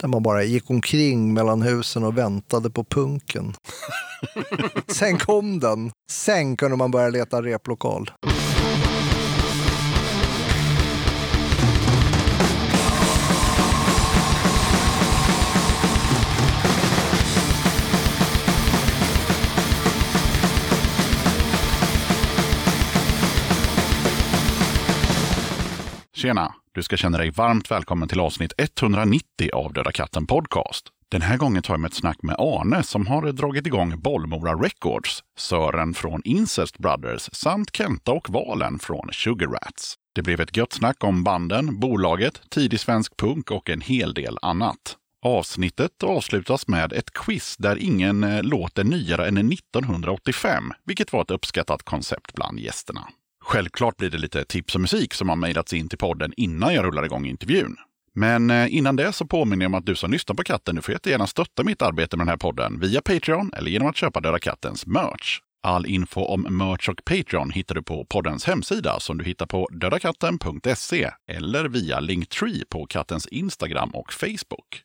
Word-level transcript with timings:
Där 0.00 0.08
man 0.08 0.22
bara 0.22 0.44
gick 0.44 0.70
omkring 0.70 1.34
mellan 1.34 1.62
husen 1.62 2.04
och 2.04 2.18
väntade 2.18 2.70
på 2.70 2.84
punken. 2.84 3.54
Sen 4.88 5.18
kom 5.18 5.60
den. 5.60 5.90
Sen 6.10 6.56
kunde 6.56 6.76
man 6.76 6.90
börja 6.90 7.08
leta 7.08 7.42
replokal. 7.42 8.10
Tjena! 26.18 26.54
Du 26.72 26.82
ska 26.82 26.96
känna 26.96 27.18
dig 27.18 27.30
varmt 27.30 27.70
välkommen 27.70 28.08
till 28.08 28.20
avsnitt 28.20 28.52
190 28.58 29.50
av 29.54 29.72
Döda 29.72 29.92
katten 29.92 30.26
Podcast. 30.26 30.86
Den 31.08 31.22
här 31.22 31.36
gången 31.36 31.62
tar 31.62 31.74
jag 31.74 31.80
med 31.80 31.88
ett 31.88 31.94
snack 31.94 32.22
med 32.22 32.36
Arne 32.38 32.82
som 32.82 33.06
har 33.06 33.32
dragit 33.32 33.66
igång 33.66 34.00
Bollmora 34.00 34.54
Records, 34.54 35.22
Sören 35.36 35.94
från 35.94 36.22
Incest 36.24 36.78
Brothers 36.78 37.28
samt 37.32 37.76
Kenta 37.76 38.12
och 38.12 38.30
Valen 38.30 38.78
från 38.78 39.08
Sugar 39.12 39.48
Rats. 39.48 39.94
Det 40.14 40.22
blev 40.22 40.40
ett 40.40 40.56
gött 40.56 40.72
snack 40.72 41.04
om 41.04 41.24
banden, 41.24 41.80
bolaget, 41.80 42.42
tidig 42.50 42.80
svensk 42.80 43.16
punk 43.16 43.50
och 43.50 43.70
en 43.70 43.80
hel 43.80 44.14
del 44.14 44.38
annat. 44.42 44.96
Avsnittet 45.24 46.02
avslutas 46.02 46.68
med 46.68 46.92
ett 46.92 47.10
quiz 47.10 47.56
där 47.56 47.76
ingen 47.76 48.20
låt 48.20 48.44
låter 48.44 48.84
nyare 48.84 49.28
än 49.28 49.52
1985, 49.52 50.72
vilket 50.84 51.12
var 51.12 51.22
ett 51.22 51.30
uppskattat 51.30 51.82
koncept 51.82 52.34
bland 52.34 52.60
gästerna. 52.60 53.08
Självklart 53.48 53.96
blir 53.96 54.10
det 54.10 54.18
lite 54.18 54.44
tips 54.44 54.74
och 54.74 54.80
musik 54.80 55.14
som 55.14 55.28
har 55.28 55.36
mejlats 55.36 55.72
in 55.72 55.88
till 55.88 55.98
podden 55.98 56.32
innan 56.36 56.74
jag 56.74 56.84
rullar 56.84 57.04
igång 57.04 57.26
intervjun. 57.26 57.76
Men 58.14 58.50
eh, 58.50 58.74
innan 58.74 58.96
det 58.96 59.12
så 59.12 59.26
påminner 59.26 59.64
jag 59.64 59.70
om 59.70 59.74
att 59.74 59.86
du 59.86 59.94
som 59.94 60.10
lyssnar 60.10 60.36
på 60.36 60.42
katten, 60.42 60.76
du 60.76 60.82
får 60.82 60.92
jättegärna 60.92 61.26
stötta 61.26 61.64
mitt 61.64 61.82
arbete 61.82 62.16
med 62.16 62.26
den 62.26 62.30
här 62.30 62.36
podden 62.36 62.80
via 62.80 63.00
Patreon 63.00 63.50
eller 63.56 63.70
genom 63.70 63.88
att 63.88 63.96
köpa 63.96 64.20
Döda 64.20 64.38
Kattens 64.38 64.86
merch. 64.86 65.38
All 65.62 65.86
info 65.86 66.20
om 66.20 66.40
merch 66.40 66.88
och 66.88 67.04
Patreon 67.04 67.50
hittar 67.50 67.74
du 67.74 67.82
på 67.82 68.04
poddens 68.04 68.44
hemsida 68.44 69.00
som 69.00 69.18
du 69.18 69.24
hittar 69.24 69.46
på 69.46 69.68
dödakatten.se 69.72 71.10
eller 71.30 71.68
via 71.68 72.00
Linktree 72.00 72.64
på 72.70 72.86
kattens 72.86 73.26
Instagram 73.26 73.90
och 73.90 74.12
Facebook. 74.12 74.82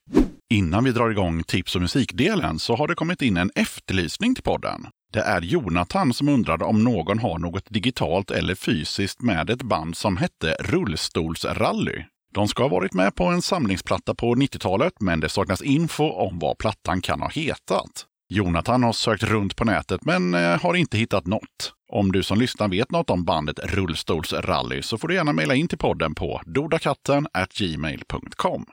Innan 0.54 0.84
vi 0.84 0.92
drar 0.92 1.10
igång 1.10 1.44
tips 1.44 1.76
och 1.76 1.82
musikdelen 1.82 2.60
så 2.60 2.76
har 2.76 2.88
det 2.88 2.96
kommit 2.96 3.22
in 3.22 3.38
en 3.38 3.52
efterlysning 3.56 4.36
till 4.36 4.44
podden. 4.44 4.88
Det 5.14 5.22
är 5.22 5.42
Jonathan 5.42 6.14
som 6.14 6.30
undrade 6.30 6.66
om 6.66 6.84
någon 6.84 7.20
har 7.20 7.40
något 7.40 7.66
digitalt 7.70 8.32
eller 8.32 8.56
fysiskt 8.56 9.22
med 9.22 9.50
ett 9.50 9.64
band 9.64 9.98
som 9.98 10.18
hette 10.18 10.56
Rullstolsrally. 10.60 12.06
De 12.34 12.48
ska 12.48 12.64
ha 12.64 12.70
varit 12.70 12.94
med 12.94 13.16
på 13.16 13.26
en 13.26 13.42
samlingsplatta 13.42 14.16
på 14.16 14.36
90-talet, 14.36 14.94
men 15.00 15.20
det 15.20 15.30
saknas 15.30 15.62
info 15.62 16.04
om 16.04 16.40
vad 16.40 16.58
plattan 16.58 17.02
kan 17.02 17.22
ha 17.22 17.30
hetat. 17.30 18.06
Jonathan 18.30 18.84
har 18.84 18.94
sökt 18.94 19.24
runt 19.24 19.56
på 19.56 19.66
nätet 19.66 20.06
men 20.06 20.34
eh, 20.34 20.62
har 20.62 20.76
inte 20.76 20.98
hittat 20.98 21.28
något. 21.28 21.74
Om 21.92 22.12
du 22.12 22.24
som 22.24 22.40
lyssnar 22.40 22.68
vet 22.68 22.92
något 22.92 23.10
om 23.10 23.24
bandet 23.24 23.60
Rullstolsrally 23.60 24.82
så 24.82 24.98
får 24.98 25.08
du 25.08 25.16
gärna 25.16 25.34
mejla 25.34 25.56
in 25.56 25.68
till 25.68 25.78
podden 25.78 26.16
på 26.16 26.42
dodakatten 26.46 27.28
gmail.com. 27.58 28.66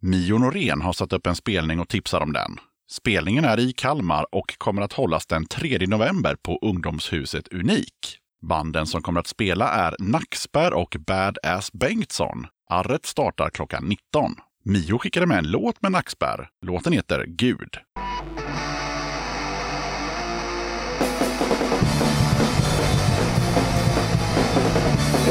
Mio 0.00 0.38
Norén 0.38 0.80
har 0.80 0.92
satt 0.92 1.12
upp 1.12 1.26
en 1.26 1.36
spelning 1.36 1.80
och 1.80 1.88
tipsar 1.88 2.20
om 2.20 2.32
den. 2.32 2.58
Spelningen 2.92 3.44
är 3.44 3.60
i 3.60 3.72
Kalmar 3.72 4.26
och 4.32 4.58
kommer 4.58 4.82
att 4.82 4.92
hållas 4.92 5.26
den 5.26 5.46
3 5.46 5.86
november 5.86 6.36
på 6.42 6.58
ungdomshuset 6.62 7.48
Unik. 7.48 8.18
Banden 8.42 8.86
som 8.86 9.02
kommer 9.02 9.20
att 9.20 9.26
spela 9.26 9.68
är 9.68 9.96
Nackspär 9.98 10.72
och 10.72 10.96
Badass 11.06 11.72
Bengtsson. 11.72 12.46
Arret 12.70 13.06
startar 13.06 13.50
klockan 13.50 13.84
19. 13.84 14.34
Mio 14.64 14.98
skickade 14.98 15.26
med 15.26 15.38
en 15.38 15.50
låt 15.50 15.82
med 15.82 15.92
Nackspär. 15.92 16.48
Låten 16.66 16.92
heter 16.92 17.24
Gud. 17.28 17.76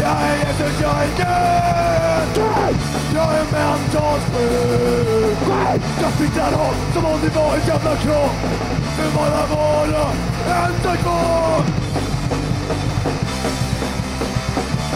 Jag 0.01 0.21
är 0.21 0.38
Jesus, 0.38 0.81
jag 0.81 1.03
är 1.03 1.17
Gud! 1.17 2.20
Jag 3.16 3.33
är 3.33 3.45
mentalt 3.51 4.23
sjuk! 4.33 5.38
Jag 6.01 6.11
flyttar 6.11 6.53
om 6.53 6.75
som 6.94 7.05
om 7.05 7.19
det 7.23 7.35
var 7.35 7.53
en 7.53 7.67
jävla 7.67 7.95
kropp! 7.95 8.38
Vill 8.97 9.11
bara 9.16 9.45
vara 9.55 10.11
ensam 10.47 10.97
kvar! 10.97 11.63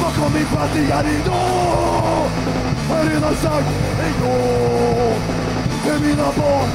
Vad 0.01 0.13
kom 0.15 0.33
min 0.33 0.45
fattiga 0.45 1.03
idag? 1.03 2.29
Har 2.89 2.97
jag 2.97 3.09
redan 3.09 3.35
sagt 3.35 3.67
igår? 4.09 5.13
För 5.83 5.99
mina 5.99 6.23
barn 6.23 6.69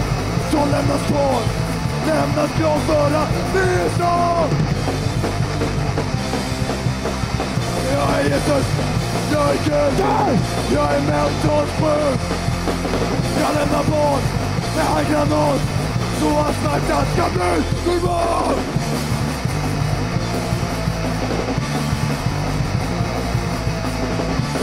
som 0.50 0.70
lämnas 0.70 1.06
kvar 1.06 1.40
Lämnas 2.06 2.50
gravföra 2.58 3.26
visa 3.54 4.10
jag 7.92 8.20
är 8.20 8.24
Jesus, 8.24 8.66
jag 9.32 9.48
är 9.50 9.58
Gud, 9.64 10.04
jag 10.74 10.94
är 10.94 11.00
mentalt 11.00 11.70
sjuk. 11.80 12.20
Jag 13.40 13.54
lämnar 13.54 13.84
barn 13.90 14.22
med 14.76 14.84
handgranat 14.84 15.60
så 16.20 16.38
att 16.38 16.54
smärtan 16.60 17.04
ska 17.12 17.24
bli 17.34 17.62
normal. 17.86 18.54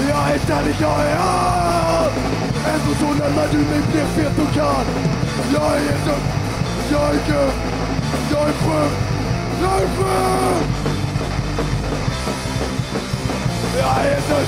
Jag 0.09 0.31
är 0.31 0.39
ständig, 0.39 0.75
jag 0.81 1.05
är 1.05 1.16
allt. 1.16 2.13
Ändå 2.67 2.95
så 2.99 3.23
lämnar 3.23 3.47
du 3.51 3.57
mig 3.57 3.81
blekfet 3.91 4.39
och 4.39 4.53
kall. 4.53 4.85
Jag 5.53 5.77
är 5.77 5.81
Jesus, 5.81 6.23
jag 6.91 7.09
är 7.09 7.19
Gud, 7.27 7.53
jag 8.31 8.41
är 8.49 8.53
sjuk, 8.53 8.91
jag 9.61 9.81
är 9.81 9.87
sjuk. 9.87 10.86
Jag 13.79 14.05
är 14.05 14.21
död, 14.29 14.47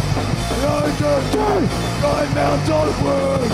jag 0.64 0.84
är 0.84 0.92
död, 1.00 1.70
jag 2.02 2.20
är 2.20 2.28
mentalt 2.36 2.96
sjuk. 2.96 3.52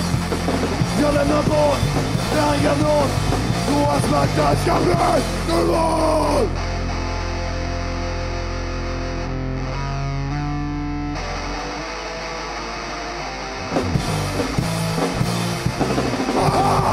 Jag 1.01 1.13
lämnar 1.13 1.43
barn 1.43 1.77
med 2.35 2.53
en 2.53 2.63
granat 2.63 3.09
så 3.67 3.89
att 3.89 4.03
smärtan 4.03 4.55
ska 4.55 4.75
bli 4.83 4.95
normal. 5.49 6.47
Ah! 16.37 16.85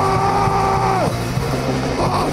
Ah! 1.98 2.32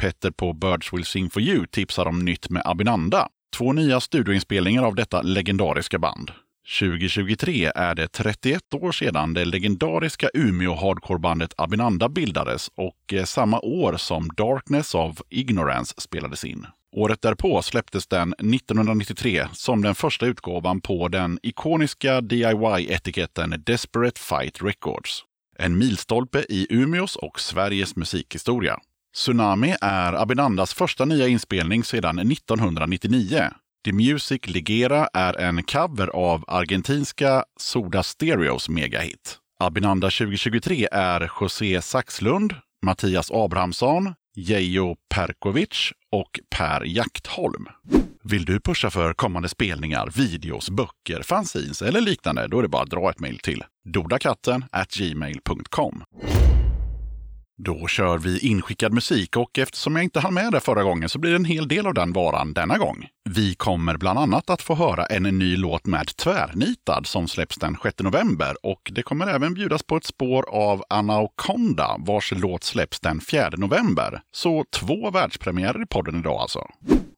Petter 0.00 0.30
på 0.30 0.52
Birds 0.52 0.92
Will 0.92 1.04
Sing 1.04 1.30
For 1.30 1.42
You 1.42 1.66
tipsar 1.66 2.06
om 2.06 2.24
nytt 2.24 2.50
med 2.50 2.62
Abinanda. 2.64 3.28
Två 3.56 3.72
nya 3.72 4.00
studioinspelningar 4.00 4.82
av 4.82 4.94
detta 4.94 5.22
legendariska 5.22 5.98
band. 5.98 6.30
2023 6.80 7.72
är 7.74 7.94
det 7.94 8.08
31 8.08 8.74
år 8.74 8.92
sedan 8.92 9.34
det 9.34 9.44
legendariska 9.44 10.30
Umeå 10.34 10.74
hardcorebandet 10.74 11.54
Abinanda 11.56 12.08
bildades 12.08 12.70
och 12.74 13.12
eh, 13.12 13.24
samma 13.24 13.60
år 13.60 13.96
som 13.96 14.28
Darkness 14.28 14.94
of 14.94 15.22
Ignorance 15.30 15.94
spelades 15.98 16.44
in. 16.44 16.66
Året 16.96 17.22
därpå 17.22 17.62
släpptes 17.62 18.06
den 18.06 18.32
1993 18.32 19.46
som 19.52 19.82
den 19.82 19.94
första 19.94 20.26
utgåvan 20.26 20.80
på 20.80 21.08
den 21.08 21.38
ikoniska 21.42 22.20
DIY-etiketten 22.20 23.62
Desperate 23.66 24.20
Fight 24.20 24.62
Records. 24.62 25.24
En 25.58 25.78
milstolpe 25.78 26.44
i 26.48 26.66
Umeås 26.70 27.16
och 27.16 27.40
Sveriges 27.40 27.96
musikhistoria. 27.96 28.80
Tsunami 29.14 29.76
är 29.80 30.12
Abinandas 30.12 30.74
första 30.74 31.04
nya 31.04 31.28
inspelning 31.28 31.84
sedan 31.84 32.18
1999. 32.18 33.50
The 33.84 33.92
Music 33.92 34.46
Ligera 34.46 35.08
är 35.12 35.40
en 35.40 35.62
cover 35.62 36.06
av 36.06 36.44
argentinska 36.48 37.44
Soda 37.60 38.02
Stereos 38.02 38.68
megahit. 38.68 39.38
Abinanda 39.60 40.10
2023 40.10 40.88
är 40.92 41.30
José 41.40 41.82
Saxlund, 41.82 42.54
Mattias 42.82 43.30
Abrahamsson, 43.30 44.14
Jejo 44.36 44.96
Perkovic 45.14 45.92
och 46.12 46.40
Per 46.56 46.84
Jaktholm. 46.84 47.66
Vill 48.24 48.44
du 48.44 48.60
pusha 48.60 48.90
för 48.90 49.12
kommande 49.12 49.48
spelningar, 49.48 50.12
videos, 50.16 50.70
böcker, 50.70 51.22
fanzines 51.22 51.82
eller 51.82 52.00
liknande? 52.00 52.48
Då 52.48 52.58
är 52.58 52.62
det 52.62 52.68
bara 52.68 52.82
att 52.82 52.90
dra 52.90 53.10
ett 53.10 53.20
mejl 53.20 53.38
till 53.38 53.64
dodakatten 53.84 54.64
gmail.com. 54.98 56.04
Då 57.64 57.86
kör 57.86 58.18
vi 58.18 58.38
inskickad 58.38 58.92
musik 58.92 59.36
och 59.36 59.58
eftersom 59.58 59.96
jag 59.96 60.04
inte 60.04 60.20
hann 60.20 60.34
med 60.34 60.52
det 60.52 60.60
förra 60.60 60.82
gången 60.82 61.08
så 61.08 61.18
blir 61.18 61.30
det 61.30 61.36
en 61.36 61.44
hel 61.44 61.68
del 61.68 61.86
av 61.86 61.94
den 61.94 62.12
varan 62.12 62.52
denna 62.52 62.78
gång. 62.78 63.06
Vi 63.30 63.54
kommer 63.54 63.96
bland 63.96 64.18
annat 64.18 64.50
att 64.50 64.62
få 64.62 64.74
höra 64.74 65.06
en 65.06 65.22
ny 65.22 65.56
låt 65.56 65.86
med 65.86 66.16
Tvärnitad 66.16 67.06
som 67.06 67.28
släpps 67.28 67.56
den 67.56 67.76
6 67.82 67.98
november 67.98 68.56
och 68.62 68.90
det 68.92 69.02
kommer 69.02 69.26
även 69.26 69.54
bjudas 69.54 69.82
på 69.82 69.96
ett 69.96 70.04
spår 70.04 70.44
av 70.48 70.82
Anaconda 70.90 71.96
vars 71.98 72.32
låt 72.36 72.64
släpps 72.64 73.00
den 73.00 73.20
4 73.20 73.50
november. 73.56 74.20
Så 74.32 74.64
två 74.80 75.10
världspremiärer 75.10 75.82
i 75.82 75.86
podden 75.86 76.18
idag 76.18 76.40
alltså. 76.40 76.66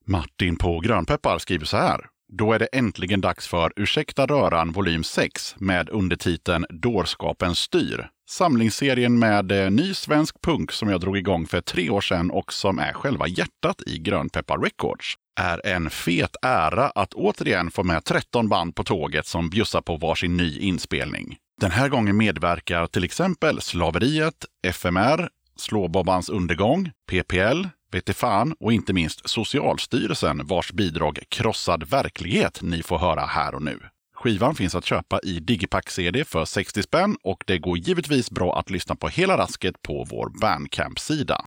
Martin 0.07 0.57
på 0.57 0.81
Grönpeppar 0.81 1.39
skriver 1.39 1.67
så 1.67 1.77
här. 1.77 2.12
Då 2.35 2.53
är 2.53 2.59
det 2.59 2.67
äntligen 2.67 3.21
dags 3.21 3.49
för 3.49 3.73
Ursäkta 3.77 4.27
röran 4.27 4.73
volym 4.73 5.05
6 5.05 5.55
med 5.59 5.89
undertiteln 5.89 6.67
Dårskapen 6.71 7.55
styr. 7.55 8.09
Samlingsserien 8.31 9.19
med 9.19 9.53
eh, 9.53 9.71
ny 9.71 9.95
svensk 9.95 10.41
punk 10.41 10.73
som 10.73 10.89
jag 10.89 11.01
drog 11.01 11.19
igång 11.19 11.47
för 11.47 11.61
tre 11.61 11.91
år 11.91 12.01
sedan 12.01 12.31
och 12.31 12.53
som 12.53 12.79
är 12.79 12.93
själva 12.93 13.29
hjärtat 13.29 13.83
i 13.87 13.99
Grönpeppar 13.99 14.59
Records. 14.59 15.15
Är 15.41 15.67
en 15.67 15.91
fet 15.91 16.37
ära 16.43 16.87
att 16.87 17.15
återigen 17.15 17.71
få 17.71 17.83
med 17.83 18.05
13 18.05 18.49
band 18.49 18.75
på 18.75 18.85
tåget 18.85 19.27
som 19.27 19.51
bjussar 19.51 19.81
på 19.81 19.97
varsin 19.97 20.37
ny 20.37 20.59
inspelning. 20.59 21.37
Den 21.61 21.71
här 21.71 21.89
gången 21.89 22.17
medverkar 22.17 22.87
till 22.87 23.05
exempel 23.05 23.61
Slaveriet, 23.61 24.45
FMR, 24.67 25.29
Slåbobbans 25.57 26.29
undergång, 26.29 26.91
PPL, 27.11 27.67
vete 27.93 28.15
fan 28.15 28.55
och 28.61 28.73
inte 28.73 28.93
minst 28.93 29.29
Socialstyrelsen 29.29 30.47
vars 30.47 30.73
bidrag 30.73 31.19
Krossad 31.29 31.91
verklighet 31.91 32.63
ni 32.63 32.83
får 32.83 32.99
höra 32.99 33.21
här 33.21 33.55
och 33.55 33.63
nu. 33.63 33.81
Skivan 34.15 34.55
finns 34.55 34.75
att 34.75 34.85
köpa 34.85 35.21
i 35.23 35.41
Digipack-CD 35.41 36.25
för 36.25 36.45
60 36.45 36.83
spänn 36.83 37.17
och 37.23 37.45
det 37.47 37.59
går 37.59 37.79
givetvis 37.79 38.31
bra 38.31 38.59
att 38.59 38.71
lyssna 38.71 38.97
på 38.97 39.09
hela 39.09 39.37
rasket 39.39 39.83
på 39.83 40.07
vår 40.11 40.41
Bandcamp-sida. 40.41 41.45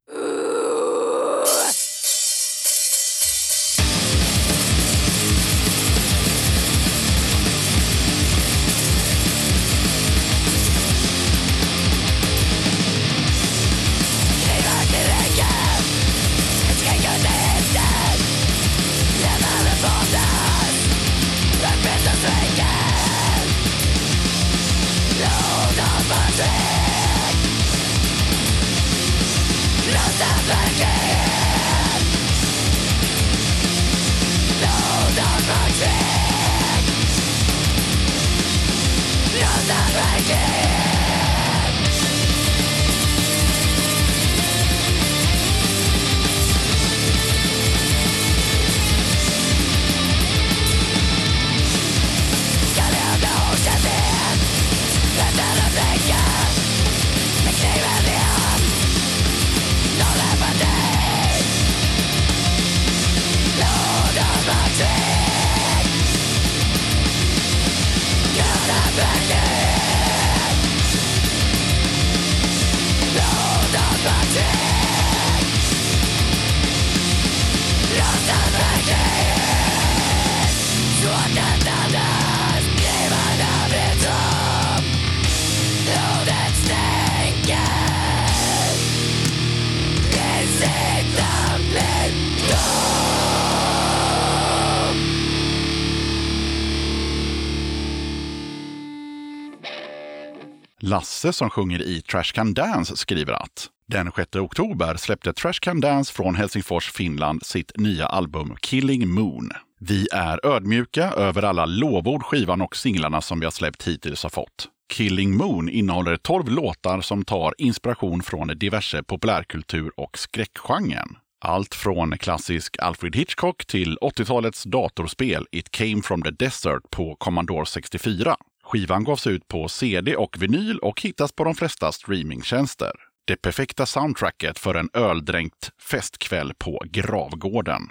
Lasse 100.95 101.33
som 101.33 101.49
sjunger 101.49 101.81
i 101.81 102.01
Trash 102.01 102.23
Can 102.33 102.53
Dance 102.53 102.97
skriver 102.97 103.33
att 103.33 103.69
den 103.87 104.11
6 104.15 104.35
oktober 104.35 104.95
släppte 104.95 105.33
Trash 105.33 105.59
Can 105.61 105.81
Dance 105.81 106.13
från 106.13 106.35
Helsingfors, 106.35 106.91
Finland 106.91 107.45
sitt 107.45 107.71
nya 107.77 108.05
album 108.05 108.55
Killing 108.61 109.09
Moon. 109.09 109.51
Vi 109.79 110.07
är 110.13 110.45
ödmjuka 110.45 111.11
över 111.11 111.43
alla 111.43 111.65
lovord 111.65 112.23
skivan 112.23 112.61
och 112.61 112.75
singlarna 112.75 113.21
som 113.21 113.39
vi 113.39 113.45
har 113.45 113.51
släppt 113.51 113.87
hittills 113.87 114.23
har 114.23 114.29
fått. 114.29 114.67
Killing 114.93 115.37
Moon 115.37 115.69
innehåller 115.69 116.17
12 116.17 116.49
låtar 116.49 117.01
som 117.01 117.25
tar 117.25 117.53
inspiration 117.57 118.21
från 118.21 118.47
diverse 118.47 119.03
populärkultur 119.03 119.91
och 119.97 120.17
skräckgenren. 120.17 121.17
Allt 121.41 121.75
från 121.75 122.17
klassisk 122.17 122.75
Alfred 122.79 123.15
Hitchcock 123.15 123.65
till 123.65 123.97
80-talets 123.97 124.63
datorspel 124.63 125.47
It 125.51 125.71
came 125.71 126.01
from 126.01 126.21
the 126.21 126.31
desert 126.31 126.89
på 126.89 127.15
Commodore 127.15 127.65
64. 127.65 128.35
Skivan 128.65 129.03
gavs 129.03 129.27
ut 129.27 129.47
på 129.47 129.67
CD 129.67 130.15
och 130.15 130.35
vinyl 130.39 130.79
och 130.79 131.01
hittas 131.01 131.31
på 131.31 131.43
de 131.43 131.55
flesta 131.55 131.91
streamingtjänster. 131.91 132.91
Det 133.27 133.41
perfekta 133.41 133.85
soundtracket 133.85 134.59
för 134.59 134.75
en 134.75 134.89
öldränkt 134.93 135.69
festkväll 135.81 136.53
på 136.57 136.81
Gravgården. 136.91 137.81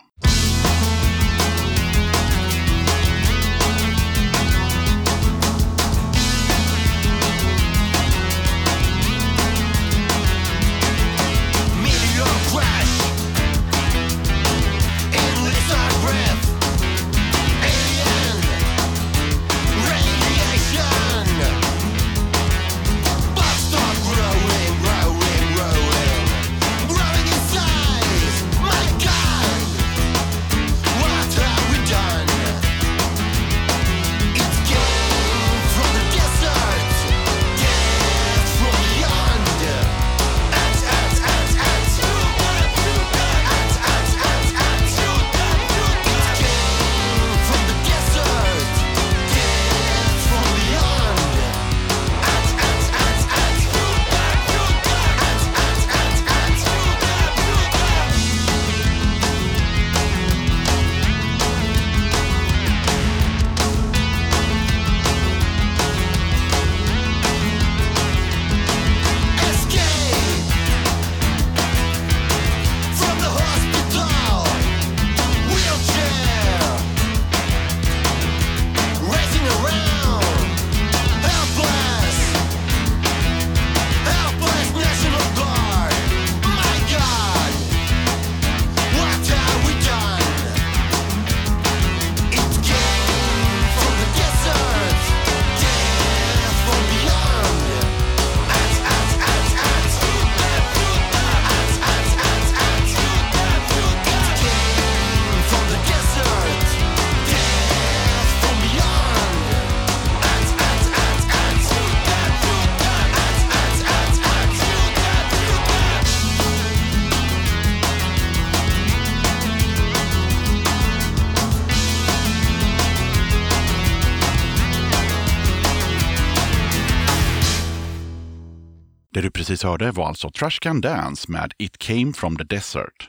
Hörde 129.64 129.90
var 129.90 130.09
alltså 130.09 130.30
Trash 130.30 130.59
Can 130.61 130.80
Dance 130.80 131.33
med 131.33 131.52
It 131.59 131.78
Came 131.78 132.12
From 132.12 132.37
The 132.37 132.44
Desert. 132.44 133.09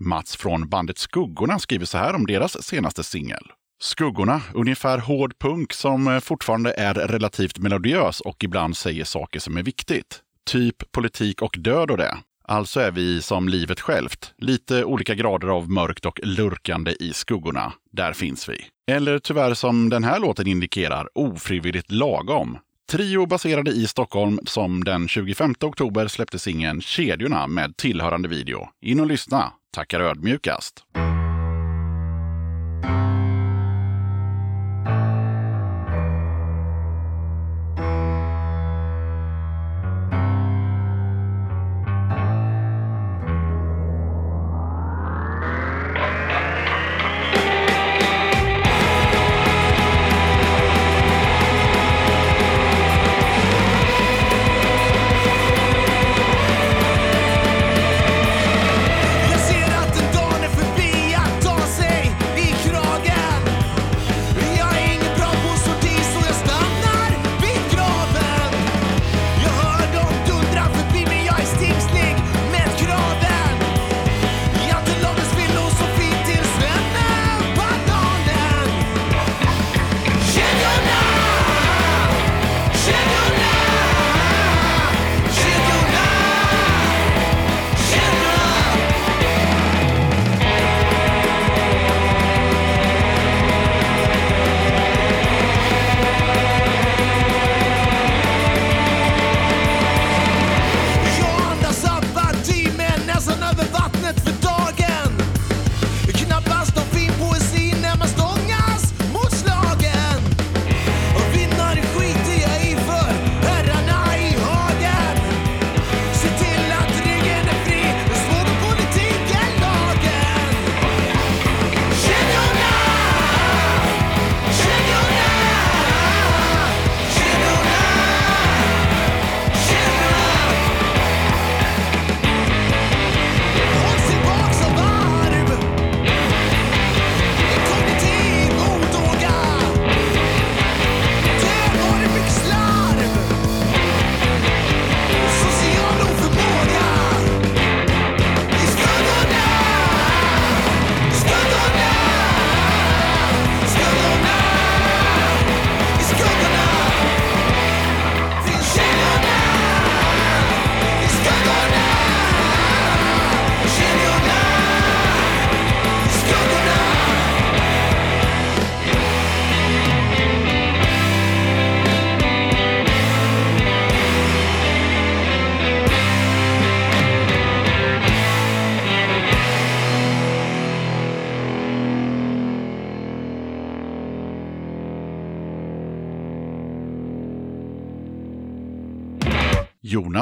Mats 0.00 0.36
från 0.36 0.68
bandet 0.68 0.98
Skuggorna 0.98 1.58
skriver 1.58 1.86
så 1.86 1.98
här 1.98 2.14
om 2.14 2.26
deras 2.26 2.62
senaste 2.62 3.04
singel. 3.04 3.52
Skuggorna, 3.80 4.42
ungefär 4.54 4.98
hård 4.98 5.38
punk 5.38 5.72
som 5.72 6.08
eh, 6.08 6.20
fortfarande 6.20 6.72
är 6.72 6.94
relativt 6.94 7.58
melodiös 7.58 8.20
och 8.20 8.44
ibland 8.44 8.76
säger 8.76 9.04
saker 9.04 9.40
som 9.40 9.56
är 9.56 9.62
viktigt. 9.62 10.20
Typ 10.46 10.92
politik 10.92 11.42
och 11.42 11.54
död 11.58 11.90
och 11.90 11.96
det. 11.96 12.16
Alltså 12.48 12.80
är 12.80 12.90
vi 12.90 13.22
som 13.22 13.48
livet 13.48 13.80
självt, 13.80 14.34
lite 14.38 14.84
olika 14.84 15.14
grader 15.14 15.48
av 15.48 15.70
mörkt 15.70 16.06
och 16.06 16.20
lurkande 16.22 16.92
i 17.00 17.12
skuggorna. 17.12 17.72
Där 17.92 18.12
finns 18.12 18.48
vi. 18.48 18.58
Eller 18.92 19.18
tyvärr 19.18 19.54
som 19.54 19.90
den 19.90 20.04
här 20.04 20.20
låten 20.20 20.46
indikerar, 20.46 21.08
ofrivilligt 21.14 21.90
lagom. 21.90 22.58
Trio 22.90 23.26
baserade 23.26 23.70
i 23.70 23.86
Stockholm 23.86 24.38
som 24.46 24.84
den 24.84 25.08
25 25.08 25.54
oktober 25.60 26.08
släppte 26.08 26.38
singeln 26.38 26.80
Kedjorna 26.80 27.46
med 27.46 27.76
tillhörande 27.76 28.28
video. 28.28 28.68
In 28.80 29.00
och 29.00 29.06
lyssna. 29.06 29.52
Tackar 29.74 30.00
ödmjukast. 30.00 30.84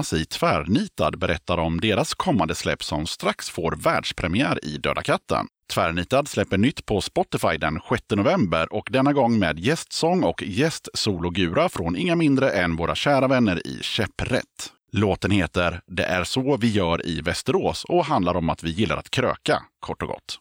Finnas 0.02 0.12
i 0.12 0.24
Tvärnitad 0.24 1.18
berättar 1.18 1.58
om 1.58 1.80
deras 1.80 2.14
kommande 2.14 2.54
släpp 2.54 2.84
som 2.84 3.06
strax 3.06 3.50
får 3.50 3.72
världspremiär 3.72 4.64
i 4.64 4.78
Döda 4.78 5.02
katten. 5.02 5.46
Tvärnitad 5.72 6.28
släpper 6.28 6.58
nytt 6.58 6.86
på 6.86 7.00
Spotify 7.00 7.56
den 7.58 7.80
6 7.88 8.02
november 8.10 8.72
och 8.72 8.88
denna 8.90 9.12
gång 9.12 9.38
med 9.38 9.58
gästsång 9.58 10.22
och 10.22 10.42
gästsologura 10.42 11.68
från 11.68 11.96
inga 11.96 12.16
mindre 12.16 12.50
än 12.50 12.76
våra 12.76 12.94
kära 12.94 13.28
vänner 13.28 13.66
i 13.66 13.78
Käpprätt. 13.82 14.72
Låten 14.92 15.30
heter 15.30 15.80
Det 15.86 16.04
är 16.04 16.24
så 16.24 16.56
vi 16.56 16.70
gör 16.70 17.06
i 17.06 17.20
Västerås 17.20 17.84
och 17.84 18.04
handlar 18.04 18.36
om 18.36 18.50
att 18.50 18.62
vi 18.62 18.70
gillar 18.70 18.96
att 18.96 19.10
kröka, 19.10 19.62
kort 19.80 20.02
och 20.02 20.08
gott. 20.08 20.38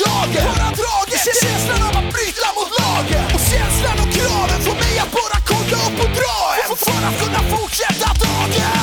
dragen, 0.00 0.44
bara 0.50 0.70
dragen 0.80 1.18
Känslan 1.42 1.82
av 1.88 1.94
att 2.00 2.08
bryta 2.14 2.48
mot 2.56 2.70
lagen. 2.80 3.24
Och 3.34 3.44
känslan 3.52 3.96
och 4.04 4.10
kraven 4.16 4.60
får 4.66 4.76
mig 4.84 4.94
att 5.04 5.12
bara 5.18 5.38
kolla 5.50 5.78
upp 5.86 5.98
och 6.04 6.12
dra 6.18 6.38
en. 6.60 6.76
För 6.84 7.00
att 7.08 7.16
kunna 7.22 7.42
fortsätta 7.56 8.08
dagen. 8.24 8.75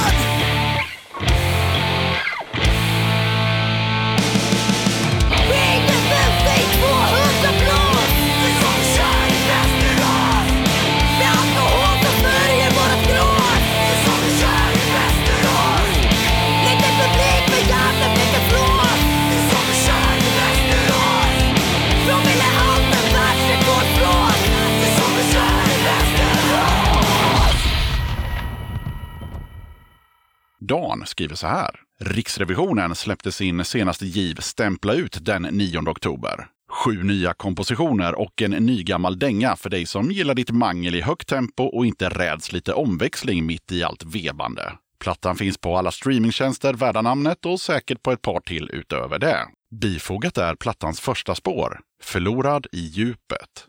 skriver 31.13 31.36
så 31.36 31.47
här. 31.47 31.69
Riksrevisionen 31.99 32.95
släppte 32.95 33.32
sin 33.32 33.65
senaste 33.65 34.06
giv 34.06 34.36
Stämpla 34.36 34.93
ut 34.93 35.17
den 35.21 35.41
9 35.41 35.89
oktober. 35.89 36.47
Sju 36.69 37.04
nya 37.04 37.34
kompositioner 37.34 38.15
och 38.15 38.41
en 38.41 38.52
nygammal 38.52 39.19
dänga 39.19 39.56
för 39.56 39.69
dig 39.69 39.86
som 39.86 40.12
gillar 40.12 40.36
ditt 40.36 40.52
mangel 40.52 40.95
i 40.95 41.02
högt 41.02 41.28
tempo 41.28 41.63
och 41.63 41.86
inte 41.86 42.10
räds 42.10 42.52
lite 42.52 42.73
omväxling 42.73 43.45
mitt 43.45 43.71
i 43.71 43.84
allt 43.84 44.04
vebande. 44.04 44.71
Plattan 44.99 45.36
finns 45.36 45.58
på 45.58 45.78
alla 45.78 45.91
streamingtjänster 45.91 46.73
värda 46.73 47.02
namnet 47.02 47.45
och 47.45 47.62
säkert 47.62 48.04
på 48.04 48.12
ett 48.12 48.21
par 48.21 48.39
till 48.39 48.69
utöver 48.73 49.19
det. 49.19 49.47
Bifogat 49.82 50.38
är 50.38 50.56
plattans 50.56 50.99
första 50.99 51.36
spår, 51.36 51.80
Förlorad 52.04 52.67
i 52.71 52.80
djupet. 52.80 53.67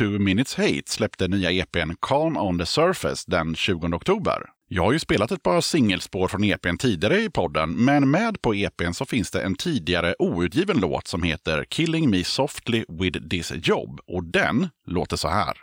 Two 0.00 0.18
Minutes 0.18 0.54
Hate 0.54 0.82
släppte 0.86 1.28
nya 1.28 1.50
EPn 1.50 1.96
Calm 2.00 2.36
on 2.36 2.58
the 2.58 2.66
Surface 2.66 3.24
den 3.26 3.54
20 3.54 3.86
oktober. 3.86 4.42
Jag 4.68 4.82
har 4.82 4.92
ju 4.92 4.98
spelat 4.98 5.32
ett 5.32 5.42
par 5.42 5.60
singelspår 5.60 6.28
från 6.28 6.44
EPn 6.44 6.76
tidigare 6.76 7.20
i 7.20 7.30
podden, 7.30 7.72
men 7.84 8.10
med 8.10 8.42
på 8.42 8.54
EPn 8.54 8.92
så 8.92 9.04
finns 9.04 9.30
det 9.30 9.42
en 9.42 9.54
tidigare 9.54 10.14
outgiven 10.18 10.80
låt 10.80 11.06
som 11.06 11.22
heter 11.22 11.64
Killing 11.64 12.10
Me 12.10 12.24
Softly 12.24 12.84
With 12.88 13.28
This 13.28 13.52
Job 13.62 14.00
och 14.06 14.24
den 14.24 14.68
låter 14.86 15.16
så 15.16 15.28
här. 15.28 15.56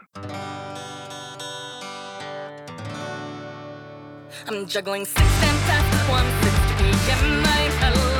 I'm 4.47 4.65
juggling 4.75 5.05
six 5.05 5.19
and 5.19 6.11
one, 6.11 6.41
six 6.41 6.55
to 6.55 6.83
be 6.83 6.89
in 7.27 7.41
my 7.41 8.16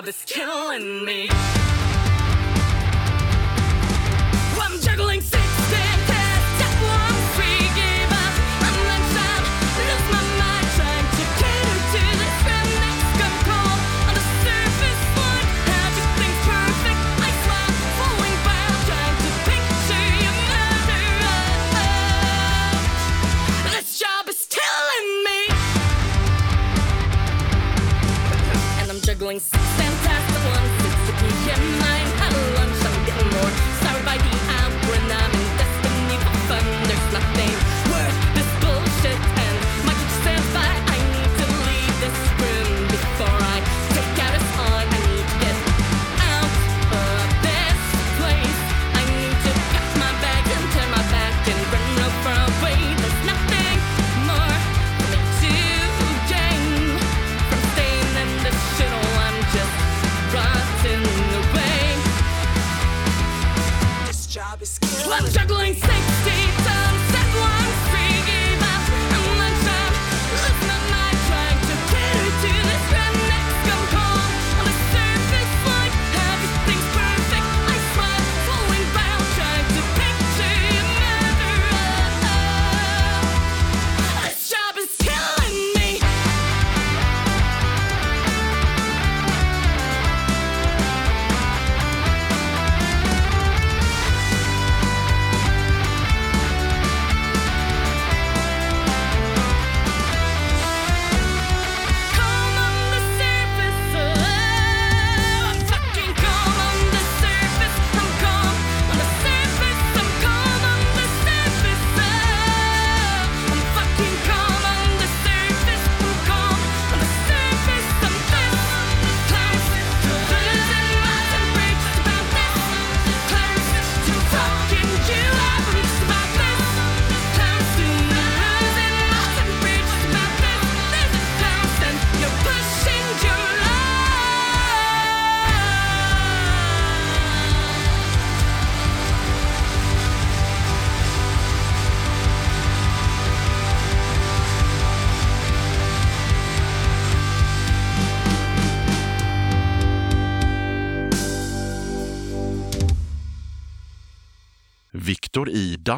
job 0.00 0.08
is 0.08 0.24
killing 0.24 1.04
me. 1.04 1.59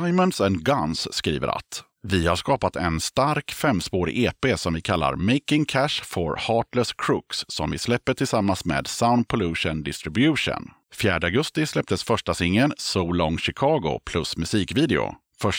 Diamonds 0.03 0.41
and 0.41 0.65
Guns 0.65 1.15
skriver 1.15 1.49
att 1.49 1.85
vi 2.03 2.27
har 2.27 2.37
skapat 2.37 2.77
en 2.77 3.01
stark 3.01 3.53
femspårig 3.53 4.25
EP 4.25 4.59
som 4.59 4.75
vi 4.75 4.81
kallar 4.81 5.17
Making 5.17 5.65
Cash 5.65 6.03
for 6.05 6.37
Heartless 6.37 6.93
Crooks 6.93 7.45
som 7.49 7.71
vi 7.71 7.79
släpper 7.79 8.15
tillsammans 8.15 8.65
med 8.65 8.87
Sound 8.87 9.29
Pollution 9.29 9.83
Distribution. 9.83 10.71
4 10.95 11.15
augusti 11.15 11.67
släpptes 11.67 12.03
första 12.03 12.35
singeln 12.35 12.73
So 12.77 13.13
Long 13.13 13.39
Chicago 13.39 14.01
plus 14.05 14.37
musikvideo. 14.37 15.15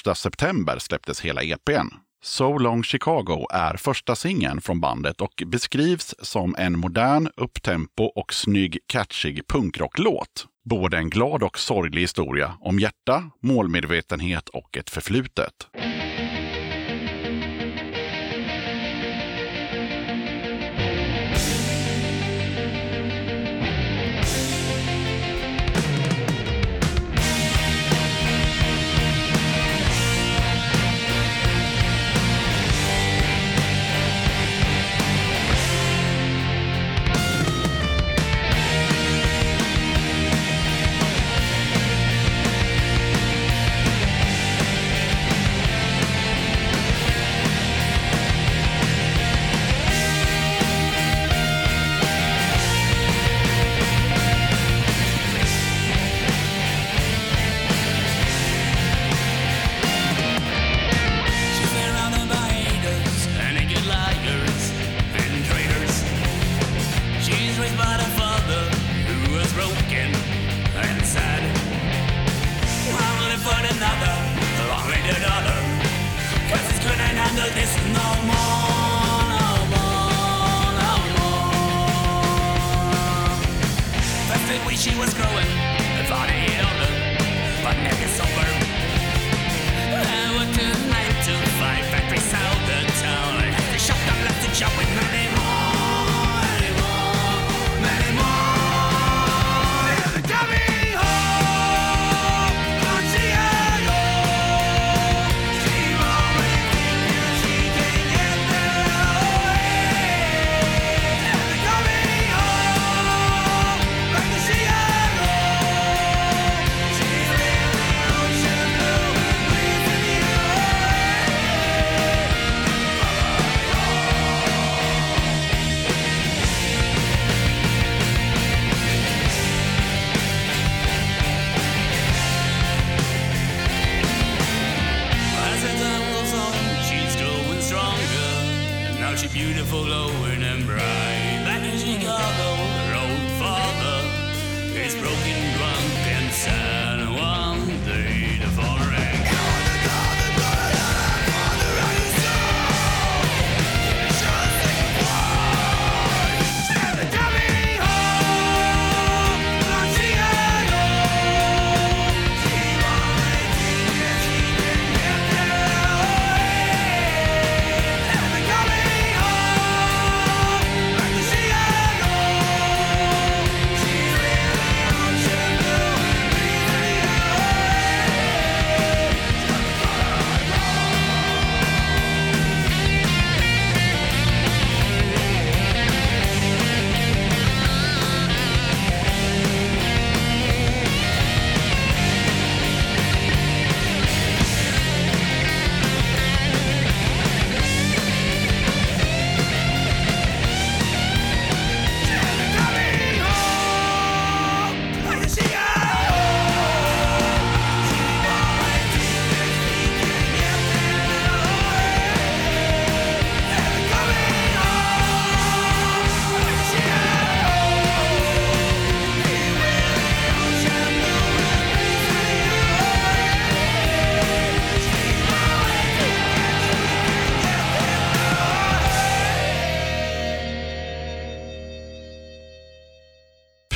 1 0.08 0.17
september 0.17 0.79
släpptes 0.79 1.21
hela 1.21 1.43
EPn. 1.43 1.88
So 2.23 2.58
Long 2.58 2.84
Chicago 2.84 3.47
är 3.49 3.77
första 3.77 4.15
singeln 4.15 4.62
från 4.62 4.79
bandet 4.79 5.21
och 5.21 5.43
beskrivs 5.45 6.15
som 6.19 6.56
en 6.58 6.79
modern, 6.79 7.29
upptempo 7.36 8.03
och 8.03 8.34
snygg, 8.34 8.79
catchig 8.88 9.47
punkrocklåt. 9.47 10.47
Både 10.69 10.97
en 10.97 11.10
glad 11.10 11.43
och 11.43 11.60
sorglig 11.60 12.02
historia 12.02 12.58
om 12.60 12.80
hjärta, 12.80 13.30
målmedvetenhet 13.41 14.49
och 14.49 14.78
ett 14.78 14.89
förflutet. 14.89 15.54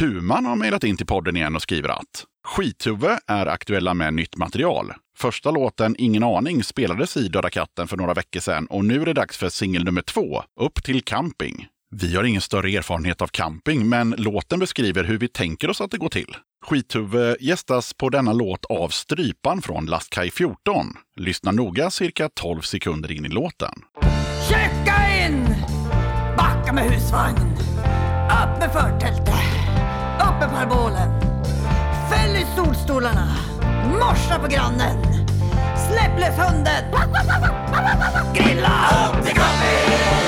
Puman 0.07 0.45
har 0.45 0.55
mejlat 0.55 0.83
in 0.83 0.97
till 0.97 1.05
podden 1.05 1.37
igen 1.37 1.55
och 1.55 1.61
skriver 1.61 1.89
att 1.89 2.25
Skithuvud 2.47 3.17
är 3.27 3.45
aktuella 3.45 3.93
med 3.93 4.13
nytt 4.13 4.37
material. 4.37 4.93
Första 5.17 5.51
låten 5.51 5.95
Ingen 5.97 6.23
aning 6.23 6.63
spelades 6.63 7.17
i 7.17 7.27
Döda 7.27 7.49
katten 7.49 7.87
för 7.87 7.97
några 7.97 8.13
veckor 8.13 8.39
sedan 8.39 8.67
och 8.67 8.85
nu 8.85 9.01
är 9.01 9.05
det 9.05 9.13
dags 9.13 9.37
för 9.37 9.49
singel 9.49 9.83
nummer 9.83 10.01
två, 10.01 10.43
Upp 10.59 10.83
till 10.83 11.03
camping. 11.03 11.67
Vi 11.95 12.15
har 12.15 12.23
ingen 12.23 12.41
större 12.41 12.69
erfarenhet 12.69 13.21
av 13.21 13.27
camping, 13.27 13.89
men 13.89 14.15
låten 14.17 14.59
beskriver 14.59 15.03
hur 15.03 15.17
vi 15.17 15.27
tänker 15.27 15.69
oss 15.69 15.81
att 15.81 15.91
det 15.91 15.97
går 15.97 16.09
till. 16.09 16.35
Skithuvud 16.65 17.37
gästas 17.39 17.93
på 17.93 18.09
denna 18.09 18.33
låt 18.33 18.65
av 18.65 18.89
Strypan 18.89 19.61
från 19.61 19.85
Lastkaj 19.85 20.31
14. 20.31 20.93
Lyssna 21.19 21.51
noga 21.51 21.89
cirka 21.89 22.29
12 22.33 22.61
sekunder 22.61 23.11
in 23.11 23.25
i 23.25 23.29
låten. 23.29 23.73
Checka 24.49 25.27
in! 25.27 25.45
Backa 26.37 26.73
med 26.73 26.83
husvagn. 26.83 27.37
Upp 28.27 28.59
med 28.59 28.71
förtältet. 28.73 29.26
Med 30.47 30.69
parabolen. 30.69 31.10
Fäll 32.10 32.36
i 32.36 32.45
solstolarna. 32.55 33.27
Morsa 33.99 34.39
på 34.39 34.47
grannen. 34.47 35.03
Släpp 35.88 36.19
lös 36.19 36.38
hunden. 36.39 36.83
Grilla! 38.33 38.71
Upp 39.13 39.25
till 39.25 39.36
kaffet. 39.36 40.26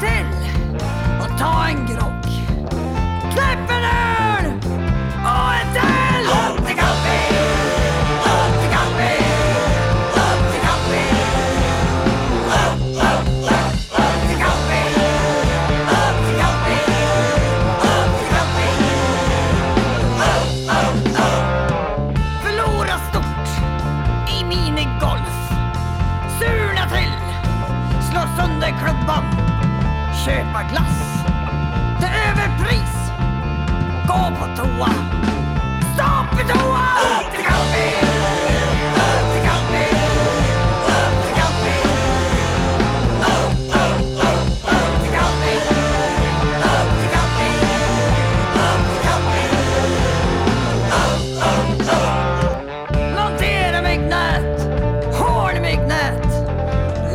till 0.00 0.26
och 1.20 1.38
ta 1.38 1.66
en 1.68 1.87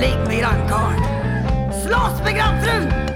Ligg 0.03 0.17
med 0.27 0.39
grannkarln. 0.39 1.03
Slåss 1.71 2.23
med 2.23 2.35
grannfrun! 2.35 3.12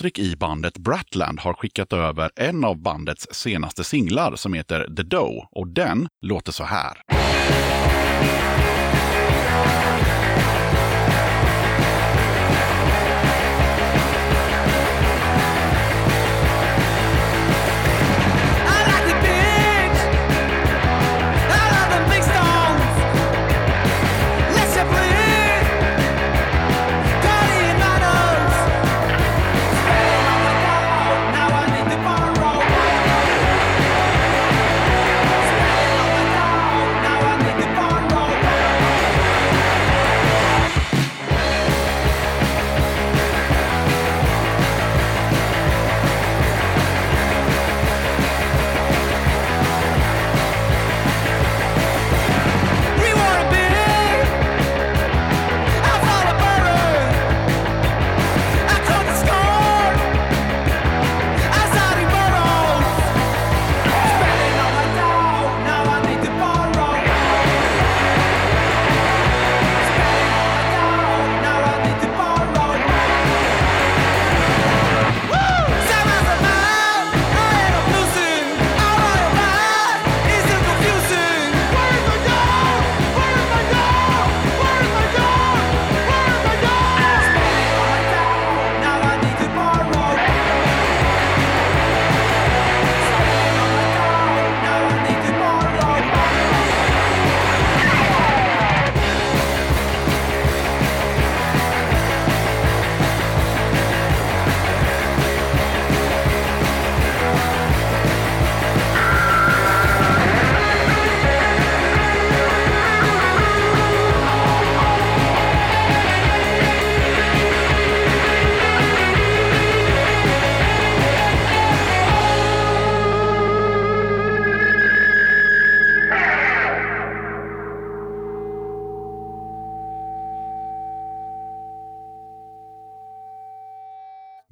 Patrik 0.00 0.18
i 0.18 0.36
bandet 0.36 0.78
Bratland 0.78 1.40
har 1.40 1.54
skickat 1.54 1.92
över 1.92 2.30
en 2.36 2.64
av 2.64 2.82
bandets 2.82 3.26
senaste 3.30 3.84
singlar 3.84 4.36
som 4.36 4.52
heter 4.54 4.96
The 4.96 5.02
Doe 5.02 5.46
och 5.50 5.68
den 5.68 6.08
låter 6.22 6.52
så 6.52 6.64
här. 6.64 6.92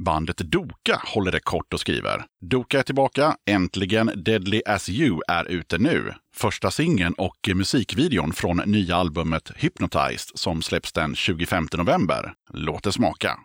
bandet 0.08 0.38
Doka 0.38 1.00
håller 1.04 1.32
det 1.32 1.40
kort 1.40 1.74
och 1.74 1.80
skriver. 1.80 2.24
Doka 2.40 2.78
är 2.78 2.82
tillbaka. 2.82 3.36
Äntligen 3.50 4.10
Deadly 4.24 4.62
As 4.66 4.88
You 4.88 5.20
är 5.28 5.44
ute 5.44 5.78
nu. 5.78 6.12
Första 6.36 6.70
singeln 6.70 7.14
och 7.14 7.48
musikvideon 7.54 8.32
från 8.32 8.56
nya 8.56 8.96
albumet 8.96 9.50
Hypnotized 9.56 10.30
som 10.34 10.62
släpps 10.62 10.92
den 10.92 11.14
25 11.14 11.66
november. 11.76 12.32
Låt 12.52 12.82
det 12.82 12.92
smaka! 12.92 13.38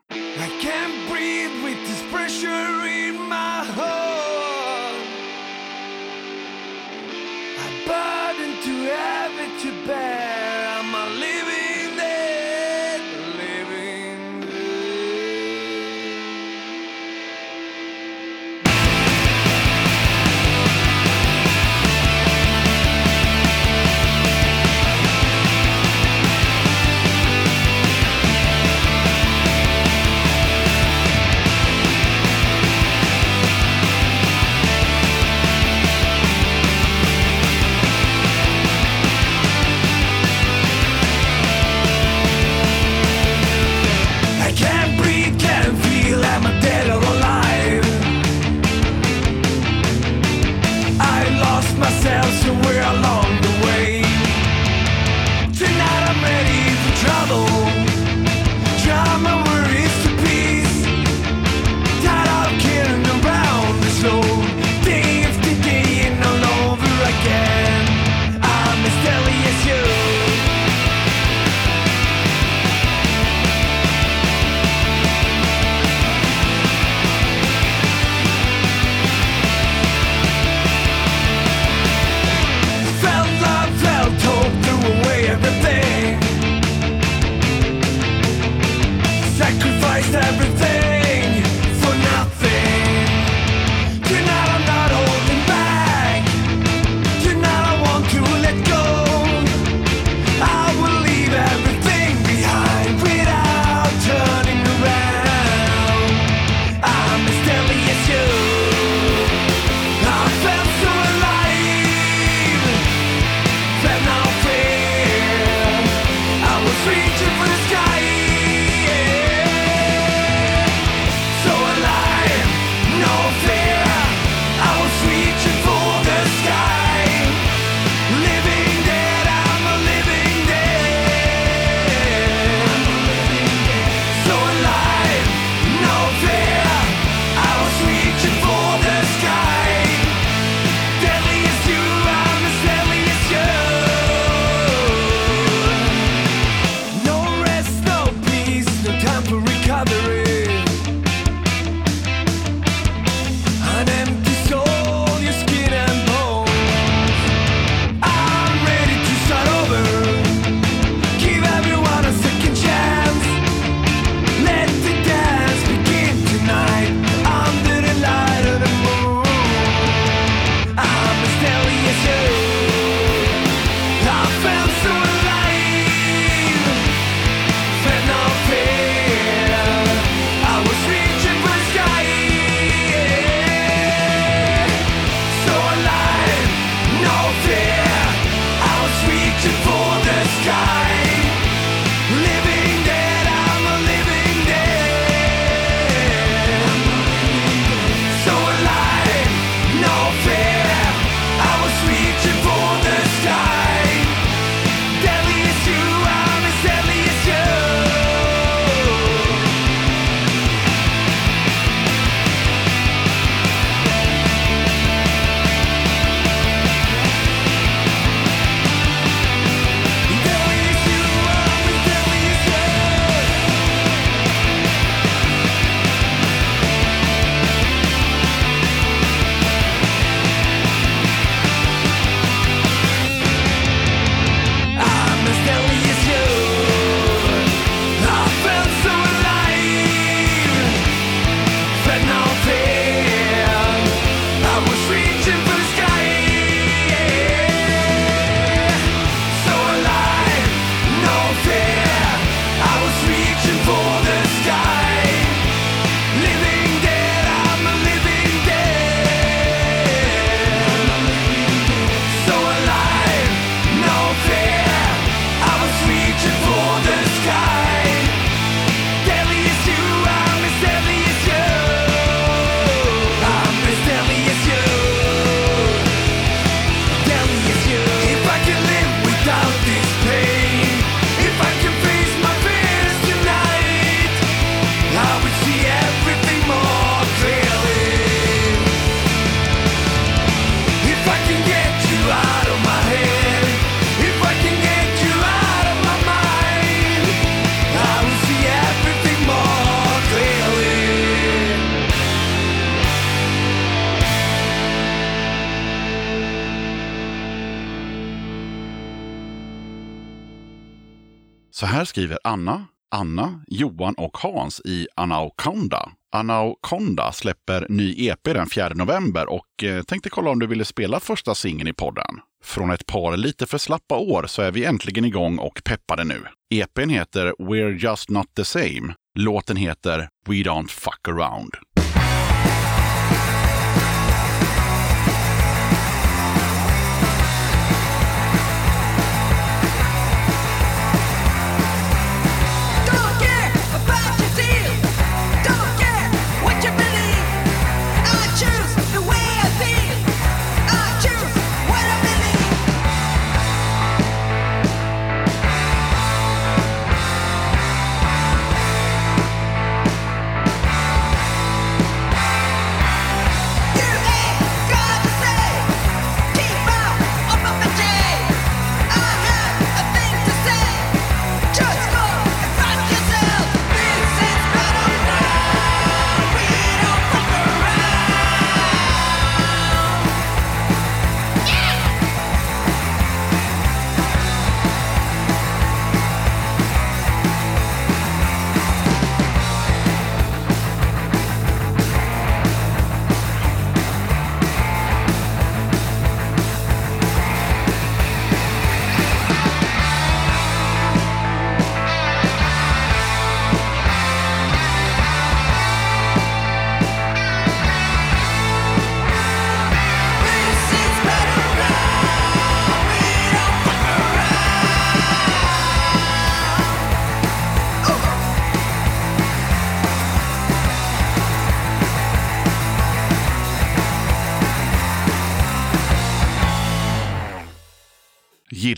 här 311.84 311.86
skriver 311.86 312.20
Anna, 312.24 312.66
Anna, 312.92 313.44
Johan 313.48 313.94
och 313.94 314.18
Hans 314.18 314.62
i 314.66 314.88
Anaconda. 314.96 315.90
Anaconda 316.12 317.12
släpper 317.12 317.66
ny 317.70 318.08
EP 318.08 318.24
den 318.24 318.50
4 318.50 318.70
november 318.70 319.30
och 319.30 319.64
eh, 319.64 319.84
tänkte 319.84 320.10
kolla 320.10 320.30
om 320.30 320.40
du 320.40 320.48
ville 320.48 320.66
spela 320.66 321.00
första 321.00 321.36
singeln 321.36 321.68
i 321.68 321.74
podden. 321.74 322.20
Från 322.44 322.72
ett 322.72 322.86
par 322.86 323.18
lite 323.18 323.46
för 323.46 323.58
slappa 323.58 323.98
år 323.98 324.26
så 324.28 324.42
är 324.42 324.52
vi 324.52 324.66
äntligen 324.66 325.06
igång 325.06 325.38
och 325.38 325.62
peppade 325.66 326.04
nu. 326.04 326.24
EPn 326.54 326.90
heter 326.90 327.34
We're 327.40 327.78
Just 327.78 328.10
Not 328.10 328.36
The 328.36 328.46
Same. 328.46 328.94
Låten 329.20 329.58
heter 329.58 330.10
We 330.28 330.36
Don't 330.36 330.68
Fuck 330.68 331.08
Around. 331.08 331.54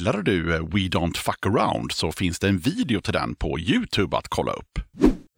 Gillar 0.05 0.21
du 0.21 0.55
eh, 0.55 0.59
We 0.59 0.79
Don't 0.79 1.17
Fuck 1.17 1.45
Around 1.45 1.91
så 1.91 2.11
finns 2.11 2.39
det 2.39 2.47
en 2.47 2.57
video 2.57 3.01
till 3.01 3.13
den 3.13 3.35
på 3.35 3.59
Youtube 3.59 4.17
att 4.17 4.27
kolla 4.27 4.51
upp. 4.51 4.79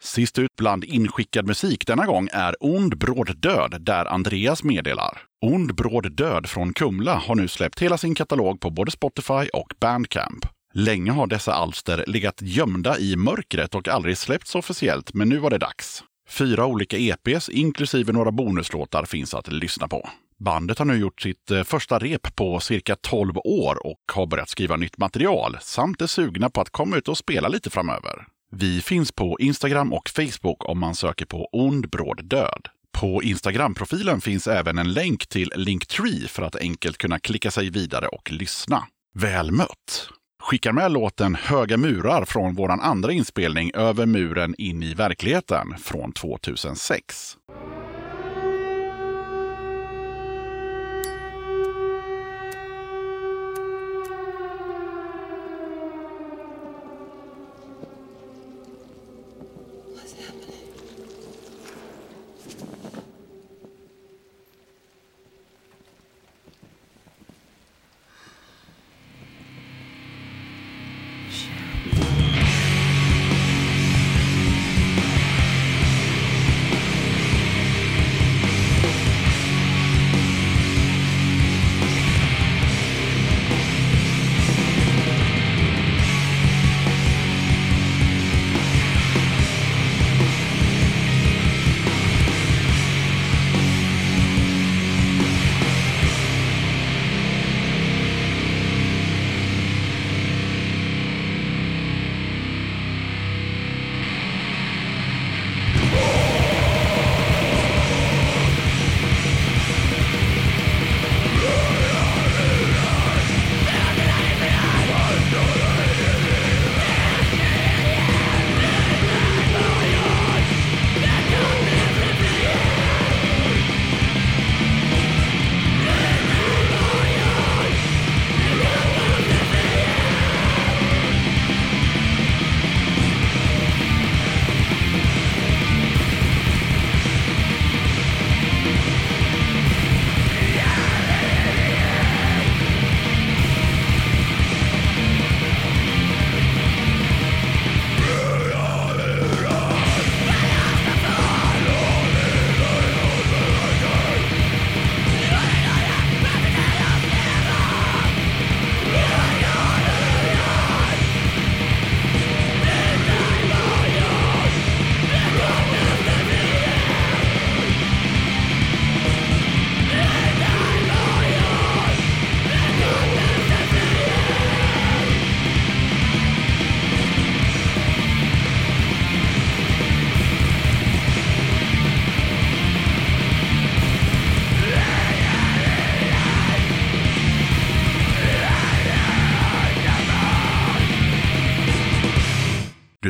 Sist 0.03 0.39
ut 0.39 0.55
bland 0.57 0.83
inskickad 0.83 1.45
musik 1.45 1.87
denna 1.87 2.05
gång 2.05 2.29
är 2.31 2.55
Ond 2.59 2.97
bråd 2.97 3.37
död 3.37 3.77
där 3.79 4.05
Andreas 4.05 4.63
meddelar. 4.63 5.21
Ond 5.45 5.75
bråd 5.75 6.11
död 6.11 6.49
från 6.49 6.73
Kumla 6.73 7.15
har 7.15 7.35
nu 7.35 7.47
släppt 7.47 7.79
hela 7.79 7.97
sin 7.97 8.15
katalog 8.15 8.59
på 8.59 8.69
både 8.69 8.91
Spotify 8.91 9.49
och 9.53 9.73
Bandcamp. 9.79 10.45
Länge 10.73 11.11
har 11.11 11.27
dessa 11.27 11.53
alster 11.53 12.03
legat 12.07 12.41
gömda 12.41 12.99
i 12.99 13.15
mörkret 13.15 13.75
och 13.75 13.87
aldrig 13.87 14.17
släppts 14.17 14.55
officiellt, 14.55 15.13
men 15.13 15.29
nu 15.29 15.37
var 15.37 15.49
det 15.49 15.57
dags. 15.57 16.03
Fyra 16.29 16.65
olika 16.65 16.97
EPs, 16.97 17.49
inklusive 17.49 18.13
några 18.13 18.31
bonuslåtar, 18.31 19.05
finns 19.05 19.33
att 19.33 19.51
lyssna 19.51 19.87
på. 19.87 20.09
Bandet 20.39 20.79
har 20.79 20.85
nu 20.85 20.97
gjort 20.97 21.21
sitt 21.21 21.51
eh, 21.51 21.63
första 21.63 21.99
rep 21.99 22.35
på 22.35 22.59
cirka 22.59 22.95
12 22.95 23.37
år 23.37 23.87
och 23.87 24.01
har 24.13 24.27
börjat 24.27 24.49
skriva 24.49 24.75
nytt 24.75 24.97
material 24.97 25.57
samt 25.61 26.01
är 26.01 26.07
sugna 26.07 26.49
på 26.49 26.61
att 26.61 26.69
komma 26.69 26.97
ut 26.97 27.07
och 27.07 27.17
spela 27.17 27.47
lite 27.47 27.69
framöver. 27.69 28.27
Vi 28.51 28.81
finns 28.81 29.11
på 29.11 29.37
Instagram 29.39 29.93
och 29.93 30.09
Facebook 30.09 30.69
om 30.69 30.79
man 30.79 30.95
söker 30.95 31.25
på 31.25 31.49
Ond 31.51 31.89
bråd 31.89 32.25
död. 32.25 32.67
På 32.91 33.23
Instagram-profilen 33.23 34.21
finns 34.21 34.47
även 34.47 34.77
en 34.77 34.93
länk 34.93 35.27
till 35.27 35.53
Linktree 35.55 36.27
för 36.27 36.43
att 36.43 36.55
enkelt 36.55 36.97
kunna 36.97 37.19
klicka 37.19 37.51
sig 37.51 37.69
vidare 37.69 38.07
och 38.07 38.31
lyssna. 38.31 38.83
Väl 39.15 39.51
mött! 39.51 40.09
Skickar 40.43 40.71
med 40.71 40.91
låten 40.91 41.35
Höga 41.35 41.77
murar 41.77 42.25
från 42.25 42.55
vår 42.55 42.71
andra 42.71 43.11
inspelning 43.11 43.71
Över 43.73 44.05
muren 44.05 44.55
in 44.57 44.83
i 44.83 44.93
verkligheten 44.93 45.77
från 45.77 46.11
2006. 46.11 47.37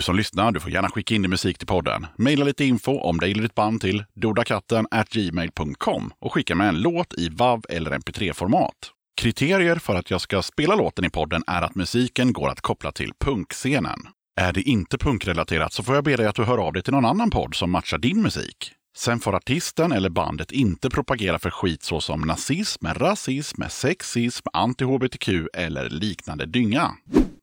Som 0.08 0.16
lyssnar, 0.16 0.52
du 0.52 0.60
får 0.60 0.72
gärna 0.72 0.90
skicka 0.90 1.16
in 1.16 1.22
din 1.22 1.32
musik 1.32 1.58
till 1.58 1.68
podden. 1.68 2.08
Maila 2.18 2.46
lite 2.46 2.66
info 2.66 3.00
om 3.00 3.18
dig 3.18 3.32
eller 3.32 3.42
ditt 3.42 3.56
band 3.56 3.82
till 3.82 4.04
dodakatten 4.14 4.88
gmail.com 5.12 6.12
och 6.20 6.34
skicka 6.34 6.56
med 6.56 6.70
en 6.70 6.82
låt 6.82 7.14
i 7.14 7.30
WAV 7.30 7.62
eller 7.70 7.92
MP3-format. 7.92 8.74
Kriterier 9.22 9.76
för 9.76 9.96
att 9.96 10.12
jag 10.12 10.22
ska 10.22 10.42
spela 10.42 10.76
låten 10.76 11.06
i 11.06 11.10
podden 11.10 11.44
är 11.48 11.62
att 11.62 11.76
musiken 11.76 12.34
går 12.34 12.50
att 12.50 12.62
koppla 12.62 12.92
till 12.92 13.12
punkscenen. 13.20 14.00
Är 14.40 14.54
det 14.54 14.62
inte 14.62 14.98
punkrelaterat 14.98 15.74
så 15.74 15.84
får 15.84 15.96
jag 15.96 16.04
be 16.04 16.16
dig 16.16 16.28
att 16.28 16.36
du 16.36 16.44
hör 16.44 16.58
av 16.58 16.74
dig 16.74 16.84
till 16.84 16.94
någon 16.94 17.06
annan 17.06 17.30
podd 17.30 17.56
som 17.56 17.72
matchar 17.72 17.98
din 17.98 18.22
musik. 18.22 18.74
Sen 18.98 19.20
får 19.20 19.36
artisten 19.36 19.92
eller 19.92 20.10
bandet 20.10 20.52
inte 20.52 20.90
propagera 20.90 21.40
för 21.40 21.50
skit 21.50 21.84
såsom 21.84 22.22
nazism, 22.22 22.88
rasism, 22.88 23.62
sexism, 23.70 24.48
anti-hbtq 24.54 25.48
eller 25.54 25.90
liknande 25.90 26.46
dynga. 26.46 26.92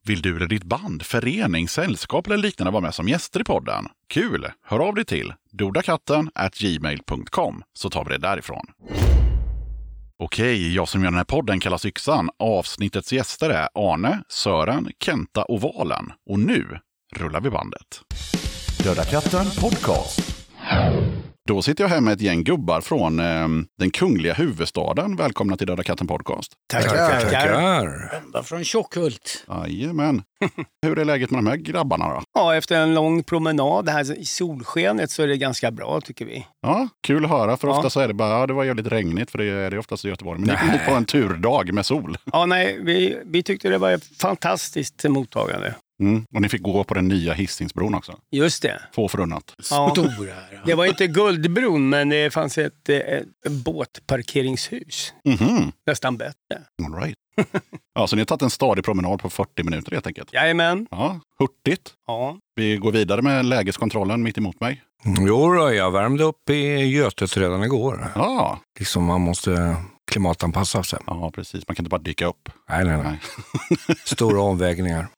Vill 0.05 0.23
du 0.23 0.37
eller 0.37 0.47
ditt 0.47 0.65
band, 0.65 1.03
förening, 1.03 1.69
sällskap 1.69 2.27
eller 2.27 2.37
liknande 2.37 2.71
vara 2.71 2.83
med 2.83 2.95
som 2.95 3.09
gäster 3.09 3.41
i 3.41 3.45
podden? 3.45 3.89
Kul! 4.09 4.51
Hör 4.63 4.79
av 4.79 4.95
dig 4.95 5.05
till 5.05 5.33
dodakatten 5.53 6.31
gmail.com 6.53 7.63
så 7.73 7.91
tar 7.91 8.05
vi 8.05 8.11
det 8.11 8.19
därifrån. 8.19 8.67
Okej, 10.19 10.75
jag 10.75 10.89
som 10.89 11.03
gör 11.03 11.11
den 11.11 11.19
här 11.19 11.25
podden 11.25 11.61
kallas 11.61 11.87
Yxan. 11.87 12.31
Avsnittets 12.39 13.13
gäster 13.13 13.51
är 13.51 13.69
Arne, 13.75 14.23
Sören, 14.29 14.89
Kenta 15.05 15.45
och 15.45 15.61
Valen. 15.61 16.13
Och 16.31 16.39
nu 16.39 16.79
rullar 17.17 17.41
vi 17.41 17.51
bandet. 17.51 18.01
Döda 18.85 19.05
katten 19.05 19.47
podcast. 19.61 20.21
Då 21.49 21.63
sitter 21.63 21.85
jag 21.85 21.89
här 21.89 22.01
med 22.01 22.13
ett 22.13 22.21
gäng 22.21 22.45
gubbar 22.45 22.81
från 22.81 23.21
eh, 23.21 23.49
den 23.79 23.91
kungliga 23.91 24.35
huvudstaden. 24.35 25.17
Välkomna 25.17 25.57
till 25.57 25.67
Döda 25.67 25.83
katten 25.83 26.07
podcast. 26.07 26.53
Tackar. 26.73 27.21
Tackar. 27.21 28.13
Ända 28.25 28.43
från 28.43 28.65
Tjockhult. 28.65 29.45
Jajamän. 29.49 30.23
Hur 30.87 30.99
är 30.99 31.05
läget 31.05 31.31
med 31.31 31.39
de 31.39 31.47
här 31.47 31.57
grabbarna 31.57 32.09
då? 32.09 32.23
Ja, 32.35 32.55
efter 32.57 32.77
en 32.77 32.95
lång 32.95 33.23
promenad 33.23 33.89
här 33.89 34.19
i 34.19 34.25
solskenet 34.25 35.11
så 35.11 35.23
är 35.23 35.27
det 35.27 35.37
ganska 35.37 35.71
bra 35.71 36.01
tycker 36.01 36.25
vi. 36.25 36.47
Ja, 36.63 36.89
kul 37.07 37.25
att 37.25 37.31
höra. 37.31 37.57
För 37.57 37.69
Ja. 37.69 37.77
ofta 37.77 37.91
så 37.91 38.01
är 38.01 38.09
det 38.09 38.15
bara, 38.15 38.29
ja 38.41 38.47
det 38.47 38.53
var 38.53 38.65
jävligt 38.65 38.87
regnigt 38.87 39.31
för 39.31 39.39
det 39.39 39.45
är 39.45 39.71
det 39.71 39.79
oftast 39.79 40.05
i 40.05 40.09
Göteborg. 40.09 40.41
Men 40.41 40.49
ni 40.49 40.73
hit 40.73 40.81
på 40.89 40.95
en 40.95 41.05
turdag 41.05 41.73
med 41.73 41.87
sol. 41.87 42.17
Ja, 42.33 42.47
nej, 42.47 42.79
vi, 42.83 43.19
vi 43.25 43.43
tyckte 43.43 43.69
det 43.69 43.79
var 43.79 43.91
ett 43.91 44.05
fantastiskt 44.21 45.05
mottagande. 45.09 45.75
Mm. 46.03 46.25
Och 46.35 46.41
ni 46.43 46.49
fick 46.49 46.63
gå 46.63 46.85
på 46.85 46.95
den 46.95 47.09
nya 47.09 47.33
Hisingsbron 47.33 47.95
också. 47.95 48.19
Just 48.31 48.63
det. 48.63 48.81
Få 48.95 49.09
förunnat. 49.09 49.55
Ja. 49.71 49.91
Stora 49.91 50.09
här. 50.35 50.63
Det 50.67 50.75
var 50.75 50.87
inte 50.87 51.07
Guldbron, 51.07 51.89
men 51.89 52.09
det 52.09 52.31
fanns 52.33 52.59
ett, 52.59 52.89
eh, 52.89 52.97
ett 52.97 53.27
båtparkeringshus. 54.09 55.13
Mhm, 55.25 55.73
Nästan 55.87 56.17
bättre. 56.17 56.35
all 56.87 57.03
right. 57.03 57.19
ja, 57.95 58.07
så 58.07 58.17
ni 58.17 58.21
har 58.21 58.27
tagit 58.27 58.43
en 58.43 58.51
stadig 58.51 58.85
promenad 58.85 59.21
på 59.21 59.31
40 59.31 59.63
minuter 59.63 59.93
helt 59.93 60.07
enkelt. 60.07 60.33
Jajamän. 60.33 60.87
Ja, 60.91 61.21
hurtigt. 61.39 61.91
Ja. 62.07 62.39
Vi 62.57 62.77
går 62.77 62.93
vidare 62.93 63.23
med 63.23 63.45
lägeskontrollen 63.45 64.23
mitt 64.23 64.39
emot 64.39 64.61
mig. 64.61 64.83
Jo 65.21 65.55
då, 65.55 65.73
jag 65.75 65.91
värmde 65.91 66.25
upp 66.25 66.51
i 66.51 66.65
Götet 66.77 67.37
redan 67.37 67.65
igår. 67.65 68.07
Ja, 68.15 68.59
Liksom 68.79 69.05
man 69.05 69.21
måste 69.21 69.77
klimatanpassa 70.15 70.83
sig. 70.83 70.99
Ja, 71.07 71.31
precis. 71.35 71.69
Man 71.69 71.75
kan 71.75 71.83
inte 71.83 71.91
bara 71.91 72.03
dyka 72.03 72.27
upp. 72.27 72.49
Nej, 72.69 72.85
nej, 72.85 73.03
nej. 73.03 73.21
Stora 74.05 74.43
omvägningar. 74.51 75.09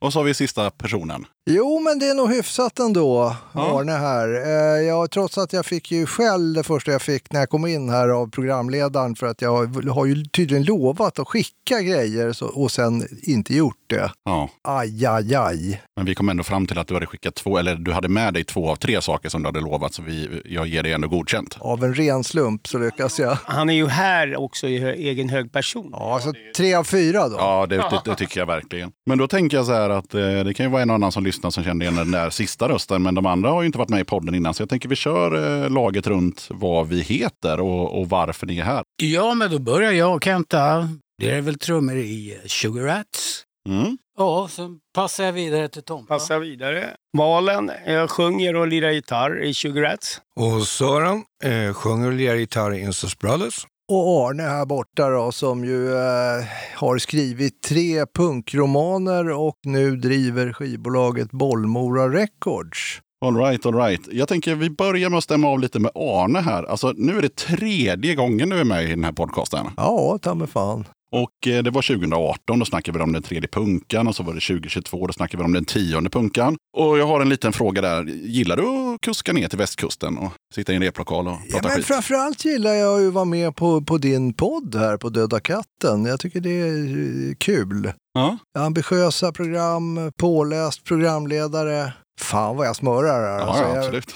Och 0.00 0.12
så 0.12 0.18
har 0.18 0.24
vi 0.24 0.34
sista 0.34 0.70
personen. 0.70 1.26
Jo, 1.50 1.80
men 1.80 1.98
det 1.98 2.06
är 2.08 2.14
nog 2.14 2.30
hyfsat 2.32 2.78
ändå, 2.78 3.36
Ja. 3.54 3.80
Arne 3.80 3.92
här. 3.92 4.28
Eh, 4.46 4.82
jag, 4.82 5.10
trots 5.10 5.38
att 5.38 5.52
jag 5.52 5.66
fick 5.66 5.90
ju 5.90 6.06
skäll 6.06 6.52
det 6.52 6.62
första 6.62 6.92
jag 6.92 7.02
fick 7.02 7.32
när 7.32 7.40
jag 7.40 7.48
kom 7.50 7.66
in 7.66 7.88
här 7.90 8.08
av 8.08 8.30
programledaren 8.30 9.14
för 9.14 9.26
att 9.26 9.42
jag 9.42 9.66
har 9.90 10.06
ju 10.06 10.24
tydligen 10.24 10.64
lovat 10.64 11.18
att 11.18 11.28
skicka 11.28 11.80
grejer 11.82 12.32
så, 12.32 12.46
och 12.46 12.70
sen 12.70 13.02
inte 13.22 13.54
gjort 13.54 13.76
det. 13.86 14.10
Ja, 14.24 14.50
Aj, 14.62 15.06
aj, 15.06 15.34
aj. 15.34 15.82
men 15.96 16.06
vi 16.06 16.14
kom 16.14 16.28
ändå 16.28 16.42
fram 16.42 16.66
till 16.66 16.78
att 16.78 16.86
du 16.86 16.94
hade 16.94 17.06
skickat 17.06 17.34
två, 17.34 17.58
eller 17.58 17.74
du 17.76 17.92
hade 17.92 18.08
med 18.08 18.34
dig 18.34 18.44
två 18.44 18.70
av 18.70 18.76
tre 18.76 19.02
saker 19.02 19.28
som 19.28 19.42
du 19.42 19.48
hade 19.48 19.60
lovat, 19.60 19.94
så 19.94 20.02
vi, 20.02 20.42
jag 20.44 20.66
ger 20.66 20.82
dig 20.82 20.92
ändå 20.92 21.08
godkänt. 21.08 21.56
Av 21.60 21.84
en 21.84 21.94
ren 21.94 22.24
slump 22.24 22.68
så 22.68 22.78
lyckas 22.78 23.18
jag. 23.18 23.38
Han 23.44 23.70
är 23.70 23.74
ju 23.74 23.86
här 23.86 24.36
också 24.40 24.68
i 24.68 24.78
hö- 24.78 24.94
egen 24.94 25.28
hög 25.28 25.52
person. 25.52 25.88
Ja, 25.92 26.20
så 26.22 26.32
tre 26.56 26.74
av 26.74 26.84
fyra 26.84 27.28
då. 27.28 27.36
Ja, 27.38 27.66
det, 27.66 27.76
det, 27.76 28.00
det 28.04 28.14
tycker 28.14 28.40
jag 28.40 28.46
verkligen. 28.46 28.90
Men 29.06 29.18
då 29.18 29.28
tänker 29.28 29.56
jag 29.56 29.66
så 29.66 29.72
här 29.72 29.90
att 29.90 30.14
eh, 30.14 30.20
det 30.44 30.54
kan 30.54 30.66
ju 30.66 30.72
vara 30.72 30.82
en 30.82 30.90
annan 30.90 31.12
som 31.12 31.24
lyssnar 31.32 31.50
som 31.50 31.64
kände 31.64 31.84
igen 31.84 31.96
den 31.96 32.10
där 32.10 32.30
sista 32.30 32.68
rösten, 32.68 33.02
men 33.02 33.14
de 33.14 33.26
andra 33.26 33.50
har 33.50 33.62
ju 33.62 33.66
inte 33.66 33.78
varit 33.78 33.88
med 33.88 34.00
i 34.00 34.04
podden 34.04 34.34
innan, 34.34 34.54
så 34.54 34.62
jag 34.62 34.68
tänker 34.68 34.88
vi 34.88 34.96
kör 34.96 35.62
eh, 35.64 35.70
laget 35.70 36.06
runt 36.06 36.48
vad 36.50 36.88
vi 36.88 37.02
heter 37.02 37.60
och, 37.60 38.00
och 38.00 38.08
varför 38.08 38.46
ni 38.46 38.58
är 38.58 38.64
här. 38.64 38.82
Ja, 39.02 39.34
men 39.34 39.50
då 39.50 39.58
börjar 39.58 39.92
jag 39.92 40.14
och 40.16 40.24
Kenta. 40.24 40.88
Det 41.18 41.30
är 41.30 41.40
väl 41.40 41.58
trummor 41.58 41.96
i 41.96 42.32
eh, 42.32 42.48
Sugar 42.48 42.82
Rats. 42.82 43.44
Mm. 43.68 43.98
Ja, 44.18 44.48
sen 44.50 44.78
passar 44.94 45.24
jag 45.24 45.32
vidare 45.32 45.68
till 45.68 45.82
Tompa. 45.82 46.14
Passa 46.14 46.38
vidare. 46.38 46.90
Valen, 47.18 47.70
jag 47.86 48.10
sjunger 48.10 48.56
och 48.56 48.68
lirar 48.68 48.90
gitarr 48.90 49.44
i 49.44 49.54
Sugar 49.54 49.82
Rats. 49.82 50.20
Och 50.40 50.62
Sören 50.62 51.22
eh, 51.44 51.74
sjunger 51.74 52.06
och 52.06 52.12
lirar 52.12 52.34
gitarr 52.34 52.74
i 52.74 52.80
Incest 52.80 53.18
Brothers. 53.18 53.66
Och 53.94 54.28
Arne 54.28 54.42
här 54.42 54.66
borta 54.66 55.10
då 55.10 55.32
som 55.32 55.64
ju 55.64 55.92
eh, 55.92 56.44
har 56.76 56.98
skrivit 56.98 57.62
tre 57.62 58.06
punkromaner 58.14 59.30
och 59.30 59.56
nu 59.66 59.96
driver 59.96 60.52
skivbolaget 60.52 61.30
Bollmora 61.30 62.08
Records. 62.08 63.00
All 63.24 63.36
right, 63.36 63.66
all 63.66 63.74
right. 63.74 64.00
Jag 64.12 64.28
tänker 64.28 64.54
vi 64.54 64.70
börjar 64.70 65.10
med 65.10 65.18
att 65.18 65.24
stämma 65.24 65.48
av 65.48 65.60
lite 65.60 65.78
med 65.78 65.90
Arne 65.94 66.40
här. 66.40 66.62
Alltså, 66.62 66.92
nu 66.96 67.18
är 67.18 67.22
det 67.22 67.36
tredje 67.36 68.14
gången 68.14 68.48
du 68.48 68.60
är 68.60 68.64
med 68.64 68.84
i 68.84 68.88
den 68.88 69.04
här 69.04 69.12
podcasten. 69.12 69.66
Ja, 69.76 70.18
ta 70.22 70.34
mig 70.34 70.48
fan. 70.48 70.84
Och 71.12 71.46
eh, 71.46 71.62
det 71.62 71.70
var 71.70 71.82
2018, 71.82 72.58
då 72.58 72.64
snackade 72.64 72.98
vi 72.98 73.04
om 73.04 73.12
den 73.12 73.22
tredje 73.22 73.48
punkan. 73.48 74.08
Och 74.08 74.16
så 74.16 74.22
var 74.22 74.34
det 74.34 74.40
2022, 74.40 75.06
då 75.06 75.12
snackade 75.12 75.42
vi 75.42 75.44
om 75.44 75.52
den 75.52 75.64
tionde 75.64 76.10
punkan. 76.10 76.56
Och 76.76 76.98
jag 76.98 77.06
har 77.06 77.20
en 77.20 77.28
liten 77.28 77.52
fråga 77.52 77.82
där. 77.82 78.04
Gillar 78.04 78.56
du 78.56 78.62
att 78.94 79.00
kuska 79.00 79.32
ner 79.32 79.48
till 79.48 79.58
västkusten 79.58 80.18
och 80.18 80.32
sitta 80.54 80.72
i 80.72 80.76
en 80.76 80.82
replokal 80.82 81.28
och 81.28 81.32
Ja, 81.32 81.38
prata 81.52 81.68
men 81.68 81.76
skit? 81.76 81.86
framförallt 81.86 82.44
gillar 82.44 82.74
jag 82.74 83.00
ju 83.00 83.08
att 83.08 83.14
vara 83.14 83.24
med 83.24 83.56
på, 83.56 83.80
på 83.80 83.98
din 83.98 84.34
podd 84.34 84.74
här 84.74 84.96
på 84.96 85.08
Döda 85.08 85.40
katten. 85.40 86.04
Jag 86.04 86.20
tycker 86.20 86.40
det 86.40 86.60
är 86.60 87.28
eh, 87.28 87.34
kul. 87.38 87.92
Ja. 88.14 88.38
Ambitiösa 88.58 89.32
program, 89.32 90.12
påläst 90.18 90.84
programledare. 90.84 91.92
Fan 92.20 92.56
vad 92.56 92.66
jag 92.66 92.76
smörar 92.76 93.22
här. 93.32 93.38
Ja, 93.38 93.44
alltså, 93.44 93.62
ja, 93.62 93.68
jag, 93.68 93.78
absolut. 93.78 94.14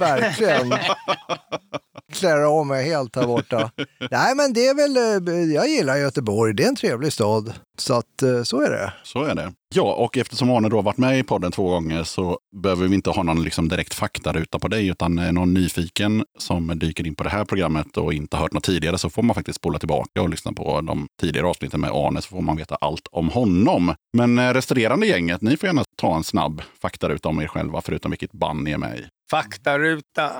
verkligen. 0.00 0.74
Klär 2.12 2.42
av 2.42 2.66
mig 2.66 2.84
helt 2.84 3.16
här 3.16 3.26
borta. 3.26 3.70
Nej 4.10 4.34
men 4.34 4.52
det 4.52 4.66
är 4.66 4.74
väl, 4.74 4.96
eh, 5.28 5.54
jag 5.54 5.68
gillar 5.68 5.96
Göteborg. 5.96 6.54
Det 6.54 6.64
är 6.64 6.68
en 6.68 6.76
trevlig 6.76 7.12
stad. 7.12 7.52
Så 7.78 7.94
att 7.94 8.22
eh, 8.22 8.42
så 8.42 8.60
är 8.60 8.70
det. 8.70 8.92
Så 9.02 9.24
är 9.24 9.34
det. 9.34 9.52
Ja, 9.74 9.94
och 9.94 10.18
eftersom 10.18 10.50
Arne 10.50 10.68
då 10.68 10.76
har 10.76 10.82
varit 10.82 10.98
med 10.98 11.18
i 11.18 11.22
podden 11.22 11.52
två 11.52 11.68
gånger 11.70 12.04
så 12.04 12.38
behöver 12.62 12.88
vi 12.88 12.94
inte 12.94 13.10
ha 13.10 13.22
någon 13.22 13.42
liksom 13.42 13.68
direkt 13.68 13.94
faktaruta 13.94 14.58
på 14.58 14.68
dig, 14.68 14.88
utan 14.88 15.18
är 15.18 15.32
någon 15.32 15.54
nyfiken 15.54 16.24
som 16.38 16.78
dyker 16.78 17.06
in 17.06 17.14
på 17.14 17.24
det 17.24 17.30
här 17.30 17.44
programmet 17.44 17.96
och 17.96 18.12
inte 18.12 18.36
hört 18.36 18.52
något 18.52 18.64
tidigare 18.64 18.98
så 18.98 19.10
får 19.10 19.22
man 19.22 19.34
faktiskt 19.34 19.56
spola 19.56 19.78
tillbaka 19.78 20.22
och 20.22 20.28
lyssna 20.28 20.52
på 20.52 20.80
de 20.80 21.06
tidigare 21.20 21.46
avsnitten 21.46 21.80
med 21.80 21.90
Arne 21.90 22.22
så 22.22 22.28
får 22.28 22.40
man 22.40 22.56
veta 22.56 22.74
allt 22.74 23.08
om 23.12 23.28
honom. 23.28 23.94
Men 24.12 24.38
eh, 24.38 24.54
resterande 24.54 25.06
gänget, 25.06 25.42
ni 25.42 25.56
får 25.56 25.66
gärna 25.66 25.84
ta 25.96 26.16
en 26.16 26.24
snabb 26.24 26.62
faktaruta 26.82 27.28
om 27.28 27.40
er 27.40 27.46
själva, 27.46 27.80
förutom 27.80 28.10
vilket 28.10 28.32
band 28.32 28.62
ni 28.62 28.70
är 28.70 28.78
med 28.78 28.98
i. 28.98 29.02
Faktaruta. 29.30 30.32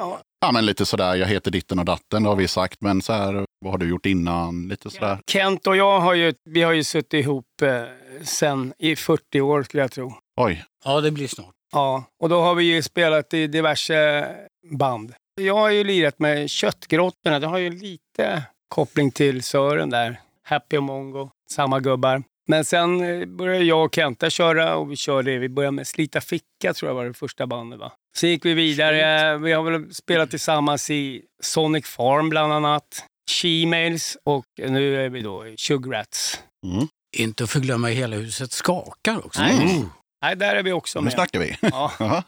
Ja, 0.45 0.53
men 0.53 0.67
lite 0.67 0.87
sådär, 0.87 1.15
jag 1.15 1.27
heter 1.27 1.51
ditten 1.51 1.79
och 1.79 1.85
datten, 1.85 2.23
det 2.23 2.29
har 2.29 2.37
vi 2.37 2.49
sagt, 2.49 2.81
men 2.81 3.03
så 3.03 3.13
här, 3.13 3.45
vad 3.61 3.73
har 3.73 3.79
du 3.79 3.89
gjort 3.89 4.07
innan? 4.07 4.69
Lite 4.69 4.91
sådär. 4.91 5.19
Kent 5.27 5.67
och 5.67 5.77
jag 5.77 6.01
har 6.01 6.15
ju, 6.15 6.35
vi 6.45 6.63
har 6.63 6.73
ju 6.73 6.85
suttit 6.85 7.15
ihop 7.15 7.45
eh, 7.63 7.83
sen 8.23 8.73
i 8.79 8.97
40 8.97 9.41
år 9.41 9.63
skulle 9.63 9.83
jag 9.83 9.91
tro. 9.93 10.15
Oj, 10.41 10.65
Ja, 10.85 11.01
det 11.01 11.11
blir 11.11 11.29
snart. 11.29 11.55
Ja, 11.73 12.05
och 12.23 12.29
då 12.29 12.41
har 12.41 12.55
vi 12.55 12.65
ju 12.65 12.83
spelat 12.83 13.35
i 13.35 13.47
diverse 13.47 14.29
band. 14.71 15.15
Jag 15.41 15.55
har 15.55 15.71
ju 15.71 15.85
lirat 15.85 16.19
med 16.19 16.51
Köttgrottorna. 16.51 17.39
Det 17.39 17.47
har 17.47 17.59
ju 17.59 17.71
lite 17.71 18.43
koppling 18.69 19.11
till 19.11 19.43
Sören 19.43 19.91
där. 19.91 20.21
Happy 20.45 20.77
och 20.77 20.83
Mongo, 20.83 21.31
samma 21.51 21.81
gubbar. 21.81 22.23
Men 22.49 22.65
sen 22.65 23.01
eh, 23.01 23.27
började 23.27 23.65
jag 23.65 23.85
och 23.85 23.95
Kenta 23.95 24.31
köra 24.31 24.77
och 24.77 24.91
vi 24.93 24.97
körde, 24.97 25.39
vi 25.39 25.49
började 25.49 25.73
med 25.77 25.87
Slita 25.87 26.21
ficka 26.21 26.75
tror 26.75 26.91
jag 26.91 26.95
var 26.95 27.05
det 27.05 27.15
första 27.15 27.47
bandet 27.47 27.81
va. 27.81 27.93
Sen 28.17 28.31
gick 28.31 28.45
vi 28.45 28.55
vidare, 28.55 29.39
vi 29.39 29.53
har 29.53 29.63
väl 29.71 29.95
spelat 29.95 30.31
tillsammans 30.31 30.91
i 30.91 31.23
Sonic 31.43 31.87
Farm 31.87 32.29
bland 32.29 32.53
annat. 32.53 33.05
She-mails 33.31 34.17
och 34.25 34.45
nu 34.59 35.05
är 35.05 35.09
vi 35.09 35.23
då 35.23 35.47
i 35.47 35.55
Sugrats. 35.59 36.41
mm. 36.67 36.89
Inte 37.17 37.45
att 37.45 37.51
förglömma 37.51 37.89
hela 37.89 38.17
huset 38.17 38.53
skakar 38.53 39.27
också. 39.27 39.43
Nej. 39.43 39.71
Mm. 39.77 39.89
Nej, 40.23 40.37
där 40.37 40.55
är 40.57 40.63
vi 40.63 40.73
också 40.73 40.99
nu 41.01 41.05
med. 41.05 41.13
snackar 41.13 41.39
vi. 41.41 41.57
Ja, 41.61 41.93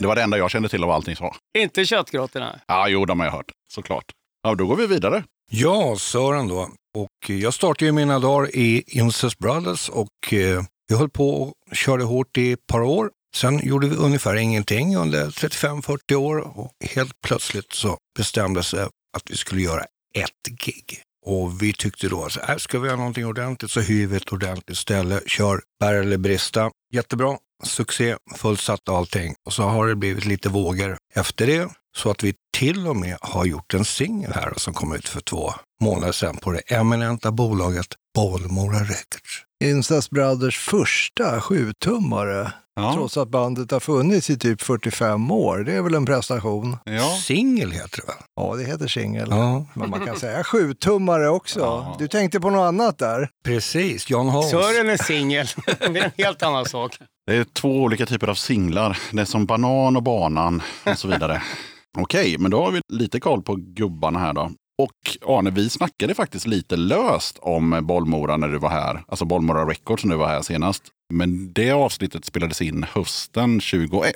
det 0.00 0.06
var 0.06 0.16
det 0.16 0.22
enda 0.22 0.38
jag 0.38 0.50
kände 0.50 0.68
till 0.68 0.84
av 0.84 0.90
allt 0.90 1.06
ni 1.06 1.16
sa. 1.16 1.36
inte 1.58 1.84
Köttgrottorna. 1.84 2.60
Ja, 2.66 2.88
jo, 2.88 3.04
de 3.04 3.20
har 3.20 3.26
jag 3.26 3.32
hört, 3.32 3.50
såklart. 3.72 4.04
Ja, 4.42 4.54
då 4.54 4.66
går 4.66 4.76
vi 4.76 4.86
vidare. 4.86 5.24
Ja, 5.52 5.96
Sören 5.98 6.48
då. 6.48 6.68
Och 6.96 7.30
jag 7.30 7.54
startade 7.54 7.84
ju 7.84 7.92
mina 7.92 8.18
dagar 8.18 8.56
i 8.56 8.82
Incest 8.86 9.38
Brothers 9.38 9.88
och 9.88 10.32
eh, 10.32 10.62
vi 10.88 10.96
höll 10.96 11.10
på 11.10 11.42
och 11.42 11.52
körde 11.76 12.04
hårt 12.04 12.38
i 12.38 12.52
ett 12.52 12.66
par 12.66 12.82
år. 12.82 13.10
Sen 13.34 13.66
gjorde 13.66 13.88
vi 13.88 13.96
ungefär 13.96 14.34
ingenting 14.36 14.96
under 14.96 15.26
35-40 15.26 16.14
år 16.14 16.58
och 16.58 16.72
helt 16.80 17.20
plötsligt 17.20 17.72
så 17.72 17.98
bestämdes 18.16 18.70
det 18.70 18.84
att 18.84 19.22
vi 19.30 19.36
skulle 19.36 19.62
göra 19.62 19.84
ett 20.14 20.58
gig. 20.64 21.02
Och 21.26 21.62
vi 21.62 21.72
tyckte 21.72 22.08
då 22.08 22.24
att 22.24 22.48
äh, 22.48 22.56
ska 22.56 22.78
vi 22.78 22.86
göra 22.86 22.96
någonting 22.96 23.26
ordentligt 23.26 23.70
så 23.70 23.80
hyr 23.80 24.06
vi 24.06 24.16
ett 24.16 24.32
ordentligt 24.32 24.78
ställe, 24.78 25.20
kör 25.26 25.60
bär 25.80 25.94
eller 25.94 26.16
brista. 26.16 26.70
Jättebra, 26.92 27.36
succé, 27.64 28.16
fullsatt 28.36 28.88
och 28.88 28.96
allting. 28.96 29.34
Och 29.46 29.52
så 29.52 29.62
har 29.62 29.88
det 29.88 29.96
blivit 29.96 30.24
lite 30.24 30.48
vågor 30.48 30.96
efter 31.14 31.46
det. 31.46 31.68
Så 31.96 32.10
att 32.10 32.22
vi 32.22 32.34
till 32.56 32.86
och 32.86 32.96
med 32.96 33.18
har 33.20 33.44
gjort 33.44 33.74
en 33.74 33.84
singel 33.84 34.32
här 34.32 34.52
som 34.56 34.74
kom 34.74 34.94
ut 34.94 35.08
för 35.08 35.20
två 35.20 35.54
månader 35.82 36.12
sedan 36.12 36.36
på 36.36 36.52
det 36.52 36.60
eminenta 36.60 37.32
bolaget 37.32 37.86
Bollmora 38.14 38.78
Records. 38.78 39.44
Incest 39.64 40.10
Brothers 40.10 40.58
första 40.58 41.40
sjutummare. 41.40 42.52
Ja. 42.76 42.94
Trots 42.94 43.16
att 43.16 43.28
bandet 43.28 43.70
har 43.70 43.80
funnits 43.80 44.30
i 44.30 44.38
typ 44.38 44.62
45 44.62 45.30
år. 45.30 45.58
Det 45.58 45.72
är 45.72 45.82
väl 45.82 45.94
en 45.94 46.06
prestation? 46.06 46.76
Ja. 46.84 47.16
Singel 47.22 47.70
heter 47.70 48.00
det 48.00 48.06
väl? 48.06 48.16
Ja, 48.36 48.54
det 48.56 48.64
heter 48.64 48.86
singel. 48.88 49.28
Ja, 49.30 49.66
Men 49.74 49.90
man 49.90 50.06
kan 50.06 50.16
säga 50.16 50.44
sjutummare 50.44 51.28
också. 51.28 51.60
Ja. 51.60 51.96
Du 51.98 52.08
tänkte 52.08 52.40
på 52.40 52.50
något 52.50 52.68
annat 52.68 52.98
där? 52.98 53.28
precis. 53.44 54.10
Jan 54.10 54.28
Hans. 54.28 54.50
Sören 54.50 54.90
är 54.90 54.96
singel. 54.96 55.46
det 55.66 55.98
är 55.98 56.04
en 56.04 56.10
helt 56.16 56.42
annan 56.42 56.64
sak. 56.64 56.98
Det 57.26 57.36
är 57.36 57.44
två 57.44 57.82
olika 57.82 58.06
typer 58.06 58.28
av 58.28 58.34
singlar. 58.34 58.98
Det 59.12 59.20
är 59.20 59.24
som 59.24 59.46
banan 59.46 59.96
och 59.96 60.02
banan 60.02 60.62
och 60.86 60.98
så 60.98 61.08
vidare. 61.08 61.42
Okej, 61.98 62.38
men 62.38 62.50
då 62.50 62.64
har 62.64 62.70
vi 62.70 62.80
lite 62.92 63.20
koll 63.20 63.42
på 63.42 63.56
gubbarna 63.56 64.18
här 64.18 64.32
då. 64.32 64.50
Och 64.82 65.28
Arne, 65.36 65.50
vi 65.50 65.70
snackade 65.70 66.14
faktiskt 66.14 66.46
lite 66.46 66.76
löst 66.76 67.38
om 67.38 67.80
Bollmora 67.82 68.36
när 68.36 68.48
du 68.48 68.58
var 68.58 68.70
här. 68.70 69.04
Alltså 69.08 69.24
Bollmora 69.24 69.64
Records 69.70 70.04
när 70.04 70.12
du 70.12 70.18
var 70.18 70.28
här 70.28 70.42
senast. 70.42 70.82
Men 71.12 71.52
det 71.52 71.72
avsnittet 71.72 72.24
spelades 72.24 72.62
in 72.62 72.86
hösten 72.92 73.60
2021. 73.60 74.14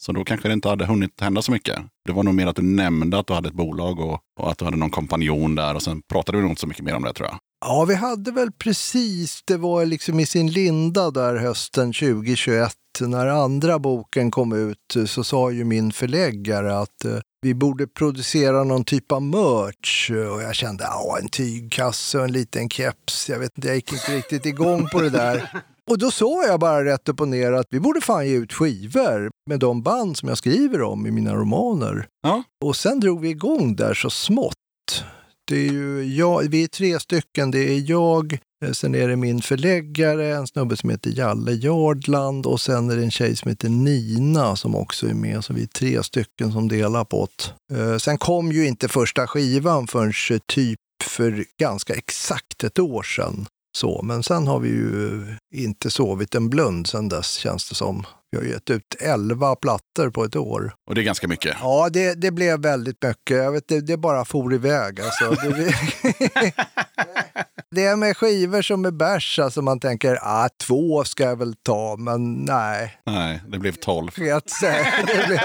Så 0.00 0.12
då 0.12 0.24
kanske 0.24 0.48
det 0.48 0.54
inte 0.54 0.68
hade 0.68 0.86
hunnit 0.86 1.20
hända 1.20 1.42
så 1.42 1.52
mycket. 1.52 1.78
Det 2.06 2.12
var 2.12 2.22
nog 2.22 2.34
mer 2.34 2.46
att 2.46 2.56
du 2.56 2.62
nämnde 2.62 3.18
att 3.18 3.26
du 3.26 3.32
hade 3.32 3.48
ett 3.48 3.54
bolag 3.54 4.00
och, 4.00 4.20
och 4.40 4.50
att 4.50 4.58
du 4.58 4.64
hade 4.64 4.76
någon 4.76 4.90
kompanjon 4.90 5.54
där. 5.54 5.74
Och 5.74 5.82
sen 5.82 6.02
pratade 6.12 6.38
vi 6.38 6.42
nog 6.42 6.50
inte 6.50 6.60
så 6.60 6.66
mycket 6.66 6.84
mer 6.84 6.94
om 6.94 7.02
det 7.02 7.12
tror 7.12 7.28
jag. 7.28 7.38
Ja, 7.64 7.84
vi 7.84 7.94
hade 7.94 8.32
väl 8.32 8.52
precis, 8.52 9.42
det 9.46 9.56
var 9.56 9.86
liksom 9.86 10.20
i 10.20 10.26
sin 10.26 10.50
linda 10.50 11.10
där 11.10 11.36
hösten 11.36 11.92
2021. 11.92 12.72
När 13.00 13.26
andra 13.26 13.78
boken 13.78 14.30
kom 14.30 14.52
ut 14.52 15.08
så 15.08 15.24
sa 15.24 15.50
ju 15.50 15.64
min 15.64 15.92
förläggare 15.92 16.78
att 16.78 17.04
eh, 17.04 17.18
vi 17.42 17.54
borde 17.54 17.86
producera 17.86 18.64
någon 18.64 18.84
typ 18.84 19.12
av 19.12 19.22
merch. 19.22 20.10
Och 20.10 20.42
jag 20.42 20.54
kände, 20.54 20.84
ja 20.84 21.18
en 21.20 21.28
tygkasse 21.28 22.18
och 22.18 22.24
en 22.24 22.32
liten 22.32 22.70
keps. 22.70 23.28
Jag 23.28 23.38
vet 23.38 23.52
inte, 23.56 23.68
jag 23.68 23.76
gick 23.76 23.92
inte 23.92 24.16
riktigt 24.16 24.46
igång 24.46 24.88
på 24.92 25.00
det 25.00 25.10
där. 25.10 25.62
Och 25.90 25.98
då 25.98 26.10
sa 26.10 26.46
jag 26.46 26.60
bara 26.60 26.84
rätt 26.84 27.08
upp 27.08 27.20
och 27.20 27.28
ner 27.28 27.52
att 27.52 27.66
vi 27.70 27.80
borde 27.80 28.00
fan 28.00 28.26
ge 28.26 28.36
ut 28.36 28.52
skivor 28.52 29.30
med 29.46 29.60
de 29.60 29.82
band 29.82 30.16
som 30.16 30.28
jag 30.28 30.38
skriver 30.38 30.82
om 30.82 31.06
i 31.06 31.10
mina 31.10 31.34
romaner. 31.34 32.06
Ja. 32.22 32.42
Och 32.64 32.76
sen 32.76 33.00
drog 33.00 33.20
vi 33.20 33.28
igång 33.28 33.76
där 33.76 33.94
så 33.94 34.10
smått. 34.10 34.54
Det 35.44 35.56
är 35.56 35.72
ju 35.72 36.14
jag, 36.14 36.50
vi 36.50 36.64
är 36.64 36.68
tre 36.68 37.00
stycken. 37.00 37.50
Det 37.50 37.58
är 37.58 37.90
jag, 37.90 38.38
eh, 38.64 38.72
sen 38.72 38.94
är 38.94 39.08
det 39.08 39.16
min 39.16 39.42
förläggare, 39.42 40.36
en 40.36 40.46
snubbe 40.46 40.76
som 40.76 40.90
heter 40.90 41.10
Jalle 41.16 41.52
Jardland 41.52 42.46
och 42.46 42.60
sen 42.60 42.90
är 42.90 42.96
det 42.96 43.02
en 43.02 43.10
tjej 43.10 43.36
som 43.36 43.48
heter 43.48 43.68
Nina 43.68 44.56
som 44.56 44.74
också 44.74 45.06
är 45.06 45.14
med. 45.14 45.44
Så 45.44 45.52
vi 45.52 45.62
är 45.62 45.66
tre 45.66 46.02
stycken 46.02 46.52
som 46.52 46.68
delar 46.68 47.04
på 47.04 47.28
det. 47.68 47.80
Eh, 47.80 47.96
sen 47.98 48.18
kom 48.18 48.52
ju 48.52 48.66
inte 48.66 48.88
första 48.88 49.26
skivan 49.26 49.86
förrän 49.86 50.12
eh, 50.30 50.38
typ 50.46 50.78
för 51.04 51.44
ganska 51.60 51.94
exakt 51.94 52.64
ett 52.64 52.78
år 52.78 53.02
sedan. 53.02 53.46
Så, 53.76 54.02
men 54.02 54.22
sen 54.22 54.46
har 54.46 54.60
vi 54.60 54.68
ju 54.68 55.22
inte 55.54 55.90
sovit 55.90 56.34
en 56.34 56.50
blund 56.50 56.86
sen 56.86 57.08
dess 57.08 57.32
känns 57.34 57.68
det 57.68 57.74
som. 57.74 58.06
Vi 58.30 58.38
har 58.38 58.44
gett 58.44 58.70
ut 58.70 58.94
elva 59.00 59.56
plattor 59.56 60.10
på 60.10 60.24
ett 60.24 60.36
år. 60.36 60.74
Och 60.88 60.94
det 60.94 61.00
är 61.00 61.02
ganska 61.02 61.28
mycket. 61.28 61.56
Ja, 61.60 61.88
det, 61.92 62.14
det 62.14 62.30
blev 62.30 62.60
väldigt 62.60 63.02
mycket. 63.02 63.36
Jag 63.36 63.52
vet, 63.52 63.68
det, 63.68 63.80
det 63.80 63.96
bara 63.96 64.24
for 64.24 64.54
iväg. 64.54 65.00
Alltså. 65.00 65.36
Det, 67.72 67.80
det 67.80 67.86
är 67.86 67.96
med 67.96 68.16
skivor 68.16 68.62
som 68.62 68.84
är 68.84 68.90
bärs, 68.90 69.38
alltså 69.38 69.62
man 69.62 69.80
tänker 69.80 70.18
ah, 70.22 70.48
två 70.66 71.04
ska 71.04 71.24
jag 71.24 71.36
väl 71.36 71.54
ta, 71.54 71.96
men 71.98 72.34
nej. 72.34 72.98
Nej, 73.06 73.40
det 73.48 73.58
blev 73.58 73.72
tolv. 73.72 74.10
Säkert, 74.10 75.06
det 75.06 75.26
blev, 75.26 75.40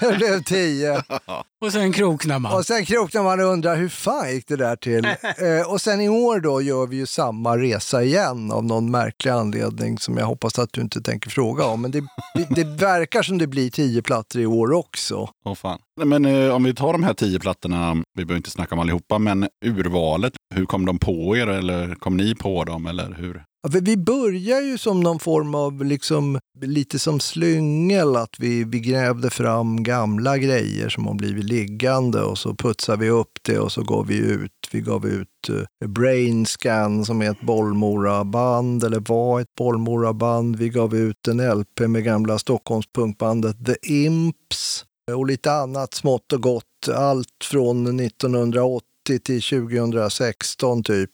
det 0.00 0.16
blev 0.16 0.42
tio. 0.42 1.02
Och 1.60 1.72
sen 1.72 1.92
kroknar 1.92 2.38
man. 2.38 2.54
Och 2.54 2.66
sen 2.66 2.84
kroknar 2.84 3.22
man 3.22 3.40
och 3.40 3.46
undrar 3.46 3.76
hur 3.76 3.88
fan 3.88 4.30
gick 4.30 4.48
det 4.48 4.56
där 4.56 4.76
till? 4.76 5.04
eh, 5.38 5.70
och 5.72 5.80
sen 5.80 6.00
i 6.00 6.08
år 6.08 6.40
då 6.40 6.62
gör 6.62 6.86
vi 6.86 6.96
ju 6.96 7.06
samma 7.06 7.58
resa 7.58 8.02
igen 8.02 8.52
av 8.52 8.64
någon 8.64 8.90
märklig 8.90 9.30
anledning 9.30 9.98
som 9.98 10.16
jag 10.16 10.26
hoppas 10.26 10.58
att 10.58 10.72
du 10.72 10.80
inte 10.80 11.00
tänker 11.00 11.30
fråga 11.30 11.64
om. 11.64 11.82
Men 11.82 11.90
det, 11.90 12.04
det 12.50 12.64
verkar 12.64 13.22
som 13.22 13.38
det 13.38 13.46
blir 13.46 13.70
tio 13.70 14.02
plattor 14.02 14.42
i 14.42 14.46
år 14.46 14.72
också. 14.72 15.30
Åh 15.44 15.54
fan. 15.54 15.78
Men 16.04 16.24
eh, 16.24 16.54
om 16.54 16.64
vi 16.64 16.74
tar 16.74 16.92
de 16.92 17.02
här 17.02 17.14
tio 17.14 17.38
plattorna, 17.38 17.94
vi 17.94 18.24
behöver 18.24 18.36
inte 18.36 18.50
snacka 18.50 18.74
om 18.74 18.80
allihopa, 18.80 19.18
men 19.18 19.48
urvalet, 19.64 20.32
hur 20.54 20.66
kom 20.66 20.86
de 20.86 20.98
på 20.98 21.36
er 21.36 21.46
eller 21.46 21.94
kom 21.94 22.16
ni 22.16 22.34
på 22.34 22.64
dem 22.64 22.86
eller 22.86 23.14
hur? 23.18 23.44
Ja, 23.62 23.70
för 23.70 23.80
vi 23.80 23.96
börjar 23.96 24.60
ju 24.60 24.78
som 24.78 25.00
någon 25.00 25.18
form 25.18 25.54
av, 25.54 25.84
liksom, 25.84 26.38
lite 26.60 26.98
som 26.98 27.20
slyngel, 27.20 28.16
att 28.16 28.36
vi, 28.38 28.64
vi 28.64 28.80
grävde 28.80 29.30
fram 29.30 29.82
gamla 29.82 30.38
grejer 30.38 30.88
som 30.88 31.06
har 31.06 31.14
blivit 31.14 31.44
liggande 31.44 32.22
och 32.22 32.38
så 32.38 32.54
putsar 32.54 32.96
vi 32.96 33.10
upp 33.10 33.38
det 33.42 33.58
och 33.58 33.72
så 33.72 33.82
går 33.82 34.04
vi 34.04 34.16
ut. 34.16 34.52
Vi 34.72 34.80
gav 34.80 35.06
ut 35.06 35.48
eh, 35.48 35.54
uh, 35.54 35.88
Brainscan 35.88 37.04
som 37.04 37.22
är 37.22 37.30
ett 37.30 37.40
Bollmora-band, 37.40 38.84
eller 38.84 39.00
var 39.00 39.40
ett 39.40 39.54
Bollmora-band. 39.58 40.56
Vi 40.56 40.68
gav 40.68 40.96
ut 40.96 41.28
en 41.28 41.58
LP 41.58 41.80
med 41.80 42.04
gamla 42.04 42.38
Stockholmspunkbandet 42.38 43.66
The 43.66 43.76
Imps 43.82 44.84
och 45.14 45.26
lite 45.26 45.52
annat 45.52 45.94
smått 45.94 46.32
och 46.32 46.42
gott. 46.42 46.88
Allt 46.94 47.44
från 47.44 48.00
1980 48.00 48.82
till 49.24 49.42
2016 49.42 50.82
typ. 50.82 51.10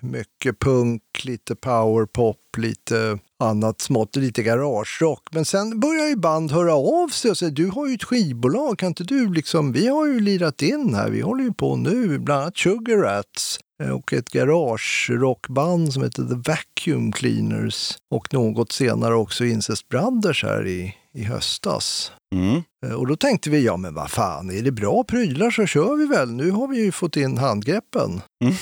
Mycket 0.00 0.58
punk, 0.58 1.02
lite 1.24 1.54
powerpop, 1.54 2.38
lite 2.56 3.18
annat 3.38 3.80
smått, 3.80 4.16
lite 4.16 4.42
garagerock. 4.42 5.28
Men 5.30 5.44
sen 5.44 5.80
börjar 5.80 6.06
ju 6.06 6.16
band 6.16 6.52
höra 6.52 6.74
av 6.74 7.08
sig 7.08 7.30
och 7.30 7.38
säga 7.38 7.50
du 7.50 7.66
har 7.68 7.88
ju 7.88 7.94
ett 7.94 8.04
skivbolag, 8.04 8.78
kan 8.78 8.88
inte 8.88 9.04
du 9.04 9.32
liksom, 9.32 9.72
vi 9.72 9.88
har 9.88 10.06
ju 10.06 10.20
lirat 10.20 10.62
in 10.62 10.94
här, 10.94 11.10
vi 11.10 11.20
håller 11.20 11.44
ju 11.44 11.52
på 11.52 11.76
nu, 11.76 12.18
bland 12.18 12.42
annat 12.42 12.56
Sugar 12.56 12.96
Rats 12.96 13.58
eh, 13.82 13.90
och 13.90 14.12
ett 14.12 14.28
garagerockband 14.28 15.92
som 15.92 16.02
heter 16.02 16.22
The 16.22 16.50
Vacuum 16.50 17.12
Cleaners 17.12 17.98
och 18.10 18.34
något 18.34 18.72
senare 18.72 19.14
också 19.14 19.44
Incest 19.44 19.88
Brothers 19.88 20.42
här 20.42 20.66
i, 20.66 20.94
i 21.14 21.24
höstas. 21.24 22.12
Mm. 22.32 22.62
Eh, 22.86 22.92
Och 22.92 23.06
då 23.06 23.16
tänkte 23.16 23.50
vi, 23.50 23.64
ja 23.64 23.76
men 23.76 23.94
vad 23.94 24.10
fan, 24.10 24.50
är 24.50 24.62
det 24.62 24.72
bra 24.72 25.04
prylar 25.04 25.50
så 25.50 25.66
kör 25.66 25.96
vi 25.96 26.06
väl. 26.06 26.32
Nu 26.32 26.50
har 26.50 26.68
vi 26.68 26.84
ju 26.84 26.92
fått 26.92 27.16
in 27.16 27.38
handgreppen. 27.38 28.20
Mm. 28.44 28.54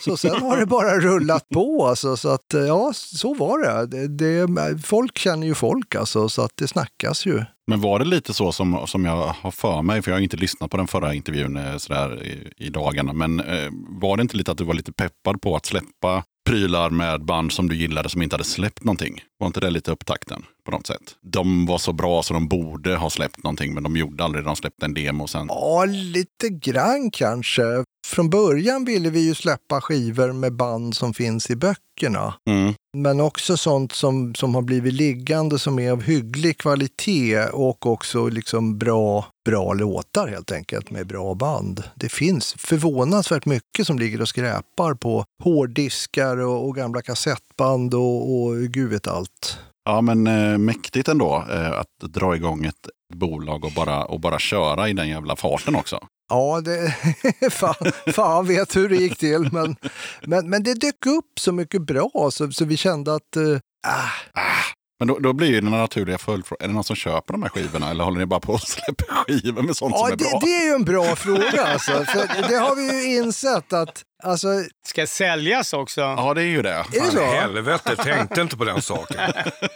Så 0.00 0.16
sen 0.16 0.42
har 0.42 0.56
det 0.56 0.66
bara 0.66 1.00
rullat 1.00 1.48
på 1.48 1.86
alltså, 1.86 2.16
så 2.16 2.28
att 2.28 2.54
eh, 2.54 2.60
ja, 2.60 2.92
så 2.94 3.34
var 3.34 3.58
det. 3.58 4.06
det, 4.08 4.46
det 4.46 4.78
folk 4.82 5.18
känner 5.18 5.46
ju 5.46 5.54
folk 5.54 5.94
alltså, 5.94 6.28
så 6.28 6.42
att 6.42 6.52
det 6.54 6.68
snackas 6.68 7.26
ju. 7.26 7.44
Men 7.66 7.80
var 7.80 7.98
det 7.98 8.04
lite 8.04 8.34
så 8.34 8.52
som, 8.52 8.86
som 8.86 9.04
jag 9.04 9.34
har 9.40 9.50
för 9.50 9.82
mig, 9.82 10.02
för 10.02 10.10
jag 10.10 10.16
har 10.16 10.22
inte 10.22 10.36
lyssnat 10.36 10.70
på 10.70 10.76
den 10.76 10.86
förra 10.86 11.14
intervjun 11.14 11.56
eh, 11.56 11.76
sådär 11.76 12.24
i, 12.24 12.64
i 12.66 12.68
dagarna, 12.68 13.12
men 13.12 13.40
eh, 13.40 13.68
var 13.88 14.16
det 14.16 14.20
inte 14.20 14.36
lite 14.36 14.50
att 14.50 14.58
du 14.58 14.64
var 14.64 14.74
lite 14.74 14.92
peppad 14.92 15.42
på 15.42 15.56
att 15.56 15.66
släppa 15.66 16.24
prylar 16.46 16.90
med 16.90 17.24
band 17.24 17.52
som 17.52 17.68
du 17.68 17.76
gillade 17.76 18.08
som 18.08 18.22
inte 18.22 18.34
hade 18.34 18.44
släppt 18.44 18.84
någonting? 18.84 19.20
Var 19.38 19.46
inte 19.46 19.60
det 19.60 19.70
lite 19.70 19.90
upptakten 19.90 20.44
på 20.64 20.70
något 20.70 20.86
sätt? 20.86 21.16
De 21.22 21.66
var 21.66 21.78
så 21.78 21.92
bra 21.92 22.22
så 22.22 22.34
de 22.34 22.48
borde 22.48 22.96
ha 22.96 23.10
släppt 23.10 23.42
någonting, 23.42 23.74
men 23.74 23.82
de 23.82 23.96
gjorde 23.96 24.24
aldrig 24.24 24.44
det. 24.44 24.48
De 24.48 24.56
släppte 24.56 24.86
en 24.86 24.94
demo 24.94 25.26
sen. 25.26 25.46
Ja, 25.48 25.84
lite 25.84 26.48
grann 26.48 27.10
kanske. 27.10 27.62
Från 28.06 28.30
början 28.30 28.84
ville 28.84 29.10
vi 29.10 29.20
ju 29.20 29.34
släppa 29.34 29.80
skivor 29.80 30.32
med 30.32 30.52
band 30.52 30.96
som 30.96 31.14
finns 31.14 31.50
i 31.50 31.56
böckerna. 31.56 32.34
Mm. 32.50 32.74
Men 32.96 33.20
också 33.20 33.56
sånt 33.56 33.92
som, 33.92 34.34
som 34.34 34.54
har 34.54 34.62
blivit 34.62 34.94
liggande 34.94 35.58
som 35.58 35.78
är 35.78 35.90
av 35.90 36.02
hygglig 36.02 36.58
kvalitet 36.58 37.44
och 37.44 37.86
också 37.86 38.28
liksom 38.28 38.78
bra, 38.78 39.26
bra 39.44 39.72
låtar 39.72 40.28
helt 40.28 40.52
enkelt 40.52 40.90
med 40.90 41.06
bra 41.06 41.34
band. 41.34 41.82
Det 41.94 42.08
finns 42.08 42.54
förvånansvärt 42.58 43.46
mycket 43.46 43.86
som 43.86 43.98
ligger 43.98 44.20
och 44.20 44.28
skräpar 44.28 44.94
på 44.94 45.24
hårddiskar 45.42 46.36
och, 46.36 46.66
och 46.66 46.76
gamla 46.76 47.02
kassettband 47.02 47.94
och, 47.94 48.42
och 48.42 48.56
gud 48.56 48.90
vet 48.90 49.08
allt. 49.08 49.58
Ja, 49.84 50.00
men 50.00 50.26
eh, 50.26 50.58
mäktigt 50.58 51.08
ändå 51.08 51.44
eh, 51.50 51.72
att 51.72 52.12
dra 52.12 52.36
igång 52.36 52.64
ett 52.64 52.88
bolag 53.14 53.64
och 53.64 53.72
bara, 53.72 54.04
och 54.04 54.20
bara 54.20 54.38
köra 54.38 54.88
i 54.88 54.92
den 54.92 55.08
jävla 55.08 55.36
farten 55.36 55.76
också. 55.76 56.06
Ja, 56.28 56.60
det, 56.60 56.94
fan, 57.50 57.74
fan 58.12 58.46
vet 58.46 58.76
hur 58.76 58.88
det 58.88 58.96
gick 58.96 59.18
till. 59.18 59.48
Men, 59.52 59.76
men, 60.22 60.50
men 60.50 60.62
det 60.62 60.74
dök 60.74 61.06
upp 61.06 61.38
så 61.40 61.52
mycket 61.52 61.82
bra 61.82 62.10
så, 62.32 62.52
så 62.52 62.64
vi 62.64 62.76
kände 62.76 63.14
att 63.14 63.36
eh, 63.36 63.42
ah, 63.86 64.40
Men 64.98 65.08
då, 65.08 65.18
då 65.18 65.32
blir 65.32 65.48
ju 65.48 65.60
den 65.60 65.70
naturliga 65.70 66.18
följdfrågan, 66.18 66.64
är 66.64 66.68
det 66.68 66.74
någon 66.74 66.84
som 66.84 66.96
köper 66.96 67.32
de 67.34 67.42
här 67.42 67.50
skivorna 67.50 67.90
eller 67.90 68.04
håller 68.04 68.18
ni 68.18 68.26
bara 68.26 68.40
på 68.40 68.54
att 68.54 68.60
släppa 68.68 69.14
skivor 69.26 69.62
med 69.62 69.76
sånt 69.76 69.94
Ja, 69.96 69.98
som 69.98 70.12
är 70.12 70.16
det, 70.16 70.30
bra? 70.30 70.38
det 70.42 70.46
är 70.54 70.64
ju 70.66 70.72
en 70.74 70.84
bra 70.84 71.16
fråga. 71.16 71.66
Alltså. 71.66 71.92
För 72.04 72.48
det 72.48 72.56
har 72.56 72.76
vi 72.76 72.82
ju 73.08 73.16
insett 73.16 73.72
att... 73.72 74.02
Alltså, 74.24 74.48
Ska 74.88 75.06
säljas 75.06 75.72
också. 75.72 76.00
Ja, 76.00 76.34
det 76.34 76.40
är 76.42 76.46
ju 76.46 76.62
det. 76.62 76.70
är 76.70 76.84
det 77.04 77.10
så? 77.10 77.24
helvete, 77.24 77.96
tänkte 77.96 78.40
inte 78.40 78.56
på 78.56 78.64
den 78.64 78.82
saken. 78.82 79.16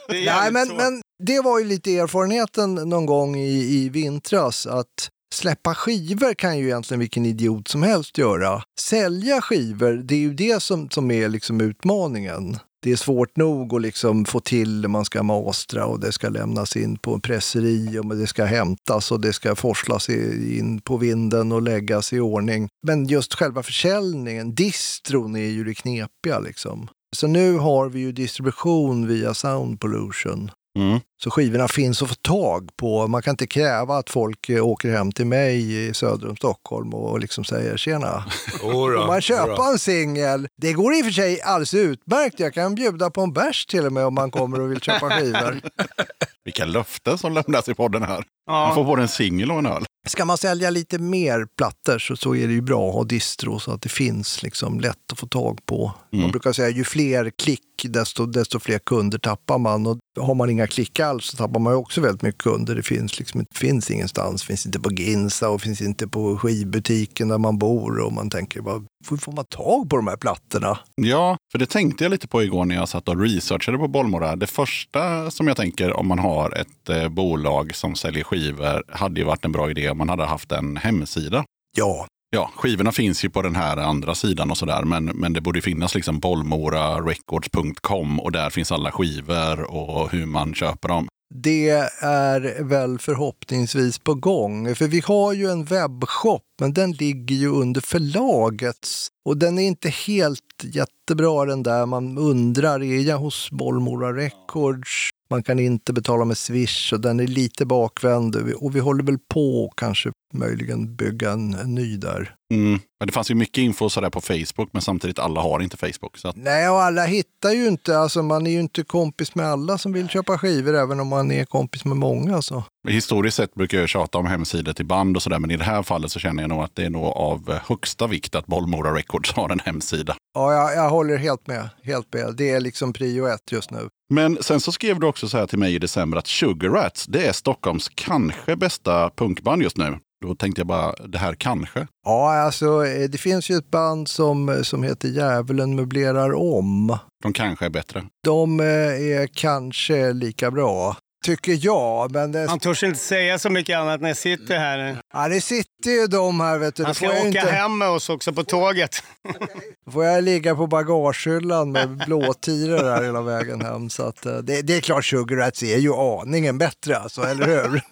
Nej, 0.09 0.51
men, 0.53 0.69
men 0.77 1.03
det 1.21 1.41
var 1.41 1.59
ju 1.59 1.65
lite 1.65 1.97
erfarenheten 1.97 2.75
någon 2.75 3.07
gång 3.07 3.37
i, 3.37 3.83
i 3.85 3.89
vintras 3.89 4.67
att 4.67 5.11
släppa 5.35 5.75
skivor 5.75 6.35
kan 6.35 6.59
ju 6.59 6.67
egentligen 6.67 7.01
vilken 7.01 7.27
idiot 7.27 7.69
som 7.69 7.83
helst 7.83 8.19
göra. 8.19 8.63
Sälja 8.81 9.41
skivor, 9.41 9.93
det 9.93 10.15
är 10.15 10.19
ju 10.19 10.35
det 10.35 10.63
som, 10.63 10.91
som 10.91 11.11
är 11.11 11.29
liksom 11.29 11.61
utmaningen. 11.61 12.59
Det 12.83 12.93
är 12.93 12.97
svårt 12.97 13.37
nog 13.37 13.75
att 13.75 13.83
liksom 13.83 14.25
få 14.25 14.41
till 14.41 14.83
det, 14.83 14.89
man 14.89 15.05
ska 15.05 15.23
mastra 15.23 15.87
och 15.87 16.01
det 16.01 16.13
ska 16.13 16.29
lämnas 16.29 16.77
in 16.77 16.99
på 16.99 17.15
en 17.15 17.21
presseri 17.21 17.99
och 17.99 18.17
det 18.17 18.27
ska 18.27 18.45
hämtas 18.45 19.13
och 19.13 19.21
det 19.21 19.33
ska 19.33 19.55
forslas 19.55 20.09
in 20.09 20.81
på 20.81 20.97
vinden 20.97 21.53
och 21.53 21.63
läggas 21.63 22.13
i 22.13 22.21
ordning. 22.21 22.69
Men 22.87 23.07
just 23.07 23.35
själva 23.35 23.63
försäljningen, 23.63 24.55
distron 24.55 25.37
är 25.37 25.49
ju 25.49 25.65
det 25.65 25.75
knepiga 25.75 26.39
liksom. 26.41 26.89
Så 27.17 27.27
nu 27.27 27.57
har 27.57 27.89
vi 27.89 28.01
ju 28.01 28.13
distribution 28.13 29.07
via 29.07 29.35
Sound 29.35 29.81
Pollution. 29.81 30.51
Mm. 30.79 31.01
Så 31.23 31.31
skivorna 31.31 31.69
finns 31.69 32.03
att 32.03 32.09
få 32.09 32.15
tag 32.15 32.71
på. 32.77 33.07
Man 33.07 33.23
kan 33.23 33.31
inte 33.33 33.47
kräva 33.47 33.97
att 33.97 34.11
folk 34.11 34.49
eh, 34.49 34.67
åker 34.67 34.91
hem 34.91 35.13
till 35.13 35.27
mig 35.27 35.87
i 35.89 35.95
söder 35.95 36.29
om 36.29 36.37
Stockholm 36.37 36.95
och 36.95 37.21
liksom 37.21 37.45
säger 37.45 37.77
tjena. 37.77 38.25
Om 38.63 39.07
man 39.07 39.21
köper 39.21 39.73
en 39.73 39.79
singel, 39.79 40.49
det 40.57 40.73
går 40.73 40.95
i 40.95 41.01
och 41.01 41.05
för 41.05 41.13
sig 41.13 41.41
alldeles 41.43 41.75
utmärkt. 41.75 42.41
Jag 42.41 42.55
kan 42.55 42.75
bjuda 42.75 43.11
på 43.11 43.21
en 43.21 43.33
bärs 43.33 43.67
till 43.67 43.87
och 43.87 43.93
med 43.93 44.05
om 44.07 44.15
man 44.15 44.31
kommer 44.31 44.61
och 44.61 44.71
vill 44.71 44.81
köpa 44.81 45.11
skivor. 45.11 45.61
Vilka 46.45 46.65
löften 46.65 47.19
som 47.19 47.33
lämnas 47.33 47.69
i 47.69 47.75
podden 47.75 48.03
här. 48.03 48.25
Man 48.51 48.69
Ja. 48.69 48.75
får 48.75 48.85
både 48.85 49.03
en 49.03 49.09
singel 49.09 49.51
och 49.51 49.59
en 49.59 49.67
öl. 49.67 49.85
Ska 50.09 50.25
man 50.25 50.39
sälja 50.39 50.71
lite 50.71 50.99
mer 50.99 51.47
plattor 51.59 51.99
så, 51.99 52.17
så 52.17 52.35
är 52.35 52.47
det 52.47 52.53
ju 52.53 52.61
bra 52.63 52.89
att 52.89 52.95
ha 52.95 53.05
distro 53.05 53.59
så 53.59 53.73
att 53.73 53.83
det 53.83 53.89
finns 53.89 54.43
liksom 54.43 54.81
lätt 54.81 55.13
att 55.13 55.19
få 55.19 55.27
tag 55.27 55.59
på. 55.67 55.93
Man 56.13 56.21
Mm. 56.21 56.31
brukar 56.31 56.53
säga 56.53 56.69
ju 56.69 56.85
fler 56.85 57.31
klick 57.43 57.61
desto, 57.89 58.27
desto 58.27 58.59
fler 58.61 58.79
kunder 58.79 59.19
tappar 59.19 59.59
man. 59.59 59.87
Och 59.87 59.99
har 60.21 60.35
man 60.35 60.51
inga 60.51 60.67
klick 60.67 61.01
alls 61.01 61.27
så 61.27 61.37
tappar 61.37 61.61
man 61.61 61.75
också 61.75 62.01
väldigt 62.01 62.23
mycket 62.23 62.43
kunder. 62.43 62.75
Det 62.75 62.83
finns, 62.83 63.19
liksom, 63.19 63.41
inte- 63.41 63.59
finns 63.59 63.91
ingenstans. 63.91 64.43
finns 64.45 64.67
inte 64.67 64.81
på 64.81 64.93
Ginsa 64.93 65.49
och 65.49 65.61
finns 65.63 65.81
inte 65.81 66.09
på 66.09 66.39
skivbutiken 66.39 67.29
där 67.29 67.39
man 67.39 67.59
bor. 67.59 67.99
Och 68.01 68.13
man 68.13 68.31
tänker, 68.31 68.61
vad 68.61 68.87
får 69.21 69.33
man 69.33 69.45
tag 69.45 69.91
på 69.91 69.97
de 69.97 70.07
här 70.07 70.17
plattorna? 70.17 70.79
Ja, 70.95 71.37
för 71.53 71.59
det 71.59 71.67
tänkte 71.67 72.05
jag 72.05 72.11
lite 72.11 72.29
på 72.29 72.43
igår 72.43 72.65
när 72.65 72.75
jag 72.75 72.89
satt 72.89 73.09
och 73.09 73.21
researchade 73.21 73.79
på 73.79 73.89
Bollmora. 73.89 74.37
Det 74.37 74.47
första 74.47 75.31
som 75.31 75.49
jag 75.49 75.57
tänker 75.57 75.93
om 75.97 76.07
man 76.09 76.19
har 76.19 76.51
ett 76.61 76.89
eh, 76.89 77.09
bolag 77.09 77.75
som 77.75 77.95
säljer 77.95 78.25
skivor 78.25 78.83
hade 78.89 79.21
ju 79.21 79.27
varit 79.27 79.45
en 79.45 79.53
bra 79.53 79.71
idé 79.71 79.91
om 79.91 79.99
man 79.99 80.09
hade 80.09 80.25
haft 80.25 80.53
en 80.53 80.77
hemsida. 80.77 81.45
Ja, 81.77 82.07
Ja, 82.33 82.51
skivorna 82.57 82.93
finns 82.93 83.25
ju 83.25 83.31
på 83.31 83.43
den 83.43 83.57
här 83.57 83.77
andra 83.77 84.15
sidan 84.15 84.51
och 84.51 84.59
sådär, 84.59 84.83
men, 84.83 85.05
men 85.05 85.33
det 85.33 85.41
borde 85.41 85.61
finnas 85.61 85.95
liksom 85.95 86.21
bollmorarecords.com 86.21 88.21
och 88.21 88.33
där 88.33 88.51
finns 88.51 88.73
alla 88.73 88.93
skivor 88.93 89.71
och 89.71 90.11
hur 90.11 90.27
man 90.27 90.55
köper 90.55 90.89
dem. 90.89 91.09
det 91.35 91.69
är 92.01 92.63
väl 92.63 92.99
förhoppningsvis 92.99 93.99
på 93.99 94.15
gång. 94.15 94.75
För 94.75 94.87
vi 94.87 95.01
har 95.01 95.33
ju 95.33 95.51
en 95.51 95.65
webbshop, 95.65 96.43
men 96.61 96.75
den 96.75 96.93
ligger 96.93 97.37
ju 97.37 97.49
under 97.49 97.81
förlagets. 97.81 99.09
Och 99.25 99.37
den 99.37 99.59
är 99.59 99.63
inte 99.63 99.89
helt 99.89 100.41
jättebra 100.63 101.45
den 101.45 101.63
där. 101.63 101.87
Man 101.87 102.19
undrar, 102.19 102.83
är 102.83 103.01
jag 103.01 103.19
hos 103.19 103.51
Bollmora 103.51 104.13
Records? 104.13 105.11
Man 105.31 105.43
kan 105.43 105.59
inte 105.59 105.93
betala 105.93 106.25
med 106.25 106.39
Swish 106.39 106.93
och 106.93 107.01
den 107.01 107.21
är 107.21 107.27
lite 107.27 107.67
bakvänd. 107.67 108.37
Och 108.37 108.77
vi 108.77 108.81
håller 108.81 109.05
väl 109.05 109.19
på 109.19 109.73
kanske 109.77 110.11
möjligen 110.33 110.97
bygga 110.97 111.31
en, 111.31 111.55
en 111.55 111.75
ny 111.75 111.97
där. 111.97 112.35
Mm. 112.51 112.81
Men 113.01 113.07
det 113.07 113.13
fanns 113.13 113.31
ju 113.31 113.35
mycket 113.35 113.59
info 113.59 113.89
sådär 113.89 114.11
på 114.11 114.21
Facebook, 114.21 114.69
men 114.73 114.83
samtidigt 114.83 115.19
alla 115.19 115.41
har 115.41 115.61
inte 115.61 115.77
Facebook. 115.77 116.19
Så 116.19 116.29
att, 116.29 116.37
Nej, 116.37 116.69
och 116.69 116.83
alla 116.83 117.05
hittar 117.05 117.51
ju 117.51 117.69
inte, 117.69 117.99
alltså 117.99 118.23
man 118.23 118.47
är 118.47 118.51
ju 118.51 118.61
inte 118.61 118.83
kompis 118.83 119.35
med 119.35 119.47
alla 119.47 119.79
som 119.79 119.93
vill 119.93 120.09
köpa 120.09 120.39
skivor, 120.39 120.75
även 120.75 121.01
om 121.01 121.09
man 121.09 121.33
är 121.33 121.45
kompis 121.45 121.85
med 121.85 121.97
många. 121.97 122.43
Så. 122.43 122.65
historiskt 122.89 123.37
sett 123.37 123.55
brukar 123.55 123.79
jag 123.79 123.89
tjata 123.89 124.19
om 124.19 124.27
hemsidor 124.27 124.73
till 124.73 124.87
band 124.87 125.17
och 125.17 125.23
sådär, 125.23 125.39
men 125.39 125.51
i 125.51 125.57
det 125.57 125.65
här 125.65 125.83
fallet 125.83 126.13
så 126.13 126.19
känner 126.19 126.43
jag 126.43 126.49
nog 126.49 126.63
att 126.63 126.77
det 126.77 126.85
är 126.85 126.91
nog 126.91 127.05
av 127.05 127.59
högsta 127.67 128.07
vikt 128.07 128.35
att 128.35 128.47
Bollmora 128.47 128.95
Records 128.95 129.33
har 129.33 129.51
en 129.51 129.61
hemsida. 129.61 130.17
Ja, 130.35 130.53
jag, 130.53 130.85
jag 130.85 130.91
håller 130.91 131.17
helt 131.17 131.47
med, 131.47 131.69
helt 131.83 132.15
med. 132.15 132.35
Det 132.37 132.51
är 132.51 132.61
liksom 132.61 132.93
prio 132.93 133.27
ett 133.27 133.53
just 133.53 133.71
nu. 133.71 133.89
Men 134.13 134.39
sen 134.41 134.61
så 134.61 134.73
skrev 134.73 135.01
du 135.01 135.07
också 135.07 135.29
så 135.29 135.39
här 135.39 135.47
till 135.47 135.59
mig 135.59 135.75
i 135.75 135.79
december 135.79 136.19
att 136.19 136.27
Sugar 136.27 136.71
Rats, 136.71 137.07
det 137.07 137.27
är 137.27 137.33
Stockholms 137.33 137.91
kanske 137.95 138.57
bästa 138.57 139.11
punkband 139.11 139.63
just 139.63 139.77
nu. 139.77 139.99
Då 140.21 140.35
tänkte 140.35 140.61
jag 140.61 140.67
bara, 140.67 140.93
det 141.07 141.19
här 141.19 141.35
kanske. 141.35 141.87
Ja, 142.05 142.33
alltså 142.35 142.87
eh, 142.87 143.09
det 143.11 143.19
finns 143.19 143.51
ju 143.51 143.57
ett 143.57 143.71
band 143.71 144.09
som, 144.09 144.61
som 144.65 144.83
heter 144.83 145.09
Djävulen 145.09 145.77
möblerar 145.77 146.35
om. 146.35 146.99
De 147.23 147.33
kanske 147.33 147.65
är 147.65 147.71
bättre. 147.71 148.03
De 148.25 148.61
eh, 148.61 148.67
är 148.67 149.27
kanske 149.27 150.13
lika 150.13 150.51
bra, 150.51 150.97
tycker 151.27 151.59
jag. 151.67 152.13
Men 152.13 152.33
det, 152.33 152.47
Han 152.49 152.59
törs 152.59 152.83
inte 152.83 152.99
säga 152.99 153.39
så 153.39 153.51
mycket 153.51 153.79
annat 153.79 154.01
när 154.01 154.09
jag 154.09 154.17
sitter 154.17 154.59
här. 154.59 154.99
ja, 155.13 155.29
det 155.29 155.41
sitter 155.41 155.80
ju 155.87 156.07
de 156.07 156.41
här, 156.41 156.59
vet 156.59 156.75
du. 156.75 156.85
Han 156.85 156.95
ska 156.95 157.07
åka 157.07 157.27
inte, 157.27 157.41
hem 157.41 157.79
med 157.79 157.89
oss 157.89 158.09
också 158.09 158.33
på 158.33 158.45
tåget. 158.45 159.03
får 159.93 160.05
jag 160.05 160.25
ligga 160.25 160.55
på 160.55 160.67
bagagehyllan 160.67 161.73
med 161.73 162.03
blåtiror 162.07 162.79
där 162.79 163.03
hela 163.03 163.23
vägen 163.23 163.61
hem. 163.61 163.91
Så 163.91 164.03
att, 164.03 164.27
eh, 164.27 164.37
det, 164.37 164.63
det 164.63 164.77
är 164.77 164.81
klart, 164.81 165.05
Sugar 165.05 165.37
Rats 165.37 165.63
är 165.63 165.79
ju 165.79 165.95
aningen 165.95 166.59
bättre, 166.59 166.97
alltså, 166.97 167.23
eller 167.23 167.47
hur? 167.47 167.83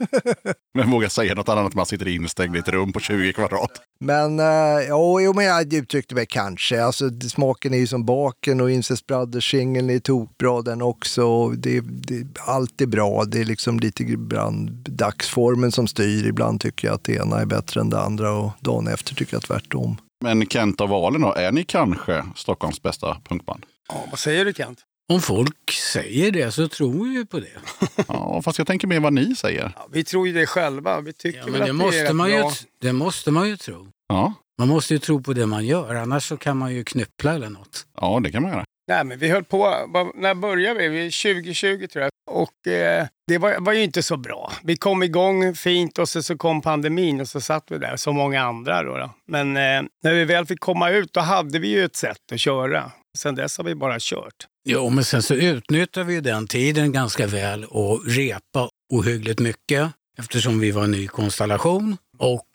Men 0.75 0.91
våga 0.91 1.11
säga 1.11 1.35
något 1.35 1.49
annat 1.49 1.67
att 1.67 1.75
man 1.75 1.87
sitter 1.87 2.09
instängd 2.09 2.57
i 2.57 2.59
ett 2.59 2.69
rum 2.69 2.93
på 2.93 3.01
20 3.01 3.33
kvadrat. 3.33 3.71
Men, 4.01 4.41
eh, 4.41 4.89
jo, 4.89 5.21
jo, 5.21 5.33
men 5.33 5.45
jag 5.45 5.75
uttryckte 5.75 6.15
mig 6.15 6.27
kanske. 6.27 6.83
Alltså, 6.83 7.11
smaken 7.21 7.75
är 7.75 7.79
ju 7.79 7.87
som 7.87 8.05
baken 8.05 8.61
och 8.61 8.71
Incest 8.71 9.07
Brothers-singeln 9.07 9.91
är 9.91 9.99
tokbra 9.99 10.63
den 10.63 10.83
också. 10.83 11.49
Det, 11.49 11.81
det, 11.81 12.27
allt 12.41 12.81
är 12.81 12.87
bra. 12.87 13.25
Det 13.25 13.41
är 13.41 13.45
liksom 13.45 13.81
lite 13.81 14.05
grann 14.05 14.85
dagsformen 14.89 15.73
som 15.73 15.87
styr. 15.87 16.27
Ibland 16.27 16.61
tycker 16.61 16.89
jag 16.89 16.95
att 16.95 17.05
det 17.05 17.15
ena 17.15 17.41
är 17.41 17.47
bättre 17.47 17.78
än 17.79 17.91
det 17.91 18.01
andra 18.01 18.33
och 18.33 18.51
dagen 18.61 18.87
efter 18.89 19.15
tycker 19.15 19.35
jag 19.35 19.43
tvärtom. 19.43 19.97
Men 20.25 20.47
Kent 20.47 20.81
och 20.81 20.89
Valen 20.89 21.21
då, 21.21 21.33
är 21.35 21.53
ni 21.53 21.65
kanske 21.65 22.25
Stockholms 22.37 22.83
bästa 22.83 23.17
punkband? 23.25 23.67
Ja, 23.89 24.05
vad 24.11 24.19
säger 24.19 24.45
du 24.45 24.53
Kent? 24.53 24.79
Om 25.13 25.21
folk 25.21 25.71
säger 25.93 26.31
det 26.33 26.51
så 26.53 26.69
tror 26.69 27.05
vi 27.05 27.11
ju 27.15 27.27
på 27.27 27.41
det. 27.41 27.49
Ja, 28.09 28.43
fast 28.43 28.59
jag 28.59 28.67
tänker 28.67 28.87
mer 28.89 29.01
vad 29.01 29.13
ni 29.13 29.35
säger. 29.37 29.73
Ja, 29.77 29.87
vi 29.93 30.05
tror 30.05 30.27
ju 30.27 30.33
det 30.33 30.47
själva. 30.47 31.01
Vi 31.01 31.13
tycker 31.13 31.39
Ja, 31.39 31.45
men 31.47 31.61
det 31.61 31.69
att 31.71 31.75
måste, 31.75 31.99
är 32.07 32.13
man 32.13 32.31
ju, 32.31 32.43
det 32.81 32.93
måste 32.93 33.31
man 33.31 33.49
ju 33.49 33.57
tro. 33.57 33.87
Ja, 34.09 34.35
Man 34.59 34.69
måste 34.69 34.95
ju 34.95 34.99
tro 34.99 35.23
på 35.23 35.33
det 35.33 35.47
man 35.47 35.67
gör, 35.67 35.95
annars 35.95 36.29
så 36.29 36.37
kan 36.37 36.57
man 36.57 36.75
ju 36.75 36.85
knyppla 36.85 37.35
eller 37.35 37.51
något. 37.51 37.87
ja 38.01 38.21
det 38.25 38.33
kan 38.33 38.43
man 38.43 38.53
göra. 38.53 38.65
Nej, 38.89 39.05
men 39.05 39.19
vi 39.19 39.29
höll 39.29 39.45
på, 39.45 39.67
när 40.15 40.35
började 40.35 40.89
vi? 40.89 41.11
2020 41.11 41.87
tror 41.87 42.03
jag. 42.03 42.11
Och 42.31 42.73
eh, 42.73 43.07
det 43.27 43.39
var, 43.39 43.61
var 43.61 43.73
ju 43.73 43.83
inte 43.83 44.03
så 44.03 44.17
bra. 44.17 44.53
Vi 44.63 44.77
kom 44.77 45.03
igång 45.03 45.55
fint 45.55 45.99
och 45.99 46.09
så, 46.09 46.23
så 46.23 46.37
kom 46.37 46.63
pandemin 46.63 47.21
och 47.21 47.29
så 47.29 47.41
satt 47.41 47.65
vi 47.69 47.79
där 47.79 47.97
som 47.97 48.17
många 48.17 48.43
andra. 48.43 48.83
Då, 48.83 48.97
då. 48.97 49.11
Men 49.27 49.57
eh, 49.57 49.83
när 50.03 50.15
vi 50.15 50.25
väl 50.25 50.47
fick 50.47 50.61
komma 50.61 50.91
ut 50.91 51.13
då 51.13 51.21
hade 51.21 51.59
vi 51.59 51.69
ju 51.69 51.85
ett 51.85 51.97
sätt 51.97 52.33
att 52.33 52.41
köra. 52.41 52.93
Sen 53.19 53.35
dess 53.35 53.59
har 53.59 53.65
vi 53.65 53.75
bara 53.75 53.97
kört. 54.01 54.47
Jo, 54.69 54.91
men 54.91 55.05
sen 55.05 55.23
så 55.23 55.35
utnyttjade 55.35 56.07
vi 56.07 56.15
ju 56.15 56.21
den 56.21 56.47
tiden 56.47 56.93
ganska 56.93 57.27
väl 57.27 57.65
och 57.65 58.07
repa 58.07 58.69
ohyggligt 58.93 59.41
mycket 59.41 59.91
eftersom 60.19 60.61
vi 60.61 60.71
var 60.71 60.85
en 60.85 60.91
ny 60.91 61.07
konstellation 61.07 61.97
och 62.19 62.47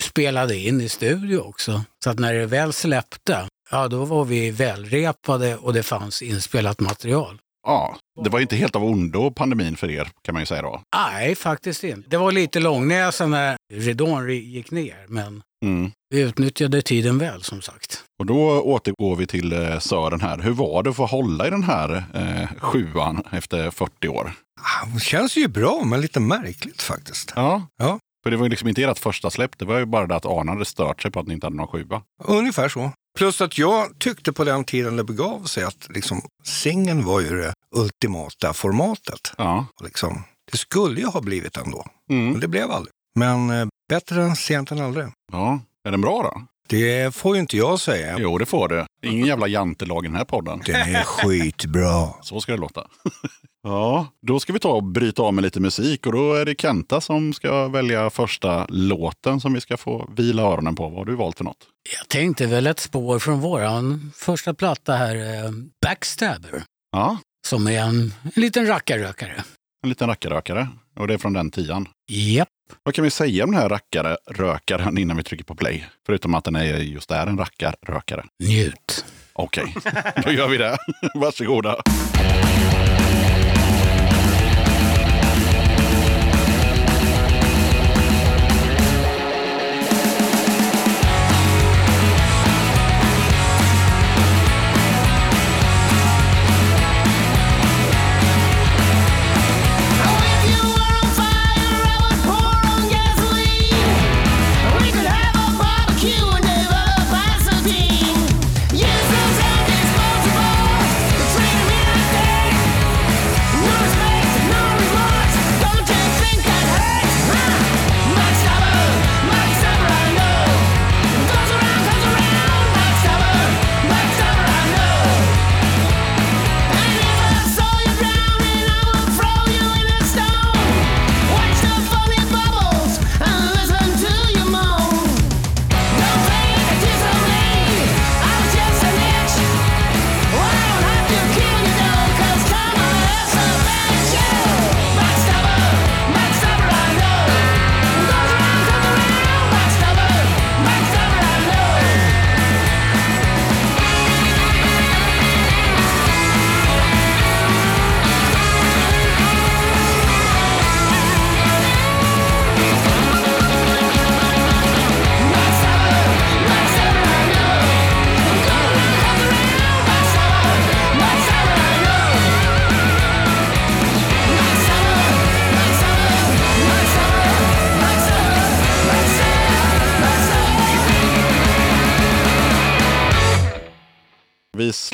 spelade 0.00 0.56
in 0.56 0.80
i 0.80 0.88
studio 0.88 1.38
också. 1.38 1.82
Så 2.04 2.10
att 2.10 2.18
när 2.18 2.34
det 2.34 2.46
väl 2.46 2.72
släppte, 2.72 3.48
ja 3.70 3.88
då 3.88 4.04
var 4.04 4.24
vi 4.24 4.50
välrepade 4.50 5.56
och 5.56 5.72
det 5.72 5.82
fanns 5.82 6.22
inspelat 6.22 6.80
material. 6.80 7.38
Ja, 7.66 7.96
det 8.24 8.30
var 8.30 8.38
ju 8.38 8.42
inte 8.42 8.56
helt 8.56 8.76
av 8.76 8.84
ondo 8.84 9.30
pandemin 9.30 9.76
för 9.76 9.90
er 9.90 10.08
kan 10.24 10.32
man 10.32 10.42
ju 10.42 10.46
säga 10.46 10.62
då. 10.62 10.82
Nej, 10.96 11.34
faktiskt 11.34 11.84
inte. 11.84 12.08
Det 12.10 12.16
var 12.16 12.32
lite 12.32 12.60
långnäsa 12.60 13.26
när 13.26 13.56
ridån 13.72 14.28
gick 14.30 14.70
ner, 14.70 15.04
men 15.08 15.42
Mm. 15.64 15.90
vi 16.10 16.20
utnyttjade 16.20 16.82
tiden 16.82 17.18
väl 17.18 17.42
som 17.42 17.62
sagt. 17.62 18.04
Och 18.18 18.26
då 18.26 18.60
återgår 18.60 19.16
vi 19.16 19.26
till 19.26 19.52
eh, 19.52 19.78
Sören 19.78 20.20
här. 20.20 20.38
Hur 20.38 20.50
var 20.52 20.82
det 20.82 20.90
att 20.90 20.96
få 20.96 21.06
hålla 21.06 21.46
i 21.46 21.50
den 21.50 21.62
här 21.62 22.04
eh, 22.14 22.48
sjuan 22.60 23.22
efter 23.32 23.70
40 23.70 24.08
år? 24.08 24.32
Ah, 24.60 24.86
Det 24.94 25.00
känns 25.00 25.36
ju 25.36 25.48
bra, 25.48 25.82
men 25.84 26.00
lite 26.00 26.20
märkligt 26.20 26.82
faktiskt. 26.82 27.32
Ja. 27.36 27.62
Ja. 27.78 27.98
För 28.22 28.30
det 28.30 28.36
var 28.36 28.44
ju 28.44 28.50
liksom 28.50 28.68
inte 28.68 28.82
ert 28.82 28.98
första 28.98 29.30
släpp. 29.30 29.58
Det 29.58 29.64
var 29.64 29.78
ju 29.78 29.84
bara 29.84 30.06
det 30.06 30.16
att 30.16 30.26
Arne 30.26 30.50
hade 30.52 30.64
stört 30.64 31.02
sig 31.02 31.10
på 31.10 31.20
att 31.20 31.26
ni 31.26 31.34
inte 31.34 31.46
hade 31.46 31.56
någon 31.56 31.66
sjua. 31.68 32.02
Ungefär 32.24 32.68
så. 32.68 32.90
Plus 33.16 33.40
att 33.40 33.58
jag 33.58 33.98
tyckte 33.98 34.32
på 34.32 34.44
den 34.44 34.64
tiden 34.64 34.96
det 34.96 35.04
begav 35.04 35.44
sig 35.44 35.64
att 35.64 35.86
liksom, 35.90 36.22
singeln 36.44 37.04
var 37.04 37.20
ju 37.20 37.36
det 37.36 37.52
ultimata 37.76 38.52
formatet. 38.52 39.32
Ja. 39.38 39.66
Liksom, 39.84 40.22
det 40.52 40.58
skulle 40.58 41.00
ju 41.00 41.06
ha 41.06 41.20
blivit 41.20 41.56
ändå, 41.56 41.86
men 42.08 42.28
Mm. 42.28 42.40
det 42.40 42.48
blev 42.48 42.70
aldrig. 42.70 42.92
Men 43.18 43.50
eh, 43.50 43.66
bättre 43.88 44.22
än 44.22 44.36
sent 44.36 44.70
än 44.70 44.80
aldrig. 44.80 45.06
ja. 45.32 45.60
Är 45.84 45.90
den 45.90 46.00
bra 46.00 46.22
då? 46.22 46.42
Det 46.68 47.14
får 47.14 47.34
ju 47.36 47.40
inte 47.40 47.56
jag 47.56 47.80
säga. 47.80 48.16
Jo, 48.18 48.38
det 48.38 48.46
får 48.46 48.68
du. 48.68 48.86
Ingen 49.02 49.26
jävla 49.26 49.46
jantelag 49.48 50.04
i 50.04 50.08
den 50.08 50.16
här 50.16 50.24
podden. 50.24 50.62
Den 50.66 50.74
är 50.94 51.02
skitbra. 51.02 52.08
Så 52.22 52.40
ska 52.40 52.52
det 52.52 52.58
låta. 52.58 52.86
ja, 53.62 54.06
då 54.26 54.40
ska 54.40 54.52
vi 54.52 54.58
ta 54.58 54.72
och 54.72 54.84
bryta 54.84 55.22
av 55.22 55.34
med 55.34 55.42
lite 55.44 55.60
musik 55.60 56.06
och 56.06 56.12
då 56.12 56.34
är 56.34 56.44
det 56.44 56.60
Kenta 56.60 57.00
som 57.00 57.32
ska 57.32 57.68
välja 57.68 58.10
första 58.10 58.66
låten 58.68 59.40
som 59.40 59.52
vi 59.52 59.60
ska 59.60 59.76
få 59.76 60.10
vila 60.16 60.42
öronen 60.42 60.74
på. 60.74 60.88
Vad 60.88 60.98
har 60.98 61.04
du 61.04 61.14
valt 61.16 61.36
för 61.36 61.44
något? 61.44 61.66
Jag 61.98 62.08
tänkte 62.08 62.46
väl 62.46 62.66
ett 62.66 62.80
spår 62.80 63.18
från 63.18 63.40
våran 63.40 64.12
första 64.16 64.54
platta 64.54 64.92
här, 64.92 65.16
eh, 65.16 65.50
Backstabber, 65.82 66.62
Ja, 66.92 67.18
som 67.46 67.66
är 67.66 67.80
en, 67.80 68.14
en 68.22 68.42
liten 68.42 68.66
rackarrökare. 68.66 69.44
En 69.86 69.88
liten 69.88 70.08
rackarrökare. 70.08 70.68
Och 70.96 71.08
det 71.08 71.14
är 71.14 71.18
från 71.18 71.32
den 71.32 71.50
tian. 71.50 71.88
Japp. 72.08 72.48
Vad 72.82 72.94
kan 72.94 73.04
vi 73.04 73.10
säga 73.10 73.44
om 73.44 73.50
den 73.50 73.60
här 73.60 73.68
rackare-rökaren 73.68 74.98
innan 74.98 75.16
vi 75.16 75.22
trycker 75.22 75.44
på 75.44 75.54
play? 75.54 75.86
Förutom 76.06 76.34
att 76.34 76.44
den 76.44 76.56
är 76.56 76.78
just 76.78 77.10
är 77.10 77.26
en 77.26 77.38
rackarrökare. 77.38 78.24
Njut. 78.44 79.04
Okej, 79.32 79.74
då 80.24 80.32
gör 80.32 80.48
vi 80.48 80.56
det. 80.56 80.76
Varsågoda. 81.14 81.76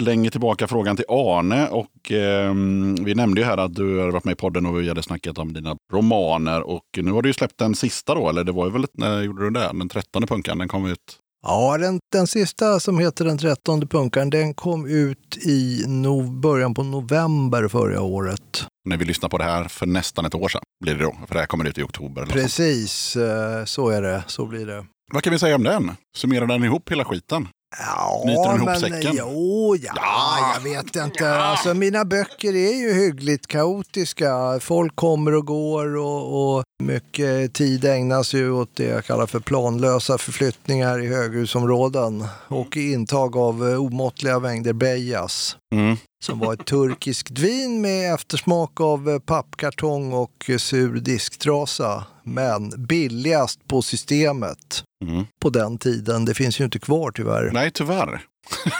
Slänger 0.02 0.30
tillbaka 0.30 0.68
frågan 0.68 0.96
till 0.96 1.04
Arne. 1.08 1.68
Och, 1.68 2.10
ehm, 2.12 2.94
vi 3.04 3.14
nämnde 3.14 3.40
ju 3.40 3.46
här 3.46 3.58
att 3.58 3.74
du 3.74 3.98
har 3.98 4.10
varit 4.10 4.24
med 4.24 4.32
i 4.32 4.36
podden 4.36 4.66
och 4.66 4.80
vi 4.80 4.88
hade 4.88 5.02
snackat 5.02 5.38
om 5.38 5.52
dina 5.52 5.76
romaner. 5.92 6.60
Och 6.60 6.84
nu 6.96 7.12
har 7.12 7.22
du 7.22 7.28
ju 7.28 7.32
släppt 7.32 7.58
den 7.58 7.74
sista 7.74 8.14
då, 8.14 8.28
eller 8.28 8.44
det 8.44 8.52
var 8.52 8.66
ju 8.66 8.72
väl, 8.72 8.86
när 8.92 9.22
gjorde 9.22 9.44
du 9.44 9.50
det? 9.50 9.70
Den 9.72 9.88
trettonde 9.88 10.26
punkan, 10.26 10.58
den 10.58 10.68
kom 10.68 10.86
ut. 10.86 11.18
Ja, 11.46 11.78
den, 11.78 11.98
den 12.12 12.26
sista 12.26 12.80
som 12.80 12.98
heter 12.98 13.24
Den 13.24 13.38
trettonde 13.38 13.86
punkaren, 13.86 14.30
den 14.30 14.54
kom 14.54 14.86
ut 14.86 15.36
i 15.46 15.84
no, 15.86 16.22
början 16.22 16.74
på 16.74 16.82
november 16.82 17.68
förra 17.68 18.00
året. 18.00 18.64
När 18.84 18.96
vi 18.96 19.04
lyssnade 19.04 19.30
på 19.30 19.38
det 19.38 19.44
här 19.44 19.64
för 19.64 19.86
nästan 19.86 20.24
ett 20.24 20.34
år 20.34 20.48
sedan 20.48 20.62
blir 20.84 20.94
det 20.94 21.04
då. 21.04 21.16
För 21.26 21.34
det 21.34 21.40
här 21.40 21.46
kommer 21.46 21.68
ut 21.68 21.78
i 21.78 21.82
oktober. 21.82 22.26
Precis, 22.26 23.16
eh, 23.16 23.64
så 23.64 23.88
är 23.88 24.02
det. 24.02 24.22
Så 24.26 24.46
blir 24.46 24.66
det. 24.66 24.86
Vad 25.12 25.22
kan 25.22 25.32
vi 25.32 25.38
säga 25.38 25.54
om 25.54 25.62
den? 25.62 25.90
Summerar 26.16 26.46
den 26.46 26.64
ihop 26.64 26.90
hela 26.90 27.04
skiten? 27.04 27.48
Ja, 27.78 28.20
Knyter 28.24 28.42
den 28.48 28.56
ihop 28.56 28.66
men 28.66 28.80
säcken? 28.80 29.12
jo, 29.18 29.76
ja, 29.82 29.92
Ja. 29.96 30.52
jag 30.54 30.60
vet 30.72 30.96
inte. 30.96 31.34
Alltså, 31.34 31.74
mina 31.74 32.04
böcker 32.04 32.54
är 32.56 32.72
ju 32.74 32.92
hyggligt 32.94 33.46
kaotiska. 33.46 34.58
Folk 34.60 34.96
kommer 34.96 35.34
och 35.34 35.46
går 35.46 35.96
och, 35.96 36.56
och 36.56 36.64
mycket 36.82 37.54
tid 37.54 37.84
ägnas 37.84 38.34
ju 38.34 38.50
åt 38.52 38.70
det 38.76 38.84
jag 38.84 39.04
kallar 39.04 39.26
för 39.26 39.40
planlösa 39.40 40.18
förflyttningar 40.18 40.98
i 41.02 41.06
höghusområden 41.06 42.24
och 42.48 42.76
intag 42.76 43.36
av 43.36 43.62
omåttliga 43.62 44.38
mängder 44.38 44.72
bejas. 44.72 45.56
Mm. 45.74 45.96
Som 46.22 46.38
var 46.38 46.52
ett 46.52 46.66
turkiskt 46.66 47.38
vin 47.38 47.80
med 47.80 48.14
eftersmak 48.14 48.80
av 48.80 49.10
eh, 49.10 49.18
pappkartong 49.18 50.12
och 50.12 50.44
eh, 50.48 50.56
sur 50.58 51.00
disktrasa. 51.00 52.04
Men 52.24 52.86
billigast 52.86 53.68
på 53.68 53.82
systemet 53.82 54.84
Mm. 55.04 55.24
på 55.42 55.50
den 55.50 55.78
tiden. 55.78 56.24
Det 56.24 56.34
finns 56.34 56.60
ju 56.60 56.64
inte 56.64 56.78
kvar 56.78 57.10
tyvärr. 57.10 57.50
Nej, 57.52 57.70
tyvärr. 57.70 58.20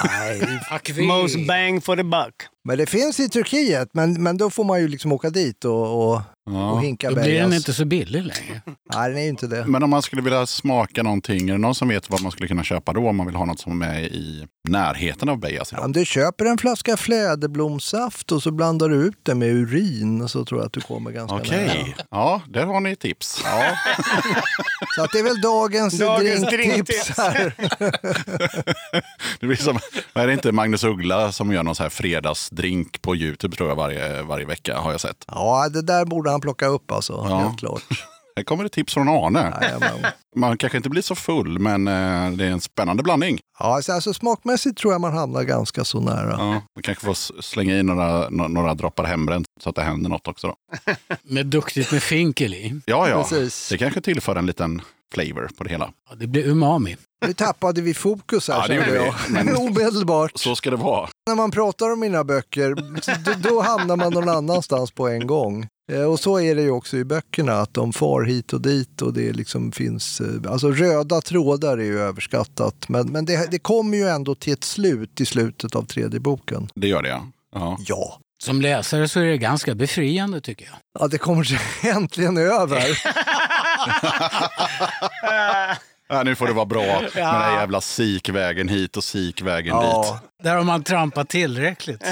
Nej. 0.05 0.61
Most 1.07 1.47
bang 1.47 1.85
for 1.85 1.97
the 1.97 2.03
buck. 2.03 2.35
Men 2.65 2.79
det 2.79 2.87
finns 2.87 3.21
i 3.21 3.29
Turkiet, 3.29 3.89
men, 3.93 4.23
men 4.23 4.37
då 4.37 4.51
får 4.51 4.65
man 4.65 4.81
ju 4.81 4.89
liksom 4.89 5.13
åka 5.13 5.31
dit 5.31 5.65
och, 5.65 5.83
och, 6.11 6.15
och 6.17 6.23
Ja. 6.45 6.79
hinka 6.79 7.11
Då 7.11 7.15
blir 7.23 7.41
den 7.41 7.53
inte 7.53 7.73
så 7.73 7.85
billig 7.85 8.23
längre. 8.25 8.63
Nej, 8.95 9.09
den 9.09 9.19
är 9.19 9.23
ju 9.23 9.29
inte 9.29 9.47
det. 9.47 9.65
Men 9.67 9.83
om 9.83 9.91
man 9.91 10.03
skulle 10.03 10.23
vilja 10.23 10.47
smaka 10.47 11.03
någonting, 11.03 11.49
är 11.49 11.53
det 11.53 11.59
någon 11.59 11.75
som 11.75 11.89
vet 11.89 12.11
vad 12.11 12.23
man 12.23 12.33
skulle 12.33 12.49
kunna 12.49 12.65
köpa 12.65 12.93
då? 12.93 13.09
Om 13.09 13.17
man 13.17 13.27
vill 13.27 13.37
ha 13.37 13.45
något 13.45 13.61
som 13.61 13.83
är 13.83 14.01
i 14.01 14.47
närheten 14.69 15.29
av 15.29 15.39
Bejas 15.39 15.73
idag? 15.73 15.85
Om 15.85 15.93
du 15.93 16.05
köper 16.05 16.45
en 16.45 16.59
flaska 16.59 16.97
fläderblomssaft 16.97 18.33
och 18.33 18.43
så 18.43 18.51
blandar 18.51 18.89
du 18.89 18.97
ut 18.97 19.19
det 19.23 19.35
med 19.35 19.49
urin 19.49 20.29
så 20.29 20.45
tror 20.45 20.61
jag 20.61 20.67
att 20.67 20.73
du 20.73 20.81
kommer 20.81 21.11
ganska 21.11 21.37
Okej, 21.37 21.67
nära. 21.67 22.07
ja, 22.11 22.43
där 22.49 22.67
har 22.67 22.81
ni 22.81 22.91
ett 22.93 23.01
tips. 23.01 23.43
Ja. 23.45 23.77
Så 24.97 25.03
att 25.05 25.11
det 25.13 25.19
är 25.19 25.25
väl 25.25 25.41
dagens, 25.41 25.99
Dagens 25.99 26.47
drinktips 26.47 26.87
drinktips. 26.87 27.19
här. 27.19 27.55
Det 29.41 29.47
blir 29.47 29.57
som, 29.57 29.79
är 30.15 30.27
det 30.27 30.33
inte 30.33 30.53
Magnus 30.53 30.85
Uggla 30.85 31.33
som 31.33 31.53
gör 31.53 31.63
någon 31.63 31.75
så 31.75 31.83
här 31.83 31.91
fredagsdrink 32.57 33.03
på 33.03 33.17
Youtube 33.17 33.57
tror 33.57 33.69
jag 33.69 33.77
varje, 33.77 34.23
varje 34.23 34.47
vecka 34.47 34.79
har 34.79 34.91
jag 34.93 35.01
sett. 35.01 35.25
Ja, 35.27 35.69
det 35.69 35.83
där 35.83 36.05
borde 36.05 36.31
han 36.31 36.41
plocka 36.41 36.67
upp 36.67 36.93
alltså, 36.93 37.13
Ja. 37.29 37.37
helt 37.39 37.59
klart. 37.59 37.83
Här 38.37 38.45
kommer 38.45 38.65
ett 38.65 38.73
tips 38.73 38.95
från 38.95 39.09
Arne. 39.09 39.59
Jajamän. 39.63 40.07
Man 40.37 40.57
kanske 40.59 40.77
inte 40.79 40.89
blir 40.89 41.03
så 41.03 41.15
full, 41.15 41.59
men 41.59 41.89
eh, 41.89 42.31
det 42.31 42.45
är 42.45 42.51
en 42.51 42.61
spännande 42.61 43.03
blandning. 43.03 43.39
Ja, 43.59 43.83
så 43.83 43.93
alltså, 43.93 44.15
smakmässigt 44.15 44.79
tror 44.79 44.93
jag 44.95 45.01
man 45.01 45.13
hamnar 45.13 45.43
ganska 45.43 45.85
så 45.85 46.01
nära. 46.01 46.31
Ja, 46.31 46.47
man 46.53 46.83
kanske 46.83 47.07
får 47.07 47.43
slänga 47.43 47.75
i 47.79 47.83
några, 47.83 48.29
nå- 48.31 48.49
några 48.49 48.75
droppar 48.75 49.05
hembränt 49.05 49.47
så 49.61 49.69
att 49.71 49.77
det 49.77 49.83
händer 49.83 50.11
något 50.11 50.29
också. 50.29 50.47
Då. 50.47 50.55
Med 51.23 51.47
duktigt 51.47 51.93
med 51.93 52.03
finkel 52.03 52.55
i. 52.55 52.81
Ja, 52.87 53.09
ja. 53.09 53.23
Precis. 53.23 53.69
Det 53.69 53.79
kanske 53.79 54.01
tillför 54.01 54.37
en 54.37 54.47
liten 54.47 54.83
flavor 55.13 55.51
på 55.59 55.65
det 55.65 55.71
hela. 55.71 55.91
Ja, 56.11 56.15
det 56.17 56.27
blir 56.27 56.47
umami. 56.49 56.97
Nu 57.27 57.33
tappade 57.33 57.81
vi 57.81 57.95
fokus 57.95 58.49
här 58.49 58.55
Ja, 58.61 58.67
det 58.69 58.75
gjorde 58.75 58.95
jag. 58.95 59.15
vi, 59.29 59.33
men- 59.33 59.57
Omedelbart. 59.69 60.33
Så 60.39 60.57
ska 60.57 60.71
det 60.71 60.77
vara. 60.77 61.09
När 61.29 61.35
man 61.37 61.51
pratar 61.51 61.93
om 61.93 62.01
mina 62.01 62.25
böcker, 62.25 62.75
då, 63.25 63.49
då 63.51 63.61
hamnar 63.61 63.97
man 63.97 64.13
någon 64.13 64.29
annanstans 64.29 64.91
på 64.91 65.09
en 65.09 65.27
gång. 65.27 65.67
Eh, 65.93 66.03
Och 66.03 66.21
så 66.21 66.41
är 66.41 66.55
det 66.55 66.63
ju 66.63 66.71
också 66.71 66.97
i 66.97 67.05
böckerna, 67.05 67.53
att 67.53 67.75
de 67.75 67.93
far 67.93 68.23
hit 68.25 68.53
och 68.53 68.61
dit 68.61 69.03
och 69.03 69.13
det 69.13 69.33
liksom 69.33 69.73
finns... 69.73 70.21
eh, 70.21 70.53
Alltså 70.53 70.71
röda 70.71 71.21
trådar 71.21 71.79
är 71.79 71.85
ju 71.85 71.99
överskattat, 72.01 72.89
men, 72.89 73.07
men 73.13 73.25
det, 73.25 73.51
det 73.51 73.59
kommer 73.59 73.97
ju 73.99 74.09
ändå 74.09 74.35
till 74.35 74.53
ett 74.53 74.65
slut 74.65 75.21
i 75.21 75.27
slutet 75.27 75.77
av 75.77 75.83
tredje 75.83 76.21
boken. 76.21 76.69
Det 76.75 76.87
gör 76.89 77.03
det, 77.03 77.09
ja. 77.55 77.77
ja. 77.87 78.19
Som 78.43 78.61
läsare 78.61 79.09
så 79.09 79.21
är 79.21 79.25
det 79.25 79.39
ganska 79.39 79.75
befriande 79.75 80.41
tycker 80.41 80.65
jag. 80.65 80.75
Ja, 81.01 81.09
det 81.09 81.19
kommer 81.19 81.45
sig 81.45 81.59
äntligen 81.91 82.37
över. 82.37 82.83
Ja, 86.09 86.23
nu 86.23 86.35
får 86.35 86.47
det 86.47 86.53
vara 86.53 86.67
bra 86.67 86.83
med 87.01 87.11
den 87.15 87.25
här 87.25 87.57
jävla 87.61 87.81
sikvägen 87.81 88.69
hit 88.69 88.97
och 88.97 89.05
sikvägen 89.05 89.77
dit. 89.77 89.85
Ja. 89.85 90.21
Där 90.43 90.57
har 90.57 90.65
man 90.65 90.83
trampat 90.83 91.29
tillräckligt. 91.29 92.03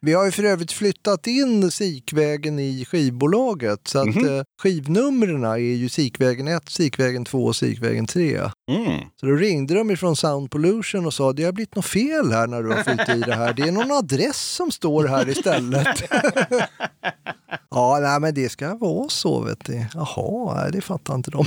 Vi 0.00 0.12
har 0.12 0.24
ju 0.24 0.30
för 0.30 0.44
övrigt 0.44 0.72
flyttat 0.72 1.26
in 1.26 1.70
Sikvägen 1.70 2.58
i 2.58 2.84
skivbolaget, 2.84 3.80
så 3.88 3.98
att 3.98 4.06
Mhm. 4.06 4.38
eh, 4.38 4.44
skivnumren 4.62 5.44
är 5.44 5.56
ju 5.56 5.88
Sikvägen 5.88 6.48
1, 6.48 6.68
Sikvägen 6.68 7.24
2 7.24 7.44
och 7.44 7.56
Sikvägen 7.56 8.06
3. 8.06 8.40
Mm. 8.70 9.00
Så 9.16 9.26
då 9.26 9.32
ringde 9.32 9.74
de 9.74 9.90
ifrån 9.90 10.16
Sound 10.16 10.50
Pollution 10.50 11.06
och 11.06 11.14
sa 11.14 11.32
det 11.32 11.44
har 11.44 11.52
blivit 11.52 11.74
något 11.74 11.86
fel 11.86 12.32
här 12.32 12.46
när 12.46 12.62
du 12.62 12.72
har 12.72 12.82
fyllt 12.82 13.08
i 13.08 13.20
det 13.20 13.34
här. 13.34 13.52
Det 13.52 13.62
är 13.62 13.72
någon 13.72 13.90
adress 13.90 14.40
som 14.40 14.70
står 14.70 15.04
här 15.04 15.28
istället. 15.28 16.02
ja, 17.70 17.98
nej 18.02 18.20
men 18.20 18.34
det 18.34 18.48
ska 18.48 18.74
vara 18.74 19.08
så 19.08 19.40
vet 19.40 19.64
du. 19.64 19.86
Jaha, 19.94 20.54
nej, 20.54 20.72
det 20.72 20.80
fattar 20.80 21.14
inte 21.14 21.30
de. 21.30 21.44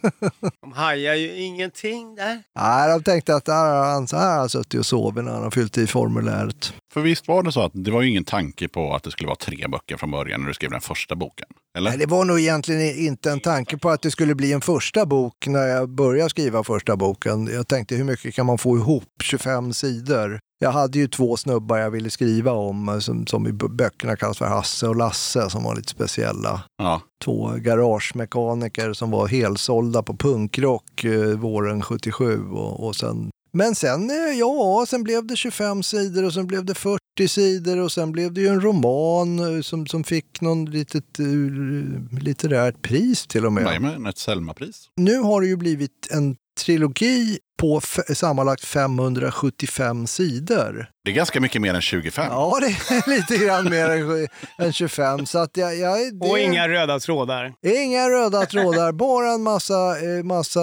De 0.60 0.72
hajar 0.72 1.14
ju 1.14 1.36
ingenting 1.36 2.14
där. 2.14 2.42
nej, 2.58 2.88
de 2.88 3.02
tänkte 3.02 3.34
att 3.34 3.44
där 3.44 3.74
har 3.74 3.92
han, 3.92 4.08
så 4.08 4.16
här 4.16 4.30
har 4.30 4.38
han 4.38 4.48
suttit 4.48 4.80
och 4.80 4.86
sovit 4.86 5.24
när 5.24 5.32
han 5.32 5.42
har 5.42 5.50
fyllt 5.50 5.78
i 5.78 5.86
formuläret. 5.86 6.74
För 6.92 7.00
visst 7.00 7.28
var 7.28 7.42
det 7.42 7.52
så 7.52 7.60
att 7.60 7.72
det 7.74 7.90
var 7.90 8.02
ju 8.02 8.10
ingen 8.10 8.24
tanke 8.24 8.68
på 8.68 8.94
att 8.94 9.02
det 9.02 9.10
skulle 9.10 9.26
vara 9.26 9.36
tre 9.36 9.66
böcker 9.68 9.96
från 9.96 10.10
början 10.10 10.40
när 10.40 10.48
du 10.48 10.54
skrev 10.54 10.70
den 10.70 10.80
första 10.80 11.14
boken? 11.16 11.48
Eller? 11.76 11.90
Nej, 11.90 11.98
det 11.98 12.06
var 12.06 12.24
nog 12.24 12.40
egentligen 12.40 12.98
inte 12.98 13.30
en 13.30 13.40
tanke 13.40 13.78
på 13.78 13.90
att 13.90 14.02
det 14.02 14.10
skulle 14.10 14.34
bli 14.34 14.52
en 14.52 14.60
första 14.60 15.06
bok 15.06 15.46
när 15.46 15.66
jag 15.66 15.88
började 15.88 16.30
skriva 16.30 16.64
första 16.64 16.96
boken. 16.96 17.50
Jag 17.52 17.68
tänkte 17.68 17.94
hur 17.94 18.04
mycket 18.04 18.34
kan 18.34 18.46
man 18.46 18.58
få 18.58 18.76
ihop? 18.76 19.22
25 19.22 19.72
sidor. 19.72 20.40
Jag 20.58 20.70
hade 20.70 20.98
ju 20.98 21.08
två 21.08 21.36
snubbar 21.36 21.78
jag 21.78 21.90
ville 21.90 22.10
skriva 22.10 22.52
om 22.52 23.00
som, 23.00 23.26
som 23.26 23.46
i 23.46 23.52
böckerna 23.52 24.16
kallas 24.16 24.38
för 24.38 24.46
Hasse 24.46 24.88
och 24.88 24.96
Lasse 24.96 25.50
som 25.50 25.64
var 25.64 25.76
lite 25.76 25.88
speciella. 25.88 26.62
Ja. 26.78 27.00
Två 27.24 27.52
garagemekaniker 27.56 28.92
som 28.92 29.10
var 29.10 29.26
helsålda 29.26 30.02
på 30.02 30.16
punkrock 30.16 31.04
eh, 31.04 31.28
våren 31.28 31.82
77. 31.82 32.44
Och, 32.44 32.86
och 32.86 32.96
sen, 32.96 33.30
men 33.52 33.74
sen, 33.74 34.10
eh, 34.10 34.38
ja, 34.38 34.84
sen 34.88 35.02
blev 35.02 35.26
det 35.26 35.36
25 35.36 35.82
sidor 35.82 36.24
och 36.24 36.34
sen 36.34 36.46
blev 36.46 36.64
det 36.64 36.74
40 36.74 37.03
sidor 37.28 37.78
och 37.78 37.92
sen 37.92 38.12
blev 38.12 38.32
det 38.32 38.40
ju 38.40 38.48
en 38.48 38.60
roman 38.60 39.38
eh, 39.38 39.62
som, 39.62 39.86
som 39.86 40.04
fick 40.04 40.40
någon 40.40 40.64
litet 40.64 41.20
uh, 41.20 42.18
litterärt 42.20 42.82
pris 42.82 43.26
till 43.26 43.46
och 43.46 43.52
med. 43.52 43.64
Jajamän, 43.64 44.06
ett 44.06 44.18
Selma-pris. 44.18 44.88
Nu 44.96 45.18
har 45.18 45.40
det 45.40 45.46
ju 45.46 45.56
blivit 45.56 46.08
en 46.10 46.36
trilogi 46.60 47.38
på 47.58 47.80
sammanlagt 48.14 48.64
575 48.64 50.06
sidor. 50.06 50.90
Det 51.04 51.10
är 51.10 51.14
ganska 51.14 51.40
mycket 51.40 51.62
mer 51.62 51.74
än 51.74 51.80
25. 51.80 52.26
Ja, 52.30 52.58
det 52.60 52.66
är 52.66 53.10
lite 53.16 53.44
grann 53.44 53.70
mer 53.70 53.88
än, 53.88 54.28
än 54.58 54.72
25. 54.72 55.26
Så 55.26 55.38
att 55.38 55.56
jag, 55.56 55.76
jag, 55.76 56.20
det, 56.20 56.30
Och 56.30 56.38
inga 56.38 56.68
röda 56.68 57.00
trådar. 57.00 57.54
Inga 57.62 58.10
röda 58.10 58.46
trådar, 58.46 58.92
bara 59.06 59.32
en 59.32 59.42
massa, 59.42 59.98
eh, 60.00 60.24
massa 60.24 60.60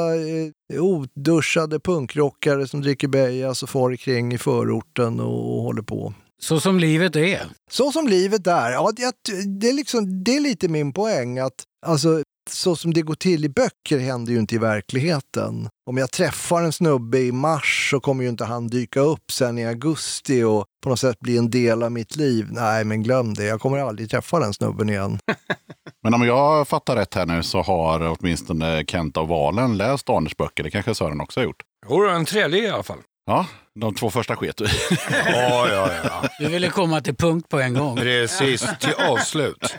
oduschade 0.80 1.80
punkrockare 1.80 2.68
som 2.68 2.82
dricker 2.82 3.08
Bejas 3.08 3.64
och 3.64 3.70
far 3.70 3.96
kring 3.96 4.34
i 4.34 4.38
förorten 4.38 5.20
och, 5.20 5.58
och 5.58 5.64
håller 5.64 5.82
på. 5.82 6.14
Så 6.44 6.60
som 6.60 6.80
livet 6.80 7.16
är. 7.16 7.48
Så 7.72 7.92
som 7.92 8.08
livet 8.08 8.48
är. 8.48 8.72
Ja, 8.72 8.92
det, 8.96 9.14
det, 9.60 9.70
är 9.70 9.74
liksom, 9.74 10.24
det 10.24 10.36
är 10.36 10.40
lite 10.40 10.68
min 10.68 10.94
poäng 10.94 11.40
att 11.40 11.64
alltså, 11.86 12.24
så 12.50 12.76
som 12.76 12.94
det 12.94 13.02
går 13.02 13.16
till 13.16 13.46
i 13.46 13.50
böcker 13.50 14.00
händer 14.00 14.34
ju 14.34 14.40
inte 14.40 14.56
i 14.56 14.58
verkligheten. 14.58 15.70
Om 15.90 15.98
jag 15.98 16.12
träffar 16.12 16.64
en 16.64 16.72
snubbe 16.72 17.20
i 17.20 17.32
mars 17.32 17.90
så 17.92 18.00
kommer 18.00 18.24
ju 18.24 18.30
inte 18.30 18.46
han 18.46 18.68
dyka 18.68 19.00
upp 19.00 19.32
sen 19.32 19.58
i 19.58 19.68
augusti 19.68 20.44
och 20.44 20.66
på 20.84 20.90
något 20.90 21.00
sätt 21.00 21.20
bli 21.20 21.38
en 21.38 21.50
del 21.50 21.84
av 21.84 21.92
mitt 21.92 22.16
liv. 22.16 22.48
Nej, 22.52 22.84
men 22.86 23.04
glöm 23.04 23.34
det. 23.34 23.44
Jag 23.44 23.62
kommer 23.62 23.78
aldrig 23.78 24.10
träffa 24.10 24.40
den 24.40 24.54
snubben 24.54 24.90
igen. 24.90 25.20
Men 26.04 26.14
om 26.14 26.22
jag 26.22 26.68
fattar 26.68 26.96
rätt 26.96 27.14
här 27.14 27.26
nu 27.26 27.44
så 27.44 27.62
har 27.62 28.18
åtminstone 28.20 28.86
Kent 28.88 29.18
av 29.18 29.28
Valen 29.28 29.78
läst 29.78 30.10
Arnes 30.10 30.38
böcker. 30.38 30.64
Det 30.64 30.72
kanske 30.72 30.96
Sören 30.96 31.22
också 31.22 31.40
har 31.40 31.46
gjort. 31.46 31.64
Jo, 31.90 32.08
en 32.08 32.26
tredje 32.26 32.64
i 32.64 32.70
alla 32.70 32.84
fall. 32.84 32.98
Ja, 33.26 33.46
de 33.80 33.96
två 33.96 34.10
första 34.10 34.36
sket 34.36 34.58
du. 34.58 34.66
Ja, 35.28 35.68
ja, 35.70 35.90
ja. 36.04 36.30
Du 36.40 36.48
ville 36.48 36.70
komma 36.70 37.02
till 37.02 37.16
punkt 37.16 37.50
på 37.50 37.60
en 37.60 37.74
gång. 37.74 37.98
Precis, 37.98 38.66
till 38.80 38.94
avslut. 38.94 39.76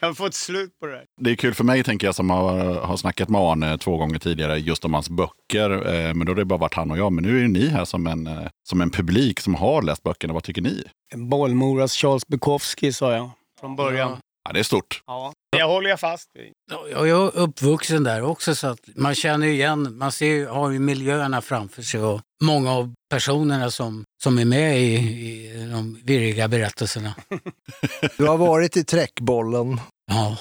Kan 0.00 0.08
vi 0.08 0.14
få 0.14 0.26
ett 0.26 0.34
slut 0.34 0.78
på 0.80 0.86
det 0.86 0.92
här? 0.92 1.04
Det 1.20 1.30
är 1.30 1.34
kul 1.36 1.54
för 1.54 1.64
mig, 1.64 1.84
tänker 1.84 2.06
jag, 2.06 2.14
som 2.14 2.30
har, 2.30 2.74
har 2.74 2.96
snackat 2.96 3.28
med 3.28 3.40
Arne 3.40 3.78
två 3.78 3.96
gånger 3.96 4.18
tidigare 4.18 4.58
just 4.58 4.84
om 4.84 4.94
hans 4.94 5.10
böcker. 5.10 5.70
Eh, 5.94 6.14
men 6.14 6.26
då 6.26 6.30
har 6.30 6.36
det 6.36 6.44
bara 6.44 6.58
varit 6.58 6.74
han 6.74 6.90
och 6.90 6.98
jag. 6.98 7.12
Men 7.12 7.24
nu 7.24 7.36
är 7.36 7.40
ju 7.42 7.48
ni 7.48 7.68
här 7.68 7.84
som 7.84 8.06
en, 8.06 8.26
eh, 8.26 8.46
som 8.68 8.80
en 8.80 8.90
publik 8.90 9.40
som 9.40 9.54
har 9.54 9.82
läst 9.82 10.02
böckerna. 10.02 10.34
Vad 10.34 10.44
tycker 10.44 10.62
ni? 10.62 10.84
Bollmoras 11.14 11.92
Charles 11.92 12.26
Bukowski 12.26 12.92
sa 12.92 13.12
jag 13.12 13.30
från 13.60 13.76
början. 13.76 14.16
Ja, 14.44 14.52
det 14.52 14.58
är 14.58 14.62
stort. 14.64 15.02
Ja, 15.06 15.32
det 15.56 15.62
håller 15.62 15.90
jag 15.90 16.00
fast 16.00 16.28
vid. 16.34 16.52
Ja, 16.72 16.86
Jag 17.06 17.08
är 17.08 17.36
uppvuxen 17.38 18.04
där 18.04 18.22
också 18.22 18.54
så 18.54 18.66
att 18.66 18.80
man 18.96 19.14
känner 19.14 19.46
ju 19.46 19.52
igen, 19.52 19.98
man 19.98 20.12
ser, 20.12 20.26
ju- 20.26 20.46
har 20.46 20.70
ju 20.70 20.78
miljöerna 20.78 21.40
framför 21.42 21.82
sig 21.82 22.00
och 22.00 22.20
många 22.44 22.72
av 22.72 22.94
personerna 23.10 23.70
som, 23.70 24.04
som 24.22 24.38
är 24.38 24.44
med 24.44 24.80
i, 24.80 24.94
i 24.94 25.68
de 25.72 25.98
virriga 26.04 26.48
berättelserna. 26.48 27.14
Du 28.18 28.26
har 28.26 28.36
varit 28.36 28.76
i 28.76 28.84
Träckbollen. 28.84 29.80
Ja, 30.10 30.36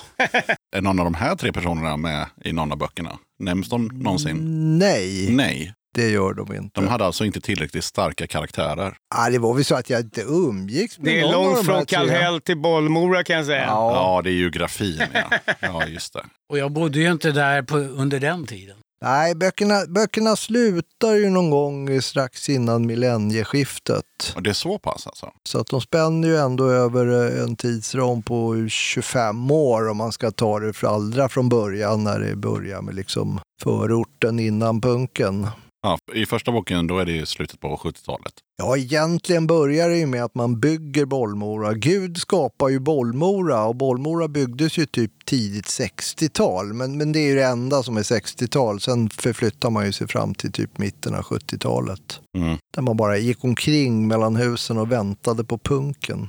Är 0.76 0.82
någon 0.82 1.00
av 1.00 1.06
de 1.06 1.14
här 1.14 1.36
tre 1.36 1.54
personerna 1.54 1.98
med 1.98 2.28
i 2.44 2.52
någon 2.54 2.72
av 2.72 2.78
böckerna? 2.78 3.18
Nämns 3.40 3.70
de 3.70 3.88
någonsin? 3.88 4.38
Nej, 4.80 5.28
Nej, 5.30 5.74
det 5.94 6.10
gör 6.10 6.34
de 6.34 6.56
inte. 6.56 6.82
de 6.82 6.88
hade 6.88 7.06
alltså 7.06 7.26
inte 7.26 7.42
tillräckligt 7.42 7.84
starka 7.84 8.28
karaktärer. 8.28 8.94
ah, 9.16 9.30
det 9.30 9.40
var 9.40 9.54
väl 9.54 9.66
så 9.66 9.76
att 9.76 9.90
jag 9.90 10.02
inte 10.02 10.22
umgicks 10.22 11.00
med 11.00 11.14
Det 11.14 11.20
är 11.20 11.22
någon 11.22 11.36
av 11.36 11.44
långt 11.44 11.58
de 11.58 11.66
från. 11.66 11.86
Kallhäll 11.86 12.42
till 12.42 12.58
Bollmora 12.58 13.24
kan 13.24 13.36
jag 13.36 13.46
säga. 13.46 13.66
Ja. 13.66 13.94
Ja, 13.96 14.22
det 14.22 14.30
är 14.30 14.34
geografin. 14.34 15.02
Ja, 15.14 15.54
ja 15.60 15.86
just 15.88 16.14
det. 16.14 16.24
och 16.50 16.58
jag 16.58 16.72
bodde 16.72 17.00
ju 17.00 17.12
inte 17.12 17.32
där 17.32 17.62
på, 17.62 17.78
under 17.78 18.20
den 18.20 18.48
tiden. 18.48 18.76
Nej, 19.04 19.36
böckerna, 19.36 19.86
böckerna 19.88 20.36
slutar 20.36 21.14
ju 21.16 21.30
någon 21.30 21.50
gång 21.50 22.02
strax 22.02 22.50
innan 22.50 22.86
millennieskiftet. 22.86 24.34
Och 24.36 24.44
det 24.44 24.50
är 24.50 24.54
så 24.54 24.80
pass 24.80 25.08
alltså? 25.08 25.32
Så 25.50 25.60
att 25.60 25.68
de 25.68 25.82
spänner 25.82 26.28
ju 26.28 26.38
ändå 26.38 26.70
över 26.70 27.38
eh, 27.38 27.44
en 27.44 27.56
tidsram 27.56 28.22
på 28.22 28.68
25 28.70 29.52
år 29.52 29.90
om 29.90 29.98
man 29.98 30.12
ska 30.12 30.32
ta 30.32 30.60
det 30.60 30.74
för 30.74 30.88
allra 30.88 31.30
från 31.30 31.50
början 31.50 32.04
när 32.04 32.20
det 32.20 32.36
börjar 32.36 32.82
med 32.82 32.96
liksom 32.96 33.40
förorten 33.62 34.40
innan 34.40 34.82
punken. 34.82 35.48
Ja, 35.84 35.98
I 36.14 36.26
första 36.26 36.52
boken 36.52 36.88
då 36.88 36.98
är 36.98 37.06
det 37.06 37.12
ju 37.12 37.26
slutet 37.26 37.60
på 37.60 37.78
70-talet. 37.78 38.34
Ja, 38.58 38.78
egentligen 38.78 39.48
börjar 39.48 39.90
det 39.90 39.98
ju 39.98 40.06
med 40.06 40.24
att 40.24 40.36
man 40.36 40.60
bygger 40.60 41.06
Bollmora. 41.06 41.74
Gud 41.74 42.18
skapar 42.18 42.70
ju 42.70 42.80
Bollmora 42.80 43.66
och 43.66 43.76
Bollmora 43.76 44.28
byggdes 44.28 44.78
ju 44.78 44.86
typ 44.86 45.26
tidigt 45.26 45.66
60-tal. 45.66 46.74
Men, 46.74 46.98
men 46.98 47.12
det 47.12 47.20
är 47.20 47.28
ju 47.28 47.36
det 47.36 47.46
enda 47.46 47.84
som 47.84 47.98
är 47.98 48.02
60-tal. 48.02 48.80
Sen 48.80 49.10
förflyttar 49.10 49.70
man 49.70 49.86
ju 49.86 49.92
sig 49.92 50.08
fram 50.08 50.36
till 50.36 50.52
typ 50.52 50.78
mitten 50.78 51.16
av 51.16 51.22
70-talet. 51.22 52.20
Mm. 52.38 52.58
Där 52.76 52.82
man 52.82 52.98
bara 52.98 53.18
gick 53.18 53.44
omkring 53.44 54.08
mellan 54.08 54.36
husen 54.36 54.78
och 54.78 54.92
väntade 54.92 55.44
på 55.44 55.58
punken. 55.58 56.28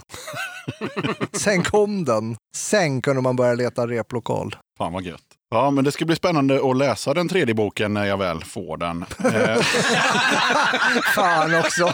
Sen 1.32 1.62
kom 1.62 2.04
den. 2.04 2.36
Sen 2.56 3.02
kunde 3.02 3.22
man 3.22 3.36
börja 3.36 3.54
leta 3.54 3.86
replokal. 3.86 4.56
Fan 4.78 4.92
vad 4.92 5.02
gött. 5.02 5.31
Ja, 5.52 5.70
men 5.70 5.84
det 5.84 5.92
ska 5.92 6.04
bli 6.04 6.16
spännande 6.16 6.70
att 6.70 6.76
läsa 6.76 7.14
den 7.14 7.28
tredje 7.28 7.54
boken 7.54 7.94
när 7.94 8.04
jag 8.04 8.16
väl 8.16 8.44
får 8.44 8.76
den. 8.76 9.04
Eh, 9.24 9.62
Fan 11.14 11.54
också. 11.54 11.92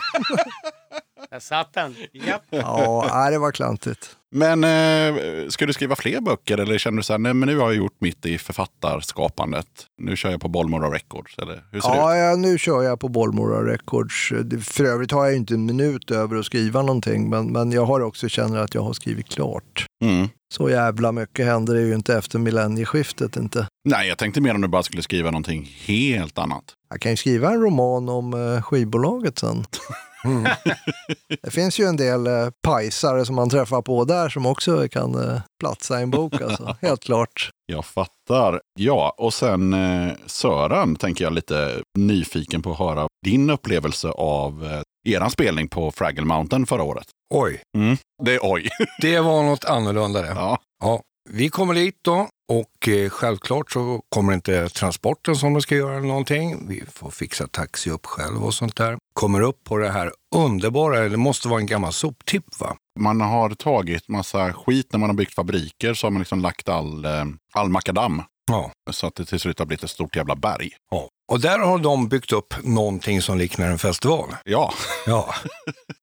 Där 1.31 1.41
satt 1.41 1.73
den. 1.73 1.97
Japp. 2.13 2.43
Ja, 2.51 3.29
det 3.31 3.39
var 3.39 3.53
klantigt. 3.53 4.17
Men 4.35 4.65
eh, 4.65 5.49
ska 5.49 5.67
du 5.67 5.73
skriva 5.73 5.97
fler 5.97 6.21
böcker 6.21 6.59
eller 6.59 6.79
känner 6.79 6.97
du 6.97 7.03
så 7.03 7.13
här, 7.13 7.19
nej 7.19 7.35
men 7.35 7.49
nu 7.49 7.59
har 7.59 7.67
jag 7.67 7.77
gjort 7.77 7.97
mitt 8.01 8.27
i 8.27 8.39
författarskapandet. 8.39 9.67
Nu 10.03 10.17
kör 10.17 10.31
jag 10.31 10.41
på 10.41 10.49
Bollmora 10.49 10.91
Records, 10.91 11.39
eller 11.39 11.65
hur 11.73 11.81
ser 11.81 11.89
det 11.89 11.95
ut? 11.95 12.01
Ja, 12.01 12.17
ja, 12.17 12.37
nu 12.37 12.59
kör 12.59 12.83
jag 12.83 13.01
på 13.01 13.09
Bollmora 13.09 13.73
Records. 13.73 14.33
För 14.71 14.85
övrigt 14.85 15.11
har 15.11 15.27
jag 15.27 15.37
inte 15.37 15.55
en 15.55 15.67
minut 15.67 16.11
över 16.11 16.37
att 16.37 16.47
skriva 16.47 16.83
någonting, 16.83 17.31
men, 17.31 17.53
men 17.53 17.73
jag 17.73 17.85
har 17.85 18.01
också 18.01 18.29
känner 18.29 18.59
att 18.59 18.75
jag 18.75 18.83
har 18.83 18.93
skrivit 18.93 19.29
klart. 19.29 19.87
Mm. 20.05 20.29
Så 20.55 20.71
jävla 20.71 21.13
mycket 21.13 21.47
händer 21.47 21.75
det 21.75 21.81
ju 21.81 21.95
inte 21.95 22.15
efter 22.15 22.39
millennieskiftet 22.39 23.37
inte. 23.37 23.67
Nej, 23.85 24.09
jag 24.09 24.19
tänkte 24.19 24.41
mer 24.41 24.55
om 24.55 24.61
du 24.61 24.69
bara 24.69 24.83
skulle 24.83 25.03
skriva 25.03 25.31
någonting 25.31 25.71
helt 25.87 26.39
annat. 26.39 26.65
Jag 26.91 27.01
kan 27.01 27.11
ju 27.11 27.17
skriva 27.17 27.51
en 27.51 27.61
roman 27.61 28.09
om 28.09 28.35
eh, 28.35 28.63
skivbolaget 28.63 29.39
sen. 29.39 29.65
det 31.43 31.51
finns 31.51 31.81
ju 31.81 31.85
en 31.85 31.97
del 31.97 32.27
eh, 32.27 32.49
pajsare 32.63 33.25
som 33.27 33.35
man 33.37 33.51
träffar 33.51 33.83
på 33.83 34.05
där 34.05 34.29
som 34.29 34.47
också 34.47 34.89
kan 34.89 35.15
eh, 35.31 35.41
platsa 35.61 36.01
i 36.01 36.03
en 36.03 36.11
bok 36.11 36.41
alltså. 36.41 36.77
Helt 36.83 37.03
klart. 37.05 37.51
Jag 37.67 37.85
fattar. 37.85 38.61
Ja, 38.79 39.15
och 39.19 39.35
sen 39.35 39.73
eh, 39.73 40.13
Sören 40.27 40.97
tänker 40.97 41.25
jag 41.25 41.33
lite 41.33 41.83
nyfiken 41.99 42.63
på 42.63 42.73
att 42.73 42.79
höra 42.79 43.07
din 43.25 43.51
upplevelse 43.51 44.09
av 44.09 44.65
eh, 44.65 45.13
eran 45.15 45.31
spelning 45.31 45.69
på 45.69 45.91
Fraggle 45.91 46.25
Mountain 46.25 46.67
förra 46.67 46.83
året. 46.83 47.07
Oj, 47.35 47.61
Mm. 47.77 47.97
Det 48.25 48.35
är 48.35 48.41
oj. 48.43 48.69
det 49.01 49.21
var 49.21 49.43
något 49.43 49.65
annorlunda 49.65 50.23
det. 50.23 50.29
ja. 50.29 50.59
Ja, 50.83 51.01
vi 51.31 51.49
kommer 51.49 51.75
dit 51.75 51.95
då 52.05 52.29
och 52.53 52.89
eh, 52.89 53.09
självklart 53.11 53.71
så 53.73 54.01
kommer 54.09 54.33
inte 54.33 54.69
transporten 54.69 55.37
som 55.37 55.53
de 55.55 55.63
ska 55.63 55.75
göra 55.77 55.97
eller 55.97 56.07
någonting. 56.07 56.69
Vi 56.69 56.85
får 56.93 57.11
fixa 57.11 57.47
taxi 57.47 57.91
upp 57.91 58.07
själv 58.07 58.45
och 58.45 58.55
sånt 58.55 58.77
där. 58.77 58.99
Kommer 59.19 59.41
upp 59.41 59.65
på 59.65 59.77
det 59.77 59.91
här 59.91 60.13
underbara, 60.35 61.09
det 61.09 61.17
måste 61.17 61.49
vara 61.49 61.61
en 61.61 61.67
gammal 61.67 61.93
soptipp 61.93 62.45
va? 62.61 62.77
Man 63.01 63.21
har 63.21 63.51
tagit 63.51 64.09
massa 64.09 64.53
skit 64.53 64.89
när 64.93 64.99
man 64.99 65.09
har 65.11 65.15
byggt 65.15 65.35
fabriker 65.35 65.95
så 65.95 66.07
har 66.07 66.11
man 66.11 66.21
liksom 66.21 66.41
lagt 66.41 66.69
all, 66.69 67.05
eh, 67.05 67.25
all 67.53 67.69
makadam. 67.69 68.23
Ja. 68.51 68.73
Så 68.91 69.07
att 69.07 69.15
det 69.15 69.25
till 69.25 69.41
slut 69.41 69.59
har 69.59 69.67
blivit 69.67 69.85
ett 69.85 69.91
stort 69.91 70.17
jävla 70.17 70.37
berg. 70.37 70.71
ja. 70.91 71.09
Och 71.33 71.41
där 71.41 71.59
har 71.59 71.79
de 71.79 72.09
byggt 72.09 72.33
upp 72.33 72.55
någonting 72.63 73.23
som 73.23 73.39
liknar 73.39 73.69
en 73.69 73.79
festival. 73.79 74.35
Ja, 74.45 74.75
Ja. 75.07 75.35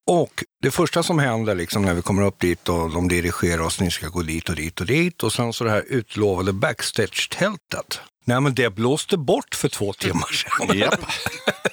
Och 0.07 0.43
det 0.61 0.71
första 0.71 1.03
som 1.03 1.19
händer 1.19 1.55
liksom 1.55 1.81
när 1.81 1.93
vi 1.93 2.01
kommer 2.01 2.21
upp 2.21 2.39
dit 2.39 2.69
och 2.69 2.91
de 2.91 3.07
dirigerar 3.07 3.61
oss, 3.61 3.79
ni 3.79 3.91
ska 3.91 4.07
gå 4.07 4.21
dit 4.21 4.49
och 4.49 4.55
dit 4.55 4.79
och 4.81 4.85
dit. 4.85 5.23
Och 5.23 5.33
sen 5.33 5.53
så 5.53 5.63
det 5.63 5.71
här 5.71 5.85
utlovade 5.87 6.53
backstage-tältet. 6.53 7.99
Nej 8.25 8.41
men 8.41 8.53
det 8.53 8.69
blåste 8.69 9.17
bort 9.17 9.55
för 9.55 9.69
två 9.69 9.93
timmar 9.93 10.31
sedan. 10.31 10.89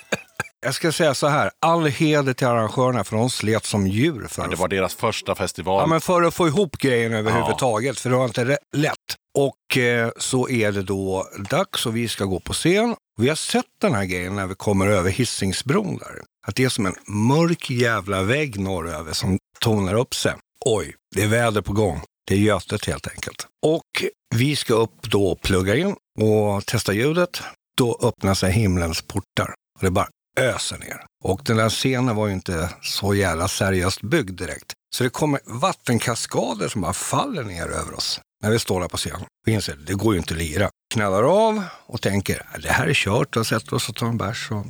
Jag 0.65 0.75
ska 0.75 0.93
säga 0.93 1.15
så 1.15 1.27
här, 1.27 1.51
all 1.61 1.87
heder 1.87 2.33
till 2.33 2.47
arrangörerna 2.47 3.05
för 3.05 3.17
de 3.17 3.31
slet 3.31 3.65
som 3.65 3.87
djur 3.87 4.27
för, 4.29 4.49
Det 4.49 4.57
var 4.57 4.69
deras 4.69 4.95
första 4.95 5.35
festival. 5.35 5.81
ja, 5.83 5.87
men 5.87 6.01
för 6.01 6.23
att 6.23 6.35
få 6.35 6.49
ihop 6.49 6.79
grejen 6.79 7.13
överhuvudtaget, 7.15 7.99
för 8.01 8.11
det 8.11 8.17
var 8.17 8.25
inte 8.25 8.59
lätt. 8.77 8.97
Och 9.39 9.77
eh, 9.77 10.11
så 10.17 10.49
är 10.49 10.73
det 10.73 10.83
då 10.83 11.27
dags 11.51 11.87
och 11.87 11.97
vi 11.97 12.09
ska 12.09 12.25
gå 12.25 12.41
på 12.41 12.53
scen. 12.53 12.97
Vi 13.21 13.29
har 13.29 13.37
sett 13.37 13.65
den 13.81 13.95
här 13.95 14.05
grejen 14.05 14.37
när 14.37 14.47
vi 14.47 14.55
kommer 14.55 14.87
över 14.87 15.11
Hisingsbron 15.11 15.97
där. 15.97 16.23
Att 16.47 16.57
det 16.57 16.65
är 16.65 16.69
som 16.69 16.87
en 16.87 16.95
mörk 17.07 17.71
jävla 17.71 18.23
vägg 18.23 18.61
norröver 18.61 19.13
som 19.13 19.39
tonar 19.61 19.95
upp 19.95 20.15
sig. 20.15 20.35
Oj, 20.65 20.95
det 21.15 21.23
är 21.23 21.29
väder 21.29 21.61
på 21.61 21.73
gång. 21.73 22.01
Det 22.29 22.35
är 22.35 22.39
Götet 22.39 22.87
helt 22.87 23.09
enkelt. 23.09 23.47
Och 23.67 24.05
vi 24.35 24.57
ska 24.57 24.75
upp 24.75 25.03
då 25.03 25.27
och 25.27 25.41
plugga 25.41 25.77
in 25.77 25.97
och 26.21 26.67
testa 26.67 26.93
ljudet. 26.93 27.43
Då 27.79 27.99
öppnar 28.03 28.35
sig 28.35 28.53
himlens 28.53 29.03
portar 29.03 29.55
och 29.79 29.85
det 29.85 29.91
bara 29.91 30.09
öser 30.41 30.79
ner. 30.79 31.05
Och 31.25 31.41
den 31.45 31.57
där 31.57 31.69
scenen 31.69 32.17
var 32.17 32.27
ju 32.27 32.33
inte 32.33 32.71
så 32.83 33.15
jävla 33.15 33.49
seriöst 33.49 34.03
byggd 34.03 34.39
direkt. 34.39 34.73
Så 34.95 35.05
det 35.05 35.11
kommer 35.11 35.41
vattenkaskader 35.45 36.69
som 36.69 36.81
bara 36.81 36.93
faller 36.93 37.43
ner 37.43 37.67
över 37.67 37.95
oss 37.95 38.21
när 38.43 38.51
vi 38.51 38.59
står 38.59 38.81
där 38.81 38.89
på 38.89 38.97
scen. 38.97 39.21
Vi 39.47 39.53
inser 39.53 39.73
att 39.73 39.87
det 39.87 39.95
går 39.95 40.15
ju 40.15 40.19
inte 40.19 40.35
att 40.35 40.41
lira. 40.41 40.71
Knallar 40.95 41.23
av 41.23 41.65
och 41.87 42.01
tänker 42.01 42.47
det 42.63 42.73
här 42.73 42.87
är 42.87 42.95
kört 42.95 43.37
och 43.37 43.47
sätter 43.47 43.75
oss 43.75 43.89
och 43.89 43.97
tar 43.97 44.07
en 44.07 44.19
bärs. 44.19 44.51
Och. 44.51 44.67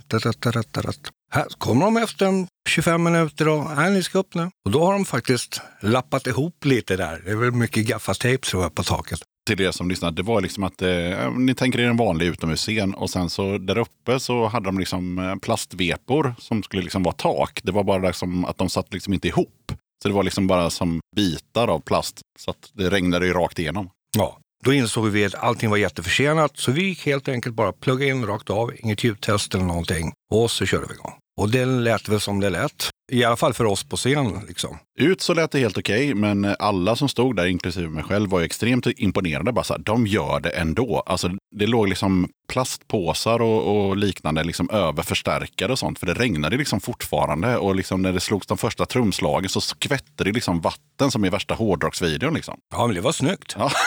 Här 1.32 1.46
kommer 1.58 1.84
de 1.84 1.96
efter 1.96 2.26
en 2.26 2.46
25 2.68 3.02
minuter 3.02 3.48
och 3.48 3.76
nej, 3.76 3.90
ni 3.90 4.02
ska 4.02 4.18
upp 4.18 4.34
nu. 4.34 4.50
Och 4.64 4.70
då 4.70 4.84
har 4.84 4.92
de 4.92 5.04
faktiskt 5.04 5.60
lappat 5.80 6.26
ihop 6.26 6.64
lite 6.64 6.96
där. 6.96 7.22
Det 7.24 7.30
är 7.30 7.36
väl 7.36 7.52
mycket 7.52 7.86
gaffatejp 7.86 8.46
tror 8.46 8.62
jag 8.62 8.74
på 8.74 8.82
taket 8.82 9.20
till 9.46 9.60
er 9.60 9.70
som 9.70 9.88
lyssnar, 9.88 10.10
det 10.10 10.22
var 10.22 10.40
liksom 10.40 10.64
att 10.64 10.82
eh, 10.82 11.30
ni 11.36 11.54
tänker 11.54 11.80
er 11.80 11.88
en 11.88 11.96
vanlig 11.96 12.26
utomhusscen 12.26 12.94
och 12.94 13.10
sen 13.10 13.30
så 13.30 13.58
där 13.58 13.78
uppe 13.78 14.20
så 14.20 14.46
hade 14.46 14.66
de 14.66 14.78
liksom 14.78 15.18
eh, 15.18 15.36
plastvepor 15.36 16.34
som 16.38 16.62
skulle 16.62 16.82
liksom 16.82 17.02
vara 17.02 17.14
tak. 17.14 17.60
Det 17.62 17.72
var 17.72 17.84
bara 17.84 18.06
liksom 18.06 18.44
att 18.44 18.58
de 18.58 18.68
satt 18.68 18.92
liksom 18.94 19.12
inte 19.12 19.28
ihop. 19.28 19.72
Så 20.02 20.08
det 20.08 20.14
var 20.14 20.22
liksom 20.22 20.46
bara 20.46 20.70
som 20.70 21.00
bitar 21.16 21.68
av 21.68 21.80
plast 21.80 22.20
så 22.38 22.50
att 22.50 22.70
det 22.72 22.90
regnade 22.90 23.26
ju 23.26 23.32
rakt 23.32 23.58
igenom. 23.58 23.90
Ja, 24.18 24.38
då 24.64 24.72
insåg 24.72 25.08
vi 25.08 25.24
att 25.24 25.34
allting 25.34 25.70
var 25.70 25.76
jätteförsenat 25.76 26.56
så 26.56 26.72
vi 26.72 26.82
gick 26.82 27.06
helt 27.06 27.28
enkelt 27.28 27.54
bara 27.54 27.72
plugga 27.72 28.06
in 28.06 28.26
rakt 28.26 28.50
av, 28.50 28.72
inget 28.78 29.04
ljudtest 29.04 29.54
eller 29.54 29.64
någonting. 29.64 30.12
Och 30.32 30.50
så 30.50 30.66
körde 30.66 30.86
vi 30.88 30.94
igång. 30.94 31.12
Och 31.42 31.50
det 31.50 31.64
lät 31.64 32.08
väl 32.08 32.20
som 32.20 32.40
det 32.40 32.50
lät. 32.50 32.90
I 33.12 33.24
alla 33.24 33.36
fall 33.36 33.54
för 33.54 33.64
oss 33.64 33.84
på 33.84 33.96
scen. 33.96 34.40
Liksom. 34.48 34.78
Ut 35.00 35.20
så 35.20 35.34
lät 35.34 35.50
det 35.50 35.58
helt 35.58 35.78
okej, 35.78 36.14
men 36.14 36.56
alla 36.58 36.96
som 36.96 37.08
stod 37.08 37.36
där, 37.36 37.46
inklusive 37.46 37.88
mig 37.88 38.04
själv, 38.04 38.30
var 38.30 38.40
ju 38.40 38.44
extremt 38.44 38.86
imponerade. 38.86 39.52
Bara 39.52 39.64
så 39.64 39.72
här, 39.74 39.80
de 39.80 40.06
gör 40.06 40.40
det 40.40 40.50
ändå. 40.50 41.02
Alltså, 41.06 41.30
det 41.56 41.66
låg 41.66 41.88
liksom 41.88 42.28
plastpåsar 42.48 43.42
och, 43.42 43.88
och 43.88 43.96
liknande 43.96 44.44
liksom 44.44 44.70
över 44.70 45.02
förstärkare 45.02 45.72
och 45.72 45.78
sånt. 45.78 45.98
För 45.98 46.06
det 46.06 46.14
regnade 46.14 46.56
liksom 46.56 46.80
fortfarande. 46.80 47.56
Och 47.56 47.74
liksom 47.76 48.02
när 48.02 48.12
det 48.12 48.20
slogs 48.20 48.46
de 48.46 48.58
första 48.58 48.86
trumslagen 48.86 49.48
så 49.48 49.60
skvätte 49.60 50.24
det 50.24 50.32
liksom 50.32 50.60
vatten 50.60 51.10
som 51.10 51.24
i 51.24 51.30
värsta 51.30 51.54
hårdrocksvideon. 51.54 52.34
Liksom. 52.34 52.58
Ja, 52.72 52.86
men 52.86 52.94
det 52.94 53.00
var 53.00 53.12
snyggt. 53.12 53.54
Ja. 53.58 53.70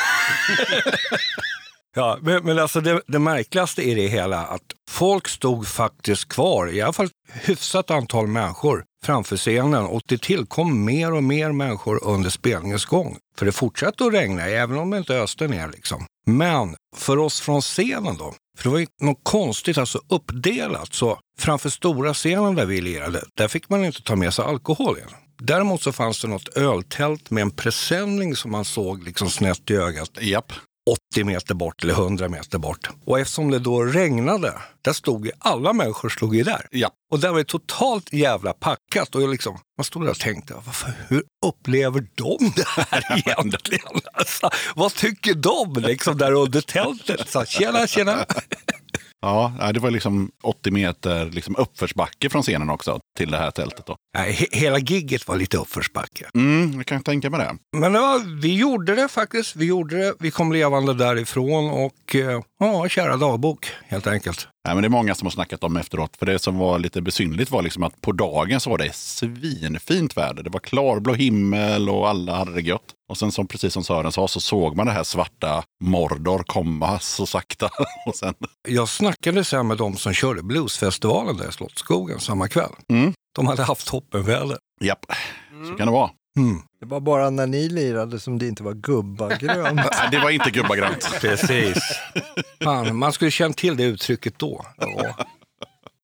Ja, 1.98 2.18
men, 2.22 2.46
men 2.46 2.60
alltså 2.60 2.82
det, 2.82 3.02
det 3.08 3.20
märkligaste 3.20 3.82
i 3.82 3.94
det 3.94 4.08
hela 4.08 4.46
att 4.46 4.62
folk 4.90 5.28
stod 5.28 5.68
faktiskt 5.68 6.30
kvar, 6.30 6.74
i 6.74 6.82
alla 6.82 6.94
fall 6.94 7.06
ett 7.06 7.12
hyfsat 7.50 7.92
antal 7.92 8.28
människor 8.28 8.84
framför 9.06 9.38
scenen 9.38 9.86
och 9.86 10.02
det 10.06 10.22
tillkom 10.22 10.86
mer 10.86 11.14
och 11.14 11.24
mer 11.24 11.52
människor 11.52 12.04
under 12.04 12.30
spelningens 12.30 12.86
gång. 12.86 13.18
För 13.38 13.46
det 13.46 13.52
fortsatte 13.52 14.06
att 14.06 14.14
regna, 14.14 14.46
även 14.46 14.78
om 14.78 14.90
det 14.90 14.98
inte 14.98 15.16
öste 15.16 15.48
ner. 15.48 15.68
Liksom. 15.68 16.06
Men 16.26 16.76
för 16.96 17.18
oss 17.18 17.42
från 17.42 17.62
scenen 17.62 18.18
då, 18.18 18.34
för 18.58 18.64
det 18.64 18.70
var 18.70 18.80
ju 18.80 18.88
något 19.02 19.20
konstigt, 19.24 19.78
alltså 19.78 20.02
uppdelat. 20.10 20.94
Så 20.94 21.20
framför 21.40 21.70
stora 21.70 22.14
scenen 22.14 22.56
där 22.56 22.66
vi 22.66 22.82
lirade, 22.82 23.24
där 23.38 23.48
fick 23.48 23.70
man 23.70 23.86
inte 23.86 24.04
ta 24.04 24.16
med 24.16 24.34
sig 24.34 24.46
alkohol 24.46 24.98
igen. 24.98 25.10
Däremot 25.42 25.82
så 25.82 25.92
fanns 25.92 26.22
det 26.22 26.28
något 26.28 26.48
öltält 26.58 27.30
med 27.30 27.42
en 27.42 27.52
presenning 27.52 28.36
som 28.36 28.52
man 28.52 28.66
såg 28.66 29.04
liksom 29.04 29.30
snett 29.30 29.72
i 29.72 29.76
ögat. 29.76 30.12
Japp. 30.22 30.54
80 31.12 31.24
meter 31.24 31.54
bort 31.54 31.84
eller 31.84 31.94
100 31.94 32.30
meter 32.30 32.58
bort. 32.58 32.90
Och 33.06 33.20
eftersom 33.20 33.52
det 33.52 33.60
då 33.60 33.84
regnade, 33.84 34.54
där 34.82 34.94
stod 34.94 35.26
ju 35.26 35.32
alla 35.40 35.74
människor 35.74 36.10
stod 36.10 36.36
ju 36.36 36.44
där. 36.44 36.68
Ja. 36.72 36.90
Och 37.12 37.20
där 37.20 37.30
var 37.30 37.38
det 37.38 37.44
totalt 37.44 38.14
jävla 38.14 38.54
packat. 38.54 39.16
Och 39.16 39.22
jag 39.22 39.30
liksom, 39.30 39.60
man 39.78 39.86
stod 39.86 40.04
där 40.04 40.10
och 40.10 40.20
tänkte, 40.20 40.54
varför, 40.66 40.94
hur 41.08 41.24
upplever 41.46 42.08
de 42.16 42.52
det 42.56 42.68
här 42.68 43.18
egentligen? 43.28 44.02
Alltså, 44.14 44.50
vad 44.76 44.94
tycker 44.94 45.34
de 45.34 45.74
liksom 45.74 46.18
där 46.18 46.32
under 46.32 46.62
tältet? 46.62 47.30
Så, 47.30 47.46
tjena, 47.46 47.88
tjena! 47.88 48.26
Ja, 49.26 49.72
det 49.74 49.80
var 49.80 49.92
liksom 49.92 50.32
80 50.44 50.72
meter 50.72 51.26
liksom 51.26 51.56
uppförsbacke 51.56 52.30
från 52.30 52.42
scenen 52.42 52.70
också 52.70 53.00
till 53.18 53.32
det 53.32 53.38
här 53.38 53.52
tältet. 53.52 53.86
Då. 53.86 53.96
He 54.18 54.46
hela 54.52 54.80
gigget 54.80 55.28
var 55.28 55.36
lite 55.36 55.58
uppförsbacke. 55.58 56.26
Mm, 56.36 56.74
jag 56.78 56.86
kan 56.86 57.04
tänka 57.04 57.30
mig 57.30 57.40
det. 57.40 57.80
Men 57.80 57.94
det 57.94 58.00
var, 58.00 58.42
vi 58.42 58.56
gjorde 58.58 58.96
det 58.96 59.08
faktiskt. 59.08 59.56
Vi 59.56 59.66
gjorde 59.66 59.98
det. 59.98 60.14
Vi 60.20 60.32
kom 60.32 60.52
levande 60.52 60.94
därifrån 60.94 61.70
och 61.70 62.16
eh, 62.16 62.42
ja, 62.60 62.90
kära 62.90 63.18
dagbok 63.18 63.68
helt 63.88 64.08
enkelt. 64.08 64.48
Nej, 64.68 64.76
men 64.76 64.82
det 64.82 64.88
är 64.88 64.90
många 64.90 65.16
som 65.16 65.26
har 65.26 65.32
snackat 65.32 65.64
om 65.64 65.78
efteråt. 65.78 66.18
För 66.18 66.26
det 66.26 66.40
som 66.40 66.58
var 66.58 66.80
lite 66.80 67.02
besynligt 67.02 67.52
var 67.52 67.62
liksom 67.62 67.84
att 67.84 68.02
på 68.02 68.12
dagen 68.12 68.60
så 68.60 68.70
var 68.70 68.78
det 68.78 68.96
svinfint 68.96 70.18
väder. 70.18 70.44
Det 70.44 70.50
var 70.50 70.60
klarblå 70.60 71.14
himmel 71.14 71.90
och 71.90 72.10
alla 72.10 72.36
hade 72.36 72.54
det 72.54 72.62
gött. 72.62 72.95
Och 73.10 73.18
sen 73.18 73.32
som 73.32 73.48
precis 73.48 73.74
som 73.74 73.84
Sören 73.84 74.12
sa 74.12 74.28
så 74.28 74.40
såg 74.40 74.76
man 74.76 74.86
det 74.86 74.92
här 74.92 75.04
svarta 75.04 75.64
Mordor 75.84 76.44
komma 76.44 77.00
så 77.00 77.26
sakta. 77.26 77.70
och 78.08 78.16
sen... 78.16 78.34
Jag 78.68 78.90
snackade 78.90 79.44
sen 79.44 79.68
med 79.68 79.78
de 79.78 79.98
som 79.98 80.14
körde 80.14 80.44
bluesfestivalen 80.44 81.38
där 81.38 81.50
i 81.50 81.52
Slottsskogen 81.52 82.20
samma 82.20 82.48
kväll. 82.48 82.72
Mm. 82.90 83.14
De 83.36 83.48
hade 83.48 83.64
haft 83.64 83.88
toppenväder. 83.88 84.58
Japp, 84.82 85.06
så 85.70 85.76
kan 85.76 85.88
det 85.88 85.94
vara. 85.94 86.10
Mm. 86.38 86.62
Det 86.80 86.86
var 86.86 87.00
bara 87.00 87.30
när 87.30 87.48
ni 87.48 87.70
lirade 87.70 88.20
som 88.20 88.40
det 88.40 88.48
inte 88.48 88.64
var 88.64 88.74
gubbagrönt. 88.74 89.76
Nej, 89.76 90.08
det 90.12 90.20
var 90.20 90.30
inte 90.30 90.52
gubbagrönt. 90.52 91.10
Precis. 91.22 91.78
Fan, 92.64 92.96
man 92.96 93.14
skulle 93.14 93.32
känt 93.32 93.58
till 93.58 93.78
det 93.78 93.84
uttrycket 93.84 94.40
då. 94.40 94.66
Ja. 94.78 95.16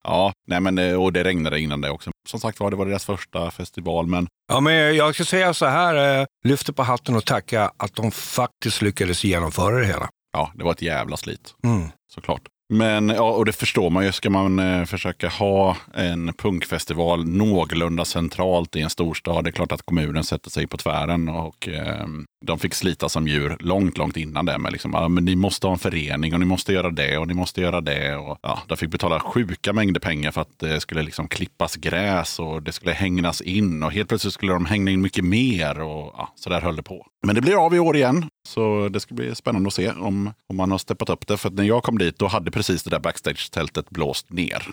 Ja, 0.03 0.33
nej 0.47 0.59
men 0.59 0.77
eh, 0.77 1.01
och 1.03 1.13
det 1.13 1.23
regnade 1.23 1.59
innan 1.59 1.81
det 1.81 1.89
också. 1.89 2.11
Som 2.29 2.39
sagt 2.39 2.59
var, 2.59 2.71
det 2.71 2.77
var 2.77 2.85
deras 2.85 3.05
första 3.05 3.51
festival, 3.51 4.07
men 4.07 4.27
Ja, 4.47 4.59
men 4.59 4.95
jag 4.95 5.15
ska 5.15 5.25
säga 5.25 5.53
så 5.53 5.65
här, 5.65 6.19
eh, 6.21 6.25
lyfter 6.43 6.73
på 6.73 6.83
hatten 6.83 7.15
och 7.15 7.25
tacka 7.25 7.71
att 7.77 7.95
de 7.95 8.11
faktiskt 8.11 8.81
lyckades 8.81 9.23
genomföra 9.23 9.79
det 9.79 9.85
hela. 9.85 10.09
ja, 10.33 10.51
det 10.55 10.63
var 10.63 10.71
ett 10.71 10.81
jävla 10.81 11.17
slit. 11.17 11.53
Mm. 11.63 11.89
såklart. 12.13 12.41
Men 12.73 13.09
ja, 13.09 13.31
och 13.31 13.45
det 13.45 13.53
förstår 13.53 13.89
man 13.89 14.05
ju. 14.05 14.11
Ska 14.11 14.29
man 14.29 14.59
eh, 14.59 14.85
försöka 14.85 15.29
ha 15.29 15.77
en 15.93 16.33
punkfestival 16.33 17.25
någorlunda 17.25 18.05
centralt 18.05 18.75
i 18.75 18.81
en 18.81 18.89
storstad, 18.89 19.43
det 19.43 19.49
är 19.49 19.51
klart 19.51 19.71
att 19.71 19.81
kommunen 19.81 20.23
sätter 20.23 20.49
sig 20.49 20.67
på 20.67 20.77
tvären 20.77 21.29
och 21.29 21.67
eh, 21.67 22.05
de 22.41 22.59
fick 22.59 22.73
slita 22.73 23.09
som 23.09 23.27
djur 23.27 23.57
långt, 23.59 23.97
långt 23.97 24.17
innan 24.17 24.45
det. 24.45 24.57
Men 24.57 24.71
liksom, 24.71 24.91
ja, 24.93 25.07
men 25.07 25.25
ni 25.25 25.35
måste 25.35 25.67
ha 25.67 25.73
en 25.73 25.79
förening 25.79 26.33
och 26.33 26.39
ni 26.39 26.45
måste 26.45 26.73
göra 26.73 26.89
det 26.89 27.17
och 27.17 27.27
ni 27.27 27.33
måste 27.33 27.61
göra 27.61 27.81
det. 27.81 28.15
Och, 28.15 28.39
ja, 28.41 28.59
de 28.67 28.77
fick 28.77 28.89
betala 28.89 29.19
sjuka 29.19 29.73
mängder 29.73 29.99
pengar 29.99 30.31
för 30.31 30.41
att 30.41 30.59
det 30.59 30.81
skulle 30.81 31.01
liksom 31.01 31.27
klippas 31.27 31.75
gräs 31.75 32.39
och 32.39 32.63
det 32.63 32.71
skulle 32.71 32.91
hängnas 32.93 33.41
in 33.41 33.83
och 33.83 33.91
helt 33.91 34.09
plötsligt 34.09 34.33
skulle 34.33 34.53
de 34.53 34.65
hänga 34.65 34.91
in 34.91 35.01
mycket 35.01 35.25
mer 35.25 35.79
och 35.79 36.13
ja, 36.17 36.33
så 36.35 36.49
där 36.49 36.61
höll 36.61 36.75
det 36.75 36.83
på. 36.83 37.07
Men 37.23 37.35
det 37.35 37.41
blir 37.41 37.65
av 37.65 37.75
i 37.75 37.79
år 37.79 37.95
igen, 37.95 38.29
så 38.47 38.89
det 38.89 38.99
ska 38.99 39.15
bli 39.15 39.35
spännande 39.35 39.67
att 39.67 39.73
se 39.73 39.91
om, 39.91 40.33
om 40.47 40.57
man 40.57 40.71
har 40.71 40.77
steppat 40.77 41.09
upp 41.09 41.27
det. 41.27 41.37
För 41.37 41.49
att 41.49 41.55
när 41.55 41.63
jag 41.63 41.83
kom 41.83 41.97
dit, 41.97 42.19
då 42.19 42.27
hade 42.27 42.51
precis 42.51 42.83
det 42.83 42.89
där 42.89 42.99
backstage-tältet 42.99 43.89
blåst 43.89 44.29
ner. 44.29 44.67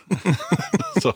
så, 1.02 1.12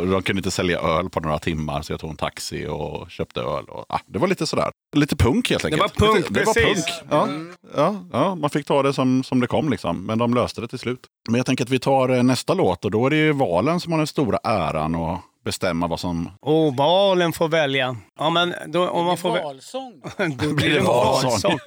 och 0.00 0.06
de 0.06 0.22
kunde 0.22 0.38
inte 0.38 0.50
sälja 0.50 0.78
öl 0.78 1.10
på 1.10 1.20
några 1.20 1.38
timmar, 1.38 1.82
så 1.82 1.92
jag 1.92 2.00
tog 2.00 2.10
en 2.10 2.16
taxi 2.16 2.66
och 2.66 3.10
köpte 3.10 3.40
öl. 3.40 3.64
Och, 3.64 3.84
ja, 3.88 4.00
det 4.06 4.18
var 4.18 4.28
lite 4.28 4.46
sådär. 4.46 4.70
Lite 4.96 5.16
punk 5.16 5.50
helt 5.50 5.64
enkelt. 5.64 5.82
var 5.82 6.06
punk, 6.06 6.16
lite, 6.16 6.32
det 6.32 6.44
var 6.44 6.54
precis. 6.54 6.86
punk. 6.86 7.10
Ja, 7.10 7.28
ja, 7.76 8.04
ja, 8.12 8.34
man 8.34 8.50
fick 8.50 8.66
ta 8.66 8.82
det 8.82 8.92
som, 8.92 9.24
som 9.24 9.40
det 9.40 9.46
kom, 9.46 9.70
liksom. 9.70 10.06
men 10.06 10.18
de 10.18 10.34
löste 10.34 10.60
det 10.60 10.68
till 10.68 10.78
slut. 10.78 11.00
Men 11.28 11.36
jag 11.36 11.46
tänker 11.46 11.64
att 11.64 11.70
vi 11.70 11.78
tar 11.78 12.08
eh, 12.08 12.22
nästa 12.22 12.54
låt 12.54 12.84
och 12.84 12.90
då 12.90 13.06
är 13.06 13.10
det 13.10 13.16
ju 13.16 13.32
valen 13.32 13.80
som 13.80 13.92
har 13.92 13.98
den 13.98 14.06
stora 14.06 14.38
äran 14.44 14.94
att 14.94 15.20
bestämma 15.44 15.86
vad 15.86 16.00
som... 16.00 16.30
Och 16.40 16.76
valen 16.76 17.32
får 17.32 17.48
välja. 17.48 17.96
Ja, 18.18 18.30
men 18.30 18.54
då, 18.66 18.88
om 18.88 19.06
man 19.06 19.16
får 19.16 19.30
Valsång. 19.30 20.02
då 20.16 20.54
blir 20.54 20.70
det 20.70 20.74
det 20.74 20.80
valsång. 20.80 21.58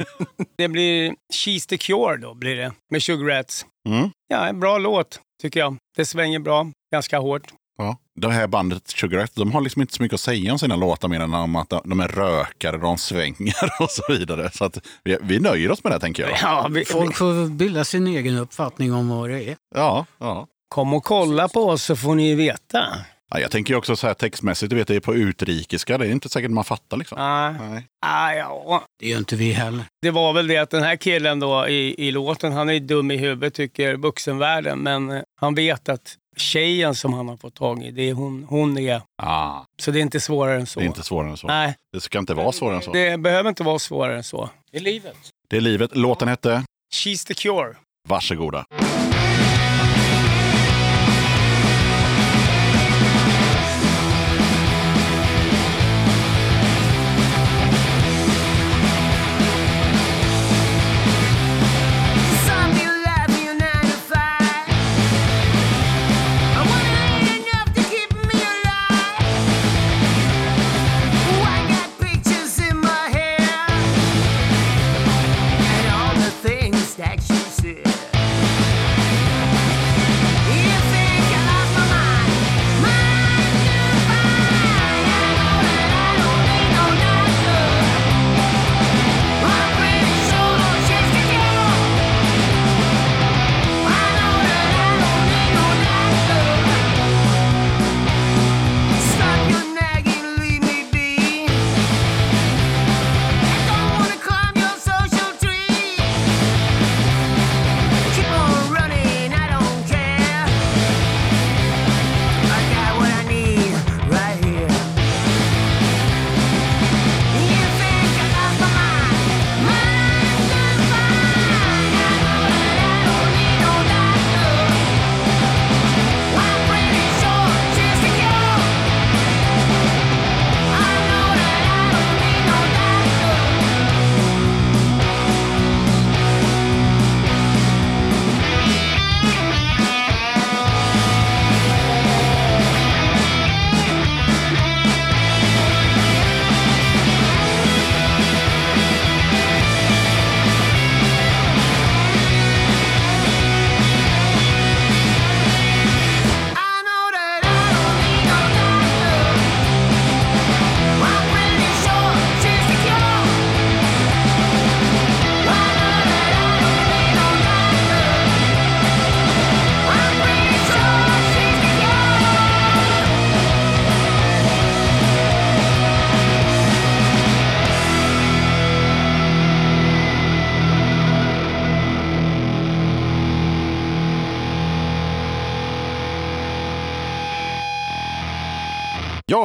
Det 0.57 0.68
blir 0.68 1.15
She's 1.34 1.69
the 1.69 1.77
Cure 1.77 2.18
då, 2.18 2.34
blir 2.34 2.55
det. 2.55 2.73
Med 2.91 3.03
Sugar 3.03 3.26
Rats. 3.26 3.65
Mm. 3.89 4.10
Ja, 4.27 4.47
en 4.47 4.60
bra 4.60 4.77
låt, 4.77 5.19
tycker 5.41 5.60
jag. 5.60 5.77
Det 5.97 6.05
svänger 6.05 6.39
bra, 6.39 6.72
ganska 6.91 7.19
hårt. 7.19 7.53
Ja. 7.77 7.97
Det 8.15 8.31
här 8.31 8.48
bandet 8.48 8.88
Sugar 8.88 9.19
Rat, 9.19 9.35
de 9.35 9.52
har 9.52 9.61
liksom 9.61 9.81
inte 9.81 9.94
så 9.94 10.03
mycket 10.03 10.14
att 10.14 10.19
säga 10.19 10.52
om 10.52 10.60
sina 10.60 10.76
låtar 10.76 11.07
mer 11.07 11.19
än 11.19 11.34
om 11.34 11.56
att 11.56 11.69
de 11.69 11.99
är 11.99 12.07
rökare, 12.07 12.77
de 12.77 12.98
svänger 12.98 13.73
och 13.80 13.90
så 13.90 14.03
vidare. 14.10 14.52
Så 14.53 14.65
att 14.65 14.77
vi, 15.03 15.18
vi 15.22 15.40
nöjer 15.40 15.72
oss 15.72 15.84
med 15.84 15.94
det 15.94 15.99
tänker 15.99 16.23
jag. 16.23 16.38
Ja, 16.41 16.68
vi, 16.72 16.85
Folk 16.85 17.15
får 17.15 17.49
bilda 17.49 17.84
sin 17.84 18.07
egen 18.07 18.38
uppfattning 18.38 18.94
om 18.94 19.10
vad 19.10 19.30
det 19.30 19.49
är. 19.49 19.56
Ja, 19.76 20.06
ja. 20.18 20.48
kom 20.69 20.94
och 20.94 21.03
kolla 21.03 21.48
på 21.48 21.69
oss 21.69 21.84
så 21.84 21.95
får 21.95 22.15
ni 22.15 22.35
veta. 22.35 22.85
ja 23.31 23.40
jag 23.40 23.52
tänker 23.52 23.76
också 23.76 23.95
så 23.95 24.07
här 24.07 24.14
textmässigt, 24.14 24.69
du 24.69 24.76
vet 24.76 24.88
det 24.88 24.95
är 24.95 24.99
på 24.99 25.15
utrikiska, 25.15 25.98
det 25.98 26.07
är 26.07 26.11
inte 26.11 26.30
säkert 26.30 26.52
man 26.52 26.64
fattar 26.64 26.98
liksom. 26.98 27.18
Nej. 27.19 27.69
Nej. 27.69 27.88
Ah, 28.06 28.34
ja. 28.34 28.84
Det 28.99 29.07
gör 29.07 29.18
inte 29.18 29.35
vi 29.35 29.52
heller. 29.52 29.84
Det 30.02 30.11
var 30.11 30.34
väl 30.34 30.48
det 30.48 30.57
att 30.57 30.69
den 30.69 30.84
här 30.84 30.95
killen 30.95 31.40
då 31.40 31.68
i, 31.68 32.07
i 32.07 32.11
låten, 32.11 32.53
han 32.53 32.69
är 32.69 32.80
dum 32.80 33.11
i 33.11 33.18
huvudet 33.18 33.53
tycker 33.53 33.95
vuxenvärlden, 33.95 34.80
men 34.80 35.11
eh, 35.11 35.22
han 35.41 35.56
vet 35.56 35.90
att 35.90 36.18
tjejen 36.35 36.95
som 36.95 37.14
han 37.14 37.27
har 37.30 37.38
fått 37.38 37.55
tag 37.55 37.84
i, 37.84 37.91
det 37.91 38.10
är 38.10 38.14
hon, 38.14 38.45
hon 38.49 38.77
är. 38.77 39.01
Ah, 39.18 39.61
Så 39.80 39.91
det 39.91 39.99
är 39.99 40.01
inte 40.01 40.19
svårare 40.19 40.55
än 40.60 40.65
så. 40.65 40.80
det 40.80 40.85
är 40.85 40.88
inte 40.88 41.03
svårare 41.03 41.30
än 41.31 41.38
så. 41.38 41.47
Nej, 41.47 41.76
Det 41.93 42.01
ska 42.01 42.19
inte 42.19 42.34
vara 42.34 42.51
svårare 42.51 42.76
än 42.76 42.81
så. 42.81 42.91
det 42.93 43.18
behöver 43.19 43.49
inte 43.49 43.64
vara 43.64 43.80
svårare 43.80 44.18
än 44.18 44.23
så. 44.23 44.49
Det 44.72 44.77
är 44.77 44.81
livet. 44.81 45.18
Det 45.49 45.57
är 45.57 45.61
livet. 45.61 45.95
Låten 45.95 46.27
hette 46.27 46.64
She's 46.93 47.27
the 47.27 47.34
cure. 47.34 47.76
Varsågoda. 48.10 48.65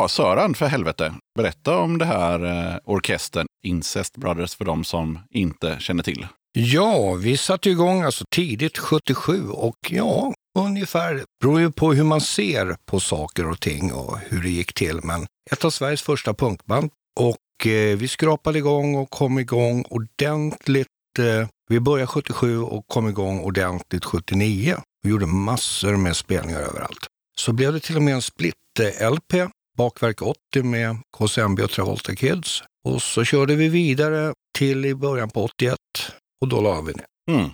Ja, 0.08 0.12
Sören, 0.12 0.54
för 0.54 0.66
helvete. 0.66 1.14
Berätta 1.38 1.78
om 1.78 1.98
det 1.98 2.04
här 2.04 2.44
eh, 2.44 2.76
orkestern 2.84 3.46
Incest 3.64 4.16
Brothers 4.16 4.54
för 4.54 4.64
de 4.64 4.84
som 4.84 5.18
inte 5.30 5.76
känner 5.80 6.02
till. 6.02 6.26
Ja, 6.52 7.14
vi 7.14 7.36
satte 7.36 7.70
igång 7.70 8.02
alltså 8.02 8.24
tidigt 8.30 8.78
77 8.78 9.48
och 9.48 9.76
ja, 9.88 10.34
ungefär, 10.58 11.14
det 11.14 11.24
beror 11.40 11.60
ju 11.60 11.72
på 11.72 11.92
hur 11.92 12.04
man 12.04 12.20
ser 12.20 12.76
på 12.86 13.00
saker 13.00 13.50
och 13.50 13.60
ting 13.60 13.92
och 13.92 14.18
hur 14.18 14.42
det 14.42 14.50
gick 14.50 14.72
till, 14.72 15.00
men 15.02 15.26
ett 15.50 15.64
av 15.64 15.70
Sveriges 15.70 16.02
första 16.02 16.34
punkband. 16.34 16.90
Och 17.20 17.66
eh, 17.66 17.96
vi 17.96 18.08
skrapade 18.08 18.58
igång 18.58 18.94
och 18.94 19.10
kom 19.10 19.38
igång 19.38 19.84
ordentligt. 19.90 20.88
Eh, 21.18 21.48
vi 21.68 21.80
började 21.80 22.06
77 22.06 22.60
och 22.62 22.86
kom 22.86 23.08
igång 23.08 23.40
ordentligt 23.40 24.04
79 24.04 24.76
och 25.04 25.10
gjorde 25.10 25.26
massor 25.26 25.96
med 25.96 26.16
spelningar 26.16 26.60
överallt. 26.60 27.06
Så 27.38 27.52
blev 27.52 27.72
det 27.72 27.80
till 27.80 27.96
och 27.96 28.02
med 28.02 28.14
en 28.14 28.22
split-LP, 28.22 29.34
eh, 29.34 29.48
Bakverk 29.78 30.22
80 30.22 30.62
med 30.62 30.96
KCMB 31.16 31.60
och 31.60 31.70
Travolta 31.70 32.14
Kids. 32.14 32.62
Och 32.84 33.02
så 33.02 33.24
körde 33.24 33.54
vi 33.56 33.68
vidare 33.68 34.34
till 34.58 34.84
i 34.84 34.94
början 34.94 35.30
på 35.30 35.44
81 35.44 35.76
och 36.40 36.48
då 36.48 36.60
la 36.60 36.80
vi 36.80 36.92
ner. 36.92 37.06
Mm. 37.30 37.50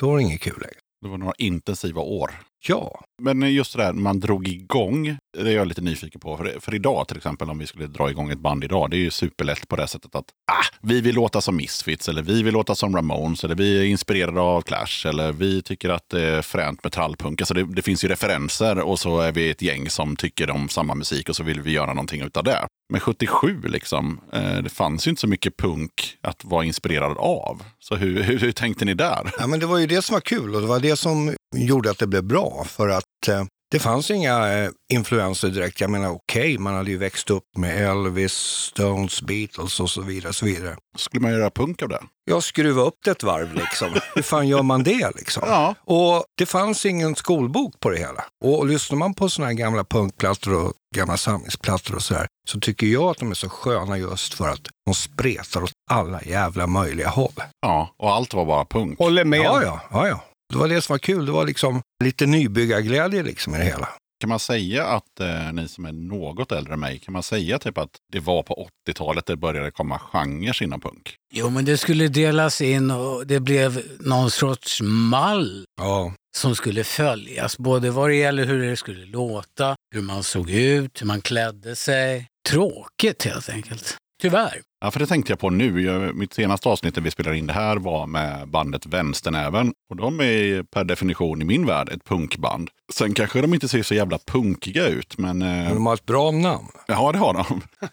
Då 0.00 0.08
var 0.08 0.16
det 0.16 0.22
inget 0.22 0.40
kul 0.40 0.60
längre. 0.60 0.78
Det 1.02 1.08
var 1.08 1.18
några 1.18 1.34
intensiva 1.38 2.00
år. 2.00 2.30
Ja, 2.66 3.00
Men 3.22 3.54
just 3.54 3.76
det 3.76 3.82
där, 3.82 3.92
man 3.92 4.20
drog 4.20 4.48
igång, 4.48 5.18
det 5.38 5.50
är 5.50 5.54
jag 5.54 5.66
lite 5.66 5.80
nyfiken 5.80 6.20
på. 6.20 6.36
För, 6.36 6.56
för 6.60 6.74
idag 6.74 7.08
till 7.08 7.16
exempel, 7.16 7.50
om 7.50 7.58
vi 7.58 7.66
skulle 7.66 7.86
dra 7.86 8.10
igång 8.10 8.30
ett 8.30 8.38
band 8.38 8.64
idag, 8.64 8.90
det 8.90 8.96
är 8.96 9.00
ju 9.00 9.10
superlätt 9.10 9.68
på 9.68 9.76
det 9.76 9.88
sättet 9.88 10.14
att 10.14 10.24
ah, 10.52 10.64
vi 10.80 11.00
vill 11.00 11.14
låta 11.14 11.40
som 11.40 11.56
Misfits, 11.56 12.08
eller 12.08 12.22
vi 12.22 12.42
vill 12.42 12.54
låta 12.54 12.74
som 12.74 12.96
Ramones, 12.96 13.44
eller 13.44 13.54
vi 13.54 13.78
är 13.78 13.84
inspirerade 13.84 14.40
av 14.40 14.62
Clash, 14.62 15.06
eller 15.06 15.32
vi 15.32 15.62
tycker 15.62 15.88
att 15.88 16.08
det 16.10 16.22
är 16.22 16.42
fränt 16.42 16.84
med 16.84 16.92
trallpunk. 16.92 17.40
Alltså 17.40 17.54
det, 17.54 17.64
det 17.64 17.82
finns 17.82 18.04
ju 18.04 18.08
referenser 18.08 18.78
och 18.78 18.98
så 18.98 19.20
är 19.20 19.32
vi 19.32 19.50
ett 19.50 19.62
gäng 19.62 19.90
som 19.90 20.16
tycker 20.16 20.50
om 20.50 20.68
samma 20.68 20.94
musik 20.94 21.28
och 21.28 21.36
så 21.36 21.42
vill 21.42 21.60
vi 21.60 21.70
göra 21.70 21.94
någonting 21.94 22.22
utav 22.22 22.44
det. 22.44 22.66
Men 22.92 23.00
77, 23.00 23.62
liksom, 23.64 24.20
eh, 24.32 24.56
det 24.56 24.70
fanns 24.70 25.06
ju 25.06 25.10
inte 25.10 25.20
så 25.20 25.26
mycket 25.26 25.56
punk 25.56 26.18
att 26.20 26.44
vara 26.44 26.64
inspirerad 26.64 27.18
av. 27.18 27.62
Så 27.78 27.96
hur, 27.96 28.22
hur, 28.22 28.38
hur 28.38 28.52
tänkte 28.52 28.84
ni 28.84 28.94
där? 28.94 29.30
Ja, 29.38 29.46
men 29.46 29.60
det 29.60 29.66
var 29.66 29.78
ju 29.78 29.86
det 29.86 30.02
som 30.02 30.14
var 30.14 30.20
kul 30.20 30.54
och 30.54 30.60
det 30.60 30.66
var 30.66 30.80
det 30.80 30.96
som 30.96 31.34
gjorde 31.56 31.90
att 31.90 31.98
det 31.98 32.06
blev 32.06 32.24
bra. 32.24 32.64
För 32.68 32.88
att 32.88 33.28
eh, 33.28 33.44
det 33.70 33.78
fanns 33.78 34.10
inga 34.10 34.48
eh, 34.58 34.70
influenser 34.92 35.48
direkt. 35.48 35.80
Jag 35.80 35.90
menar 35.90 36.08
okej, 36.08 36.58
man 36.58 36.74
hade 36.74 36.90
ju 36.90 36.98
växt 36.98 37.30
upp 37.30 37.44
med 37.56 37.90
Elvis, 37.90 38.32
Stones, 38.32 39.22
Beatles 39.22 39.80
och 39.80 39.90
så 39.90 40.02
vidare. 40.02 40.32
Så 40.32 40.44
vidare. 40.44 40.76
Skulle 40.96 41.20
man 41.20 41.32
göra 41.32 41.50
punk 41.50 41.82
av 41.82 41.88
det? 41.88 42.00
Jag 42.24 42.42
skruva 42.42 42.82
upp 42.82 42.94
det 43.04 43.10
ett 43.10 43.22
varv 43.22 43.54
liksom. 43.54 43.88
Hur 44.14 44.22
fan 44.22 44.48
gör 44.48 44.62
man 44.62 44.82
det 44.82 45.16
liksom? 45.16 45.42
Ja. 45.46 45.74
Och 45.84 46.24
det 46.38 46.46
fanns 46.46 46.86
ingen 46.86 47.16
skolbok 47.16 47.80
på 47.80 47.90
det 47.90 47.98
hela. 47.98 48.24
Och 48.44 48.66
lyssnar 48.66 48.98
man 48.98 49.14
på 49.14 49.28
såna 49.28 49.46
här 49.46 49.54
gamla 49.54 49.84
punkplattor 49.84 50.54
och 50.54 50.72
gamla 50.96 51.16
samlingsplattor 51.16 51.94
och 51.94 52.02
så 52.02 52.14
här, 52.14 52.26
så 52.50 52.60
tycker 52.60 52.86
jag 52.86 53.04
att 53.04 53.18
de 53.18 53.30
är 53.30 53.34
så 53.34 53.48
sköna 53.48 53.98
just 53.98 54.34
för 54.34 54.48
att 54.48 54.68
de 54.86 54.94
spretar 54.94 55.62
åt 55.62 55.72
alla 55.90 56.22
jävla 56.22 56.66
möjliga 56.66 57.08
håll. 57.08 57.32
Ja, 57.60 57.94
och 57.98 58.12
allt 58.12 58.34
var 58.34 58.44
bara 58.44 58.64
punk. 58.64 58.98
Håller 58.98 59.24
med. 59.24 59.40
Ja, 59.40 59.62
ja, 59.62 59.80
ja, 59.90 60.08
ja. 60.08 60.24
Det 60.52 60.58
var 60.58 60.68
det 60.68 60.80
som 60.82 60.92
var 60.92 60.98
kul. 60.98 61.26
Det 61.26 61.32
var 61.32 61.46
liksom 61.46 61.82
lite 62.04 62.26
nybyggarglädje 62.26 63.22
liksom 63.22 63.54
i 63.54 63.58
det 63.58 63.64
hela. 63.64 63.88
Kan 64.20 64.28
man 64.28 64.38
säga 64.38 64.84
att 64.86 65.20
eh, 65.20 65.52
ni 65.52 65.68
som 65.68 65.84
är 65.84 65.92
något 65.92 66.52
äldre 66.52 66.72
än 66.74 66.80
mig, 66.80 66.98
kan 66.98 67.12
man 67.12 67.22
säga 67.22 67.58
typ 67.58 67.78
att 67.78 67.90
det 68.12 68.20
var 68.20 68.42
på 68.42 68.68
80-talet 68.88 69.26
det 69.26 69.36
började 69.36 69.70
komma 69.70 69.98
genrer 69.98 70.62
inom 70.62 70.80
punk? 70.80 71.14
Jo, 71.34 71.50
men 71.50 71.64
det 71.64 71.76
skulle 71.76 72.08
delas 72.08 72.60
in 72.60 72.90
och 72.90 73.26
det 73.26 73.40
blev 73.40 73.82
någon 74.00 74.30
sorts 74.30 74.80
mall 74.82 75.64
Ja, 75.80 76.12
som 76.36 76.54
skulle 76.54 76.84
följas. 76.84 77.58
Både 77.58 77.90
vad 77.90 78.10
det 78.10 78.16
gäller 78.16 78.44
hur 78.44 78.62
det 78.70 78.76
skulle 78.76 79.06
låta, 79.06 79.76
hur 79.94 80.02
man 80.02 80.22
såg 80.22 80.50
ut, 80.50 81.02
hur 81.02 81.06
man 81.06 81.20
klädde 81.20 81.76
sig. 81.76 82.26
Tråkigt 82.48 83.24
helt 83.24 83.48
enkelt. 83.48 83.96
Tyvärr. 84.22 84.60
Ja, 84.80 84.90
för 84.90 85.00
det 85.00 85.06
tänkte 85.06 85.32
jag 85.32 85.38
på 85.38 85.50
nu. 85.50 85.80
Jag, 85.80 86.14
mitt 86.14 86.34
senaste 86.34 86.68
avsnitt 86.68 86.96
när 86.96 87.02
vi 87.02 87.10
spelade 87.10 87.38
in 87.38 87.46
det 87.46 87.52
här 87.52 87.76
var 87.76 88.06
med 88.06 88.48
bandet 88.48 88.86
Vänsternäven. 88.86 89.72
Och 89.90 89.96
de 89.96 90.20
är 90.20 90.62
per 90.62 90.84
definition 90.84 91.42
i 91.42 91.44
min 91.44 91.66
värld 91.66 91.88
ett 91.88 92.04
punkband. 92.04 92.70
Sen 92.92 93.14
kanske 93.14 93.40
de 93.40 93.54
inte 93.54 93.68
ser 93.68 93.82
så 93.82 93.94
jävla 93.94 94.18
punkiga 94.18 94.86
ut, 94.86 95.18
men... 95.18 95.42
Eh, 95.42 95.48
men 95.48 95.74
de 95.74 95.86
har 95.86 95.94
ett 95.94 96.06
bra 96.06 96.30
namn. 96.30 96.68
Ja, 96.86 97.12
det 97.12 97.18
har 97.18 97.34
de. 97.34 97.62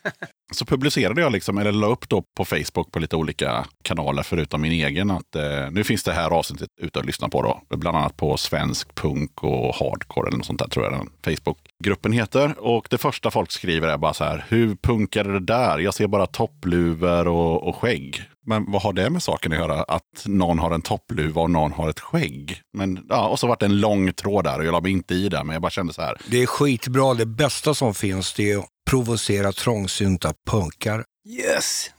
Så 0.51 0.65
publicerade 0.65 1.21
jag, 1.21 1.31
liksom, 1.31 1.57
eller 1.57 1.71
la 1.71 1.87
upp 1.87 2.09
då 2.09 2.23
på 2.37 2.45
Facebook 2.45 2.91
på 2.91 2.99
lite 2.99 3.15
olika 3.15 3.65
kanaler 3.81 4.23
förutom 4.23 4.61
min 4.61 4.71
egen 4.71 5.11
att 5.11 5.35
eh, 5.35 5.71
nu 5.71 5.83
finns 5.83 6.03
det 6.03 6.13
här 6.13 6.29
avsnittet 6.31 6.69
ute 6.81 6.99
att 6.99 7.05
lyssna 7.05 7.29
på. 7.29 7.41
Då. 7.41 7.77
Bland 7.77 7.97
annat 7.97 8.17
på 8.17 8.37
svensk 8.37 8.95
punk 8.95 9.43
och 9.43 9.75
hardcore 9.75 10.27
eller 10.27 10.37
något 10.37 10.45
sånt 10.45 10.59
där 10.59 10.67
tror 10.67 10.85
jag 10.85 10.93
den 10.93 11.09
Facebookgruppen 11.23 12.11
heter. 12.11 12.59
Och 12.59 12.87
det 12.89 12.97
första 12.97 13.31
folk 13.31 13.51
skriver 13.51 13.87
är 13.87 13.97
bara 13.97 14.13
så 14.13 14.23
här, 14.23 14.45
hur 14.49 14.75
punkade 14.75 15.33
det 15.33 15.45
där? 15.45 15.79
Jag 15.79 15.93
ser 15.93 16.07
bara 16.07 16.27
toppluvor 16.75 17.27
och, 17.27 17.67
och 17.67 17.75
skägg. 17.75 18.23
Men 18.47 18.71
vad 18.71 18.81
har 18.81 18.93
det 18.93 19.09
med 19.09 19.23
saken 19.23 19.51
att 19.51 19.57
göra? 19.57 19.83
Att 19.83 20.25
någon 20.25 20.59
har 20.59 20.71
en 20.71 20.81
toppluva 20.81 21.41
och 21.41 21.51
någon 21.51 21.71
har 21.71 21.89
ett 21.89 21.99
skägg. 21.99 22.61
Men, 22.77 23.05
ja, 23.09 23.27
och 23.27 23.39
så 23.39 23.47
var 23.47 23.57
det 23.59 23.65
en 23.65 23.79
lång 23.79 24.13
tråd 24.13 24.43
där 24.43 24.59
och 24.59 24.65
jag 24.65 24.71
la 24.71 24.81
mig 24.81 24.91
inte 24.91 25.13
i 25.13 25.29
det, 25.29 25.43
men 25.43 25.53
jag 25.53 25.61
bara 25.61 25.71
kände 25.71 25.93
så 25.93 26.01
här. 26.01 26.17
Det 26.27 26.43
är 26.43 26.45
skitbra. 26.45 27.13
Det 27.13 27.25
bästa 27.25 27.73
som 27.73 27.93
finns 27.93 28.33
det 28.33 28.51
är 28.51 28.57
att 28.57 28.65
provocera 28.89 29.51
trångsynta 29.51 30.33
punkar. 30.49 31.03
Yes! 31.27 31.91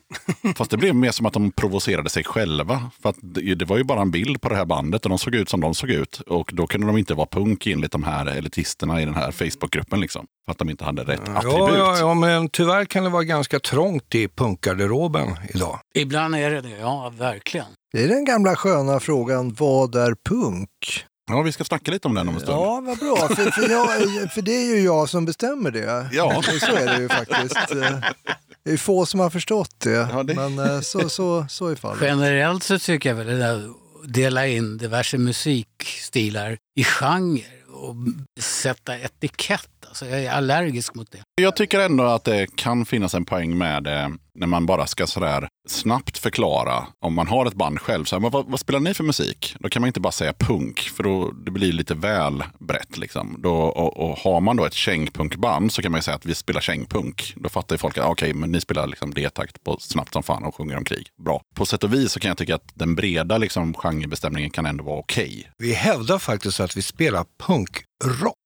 Fast 0.57 0.71
det 0.71 0.77
blev 0.77 0.95
mer 0.95 1.11
som 1.11 1.27
att 1.27 1.33
de 1.33 1.53
provocerade 1.53 2.11
sig 2.11 2.25
själva. 2.25 2.91
För 3.03 3.09
att 3.09 3.17
det, 3.23 3.55
det 3.55 3.65
var 3.65 3.77
ju 3.77 3.85
bara 3.85 4.01
en 4.01 4.11
bild 4.11 4.41
på 4.41 4.49
det 4.49 4.57
här 4.57 4.65
bandet 4.65 5.05
och 5.05 5.09
de 5.09 5.19
såg 5.19 5.35
ut 5.35 5.49
som 5.49 5.61
de 5.61 5.75
såg 5.75 5.91
ut. 5.91 6.21
Och 6.21 6.51
då 6.53 6.67
kunde 6.67 6.87
de 6.87 6.99
inte 6.99 7.15
vara 7.15 7.27
punk 7.27 7.67
enligt 7.67 7.93
de 7.93 8.03
här 8.03 8.27
elitisterna 8.27 9.03
i 9.03 9.05
den 9.05 9.15
här 9.15 9.31
Facebookgruppen. 9.31 10.01
Liksom, 10.01 10.27
för 10.45 10.53
att 10.53 10.59
de 10.59 10.71
inte 10.71 10.85
hade 10.85 11.03
rätt 11.03 11.29
attribut. 11.29 11.59
Ja, 11.59 11.77
ja, 11.77 11.99
ja, 11.99 12.15
men 12.15 12.49
tyvärr 12.49 12.85
kan 12.85 13.05
det 13.05 13.11
vara 13.11 13.25
ganska 13.25 13.61
trångt 13.61 14.15
i 14.15 14.29
punkgarderoben 14.29 15.37
idag. 15.55 15.81
Ibland 15.95 16.35
är 16.35 16.51
det 16.51 16.61
det, 16.61 16.79
ja 16.81 17.13
verkligen. 17.19 17.67
Det 17.93 18.05
är 18.05 18.09
den 18.09 18.25
gamla 18.25 18.57
sköna 18.57 19.01
frågan, 19.01 19.55
vad 19.59 19.95
är 19.95 20.15
punk? 20.29 21.05
Ja, 21.31 21.43
vi 21.43 21.53
ska 21.53 21.65
snacka 21.65 21.91
lite 21.91 22.09
om 22.09 22.15
den 22.15 22.29
om 22.29 22.35
en 22.35 22.41
stund. 22.41 22.59
Ja, 22.59 22.83
vad 22.87 22.99
bra. 22.99 23.17
För, 23.17 23.51
för, 23.51 23.71
jag, 23.71 24.33
för 24.33 24.43
det 24.43 24.53
är 24.53 24.77
ju 24.77 24.81
jag 24.85 25.09
som 25.09 25.25
bestämmer 25.25 25.71
det. 25.71 26.09
Ja. 26.13 26.43
Så 26.43 26.77
är 26.77 26.87
det 26.87 27.01
ju 27.03 27.09
faktiskt. 27.09 27.57
Det 28.67 28.73
är 28.73 28.77
få 28.77 29.07
som 29.07 29.21
har 29.21 29.31
förstått 29.31 29.75
det, 29.79 29.91
Ja, 29.91 30.23
det- 30.23 30.35
men 30.35 30.59
eh, 30.59 30.81
så, 30.81 31.09
så, 31.09 31.47
så 31.49 31.67
är 31.67 31.75
fallet. 31.77 32.03
Generellt 32.03 32.63
så 32.63 32.79
tycker 32.79 33.09
jag 33.09 33.17
väl 33.17 33.27
det 33.27 33.37
där 33.37 33.71
dela 34.07 34.47
in 34.47 34.79
diverse 34.79 35.19
musikstilar 35.19 36.59
i 36.79 36.85
genre 36.85 37.43
och 37.69 37.95
sätta 38.41 38.99
etikett. 38.99 39.71
Alltså 39.97 40.17
jag 40.17 40.25
är 40.25 40.31
allergisk 40.31 40.95
mot 40.95 41.13
det. 41.13 41.19
Jag 41.43 41.57
tycker 41.57 41.81
ändå 41.81 42.05
att 42.05 42.25
det 42.25 42.57
kan 42.57 42.87
finnas 42.87 43.15
en 43.15 43.25
poäng 43.25 43.59
med 43.59 43.83
det 43.83 44.13
när 44.35 44.47
man 44.47 44.67
bara 44.67 44.87
ska 44.87 45.07
sådär 45.07 45.49
snabbt 45.69 46.19
förklara. 46.19 46.87
Om 47.01 47.15
man 47.15 47.27
har 47.27 47.47
ett 47.47 47.55
band 47.55 47.81
själv, 47.81 48.05
så 48.05 48.17
här, 48.17 48.21
men 48.21 48.31
vad, 48.31 48.47
vad 48.47 48.61
spelar 48.61 48.81
ni 48.81 48.95
för 48.95 49.05
musik? 49.05 49.57
Då 49.61 49.69
kan 49.69 49.83
man 49.83 49.87
inte 49.87 50.01
bara 50.01 50.13
säga 50.13 50.33
punk, 50.33 50.81
för 50.81 51.03
då 51.03 51.31
det 51.31 51.51
blir 51.51 51.73
lite 51.73 51.95
väl 51.95 52.45
brett. 52.59 52.99
Liksom. 52.99 53.37
Då, 53.39 53.55
och, 53.55 53.97
och 53.97 54.19
har 54.19 54.41
man 54.41 54.57
då 54.57 54.65
ett 54.65 54.75
kängpunkband 54.75 55.73
så 55.73 55.83
kan 55.83 55.93
man 55.93 55.99
ju 55.99 56.03
säga 56.03 56.15
att 56.15 56.27
vi 56.27 56.35
spelar 56.35 56.61
kängpunk. 56.61 57.33
Då 57.37 57.49
fattar 57.49 57.75
ju 57.75 57.79
folk 57.79 57.99
att 57.99 58.05
ah, 58.05 58.11
okej, 58.11 58.35
men 58.35 58.53
ni 58.53 58.61
spelar 58.61 58.87
liksom 58.87 59.15
D-takt 59.15 59.65
på 59.65 59.77
snabbt 59.81 60.13
som 60.13 60.23
fan 60.23 60.45
och 60.45 60.55
sjunger 60.55 60.77
om 60.77 60.85
krig. 60.85 61.07
Bra. 61.25 61.41
På 61.55 61.67
sätt 61.67 61.85
och 61.85 61.95
vis 61.95 62.13
så 62.13 62.21
kan 62.21 62.29
jag 62.29 62.39
tycka 62.39 62.55
att 62.55 62.71
den 62.75 62.95
breda 62.95 63.39
liksom, 63.39 63.75
genrebestämningen 63.75 64.51
kan 64.51 64.67
ändå 64.67 64.85
vara 64.85 64.99
okej. 64.99 65.51
Vi 65.59 65.73
hävdar 65.73 66.19
faktiskt 66.19 66.61
att 66.61 66.77
vi 66.77 66.83
spelar 66.83 67.25
punkrock. 67.47 68.37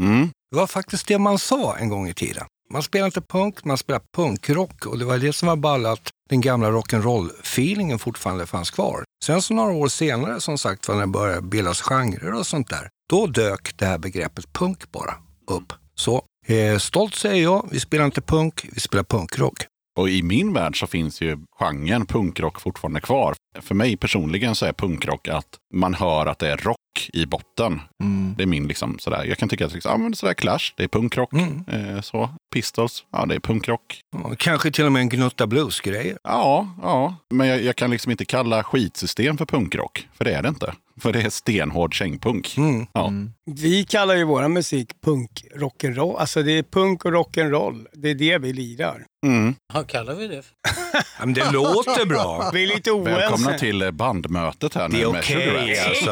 Mm. 0.00 0.30
Det 0.50 0.56
var 0.56 0.66
faktiskt 0.66 1.08
det 1.08 1.18
man 1.18 1.38
sa 1.38 1.76
en 1.76 1.88
gång 1.88 2.08
i 2.08 2.14
tiden. 2.14 2.44
Man 2.70 2.82
spelar 2.82 3.06
inte 3.06 3.20
punk, 3.20 3.64
man 3.64 3.78
spelar 3.78 4.02
punkrock 4.16 4.86
och 4.86 4.98
det 4.98 5.04
var 5.04 5.18
det 5.18 5.32
som 5.32 5.48
var 5.48 5.56
ballat. 5.56 5.98
att 5.98 6.10
den 6.30 6.40
gamla 6.40 6.70
rock'n'roll-feelingen 6.70 7.98
fortfarande 7.98 8.46
fanns 8.46 8.70
kvar. 8.70 9.04
Sen 9.24 9.42
så 9.42 9.54
några 9.54 9.72
år 9.72 9.88
senare, 9.88 10.40
som 10.40 10.58
sagt, 10.58 10.88
när 10.88 11.00
det 11.00 11.06
började 11.06 11.42
bildas 11.42 11.80
genrer 11.80 12.34
och 12.34 12.46
sånt 12.46 12.68
där, 12.68 12.88
då 13.10 13.26
dök 13.26 13.76
det 13.76 13.86
här 13.86 13.98
begreppet 13.98 14.52
punk 14.52 14.92
bara 14.92 15.14
upp. 15.46 15.72
Så 15.94 16.22
eh, 16.46 16.78
stolt 16.78 17.14
säger 17.14 17.42
jag, 17.42 17.68
vi 17.70 17.80
spelar 17.80 18.04
inte 18.04 18.20
punk, 18.20 18.66
vi 18.72 18.80
spelar 18.80 19.04
punkrock. 19.04 19.66
Och 19.98 20.08
i 20.08 20.22
min 20.22 20.52
värld 20.52 20.80
så 20.80 20.86
finns 20.86 21.20
ju 21.20 21.38
genren 21.58 22.06
punkrock 22.06 22.60
fortfarande 22.60 23.00
kvar. 23.00 23.34
För 23.60 23.74
mig 23.74 23.96
personligen 23.96 24.54
så 24.54 24.66
är 24.66 24.72
punkrock 24.72 25.28
att 25.28 25.58
man 25.74 25.94
hör 25.94 26.26
att 26.26 26.38
det 26.38 26.50
är 26.50 26.56
rock 26.56 26.78
i 27.12 27.26
botten. 27.26 27.80
Mm. 28.02 28.34
Det 28.36 28.42
är 28.42 28.46
min 28.46 28.68
liksom 28.68 28.98
sådär. 28.98 29.24
Jag 29.24 29.38
kan 29.38 29.48
tycka 29.48 29.66
att 29.66 29.74
liksom, 29.74 29.92
ah, 29.92 29.96
men 29.96 30.14
sådär 30.14 30.34
Clash, 30.34 30.72
det 30.76 30.84
är 30.84 30.88
punkrock. 30.88 31.32
Mm. 31.32 31.64
Eh, 31.68 32.00
så. 32.00 32.30
Pistols, 32.54 33.04
ja 33.12 33.26
det 33.26 33.34
är 33.34 33.40
punkrock. 33.40 34.00
Kanske 34.38 34.70
till 34.70 34.84
och 34.84 34.92
med 34.92 35.00
en 35.00 35.08
gnutta 35.08 35.46
bluesgrejer. 35.46 36.18
Ja, 36.22 36.68
ja. 36.82 37.16
Men 37.30 37.48
jag, 37.48 37.62
jag 37.62 37.76
kan 37.76 37.90
liksom 37.90 38.10
inte 38.10 38.24
kalla 38.24 38.64
skitsystem 38.64 39.38
för 39.38 39.46
punkrock. 39.46 40.08
För 40.14 40.24
det 40.24 40.34
är 40.34 40.42
det 40.42 40.48
inte. 40.48 40.74
För 41.00 41.12
det 41.12 41.22
är 41.22 41.30
stenhård 41.30 41.94
kängpunk. 41.94 42.54
Mm. 42.56 42.86
Ja. 42.92 43.12
Vi 43.44 43.84
kallar 43.84 44.14
ju 44.14 44.24
våra 44.24 44.48
musik 44.48 45.00
punk 45.00 45.44
rock'n'roll. 45.56 46.16
Alltså 46.16 46.42
det 46.42 46.52
är 46.52 46.62
punk 46.62 47.04
och 47.04 47.12
rock'n'roll. 47.12 47.86
Det 47.92 48.10
är 48.10 48.14
det 48.14 48.38
vi 48.38 48.52
lirar. 48.52 49.04
Mm. 49.26 49.54
Vad 49.74 49.86
kallar 49.86 50.14
vi 50.14 50.28
det? 50.28 50.42
för? 50.42 50.54
Ja, 50.92 51.24
men 51.24 51.34
det 51.34 51.40
Det 51.52 51.58
låter 51.58 52.06
bra. 52.06 52.50
Vi 52.54 52.62
är 52.62 52.66
lite 52.66 52.90
oense. 52.90 53.10
Välkomna 53.10 53.58
till 53.58 53.82
eh, 53.82 53.90
bandmötet 53.90 54.74
här 54.74 54.88
nu 54.88 54.96
Det 54.98 55.02
är 55.04 55.12
med 55.12 55.20
okej, 55.20 55.76
Rats. 55.76 55.86
alltså. 55.88 56.10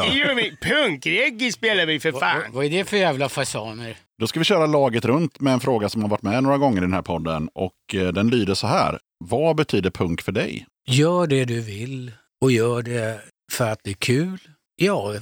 Punkreggae 0.67 1.51
spelar 1.51 1.85
vi 1.85 1.99
för 1.99 2.11
fan. 2.11 2.41
Vad 2.51 2.65
är 2.65 2.69
det 2.69 2.85
för 2.85 2.97
jävla 2.97 3.29
fasaner? 3.29 3.97
Då 4.19 4.27
ska 4.27 4.39
vi 4.39 4.43
köra 4.43 4.65
laget 4.65 5.05
runt 5.05 5.39
med 5.39 5.53
en 5.53 5.59
fråga 5.59 5.89
som 5.89 6.01
har 6.01 6.09
varit 6.09 6.21
med 6.21 6.43
några 6.43 6.57
gånger 6.57 6.77
i 6.77 6.81
den 6.81 6.93
här 6.93 7.01
podden. 7.01 7.49
Och 7.53 7.95
eh, 7.95 8.07
den 8.07 8.27
lyder 8.29 8.53
så 8.53 8.67
här. 8.67 8.99
Vad 9.25 9.55
betyder 9.55 9.89
punk 9.89 10.21
för 10.21 10.31
dig? 10.31 10.65
Gör 10.89 11.27
det 11.27 11.45
du 11.45 11.61
vill 11.61 12.11
och 12.41 12.51
gör 12.51 12.81
det 12.81 13.19
för 13.51 13.69
att 13.71 13.79
det 13.83 13.89
är 13.89 13.93
kul. 13.95 14.39
Ja, 14.75 15.13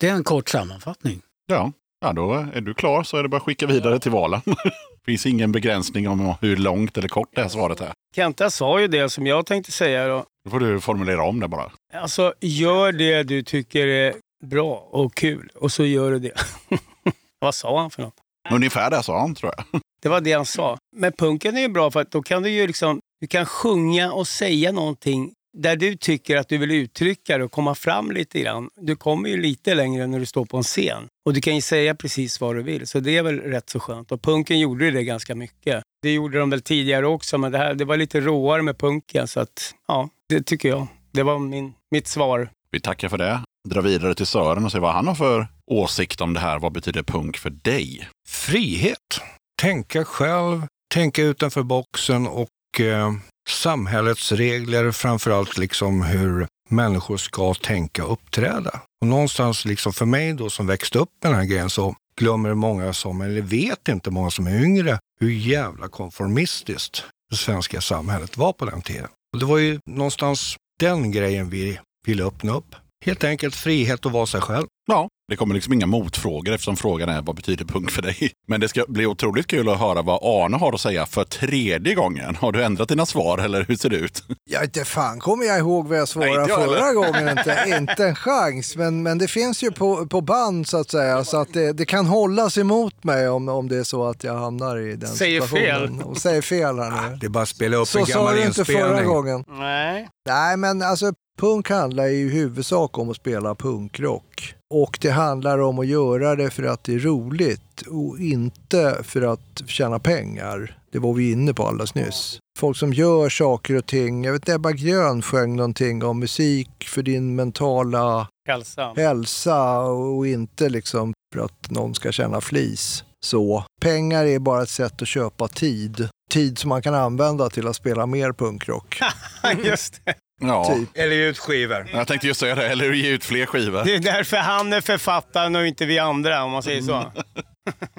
det 0.00 0.08
är 0.08 0.12
en 0.14 0.24
kort 0.24 0.48
sammanfattning. 0.48 1.20
Ja, 1.46 1.72
ja 2.04 2.12
då 2.12 2.32
är 2.54 2.60
du 2.60 2.74
klar 2.74 3.02
så 3.02 3.16
är 3.16 3.22
det 3.22 3.28
bara 3.28 3.36
att 3.36 3.42
skicka 3.42 3.66
vidare 3.66 3.98
till 3.98 4.10
valen. 4.10 4.40
Det 4.44 4.72
finns 5.06 5.26
ingen 5.26 5.52
begränsning 5.52 6.08
om 6.08 6.34
hur 6.40 6.56
långt 6.56 6.98
eller 6.98 7.08
kort 7.08 7.28
det 7.34 7.42
här 7.42 7.48
svaret 7.48 7.80
är. 7.80 7.92
Kenta 8.16 8.50
sa 8.50 8.80
ju 8.80 8.88
det 8.88 9.08
som 9.08 9.26
jag 9.26 9.46
tänkte 9.46 9.72
säga 9.72 10.08
då. 10.08 10.24
Då 10.44 10.50
får 10.50 10.60
du 10.60 10.80
formulera 10.80 11.22
om 11.22 11.40
det 11.40 11.48
bara. 11.48 11.72
Alltså, 11.94 12.34
gör 12.40 12.92
det 12.92 13.22
du 13.22 13.42
tycker 13.42 13.86
är 13.86 14.14
bra 14.44 14.88
och 14.90 15.14
kul 15.14 15.50
och 15.54 15.72
så 15.72 15.84
gör 15.84 16.10
du 16.10 16.18
det. 16.18 16.32
Vad 17.40 17.54
sa 17.54 17.80
han 17.80 17.90
för 17.90 18.02
något? 18.02 18.14
Ungefär 18.52 18.90
det 18.90 19.02
sa 19.02 19.20
han 19.20 19.34
tror 19.34 19.52
jag. 19.56 19.80
Det 20.02 20.10
var 20.10 20.20
det 20.20 20.32
han 20.32 20.46
sa. 20.46 20.78
Men 20.96 21.12
punken 21.12 21.56
är 21.56 21.60
ju 21.60 21.68
bra 21.68 21.90
för 21.90 22.00
att 22.00 22.10
då 22.10 22.22
kan 22.22 22.42
du 22.42 22.50
ju 22.50 22.66
liksom, 22.66 23.00
du 23.20 23.26
kan 23.26 23.46
sjunga 23.46 24.12
och 24.12 24.28
säga 24.28 24.72
någonting 24.72 25.32
där 25.54 25.76
du 25.76 25.96
tycker 25.96 26.36
att 26.36 26.48
du 26.48 26.58
vill 26.58 26.70
uttrycka 26.70 27.38
det 27.38 27.44
och 27.44 27.52
komma 27.52 27.74
fram 27.74 28.10
lite 28.10 28.40
grann. 28.40 28.70
Du 28.76 28.96
kommer 28.96 29.28
ju 29.28 29.36
lite 29.36 29.74
längre 29.74 30.06
när 30.06 30.18
du 30.18 30.26
står 30.26 30.44
på 30.44 30.56
en 30.56 30.62
scen. 30.62 31.06
Och 31.26 31.32
du 31.32 31.40
kan 31.40 31.54
ju 31.54 31.60
säga 31.60 31.94
precis 31.94 32.40
vad 32.40 32.56
du 32.56 32.62
vill, 32.62 32.86
så 32.86 33.00
det 33.00 33.16
är 33.16 33.22
väl 33.22 33.40
rätt 33.40 33.70
så 33.70 33.80
skönt. 33.80 34.12
Och 34.12 34.22
punken 34.22 34.60
gjorde 34.60 34.90
det 34.90 35.04
ganska 35.04 35.34
mycket. 35.34 35.82
Det 36.02 36.12
gjorde 36.12 36.38
de 36.38 36.50
väl 36.50 36.62
tidigare 36.62 37.06
också, 37.06 37.38
men 37.38 37.52
det, 37.52 37.58
här, 37.58 37.74
det 37.74 37.84
var 37.84 37.96
lite 37.96 38.20
råare 38.20 38.62
med 38.62 38.78
punken. 38.78 39.28
Så 39.28 39.40
att, 39.40 39.74
ja, 39.88 40.08
det 40.28 40.42
tycker 40.42 40.68
jag. 40.68 40.86
Det 41.12 41.22
var 41.22 41.38
min, 41.38 41.72
mitt 41.90 42.06
svar. 42.06 42.50
Vi 42.70 42.80
tackar 42.80 43.08
för 43.08 43.18
det. 43.18 43.40
Dra 43.68 43.80
vidare 43.80 44.14
till 44.14 44.26
Sören 44.26 44.64
och 44.64 44.72
se 44.72 44.78
vad 44.78 44.92
han 44.92 45.06
har 45.06 45.14
för 45.14 45.46
åsikt 45.70 46.20
om 46.20 46.34
det 46.34 46.40
här. 46.40 46.58
Vad 46.58 46.72
betyder 46.72 47.02
punk 47.02 47.36
för 47.36 47.50
dig? 47.50 48.08
Frihet. 48.28 49.20
Tänka 49.60 50.04
själv, 50.04 50.62
tänka 50.94 51.22
utanför 51.22 51.62
boxen 51.62 52.26
och 52.26 52.80
eh, 52.80 53.12
samhällets 53.48 54.32
regler, 54.32 54.90
framförallt 54.90 55.58
liksom 55.58 56.02
hur 56.02 56.46
människor 56.68 57.16
ska 57.16 57.54
tänka 57.54 58.04
och 58.04 58.12
uppträda. 58.12 58.80
Och 59.00 59.06
någonstans 59.06 59.64
liksom 59.64 59.92
för 59.92 60.06
mig 60.06 60.32
då 60.32 60.50
som 60.50 60.66
växte 60.66 60.98
upp 60.98 61.08
med 61.22 61.32
den 61.32 61.38
här 61.40 61.46
grejen 61.46 61.70
så 61.70 61.96
glömmer 62.18 62.54
många 62.54 62.92
som, 62.92 63.20
eller 63.20 63.42
vet 63.42 63.88
inte 63.88 64.10
många 64.10 64.30
som 64.30 64.46
är 64.46 64.64
yngre, 64.64 64.98
hur 65.20 65.30
jävla 65.30 65.88
konformistiskt 65.88 67.04
det 67.30 67.36
svenska 67.36 67.80
samhället 67.80 68.36
var 68.36 68.52
på 68.52 68.64
den 68.64 68.82
tiden. 68.82 69.08
Och 69.32 69.38
det 69.38 69.46
var 69.46 69.58
ju 69.58 69.80
någonstans 69.86 70.56
den 70.80 71.10
grejen 71.10 71.50
vi 71.50 71.78
ville 72.06 72.24
öppna 72.24 72.52
upp. 72.52 72.74
Helt 73.04 73.24
enkelt 73.24 73.54
frihet 73.54 74.06
att 74.06 74.12
vara 74.12 74.26
sig 74.26 74.40
själv. 74.40 74.66
Ja, 74.86 75.08
det 75.28 75.36
kommer 75.36 75.54
liksom 75.54 75.72
inga 75.72 75.86
motfrågor 75.86 76.52
eftersom 76.54 76.76
frågan 76.76 77.08
är 77.08 77.22
vad 77.22 77.36
betyder 77.36 77.64
punk 77.64 77.90
för 77.90 78.02
dig? 78.02 78.30
Men 78.48 78.60
det 78.60 78.68
ska 78.68 78.84
bli 78.88 79.06
otroligt 79.06 79.46
kul 79.46 79.68
att 79.68 79.78
höra 79.78 80.02
vad 80.02 80.18
Arne 80.22 80.56
har 80.56 80.72
att 80.72 80.80
säga 80.80 81.06
för 81.06 81.24
tredje 81.24 81.94
gången. 81.94 82.36
Har 82.36 82.52
du 82.52 82.64
ändrat 82.64 82.88
dina 82.88 83.06
svar 83.06 83.38
eller 83.38 83.64
hur 83.64 83.76
ser 83.76 83.90
det 83.90 83.96
ut? 83.96 84.22
Ja, 84.50 84.62
inte 84.64 84.84
fan 84.84 85.20
kommer 85.20 85.44
jag 85.44 85.58
ihåg 85.58 85.88
vad 85.88 85.98
jag 85.98 86.00
Nej, 86.02 86.06
svarade 86.06 86.40
inte 86.40 86.50
jag 86.52 86.64
förra 86.64 86.80
heller. 86.80 86.94
gången. 86.94 87.28
Inte, 87.38 87.76
inte 87.78 88.06
en 88.06 88.14
chans. 88.16 88.76
Men, 88.76 89.02
men 89.02 89.18
det 89.18 89.28
finns 89.28 89.62
ju 89.62 89.70
på, 89.72 90.06
på 90.06 90.20
band 90.20 90.68
så 90.68 90.76
att 90.80 90.90
säga. 90.90 91.24
Så 91.24 91.40
att 91.40 91.52
det, 91.52 91.72
det 91.72 91.84
kan 91.84 92.06
hållas 92.06 92.58
emot 92.58 93.04
mig 93.04 93.28
om, 93.28 93.48
om 93.48 93.68
det 93.68 93.76
är 93.76 93.84
så 93.84 94.04
att 94.06 94.24
jag 94.24 94.38
hamnar 94.38 94.78
i 94.78 94.96
den 94.96 95.08
Säger 95.08 95.40
situationen. 95.40 96.02
Och 96.02 96.16
säger 96.16 96.42
fel 96.42 96.78
här 96.78 97.10
nu. 97.10 97.16
Det 97.20 97.26
är 97.26 97.30
bara 97.30 97.42
att 97.42 97.48
spela 97.48 97.76
upp 97.76 97.88
Så 97.88 97.98
en 97.98 98.06
sa 98.06 98.12
gammal 98.18 98.34
du 98.34 98.44
inte 98.44 98.64
förra 98.64 98.78
inspelning. 98.78 99.08
gången. 99.08 99.44
Nej. 99.48 100.08
Nej, 100.28 100.56
men 100.56 100.82
alltså 100.82 101.12
punk 101.40 101.70
handlar 101.70 102.06
i 102.06 102.28
huvudsak 102.28 102.98
om 102.98 103.10
att 103.10 103.16
spela 103.16 103.54
punkrock. 103.54 104.54
Och 104.74 104.98
det 105.00 105.10
handlar 105.10 105.58
om 105.58 105.78
att 105.78 105.86
göra 105.86 106.36
det 106.36 106.50
för 106.50 106.62
att 106.62 106.84
det 106.84 106.94
är 106.94 106.98
roligt 106.98 107.82
och 107.88 108.18
inte 108.18 108.98
för 109.02 109.22
att 109.22 109.62
tjäna 109.66 109.98
pengar. 109.98 110.78
Det 110.92 110.98
var 110.98 111.12
vi 111.14 111.32
inne 111.32 111.54
på 111.54 111.66
alldeles 111.66 111.94
nyss. 111.94 112.38
Folk 112.58 112.76
som 112.76 112.92
gör 112.92 113.28
saker 113.28 113.74
och 113.76 113.86
ting. 113.86 114.24
Jag 114.24 114.32
vet 114.32 114.48
Ebba 114.48 114.72
Grön 114.72 115.22
sjöng 115.22 115.56
någonting 115.56 116.04
om 116.04 116.18
musik 116.20 116.84
för 116.88 117.02
din 117.02 117.34
mentala 117.34 118.28
Hälsa. 118.48 118.92
hälsa 118.96 119.80
och 119.80 120.26
inte 120.26 120.68
liksom 120.68 121.12
för 121.34 121.44
att 121.44 121.70
någon 121.70 121.94
ska 121.94 122.12
tjäna 122.12 122.40
flis. 122.40 123.04
Så 123.24 123.64
pengar 123.80 124.24
är 124.24 124.38
bara 124.38 124.62
ett 124.62 124.68
sätt 124.68 125.02
att 125.02 125.08
köpa 125.08 125.48
tid. 125.48 126.08
Tid 126.30 126.58
som 126.58 126.68
man 126.68 126.82
kan 126.82 126.94
använda 126.94 127.50
till 127.50 127.66
att 127.68 127.76
spela 127.76 128.06
mer 128.06 128.32
punkrock. 128.32 129.00
Just 129.64 130.00
det. 130.04 130.14
Ja, 130.48 130.64
Typ. 130.64 130.88
Eller 130.94 131.16
ut 131.16 131.38
skivor. 131.38 131.86
jag 131.92 132.06
tänkte 132.08 132.26
just 132.26 132.40
säga 132.40 132.54
det. 132.54 132.68
Eller 132.68 132.92
ge 132.92 133.10
ut 133.10 133.24
fler 133.24 133.46
skivor. 133.46 133.84
Det 133.84 133.94
är 133.94 133.98
därför 134.00 134.36
han 134.36 134.72
är 134.72 134.80
författaren 134.80 135.56
och 135.56 135.66
inte 135.66 135.86
vi 135.86 135.98
andra, 135.98 136.44
om 136.44 136.50
man 136.50 136.62
säger 136.62 136.82
så. 136.82 137.12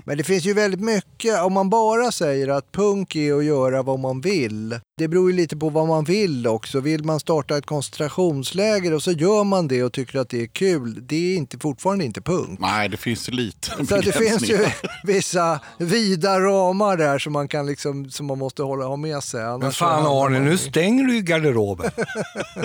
Men 0.03 0.17
det 0.17 0.23
finns 0.23 0.45
ju 0.45 0.53
väldigt 0.53 0.81
mycket, 0.81 1.41
om 1.41 1.53
man 1.53 1.69
bara 1.69 2.11
säger 2.11 2.47
att 2.47 2.71
punk 2.71 3.15
är 3.15 3.33
att 3.33 3.45
göra 3.45 3.83
vad 3.83 3.99
man 3.99 4.21
vill. 4.21 4.79
Det 4.97 5.07
beror 5.07 5.31
ju 5.31 5.37
lite 5.37 5.57
på 5.57 5.69
vad 5.69 5.87
man 5.87 6.03
vill 6.03 6.47
också. 6.47 6.79
Vill 6.79 7.03
man 7.03 7.19
starta 7.19 7.57
ett 7.57 7.65
koncentrationsläger 7.65 8.93
och 8.93 9.03
så 9.03 9.11
gör 9.11 9.43
man 9.43 9.67
det 9.67 9.83
och 9.83 9.93
tycker 9.93 10.19
att 10.19 10.29
det 10.29 10.41
är 10.41 10.47
kul. 10.47 11.07
Det 11.07 11.15
är 11.15 11.35
inte, 11.35 11.59
fortfarande 11.59 12.05
inte 12.05 12.21
punk. 12.21 12.59
Nej, 12.59 12.89
det 12.89 12.97
finns 12.97 13.29
ju 13.29 13.33
lite 13.33 13.85
Så 13.85 13.97
det 13.97 14.11
finns 14.11 14.49
ju 14.49 14.67
vissa 15.03 15.59
vida 15.77 16.39
ramar 16.39 16.97
där 16.97 17.19
som 17.19 17.33
man, 17.33 17.47
kan 17.47 17.65
liksom, 17.65 18.09
som 18.09 18.25
man 18.25 18.37
måste 18.37 18.63
hålla, 18.63 18.85
ha 18.85 18.95
med 18.95 19.23
sig. 19.23 19.57
Men 19.57 19.71
fan 19.71 20.05
Arne, 20.05 20.39
nu 20.39 20.57
stänger 20.57 21.03
du 21.03 21.15
ju 21.15 21.21
garderoben. 21.21 21.91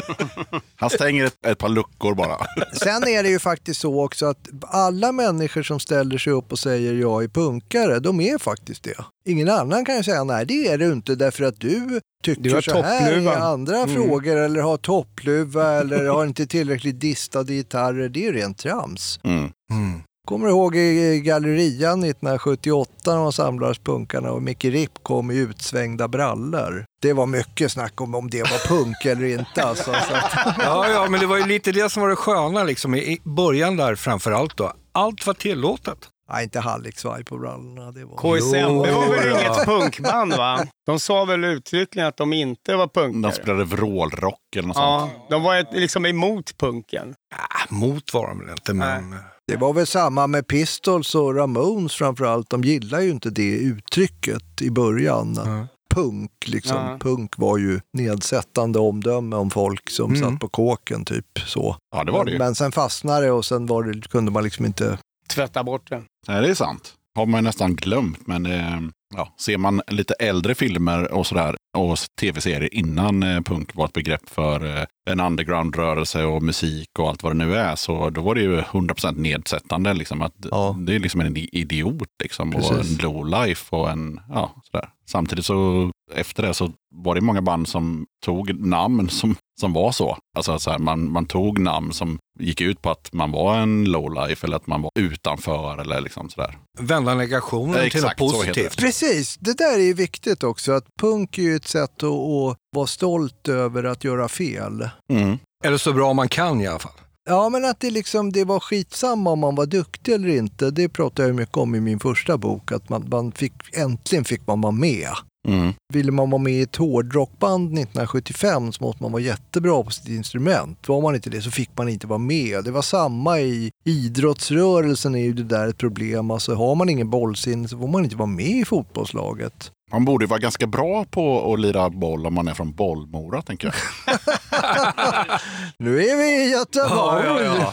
Han 0.76 0.90
stänger 0.90 1.24
ett, 1.24 1.46
ett 1.46 1.58
par 1.58 1.68
luckor 1.68 2.14
bara. 2.14 2.36
Sen 2.72 3.08
är 3.08 3.22
det 3.22 3.28
ju 3.28 3.38
faktiskt 3.38 3.80
så 3.80 4.04
också 4.04 4.26
att 4.26 4.48
alla 4.62 5.12
människor 5.12 5.62
som 5.62 5.80
ställer 5.80 6.18
sig 6.18 6.32
upp 6.32 6.52
och 6.52 6.58
säger 6.58 6.94
jag 6.94 7.24
är 7.24 7.28
punkare, 7.28 8.00
de 8.00 8.20
är 8.20 8.38
faktiskt 8.38 8.82
det. 8.82 9.04
Ingen 9.24 9.48
annan 9.48 9.84
kan 9.84 9.96
ju 9.96 10.02
säga 10.02 10.24
nej 10.24 10.46
det 10.46 10.68
är 10.68 10.78
du 10.78 10.92
inte 10.92 11.14
därför 11.14 11.44
att 11.44 11.60
du 11.60 12.00
tycker 12.24 12.42
Du 12.42 12.62
så 12.62 12.82
här 12.82 13.18
i 13.18 13.28
andra 13.28 13.76
Mm. 13.76 13.94
frågor 13.94 14.36
eller 14.36 14.60
har 14.60 14.76
toppluva 14.76 15.72
eller 15.80 16.06
har 16.06 16.26
inte 16.26 16.46
tillräckligt 16.46 17.00
distade 17.00 17.54
gitarrer. 17.54 18.08
Det 18.08 18.20
är 18.20 18.24
ju 18.24 18.32
rent 18.32 18.58
trams. 18.58 19.20
Mm. 19.24 19.38
Mm. 19.72 20.02
Kommer 20.28 20.46
du 20.46 20.52
ihåg 20.52 20.76
i 20.76 21.20
Gallerian 21.20 22.04
1978 22.04 22.90
när 23.06 23.18
man 23.18 23.32
samlades 23.32 23.78
punkarna 23.78 24.30
och 24.32 24.42
Micke 24.42 24.64
Ripp 24.64 24.92
kom 25.02 25.30
i 25.30 25.36
utsvängda 25.36 26.08
brallor. 26.08 26.84
Det 27.02 27.12
var 27.12 27.26
mycket 27.26 27.72
snack 27.72 28.00
om 28.00 28.14
om 28.14 28.30
det 28.30 28.42
var 28.42 28.68
punk 28.68 29.04
eller 29.04 29.24
inte. 29.24 29.62
Alltså, 29.62 29.84
så 29.84 29.90
att, 30.14 30.32
Ja, 30.58 30.88
ja, 30.90 31.06
men 31.10 31.20
det 31.20 31.26
var 31.26 31.38
ju 31.38 31.46
lite 31.46 31.72
det 31.72 31.92
som 31.92 32.02
var 32.02 32.08
det 32.08 32.16
sköna 32.16 32.64
liksom, 32.64 32.94
i 32.94 33.20
början 33.24 33.76
där 33.76 33.94
framför 33.94 34.32
allt 34.32 34.56
då. 34.56 34.72
Allt 34.92 35.26
var 35.26 35.34
tillåtet. 35.34 35.98
Nej, 36.32 36.44
inte 36.44 36.60
hallicksvaj 36.60 37.24
på 37.24 37.38
brallorna. 37.38 37.92
Det 37.92 38.04
var... 38.04 38.16
KSM, 38.16 38.52
det 38.52 38.92
var 38.92 39.16
väl 39.16 39.28
ja. 39.28 39.40
inget 39.40 39.64
punkband 39.66 40.32
va? 40.34 40.66
De 40.86 41.00
sa 41.00 41.24
väl 41.24 41.44
uttryckligen 41.44 42.08
att 42.08 42.16
de 42.16 42.32
inte 42.32 42.76
var 42.76 42.86
De 42.94 43.00
punkare. 43.00 43.32
spelade 43.32 43.64
vrålrock 43.64 44.56
eller 44.56 44.68
något 44.68 44.76
Ja, 44.76 45.10
sånt. 45.14 45.30
de 45.30 45.42
var 45.42 45.56
ett, 45.56 45.68
liksom 45.72 46.06
emot 46.06 46.56
punken. 46.58 47.14
Ah, 47.34 47.74
mot 47.74 48.14
var 48.14 48.28
de 48.28 48.38
väl 48.38 48.50
inte, 48.50 48.74
men... 48.74 49.16
Det 49.46 49.56
var 49.56 49.72
väl 49.72 49.86
samma 49.86 50.26
med 50.26 50.46
Pistols 50.46 51.14
och 51.14 51.34
Ramones 51.36 51.94
framförallt. 51.94 52.50
De 52.50 52.62
gillar 52.64 53.00
ju 53.00 53.10
inte 53.10 53.30
det 53.30 53.56
uttrycket 53.56 54.62
i 54.62 54.70
början. 54.70 55.34
Ja. 55.36 55.66
Punk, 55.94 56.30
liksom. 56.46 56.76
Ja. 56.76 56.98
Punk 57.00 57.38
var 57.38 57.58
ju 57.58 57.80
nedsättande 57.92 58.78
omdöme 58.78 59.36
om 59.36 59.50
folk 59.50 59.90
som 59.90 60.14
Mm. 60.14 60.30
satt 60.30 60.40
på 60.40 60.48
kåken, 60.48 61.04
typ 61.04 61.26
så. 61.46 61.76
Ja, 61.96 62.04
det 62.04 62.12
var 62.12 62.24
det 62.24 62.30
ju. 62.30 62.38
Men 62.38 62.54
sen 62.54 62.72
fastnade 62.72 63.26
det 63.26 63.32
och 63.32 63.44
sen 63.44 63.66
var 63.66 63.82
det, 63.82 64.08
kunde 64.08 64.30
man 64.32 64.44
liksom 64.44 64.64
inte... 64.64 64.98
Tvätta 65.30 65.64
bort 65.64 65.90
det. 65.90 66.02
Nej, 66.28 66.42
det 66.42 66.48
är 66.48 66.54
sant. 66.54 66.94
Har 67.14 67.26
man 67.26 67.44
nästan 67.44 67.76
glömt, 67.76 68.26
men 68.26 68.46
eh, 68.46 68.80
ja, 69.16 69.34
ser 69.40 69.58
man 69.58 69.82
lite 69.86 70.14
äldre 70.14 70.54
filmer 70.54 71.12
och 71.12 71.26
sådär 71.26 71.56
och 71.78 71.98
tv-serier 72.20 72.74
innan 72.74 73.22
eh, 73.22 73.40
punk 73.40 73.74
var 73.74 73.84
ett 73.84 73.92
begrepp 73.92 74.28
för 74.30 74.78
eh, 74.78 74.84
en 75.10 75.20
underground-rörelse 75.20 76.24
och 76.24 76.42
musik 76.42 76.88
och 76.98 77.08
allt 77.08 77.22
vad 77.22 77.32
det 77.32 77.44
nu 77.46 77.56
är, 77.56 77.76
så 77.76 78.10
då 78.10 78.20
var 78.20 78.34
det 78.34 78.40
ju 78.40 78.60
100% 78.60 79.18
nedsättande. 79.18 79.94
Liksom, 79.94 80.22
att 80.22 80.34
Ja. 80.50 80.76
Det 80.78 80.94
är 80.94 80.98
liksom 80.98 81.20
en 81.20 81.36
idiot 81.36 82.08
liksom, 82.22 82.54
och 82.54 82.72
en 82.80 82.96
low 83.02 83.26
life 83.26 83.76
och 83.76 83.90
en, 83.90 84.20
ja, 84.28 84.62
sådär. 84.70 84.88
Samtidigt 85.06 85.46
så 85.46 85.90
efter 86.14 86.42
det 86.42 86.54
så 86.54 86.72
var 86.94 87.14
det 87.14 87.20
många 87.20 87.42
band 87.42 87.68
som 87.68 88.06
tog 88.24 88.66
namn 88.66 89.08
som, 89.08 89.36
som 89.60 89.72
var 89.72 89.92
så. 89.92 90.18
Alltså 90.36 90.58
så 90.58 90.70
här, 90.70 90.78
man, 90.78 91.12
man 91.12 91.26
tog 91.26 91.58
namn 91.58 91.92
som 91.92 92.18
gick 92.40 92.60
ut 92.60 92.82
på 92.82 92.90
att 92.90 93.12
man 93.12 93.32
var 93.32 93.56
en 93.56 93.84
low 93.84 94.14
life 94.14 94.46
eller 94.46 94.56
att 94.56 94.66
man 94.66 94.82
var 94.82 94.90
utanför 94.98 95.80
eller 95.80 96.00
liksom 96.00 96.30
sådär. 96.30 96.58
Vända 96.78 97.14
negationen 97.14 97.84
Ja, 97.84 97.90
till 97.90 98.02
något 98.02 98.16
positivt. 98.16 98.76
Precis, 98.76 99.36
det 99.36 99.58
där 99.58 99.74
är 99.74 99.82
ju 99.82 99.94
viktigt 99.94 100.42
också. 100.42 100.72
Att 100.72 100.84
punk 101.00 101.38
är 101.38 101.42
ju 101.42 101.56
ett 101.56 101.68
sätt 101.68 102.02
att, 102.02 102.04
att 102.04 102.56
vara 102.76 102.86
stolt 102.86 103.48
över 103.48 103.84
att 103.84 104.04
göra 104.04 104.28
fel. 104.28 104.88
Mm. 105.12 105.38
Eller 105.64 105.78
så 105.78 105.92
bra 105.92 106.12
man 106.12 106.28
kan 106.28 106.60
i 106.60 106.66
alla 106.66 106.78
fall. 106.78 106.92
Ja, 107.28 107.48
men 107.48 107.64
att 107.64 107.80
det, 107.80 107.90
liksom, 107.90 108.32
det 108.32 108.44
var 108.44 108.60
skitsamma 108.60 109.30
om 109.30 109.38
man 109.38 109.54
var 109.54 109.66
duktig 109.66 110.12
eller 110.12 110.28
inte. 110.28 110.70
Det 110.70 110.88
pratade 110.88 111.28
jag 111.28 111.36
mycket 111.36 111.56
om 111.56 111.74
i 111.74 111.80
min 111.80 112.00
första 112.00 112.38
bok. 112.38 112.72
Att 112.72 112.88
man, 112.88 113.08
man 113.10 113.32
fick, 113.32 113.52
äntligen 113.72 114.24
fick 114.24 114.46
man 114.46 114.60
vara 114.60 114.72
med. 114.72 115.08
Mm. 115.48 115.72
Ville 115.92 116.12
man 116.12 116.30
vara 116.30 116.42
med 116.42 116.52
i 116.52 116.62
ett 116.62 116.76
hårdrockband 116.76 117.64
1975 117.64 118.72
så 118.72 118.84
måste 118.84 119.02
man 119.02 119.12
vara 119.12 119.22
jättebra 119.22 119.82
på 119.82 119.90
sitt 119.90 120.08
instrument. 120.08 120.88
Var 120.88 121.00
man 121.00 121.14
inte 121.14 121.30
det 121.30 121.42
så 121.42 121.50
fick 121.50 121.70
man 121.76 121.88
inte 121.88 122.06
vara 122.06 122.18
med. 122.18 122.64
Det 122.64 122.70
var 122.70 122.82
samma 122.82 123.40
i 123.40 123.70
idrottsrörelsen 123.84 125.14
är 125.14 125.22
ju 125.22 125.32
det 125.32 125.42
där 125.42 125.68
ett 125.68 125.78
problem. 125.78 126.30
Alltså 126.30 126.54
har 126.54 126.74
man 126.74 126.88
ingen 126.88 127.10
bollsinne 127.10 127.68
så 127.68 127.78
får 127.78 127.88
man 127.88 128.04
inte 128.04 128.16
vara 128.16 128.26
med 128.26 128.46
i 128.46 128.64
fotbollslaget. 128.64 129.72
Man 129.92 130.04
borde 130.04 130.26
vara 130.26 130.38
ganska 130.38 130.66
bra 130.66 131.04
på 131.04 131.52
att 131.52 131.60
lira 131.60 131.90
boll 131.90 132.26
om 132.26 132.34
man 132.34 132.48
är 132.48 132.54
från 132.54 132.72
Bollmora, 132.72 133.42
tänker 133.42 133.66
jag. 133.66 133.74
Nu 135.78 136.04
är 136.04 136.16
vi 136.16 136.44
i 136.44 136.50
Göteborg! 136.50 137.26
Ja, 137.26 137.42
ja, 137.42 137.72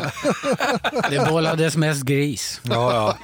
ja. 0.91 1.01
Det 1.09 1.29
bollades 1.29 1.77
mest 1.77 2.03
gris. 2.03 2.61
ja, 2.63 2.93
ja. 2.93 3.17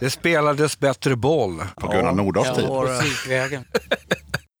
Det 0.00 0.10
spelades 0.10 0.78
bättre 0.78 1.16
boll. 1.16 1.62
På 1.76 1.88
Gunnar 1.88 2.12
Nordahls 2.12 2.56
tid. 2.56 2.68
Musikvägen. 2.68 3.64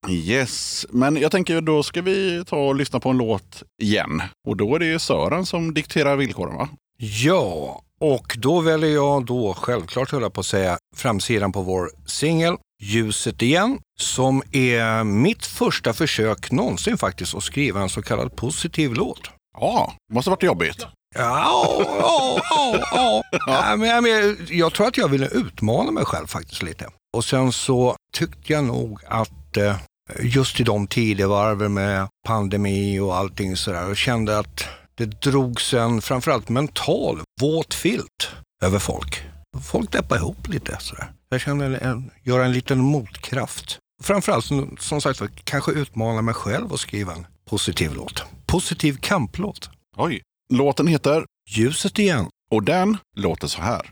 Yes, 0.08 0.86
men 0.90 1.16
jag 1.16 1.30
tänker 1.32 1.60
då 1.60 1.82
ska 1.82 2.02
vi 2.02 2.44
ta 2.46 2.56
och 2.56 2.74
lyssna 2.74 3.00
på 3.00 3.08
en 3.08 3.16
låt 3.16 3.62
igen. 3.82 4.22
Och 4.48 4.56
då 4.56 4.74
är 4.74 4.78
det 4.78 4.86
ju 4.86 4.98
Sören 4.98 5.46
som 5.46 5.74
dikterar 5.74 6.16
villkoren 6.16 6.56
va? 6.56 6.68
Ja, 6.98 7.82
och 8.00 8.36
då 8.38 8.60
väljer 8.60 8.90
jag 8.94 9.24
då 9.26 9.54
självklart, 9.54 10.10
höll 10.10 10.22
jag 10.22 10.32
på 10.32 10.40
att 10.40 10.46
säga, 10.46 10.78
framsidan 10.96 11.52
på 11.52 11.62
vår 11.62 11.90
singel 12.06 12.56
Ljuset 12.84 13.42
igen, 13.42 13.78
som 14.00 14.42
är 14.52 15.04
mitt 15.04 15.46
första 15.46 15.92
försök 15.92 16.50
någonsin 16.50 16.98
faktiskt 16.98 17.34
att 17.34 17.42
skriva 17.42 17.82
en 17.82 17.88
så 17.88 18.02
kallad 18.02 18.36
positiv 18.36 18.94
låt. 18.94 19.30
Ja, 19.58 19.92
det 20.08 20.14
måste 20.14 20.30
varit 20.30 20.42
jobbigt. 20.42 20.86
Ja, 21.14 21.82
ja, 21.98 22.40
ja, 22.50 22.82
ja. 22.92 23.22
ja 23.46 23.76
men, 23.76 23.88
jag, 23.88 24.02
men, 24.02 24.46
jag 24.50 24.74
tror 24.74 24.86
att 24.86 24.96
jag 24.96 25.08
ville 25.08 25.28
utmana 25.28 25.90
mig 25.90 26.04
själv 26.04 26.26
faktiskt 26.26 26.62
lite. 26.62 26.86
Och 27.16 27.24
sen 27.24 27.52
så 27.52 27.96
tyckte 28.16 28.52
jag 28.52 28.64
nog 28.64 29.00
att 29.08 29.56
eh, 29.56 29.76
just 30.20 30.60
i 30.60 30.62
de 30.62 30.86
tidevarven 30.86 31.74
med 31.74 32.08
pandemi 32.26 32.98
och 32.98 33.16
allting 33.16 33.56
sådär, 33.56 33.90
och 33.90 33.96
kände 33.96 34.38
att 34.38 34.64
det 34.94 35.06
drogs 35.06 35.74
en 35.74 36.02
framförallt 36.02 36.48
mental 36.48 37.20
våt 37.40 37.74
filt 37.74 38.30
över 38.64 38.78
folk. 38.78 39.22
Folk 39.64 39.92
deppade 39.92 40.20
ihop 40.20 40.48
lite 40.48 40.76
sådär. 40.80 41.12
Jag 41.32 41.40
kände 41.40 41.76
en, 41.76 42.10
göra 42.22 42.44
en 42.44 42.52
liten 42.52 42.78
motkraft. 42.78 43.78
Framförallt 44.02 44.44
som, 44.44 44.76
som 44.80 45.00
sagt 45.00 45.22
kanske 45.44 45.72
utmana 45.72 46.22
mig 46.22 46.34
själv 46.34 46.72
och 46.72 46.80
skriva 46.80 47.12
en 47.12 47.26
positiv 47.44 47.94
låt. 47.94 48.22
Positiv 48.46 48.96
kamplåt. 49.00 49.70
Oj. 49.96 50.22
Låten 50.52 50.86
heter 50.86 51.24
Ljuset 51.48 51.98
igen. 51.98 52.26
och 52.50 52.62
den 52.62 52.96
låter 53.16 53.46
så 53.46 53.62
här. 53.62 53.90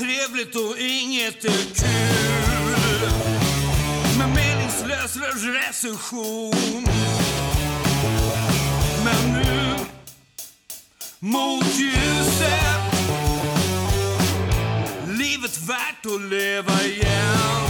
Trevligt 0.00 0.56
och 0.56 0.78
inget 0.78 1.44
är 1.44 1.74
kul. 1.74 3.10
Med 4.18 4.28
meningslös 4.28 5.16
recension. 5.44 6.86
Men 9.04 9.32
nu 9.32 9.74
mot 11.18 11.78
ljuset. 11.78 12.80
Livet 15.08 15.58
värt 15.58 16.06
att 16.06 16.20
leva 16.30 16.82
igen. 16.82 17.69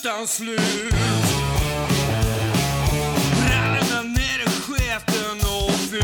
Utan 0.00 0.26
slut. 0.26 0.60
Brallorna 3.46 4.02
nere, 4.02 4.50
sketen 4.50 5.38
och 5.40 5.72
ful 5.72 6.02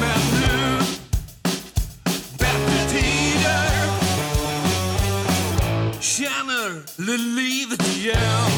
Men 0.00 0.20
nu 0.40 0.78
Bättre 2.38 2.88
tider. 2.90 3.90
Känner 6.00 6.82
livet 7.18 7.96
igen? 7.96 8.55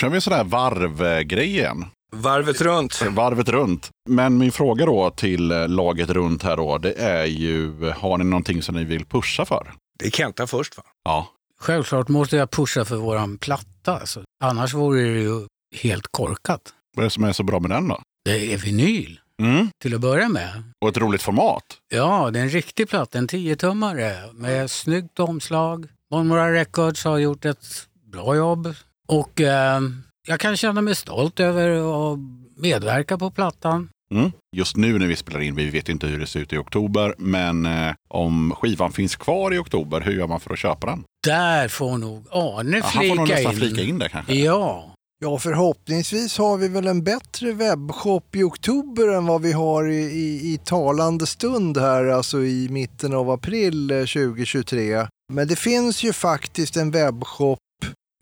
Kör 0.00 0.08
vi 0.08 0.14
en 0.14 0.20
sån 0.20 0.32
där 0.32 0.44
varvgrej 0.44 1.46
igen. 1.46 1.84
Varvet 2.12 2.60
runt. 2.60 3.02
Varvet 3.02 3.48
runt. 3.48 3.90
Men 4.08 4.38
min 4.38 4.52
fråga 4.52 4.86
då 4.86 5.10
till 5.10 5.50
eh, 5.50 5.68
laget 5.68 6.10
runt 6.10 6.42
här 6.42 6.56
då, 6.56 6.78
det 6.78 6.92
är 6.92 7.24
ju, 7.24 7.90
har 7.90 8.18
ni 8.18 8.24
någonting 8.24 8.62
som 8.62 8.74
ni 8.74 8.84
vill 8.84 9.04
pusha 9.06 9.44
för? 9.44 9.72
Det 9.98 10.06
är 10.06 10.10
Kenta 10.10 10.46
först 10.46 10.76
va? 10.76 10.82
Ja. 11.04 11.26
Självklart 11.60 12.08
måste 12.08 12.36
jag 12.36 12.50
pusha 12.50 12.84
för 12.84 12.96
våran 12.96 13.38
platta. 13.38 13.98
Alltså. 14.00 14.22
Annars 14.44 14.74
vore 14.74 15.02
det 15.02 15.20
ju 15.20 15.46
helt 15.82 16.06
korkat. 16.10 16.60
Vad 16.96 17.02
är 17.02 17.06
det 17.06 17.10
som 17.10 17.24
är 17.24 17.32
så 17.32 17.42
bra 17.42 17.60
med 17.60 17.70
den 17.70 17.88
då? 17.88 18.02
Det 18.24 18.52
är 18.52 18.56
vinyl 18.58 19.20
Mm. 19.42 19.68
till 19.82 19.94
att 19.94 20.00
börja 20.00 20.28
med. 20.28 20.62
Och 20.80 20.88
ett 20.88 20.96
roligt 20.96 21.22
format. 21.22 21.64
Ja, 21.88 22.30
det 22.32 22.38
är 22.38 22.42
en 22.42 22.48
riktig 22.50 22.88
platta, 22.88 23.18
en 23.18 23.28
10-tummare 23.28 24.32
med 24.32 24.70
snyggt 24.70 25.20
omslag. 25.20 25.86
Bonmora 26.10 26.52
Records 26.52 27.04
har 27.04 27.18
gjort 27.18 27.44
ett 27.44 27.66
bra 28.12 28.36
jobb 28.36 28.74
och 29.10 29.40
eh, 29.40 29.80
jag 30.28 30.40
kan 30.40 30.56
känna 30.56 30.80
mig 30.80 30.94
stolt 30.94 31.40
över 31.40 31.68
att 32.12 32.18
medverka 32.56 33.18
på 33.18 33.30
plattan. 33.30 33.88
Mm. 34.14 34.30
Just 34.56 34.76
nu 34.76 34.98
när 34.98 35.06
vi 35.06 35.16
spelar 35.16 35.40
in, 35.40 35.54
vi 35.54 35.70
vet 35.70 35.88
inte 35.88 36.06
hur 36.06 36.18
det 36.20 36.26
ser 36.26 36.40
ut 36.40 36.52
i 36.52 36.56
oktober, 36.56 37.14
men 37.18 37.66
eh, 37.66 37.92
om 38.08 38.54
skivan 38.58 38.92
finns 38.92 39.16
kvar 39.16 39.54
i 39.54 39.58
oktober, 39.58 40.00
hur 40.00 40.12
gör 40.12 40.26
man 40.26 40.40
för 40.40 40.52
att 40.52 40.58
köpa 40.58 40.86
den? 40.86 41.04
Där 41.26 41.68
får 41.68 41.98
nog 41.98 42.26
Arne 42.30 42.76
Ja, 42.76 42.84
han 42.84 43.08
får 43.08 43.14
nog 43.16 43.26
flika 43.26 43.34
nästan 43.34 43.52
in. 43.52 43.58
flika 43.58 43.82
in 43.82 43.98
det 43.98 44.08
kanske. 44.08 44.34
Ja, 44.34 44.94
Ja, 45.24 45.38
förhoppningsvis 45.38 46.38
har 46.38 46.56
vi 46.56 46.68
väl 46.68 46.86
en 46.86 47.04
bättre 47.04 47.52
webbshop 47.52 48.36
i 48.36 48.42
oktober 48.42 49.08
än 49.08 49.26
vad 49.26 49.42
vi 49.42 49.52
har 49.52 49.88
i, 49.88 49.96
i, 50.02 50.52
i 50.54 50.58
talande 50.64 51.26
stund 51.26 51.78
här, 51.78 52.04
alltså 52.04 52.42
i 52.42 52.68
mitten 52.70 53.14
av 53.14 53.30
april 53.30 53.90
eh, 53.90 53.98
2023. 53.98 55.06
Men 55.32 55.48
det 55.48 55.56
finns 55.56 56.02
ju 56.02 56.12
faktiskt 56.12 56.76
en 56.76 56.90
webbshop, 56.90 57.58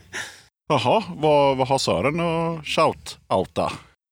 Jaha, 0.69 1.03
vad, 1.15 1.57
vad 1.57 1.67
har 1.67 1.77
Sören 1.77 2.19
att 2.19 2.63
shout-outa? 2.65 3.71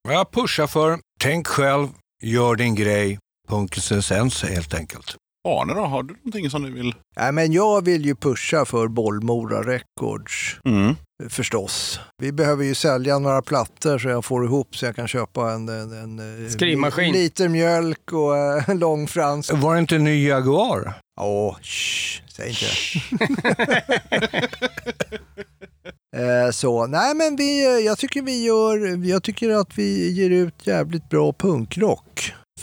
Jag 0.09 0.31
pushar 0.31 0.67
för 0.67 0.99
Tänk 1.19 1.47
själv, 1.47 1.87
gör 2.23 2.55
din 2.55 2.75
grej. 2.75 3.19
Punkens 3.47 3.91
essens 3.91 4.43
helt 4.43 4.73
enkelt. 4.73 5.15
Arne 5.47 5.73
då, 5.73 5.81
har 5.81 6.03
du 6.03 6.13
någonting 6.13 6.49
som 6.49 6.63
du 6.63 6.71
vill? 6.71 6.95
Nej, 7.15 7.31
men 7.31 7.51
jag 7.51 7.85
vill 7.85 8.05
ju 8.05 8.15
pusha 8.15 8.65
för 8.65 8.87
Bollmora 8.87 9.61
Records. 9.61 10.59
Mm. 10.65 10.95
Förstås. 11.29 11.99
Vi 12.21 12.31
behöver 12.31 12.63
ju 12.63 12.75
sälja 12.75 13.19
några 13.19 13.41
plattor 13.41 13.97
så 13.97 14.07
jag 14.09 14.25
får 14.25 14.45
ihop 14.45 14.77
så 14.77 14.85
jag 14.85 14.95
kan 14.95 15.07
köpa 15.07 15.51
en, 15.51 15.69
en, 15.69 15.91
en 15.91 16.43
eh, 16.45 16.49
Skrivmaskin. 16.49 17.13
liter 17.13 17.49
mjölk 17.49 18.13
och 18.13 18.37
eh, 18.37 18.69
en 18.69 18.79
lång 18.79 19.07
frans. 19.07 19.51
Var 19.51 19.73
det 19.73 19.79
inte 19.79 19.95
en 19.95 20.03
ny 20.03 20.27
Jaguar? 20.27 20.93
Åh, 21.21 21.57
shh, 21.61 22.21
säg 22.27 22.49
inte 22.49 22.65
Eh, 26.17 26.51
Så, 26.51 26.87
nej 26.87 27.15
men 27.15 27.35
vi, 27.35 27.65
eh, 27.65 27.71
jag 27.85 27.97
tycker 27.97 28.21
vi 28.21 28.43
gör, 28.43 29.05
jag 29.07 29.23
tycker 29.23 29.49
att 29.49 29.77
vi 29.77 30.11
ger 30.11 30.29
ut 30.29 30.67
jävligt 30.67 31.09
bra 31.09 31.33
punkrock. 31.33 32.04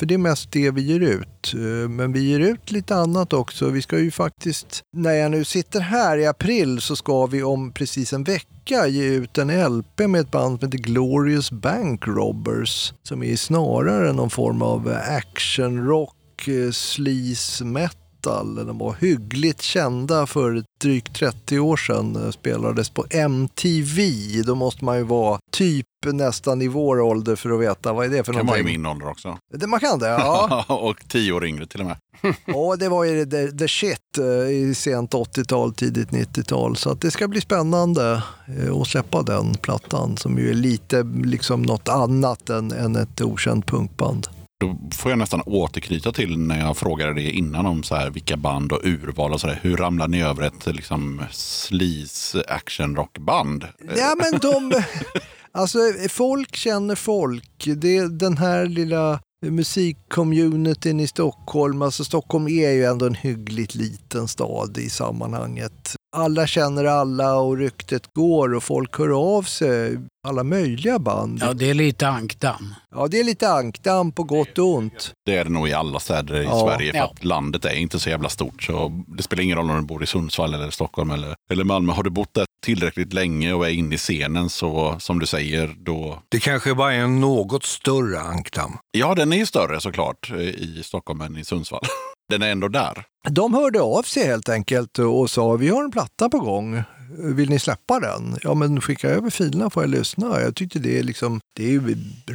För 0.02 0.06
det 0.06 0.14
är 0.14 0.18
mest 0.18 0.52
det 0.52 0.70
vi 0.70 0.82
ger 0.82 1.00
ut. 1.00 1.54
Eh, 1.54 1.88
men 1.88 2.12
vi 2.12 2.20
ger 2.20 2.40
ut 2.40 2.70
lite 2.70 2.96
annat 2.96 3.32
också. 3.32 3.70
Vi 3.70 3.82
ska 3.82 3.98
ju 3.98 4.10
faktiskt, 4.10 4.82
när 4.96 5.12
jag 5.12 5.30
nu 5.30 5.44
sitter 5.44 5.80
här 5.80 6.18
i 6.18 6.26
april 6.26 6.80
så 6.80 6.96
ska 6.96 7.26
vi 7.26 7.42
om 7.42 7.72
precis 7.72 8.12
en 8.12 8.24
vecka 8.24 8.86
ge 8.86 9.04
ut 9.04 9.38
en 9.38 9.78
LP 9.78 10.06
med 10.06 10.20
ett 10.20 10.30
band 10.30 10.60
som 10.60 10.68
heter 10.68 10.78
Glorious 10.78 11.50
Bank 11.50 12.06
Robbers. 12.06 12.92
Som 13.02 13.22
är 13.22 13.36
snarare 13.36 14.12
någon 14.12 14.30
form 14.30 14.62
av 14.62 14.98
actionrock, 15.08 16.48
eh, 16.48 16.70
sleaze 16.70 17.64
metal. 17.64 18.01
De 18.22 18.78
var 18.78 18.94
hyggligt 19.00 19.62
kända 19.62 20.26
för 20.26 20.64
drygt 20.80 21.14
30 21.16 21.58
år 21.58 21.76
sedan. 21.76 22.16
eh, 22.24 22.30
Spelades 22.30 22.90
på 22.90 23.04
MTV. 23.10 24.02
Då 24.46 24.54
måste 24.54 24.84
man 24.84 24.96
ju 24.98 25.02
vara 25.04 25.38
typ 25.52 25.86
nästan 26.04 26.62
i 26.62 26.68
vår 26.68 27.00
ålder 27.00 27.36
för 27.36 27.50
att 27.50 27.60
veta 27.60 27.92
vad 27.92 28.06
är 28.06 28.10
det 28.10 28.24
för 28.24 28.32
kan 28.32 28.46
vara 28.46 28.58
i 28.58 28.60
någonting. 28.60 28.80
min 28.82 28.86
ålder 28.86 29.08
också. 29.08 29.38
Det 29.54 29.66
man 29.66 29.80
kan 29.80 29.98
det, 29.98 30.08
ja. 30.08 30.64
och 30.68 30.96
tio 31.08 31.32
år 31.32 31.44
yngre 31.46 31.66
till 31.66 31.80
och 31.80 31.86
med. 31.86 31.96
Ja, 32.46 32.76
det 32.78 32.88
var 32.88 33.04
ju 33.04 33.26
the, 33.26 33.50
the 33.52 33.68
shit 33.68 34.18
eh, 34.18 34.50
i 34.50 34.74
sent 34.74 35.12
80-tal, 35.14 35.74
tidigt 35.74 36.08
90-tal. 36.10 36.76
Så 36.76 36.90
att 36.90 37.00
det 37.00 37.10
ska 37.10 37.28
bli 37.28 37.40
spännande 37.40 38.22
eh, 38.58 38.76
att 38.80 38.86
släppa 38.88 39.22
den 39.22 39.54
plattan 39.54 40.16
som 40.16 40.38
ju 40.38 40.50
är 40.50 40.54
lite 40.54 41.02
liksom 41.24 41.62
något 41.62 41.88
annat 41.88 42.50
än, 42.50 42.72
än 42.72 42.96
ett 42.96 43.20
okänt 43.20 43.66
punkband. 43.66 44.26
Då 44.62 44.76
får 44.94 45.10
jag 45.10 45.18
nästan 45.18 45.42
återknyta 45.46 46.12
till 46.12 46.38
när 46.38 46.58
jag 46.58 46.76
frågade 46.76 47.14
dig 47.14 47.30
innan 47.30 47.66
om 47.66 47.82
så 47.82 47.94
här, 47.94 48.10
vilka 48.10 48.36
band 48.36 48.72
och 48.72 48.80
urval 48.84 49.32
och 49.32 49.40
så 49.40 49.46
där. 49.46 49.58
Hur 49.62 49.76
ramlar 49.76 50.08
ni 50.08 50.22
över 50.22 50.42
ett 50.42 50.66
liksom, 50.66 51.24
sleaze 51.30 52.44
action 52.48 52.96
rockband? 52.96 53.64
Ja, 53.96 54.14
men 54.18 54.40
de... 54.40 54.82
Alltså, 55.54 55.78
folk 56.08 56.56
känner 56.56 56.94
folk. 56.94 57.68
Det 57.76 58.18
den 58.18 58.36
här 58.36 58.66
lilla 58.66 59.20
musikcommunityn 59.46 61.00
i 61.00 61.06
Stockholm. 61.06 61.82
Alltså 61.82 62.04
Stockholm 62.04 62.48
är 62.48 62.70
ju 62.70 62.84
ändå 62.84 63.06
en 63.06 63.14
hyggligt 63.14 63.74
liten 63.74 64.28
stad 64.28 64.78
i 64.78 64.90
sammanhanget. 64.90 65.96
Alla 66.16 66.46
känner 66.46 66.84
alla 66.84 67.34
och 67.36 67.56
ryktet 67.56 68.14
går 68.14 68.54
och 68.54 68.62
folk 68.62 68.98
hör 68.98 69.36
av 69.38 69.42
sig. 69.42 69.98
Alla 70.28 70.44
möjliga 70.44 70.98
band. 70.98 71.38
Ja, 71.42 71.52
det 71.52 71.70
är 71.70 71.74
lite 71.74 72.08
ankdamm. 72.08 72.74
Ja, 72.94 73.06
det 73.10 73.20
är 73.20 73.24
lite 73.24 73.48
ankdamm 73.52 74.12
på 74.12 74.22
gott 74.24 74.58
och 74.58 74.74
ont. 74.74 75.12
Det 75.26 75.36
är 75.36 75.44
det 75.44 75.50
nog 75.50 75.68
i 75.68 75.72
alla 75.72 76.00
städer 76.00 76.40
i 76.40 76.44
Ja. 76.44 76.66
Sverige 76.66 76.90
för 76.92 76.98
Ja. 76.98 77.04
att 77.04 77.24
landet 77.24 77.64
är 77.64 77.74
inte 77.74 77.98
så 77.98 78.10
jävla 78.10 78.28
stort. 78.28 78.62
Så 78.62 79.02
det 79.06 79.22
spelar 79.22 79.42
ingen 79.42 79.56
roll 79.58 79.70
om 79.70 79.76
du 79.76 79.82
bor 79.82 80.02
i 80.02 80.06
Sundsvall 80.06 80.54
eller 80.54 80.70
Stockholm 80.70 81.10
eller, 81.10 81.34
eller 81.52 81.64
Malmö. 81.64 81.92
Har 81.92 82.02
du 82.02 82.10
bott 82.10 82.34
där 82.34 82.44
tillräckligt 82.62 83.12
länge 83.12 83.52
och 83.52 83.66
är 83.66 83.70
inne 83.70 83.94
i 83.94 83.98
scenen 83.98 84.50
så 84.50 84.96
som 85.00 85.18
du 85.18 85.26
säger 85.26 85.76
då... 85.78 86.22
Det 86.28 86.40
kanske 86.40 86.74
bara 86.74 86.94
är 86.94 86.98
en 86.98 87.20
något 87.20 87.64
större 87.64 88.20
ankdamm. 88.20 88.78
Ja, 88.90 89.14
den 89.14 89.32
är 89.32 89.36
ju 89.36 89.46
större 89.46 89.80
såklart 89.80 90.30
eh, 90.30 90.38
i 90.38 90.82
Stockholm 90.84 91.20
än 91.20 91.36
i 91.36 91.44
Sundsvall. 91.44 91.82
Den 92.28 92.42
är 92.42 92.52
ändå 92.52 92.68
där. 92.68 93.04
De 93.30 93.54
hörde 93.54 93.80
av 93.80 94.02
sig 94.02 94.26
helt 94.26 94.48
enkelt 94.48 94.98
och 94.98 95.30
sa 95.30 95.52
vi 95.52 95.68
har 95.68 95.84
en 95.84 95.90
platta 95.90 96.28
på 96.28 96.38
gång. 96.38 96.82
Vill 97.18 97.50
ni 97.50 97.58
släppa 97.58 98.00
den? 98.00 98.36
Ja, 98.42 98.54
men 98.54 98.80
skicka 98.80 99.08
över 99.08 99.30
filerna 99.30 99.70
får 99.70 99.82
jag 99.82 99.90
lyssna. 99.90 100.40
Jag 100.40 100.56
tyckte 100.56 100.78
det 100.78 100.98
är 100.98 101.02
liksom, 101.02 101.40
det 101.56 101.74
är 101.74 101.80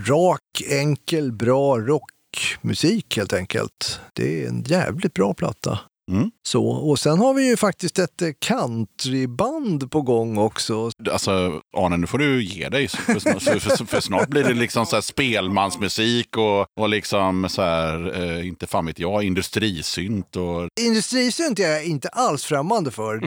rak, 0.08 0.42
enkel, 0.70 1.32
bra 1.32 1.78
rockmusik 1.78 3.18
helt 3.18 3.34
enkelt. 3.34 4.00
Det 4.14 4.44
är 4.44 4.48
en 4.48 4.64
jävligt 4.64 5.14
bra 5.14 5.34
platta. 5.34 5.80
Mm. 6.12 6.32
Så, 6.48 6.66
och 6.68 7.00
sen 7.00 7.20
har 7.20 7.34
vi 7.34 7.48
ju 7.50 7.58
faktiskt 7.58 8.00
ett 8.00 8.22
eh, 8.22 8.30
countryband 8.42 9.92
på 9.92 10.02
gång 10.02 10.38
också. 10.38 10.92
Alltså, 11.12 11.62
Arne, 11.78 11.98
nu 11.98 12.08
får 12.08 12.18
du 12.18 12.44
ge 12.44 12.70
dig. 12.70 12.88
För, 12.88 13.20
snart- 13.20 13.42
för, 13.44 13.60
för, 13.60 13.86
för 13.86 14.00
snart 14.02 14.28
blir 14.30 14.44
det 14.44 14.54
liksom 14.54 14.86
så 14.86 14.96
här 14.96 15.02
spelmansmusik 15.02 16.38
och, 16.38 16.66
och 16.80 16.90
liksom 16.90 17.50
så 17.50 17.62
här, 17.62 18.22
eh, 18.40 18.48
inte 18.48 18.68
fan 18.68 18.86
vet 18.86 19.00
jag, 19.00 19.24
industrisynt 19.24 20.36
och... 20.36 20.68
Industrisynt 20.82 21.60
är 21.60 21.64
jag 21.70 21.86
inte 21.86 22.08
alls 22.10 22.44
främmande 22.46 22.92
för. 22.92 23.22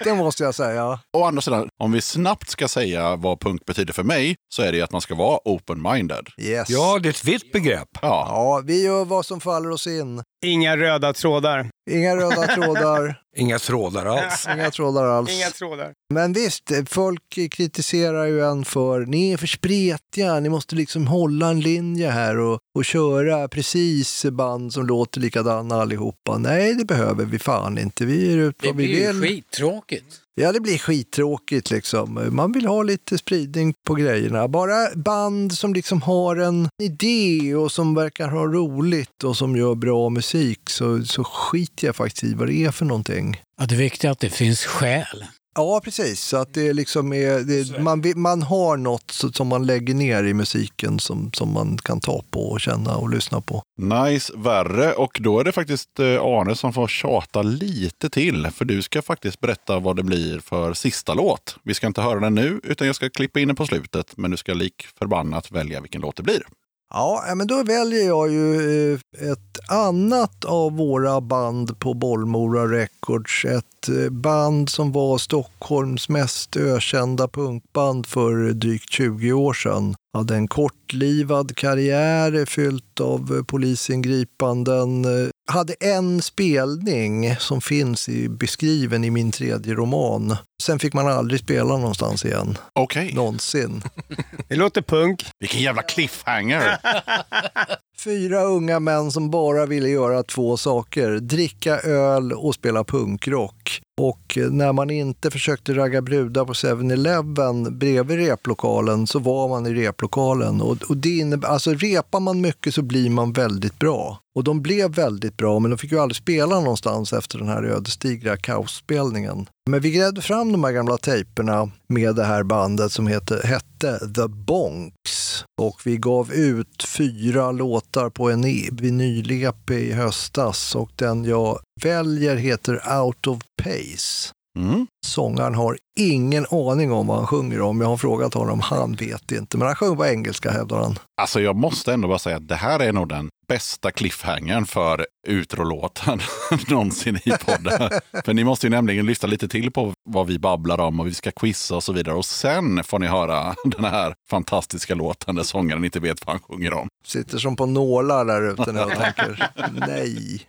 det 0.04 0.14
måste 0.14 0.42
jag 0.44 0.54
säga. 0.54 0.98
Å 1.16 1.24
andra 1.24 1.42
sidan, 1.42 1.68
om 1.82 1.92
vi 1.92 2.00
snabbt 2.00 2.50
ska 2.50 2.68
säga 2.68 3.16
vad 3.16 3.40
punk 3.40 3.64
betyder 3.64 3.92
för 3.92 4.02
mig, 4.04 4.36
så 4.54 4.62
är 4.62 4.72
det 4.72 4.78
ju 4.78 4.84
att 4.84 4.92
man 4.92 5.00
ska 5.00 5.14
vara 5.14 5.38
open-minded. 5.44 6.26
Yes. 6.40 6.70
Ja, 6.70 6.98
det 7.02 7.08
är 7.08 7.10
ett 7.10 7.24
vitt 7.24 7.52
begrepp. 7.52 7.88
Ja, 8.02 8.24
Ja, 8.28 8.62
vi 8.64 8.82
gör 8.84 9.04
vad 9.04 9.26
som 9.26 9.40
faller 9.40 9.70
oss 9.70 9.86
in. 9.86 10.22
Inga 10.46 10.76
röda 10.76 11.12
trådar. 11.12 11.70
Inga 11.90 12.16
röda 12.16 12.46
trådar, 12.46 13.20
Inga 13.36 13.58
trådar 13.58 14.06
alls. 14.06 14.46
inga 14.54 14.70
trådar 14.70 15.04
alls. 15.04 15.30
Inga 15.30 15.50
trådar. 15.50 15.92
Men 16.14 16.32
visst, 16.32 16.70
folk 16.86 17.22
kritiserar 17.50 18.24
ju 18.26 18.40
en 18.44 18.64
för 18.64 19.00
ni 19.06 19.32
är 19.32 19.36
för 19.36 19.46
spretiga, 19.46 20.40
ni 20.40 20.48
måste 20.48 20.74
liksom 20.76 21.06
hålla 21.06 21.48
en 21.48 21.60
linje 21.60 22.10
här 22.10 22.38
och, 22.38 22.58
och 22.78 22.84
köra 22.84 23.48
precis 23.48 24.24
band 24.24 24.72
som 24.72 24.86
låter 24.86 25.20
likadana 25.20 25.74
allihopa. 25.82 26.38
Nej, 26.38 26.74
det 26.74 26.84
behöver 26.84 27.24
vi 27.24 27.38
fan 27.38 27.78
inte. 27.78 28.04
Vi 28.04 28.32
är 28.32 28.36
ut 28.36 28.56
Det 28.60 28.66
vad 28.66 28.76
vi 28.76 28.86
blir 28.86 29.00
ju 29.00 29.12
vill. 29.12 29.28
skittråkigt. 29.28 30.04
Ja, 30.40 30.52
det 30.52 30.60
blir 30.60 30.78
skittråkigt 30.78 31.70
liksom. 31.70 32.28
Man 32.30 32.52
vill 32.52 32.66
ha 32.66 32.82
lite 32.82 33.18
spridning 33.18 33.74
på 33.86 33.94
grejerna. 33.94 34.48
Bara 34.48 34.94
band 34.94 35.52
som 35.52 35.74
liksom 35.74 36.02
har 36.02 36.36
en 36.36 36.68
idé 36.82 37.54
och 37.54 37.72
som 37.72 37.94
verkar 37.94 38.28
ha 38.28 38.46
roligt 38.46 39.24
och 39.24 39.36
som 39.36 39.56
gör 39.56 39.74
bra 39.74 40.08
musik 40.08 40.70
så, 40.70 41.04
så 41.04 41.24
skiter 41.24 41.86
jag 41.86 41.96
faktiskt 41.96 42.24
i 42.24 42.34
vad 42.34 42.48
det 42.48 42.64
är 42.64 42.70
för 42.70 42.84
någonting. 42.84 43.40
Ja, 43.60 43.66
det 43.66 43.76
viktiga 43.76 44.08
är 44.08 44.12
att 44.12 44.20
det 44.20 44.30
finns 44.30 44.64
skäl. 44.64 45.24
Ja, 45.58 45.80
precis. 45.84 46.20
Så 46.20 46.36
att 46.36 46.54
det 46.54 46.72
liksom 46.72 47.12
är, 47.12 47.40
det, 47.40 47.80
man, 47.80 48.02
man 48.16 48.42
har 48.42 48.76
något 48.76 49.10
som 49.32 49.48
man 49.48 49.66
lägger 49.66 49.94
ner 49.94 50.24
i 50.24 50.34
musiken 50.34 50.98
som, 50.98 51.32
som 51.32 51.52
man 51.52 51.78
kan 51.78 52.00
ta 52.00 52.22
på 52.30 52.48
och 52.48 52.60
känna 52.60 52.96
och 52.96 53.10
lyssna 53.10 53.40
på. 53.40 53.62
nice, 53.76 54.32
värre. 54.36 54.92
Och 54.92 55.18
då 55.20 55.40
är 55.40 55.44
det 55.44 55.52
faktiskt 55.52 55.98
eh, 55.98 56.06
Arne 56.06 56.54
som 56.54 56.72
får 56.72 56.88
tjata 56.88 57.42
lite 57.42 58.10
till. 58.10 58.46
För 58.46 58.64
du 58.64 58.82
ska 58.82 59.02
faktiskt 59.02 59.40
berätta 59.40 59.78
vad 59.78 59.96
det 59.96 60.02
blir 60.02 60.40
för 60.40 60.74
sista 60.74 61.14
låt. 61.14 61.56
Vi 61.62 61.74
ska 61.74 61.86
inte 61.86 62.02
höra 62.02 62.20
den 62.20 62.34
nu, 62.34 62.60
utan 62.64 62.86
jag 62.86 62.96
ska 62.96 63.10
klippa 63.10 63.40
in 63.40 63.48
den 63.48 63.56
på 63.56 63.66
slutet. 63.66 64.16
Men 64.16 64.30
du 64.30 64.36
ska 64.36 64.54
lik 64.54 64.86
förbannat 64.98 65.50
välja 65.50 65.80
vilken 65.80 66.00
låt 66.00 66.16
det 66.16 66.22
blir. 66.22 66.42
Ja, 66.90 67.24
eh, 67.28 67.34
men 67.34 67.46
då 67.46 67.62
väljer 67.62 68.06
jag 68.06 68.30
ju 68.32 68.92
eh, 68.92 69.00
ett 69.30 69.70
annat 69.70 70.44
av 70.44 70.76
våra 70.76 71.20
band 71.20 71.78
på 71.78 71.94
Bollmora 71.94 72.66
Records. 72.66 73.44
Ett 73.44 73.88
eh, 73.88 74.10
band 74.10 74.68
som 74.68 74.92
var 74.92 75.18
Stockholms 75.18 76.08
mest 76.08 76.56
ökända 76.56 77.28
punkband 77.28 78.06
för 78.06 78.52
drygt 78.52 78.92
20 78.92 79.32
år 79.32 79.52
sedan. 79.52 79.94
Hade 80.14 80.34
en 80.34 80.48
kortlivad 80.48 81.56
karriär 81.56 82.44
fylld 82.44 83.00
av 83.00 83.44
polisingripanden. 83.44 85.06
Hade 85.50 85.74
en 85.80 86.22
spelning 86.22 87.36
som 87.36 87.60
finns 87.60 88.08
i, 88.08 88.28
beskriven 88.28 89.04
i 89.04 89.10
min 89.10 89.32
tredje 89.32 89.74
roman. 89.74 90.36
Sen 90.62 90.78
fick 90.78 90.94
man 90.94 91.08
aldrig 91.08 91.40
spela 91.40 91.76
någonstans 91.76 92.24
igen. 92.24 92.58
Okej, 92.72 93.12
Någonsin. 93.14 93.82
Det 94.48 94.56
låter 94.56 94.82
punk. 94.82 95.26
vilken 95.38 95.60
jävla 95.60 95.82
cliffhanger. 95.82 96.78
Fyra 98.04 98.42
unga 98.42 98.80
män 98.80 99.10
som 99.10 99.30
bara 99.30 99.66
ville 99.66 99.88
göra 99.88 100.22
två 100.22 100.56
saker. 100.56 101.10
Dricka 101.10 101.78
öl 101.78 102.32
och 102.32 102.54
spela 102.54 102.84
punkrock. 102.84 103.80
Och 104.00 104.38
när 104.50 104.72
man 104.72 104.90
inte 104.90 105.30
försökte 105.30 105.74
ragga 105.74 106.02
brudar 106.02 106.44
på 106.44 106.52
7-Eleven 106.52 107.78
bredvid 107.78 108.18
replokalen 108.18 109.06
så 109.06 109.18
var 109.18 109.48
man 109.48 109.66
i 109.66 109.74
replokalen. 109.74 110.60
Och, 110.60 110.76
och 110.88 110.96
det 110.96 111.18
innebär, 111.18 111.48
alltså 111.48 111.70
repar 111.74 112.20
man 112.20 112.40
mycket 112.40 112.74
så 112.74 112.82
blir 112.82 113.10
man 113.10 113.32
väldigt 113.32 113.78
bra. 113.78 114.18
Och 114.34 114.44
de 114.44 114.62
blev 114.62 114.94
väldigt 114.94 115.36
bra, 115.36 115.58
men 115.58 115.70
de 115.70 115.78
fick 115.78 115.92
ju 115.92 115.98
aldrig 115.98 116.16
spela 116.16 116.60
någonstans 116.60 117.12
efter 117.12 117.38
den 117.38 117.48
här 117.48 117.62
ödesdigra 117.62 118.36
kaosspelningen. 118.36 119.46
Men 119.68 119.80
vi 119.80 119.90
grävde 119.90 120.22
fram 120.22 120.52
de 120.52 120.64
här 120.64 120.72
gamla 120.72 120.98
tejperna 120.98 121.70
med 121.88 122.14
det 122.14 122.24
här 122.24 122.42
bandet 122.42 122.92
som 122.92 123.06
hette, 123.06 123.40
hette 123.44 123.98
The 124.14 124.28
Bonks. 124.28 125.44
Och 125.60 125.80
vi 125.84 125.96
gav 125.96 126.32
ut 126.32 126.84
fyra 126.84 127.52
låtar 127.52 128.10
på 128.10 128.30
en 128.30 128.44
e- 128.44 128.68
vinyl-EP 128.72 129.70
i 129.70 129.92
höstas 129.92 130.74
och 130.74 130.90
den 130.96 131.24
jag 131.24 131.58
väljer 131.82 132.36
heter 132.36 132.98
Out 133.00 133.26
of 133.26 133.38
Pace. 133.62 134.32
Mm. 134.58 134.86
Sångaren 135.06 135.54
har 135.54 135.78
ingen 135.98 136.46
aning 136.50 136.92
om 136.92 137.06
vad 137.06 137.16
han 137.16 137.26
sjunger 137.26 137.60
om. 137.60 137.80
Jag 137.80 137.88
har 137.88 137.96
frågat 137.96 138.34
honom, 138.34 138.60
han 138.60 138.92
vet 138.92 139.32
inte. 139.32 139.58
Men 139.58 139.66
han 139.66 139.76
sjunger 139.76 139.96
på 139.96 140.06
engelska 140.06 140.50
hävdar 140.50 140.78
han. 140.78 140.98
Alltså 141.20 141.40
jag 141.40 141.56
måste 141.56 141.92
ändå 141.92 142.08
bara 142.08 142.18
säga 142.18 142.36
att 142.36 142.48
det 142.48 142.54
här 142.54 142.80
är 142.80 142.92
nog 142.92 143.08
den 143.08 143.28
bästa 143.48 143.90
cliffhangern 143.90 144.66
för 144.66 145.06
utrolåten 145.26 146.20
någonsin 146.68 147.16
i 147.24 147.30
podden. 147.30 147.90
för 148.24 148.34
ni 148.34 148.44
måste 148.44 148.66
ju 148.66 148.70
nämligen 148.70 149.06
lyssna 149.06 149.28
lite 149.28 149.48
till 149.48 149.72
på 149.72 149.92
vad 150.10 150.26
vi 150.26 150.38
babblar 150.38 150.80
om 150.80 151.00
och 151.00 151.06
vi 151.06 151.14
ska 151.14 151.30
quizza 151.30 151.76
och 151.76 151.84
så 151.84 151.92
vidare. 151.92 152.14
Och 152.14 152.24
sen 152.24 152.84
får 152.84 152.98
ni 152.98 153.06
höra 153.06 153.54
den 153.64 153.84
här 153.84 154.14
fantastiska 154.30 154.94
låten 154.94 155.34
där 155.34 155.42
sångaren 155.42 155.84
inte 155.84 156.00
vet 156.00 156.26
vad 156.26 156.34
han 156.34 156.42
sjunger 156.42 156.72
om. 156.72 156.88
Sitter 157.04 157.38
som 157.38 157.56
på 157.56 157.66
nålar 157.66 158.24
där 158.24 158.52
ute 158.52 158.72
när 158.72 158.80
jag 158.80 158.98
tänker, 158.98 159.50
nej. 159.86 160.46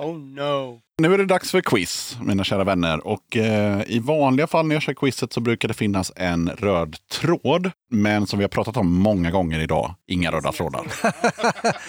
Oh 0.00 0.18
no. 0.18 0.80
Nu 1.02 1.14
är 1.14 1.18
det 1.18 1.26
dags 1.26 1.50
för 1.50 1.60
quiz, 1.60 2.18
mina 2.22 2.44
kära 2.44 2.64
vänner. 2.64 3.06
Och 3.06 3.36
eh, 3.36 3.82
i 3.86 3.98
vanliga 3.98 4.46
fall 4.46 4.66
när 4.66 4.74
jag 4.74 4.82
kör 4.82 4.94
quizet 4.94 5.32
så 5.32 5.40
brukar 5.40 5.68
det 5.68 5.74
finnas 5.74 6.12
en 6.16 6.48
röd 6.48 6.96
tråd. 7.12 7.70
Men 7.90 8.26
som 8.26 8.38
vi 8.38 8.44
har 8.44 8.48
pratat 8.48 8.76
om 8.76 8.92
många 8.94 9.30
gånger 9.30 9.60
idag, 9.60 9.94
inga 10.06 10.32
röda 10.32 10.52
trådar. 10.52 10.84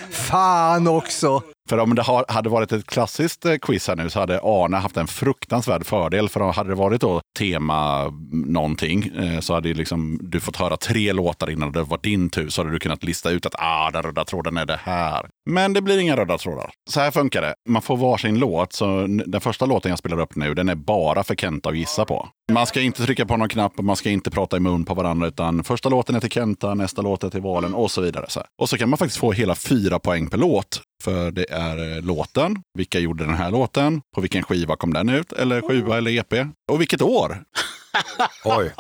Fan 0.12 0.88
också! 0.88 1.44
För 1.72 1.78
om 1.78 1.96
det 1.96 2.02
har, 2.02 2.26
hade 2.28 2.50
varit 2.50 2.72
ett 2.72 2.88
klassiskt 2.88 3.46
eh, 3.46 3.56
quiz 3.56 3.88
här 3.88 3.96
nu 3.96 4.10
så 4.10 4.20
hade 4.20 4.40
Arne 4.44 4.78
haft 4.78 4.98
en 4.98 5.08
fruktansvärd 5.08 5.86
fördel. 5.86 6.30
För 6.30 6.52
hade 6.52 6.70
det 6.70 6.76
varit 6.76 7.02
då 7.02 7.22
tema 7.40 8.10
någonting 8.32 9.12
eh, 9.18 9.40
så 9.40 9.54
hade 9.54 9.74
liksom, 9.74 10.20
du 10.22 10.40
fått 10.40 10.56
höra 10.56 10.78
tre 10.78 11.14
låtar 11.14 11.50
innan 11.50 11.72
det 11.72 11.84
var 11.84 12.00
din 12.04 12.30
tur. 12.30 12.50
Så 12.50 12.62
hade 12.62 12.72
du 12.72 12.80
kunnat 12.80 13.04
lista 13.04 13.30
ut 13.30 13.46
att 13.46 13.56
ah, 13.58 13.92
den 13.92 14.04
röda 14.04 14.26
tråden 14.26 14.58
är 14.58 14.66
det 14.66 14.80
här. 14.84 15.30
Men 15.50 15.74
det 15.74 15.82
blir 15.82 16.00
inga 16.00 16.18
röda 16.18 16.38
trådar. 16.38 16.72
Så 16.90 17.00
här 17.00 17.12
funkar 17.12 17.42
det. 17.42 17.54
Man 17.70 17.82
får 17.82 17.98
varsin 17.98 18.40
låt. 18.40 18.74
Så 18.74 19.08
den 19.26 19.42
första 19.42 19.66
låten 19.66 19.90
jag 19.90 20.00
spelar 20.00 20.20
upp 20.20 20.36
nu, 20.36 20.54
den 20.54 20.70
är 20.70 20.76
bara 20.76 21.24
för 21.24 21.36
Kenta 21.36 21.70
att 21.70 21.78
gissa 21.78 22.06
på. 22.06 22.30
Man 22.54 22.68
ska 22.68 22.82
inte 22.82 23.06
trycka 23.06 23.26
på 23.26 23.38
någon 23.38 23.50
knapp 23.50 23.78
och 23.78 23.84
man 23.84 23.96
ska 23.96 24.10
inte 24.10 24.32
prata 24.32 24.58
i 24.58 24.60
mun 24.60 24.86
på 24.86 24.94
varandra. 24.94 25.28
Utan 25.28 25.64
första 25.64 25.90
låten 25.90 26.16
är 26.16 26.20
till 26.20 26.30
Kenta, 26.30 26.74
nästa 26.74 27.02
låt 27.02 27.24
är 27.24 27.30
till 27.30 27.42
Valen 27.42 27.74
och 27.74 27.92
så 27.92 28.02
vidare. 28.02 28.26
Så. 28.28 28.44
Och 28.62 28.70
så 28.70 28.78
kan 28.78 28.90
man 28.90 28.98
faktiskt 28.98 29.20
få 29.20 29.32
hela 29.32 29.56
fyra 29.56 30.00
poäng 30.00 30.30
per 30.30 30.38
låt. 30.38 30.82
För 31.04 31.32
det 31.32 31.52
är 31.52 31.98
eh, 31.98 32.02
låten, 32.04 32.56
vilka 32.78 33.00
gjorde 33.00 33.26
den 33.26 33.34
här 33.34 33.52
låten, 33.52 34.02
på 34.16 34.22
vilken 34.22 34.44
skiva 34.44 34.76
kom 34.76 34.94
den 34.94 35.10
ut, 35.10 35.34
eller 35.34 35.62
sjua 35.62 35.98
eller 35.98 36.12
EP, 36.12 36.48
och 36.72 36.82
vilket 36.82 37.02
år. 37.02 37.44
Oj. 38.46 38.72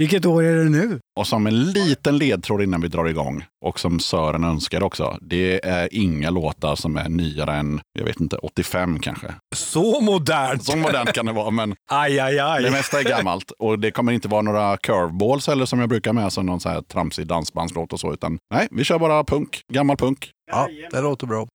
Vilket 0.00 0.26
år 0.26 0.42
är 0.42 0.56
det 0.56 0.70
nu? 0.70 1.00
Och 1.20 1.26
som 1.26 1.46
en 1.46 1.64
liten 1.64 2.18
ledtråd 2.18 2.62
innan 2.62 2.80
vi 2.80 2.88
drar 2.88 3.08
igång, 3.08 3.44
och 3.64 3.80
som 3.80 4.00
Sören 4.00 4.44
önskar 4.44 4.82
också, 4.82 5.18
det 5.20 5.66
är 5.66 5.88
inga 5.94 6.30
låtar 6.30 6.76
som 6.76 6.96
är 6.96 7.08
nyare 7.08 7.54
än, 7.54 7.80
jag 7.98 8.04
vet 8.04 8.20
inte, 8.20 8.36
85 8.36 8.98
kanske. 9.00 9.34
Så 9.56 10.00
modernt! 10.00 10.64
Så 10.64 10.76
modernt 10.76 11.12
kan 11.12 11.26
det 11.26 11.32
vara, 11.32 11.50
men 11.50 11.74
Aj, 11.90 12.20
aj, 12.20 12.34
det 12.34 12.44
aj. 12.44 12.70
mesta 12.70 13.00
är 13.00 13.04
gammalt. 13.04 13.50
Och 13.50 13.78
det 13.78 13.90
kommer 13.90 14.12
inte 14.12 14.28
vara 14.28 14.42
några 14.42 14.76
curveballs 14.76 15.48
eller 15.48 15.66
som 15.66 15.80
jag 15.80 15.88
brukar 15.88 16.12
med, 16.12 16.32
som 16.32 16.46
någon 16.46 16.60
så 16.60 16.68
här 16.68 16.82
tramsig 16.82 17.26
dansbandslåt 17.26 17.92
och 17.92 18.00
så, 18.00 18.12
utan 18.12 18.38
nej, 18.54 18.68
vi 18.70 18.84
kör 18.84 18.98
bara 18.98 19.24
punk, 19.24 19.60
gammal 19.72 19.96
punk. 19.96 20.30
Ja, 20.52 20.68
det 20.90 21.00
låter 21.00 21.26
bra. 21.26 21.46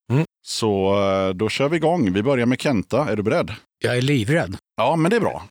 Så 0.47 1.01
eh, 1.03 1.29
då 1.35 1.49
kör 1.49 1.69
vi 1.69 1.77
igång. 1.77 2.13
Vi 2.13 2.23
börjar 2.23 2.45
med 2.45 2.61
Kenta. 2.61 3.09
Är 3.09 3.15
du 3.15 3.23
beredd? 3.23 3.51
Jag 3.83 3.97
är 3.97 4.01
livrädd. 4.01 4.57
Ja, 4.77 4.95
men 4.95 5.09
det 5.11 5.15
är 5.15 5.21
bra. 5.21 5.43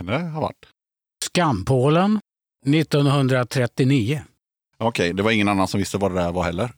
Kan 0.00 0.06
det 0.06 0.30
ha 0.30 0.40
varit? 0.40 0.66
Skampålen 1.24 2.20
1939. 2.66 4.22
Okej, 4.78 5.12
det 5.12 5.22
var 5.22 5.30
ingen 5.30 5.48
annan 5.48 5.68
som 5.68 5.78
visste 5.78 5.98
vad 5.98 6.14
det 6.14 6.20
där 6.20 6.32
var 6.32 6.42
heller. 6.42 6.72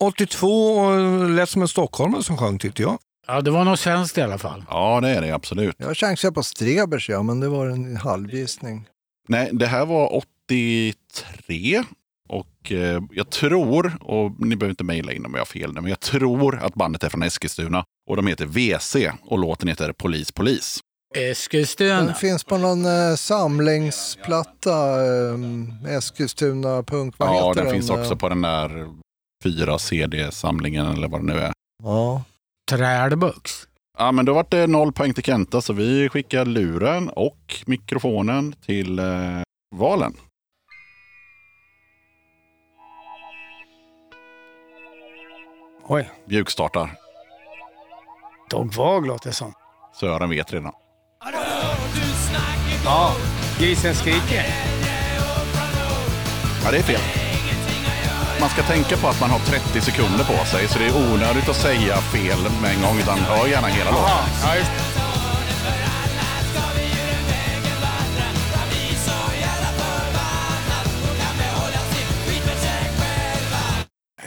82 0.00 0.46
och 0.46 1.30
lät 1.30 1.48
som 1.48 1.62
en 1.62 1.68
stockholmare 1.68 2.22
som 2.22 2.36
sjöng 2.36 2.58
tyckte 2.58 2.82
jag. 2.82 2.98
Ja, 3.26 3.40
det 3.40 3.50
var 3.50 3.64
något 3.64 3.80
svenskt 3.80 4.18
i 4.18 4.22
alla 4.22 4.38
fall. 4.38 4.64
Ja, 4.68 5.00
det 5.00 5.08
är 5.08 5.22
det 5.22 5.30
absolut. 5.30 5.76
Jag 5.78 5.96
chansade 5.96 6.34
på 6.34 6.42
Strebers, 6.42 7.08
ja, 7.08 7.22
men 7.22 7.40
det 7.40 7.48
var 7.48 7.66
en 7.66 7.96
halvgissning. 7.96 8.86
Nej, 9.28 9.50
det 9.52 9.66
här 9.66 9.86
var 9.86 10.22
83. 10.48 11.84
Och 12.28 12.72
eh, 12.72 13.02
jag 13.10 13.30
tror, 13.30 13.98
och 14.00 14.46
ni 14.46 14.56
behöver 14.56 14.70
inte 14.70 14.84
mejla 14.84 15.12
in 15.12 15.26
om 15.26 15.34
jag 15.34 15.40
har 15.40 15.46
fel 15.46 15.74
nu, 15.74 15.80
men 15.80 15.90
jag 15.90 16.00
tror 16.00 16.58
att 16.58 16.74
bandet 16.74 17.04
är 17.04 17.08
från 17.08 17.22
Eskilstuna. 17.22 17.84
Och 18.08 18.16
de 18.16 18.26
heter 18.26 18.46
WC 18.46 18.96
och 19.22 19.38
låten 19.38 19.68
heter 19.68 19.92
Polis 19.92 20.32
Polis. 20.32 20.80
Eskilstuna. 21.14 22.02
Den 22.02 22.14
finns 22.14 22.44
på 22.44 22.58
någon 22.58 22.84
eh, 22.84 23.14
samlingsplatta, 23.14 25.04
eh, 25.06 25.94
Eskilstuna 25.96 26.82
punk, 26.82 27.14
vad 27.18 27.28
ja, 27.28 27.48
heter 27.48 27.62
den 27.62 27.72
finns 27.72 27.90
Eh, 27.90 28.00
också 28.00 28.16
på 28.16 28.28
den 28.28 28.42
där 28.42 28.94
fyra 29.44 29.78
CD-samlingen 29.78 30.86
eller 30.86 31.08
vad 31.08 31.20
det 31.20 31.26
nu 31.34 31.40
är. 31.40 31.52
Ja. 31.82 32.22
Trälbux. 32.70 33.52
Ja, 33.98 34.12
men 34.12 34.24
då 34.24 34.34
vart 34.34 34.50
det 34.50 34.66
noll 34.66 34.92
poäng 34.92 35.14
till 35.14 35.24
Kenta, 35.24 35.60
så 35.60 35.72
vi 35.72 36.08
skickar 36.08 36.44
luren 36.44 37.08
och 37.08 37.62
mikrofonen 37.66 38.52
till 38.52 38.98
eh, 38.98 39.04
valen. 39.76 40.16
Oj, 45.90 46.10
Mjukstartar. 46.26 46.90
Dog 48.50 48.74
Vag 48.74 49.06
låter 49.06 49.28
det 49.28 49.34
som. 49.34 49.52
Sören 50.00 50.30
vet 50.30 50.52
redan. 50.52 50.72
Ja, 52.84 53.12
grisen 53.58 53.94
skriker. 53.94 54.44
Ja, 56.64 56.70
det 56.70 56.78
är 56.78 56.82
fel. 56.82 57.00
Man 58.40 58.48
ska 58.48 58.62
tänka 58.62 58.96
på 58.96 59.08
att 59.08 59.20
man 59.20 59.30
har 59.30 59.38
30 59.38 59.80
sekunder 59.80 60.24
på 60.24 60.44
sig, 60.44 60.68
så 60.68 60.78
det 60.78 60.86
är 60.86 60.96
onödigt 61.12 61.48
att 61.48 61.56
säga 61.56 61.96
fel 61.96 62.38
med 62.62 62.70
en 62.74 62.82
gång, 62.82 62.98
utan 62.98 63.18
hör 63.18 63.46
gärna 63.46 63.66
hela 63.66 63.90
låten. 63.90 64.08
Ja, 64.42 64.56
just. 64.56 64.70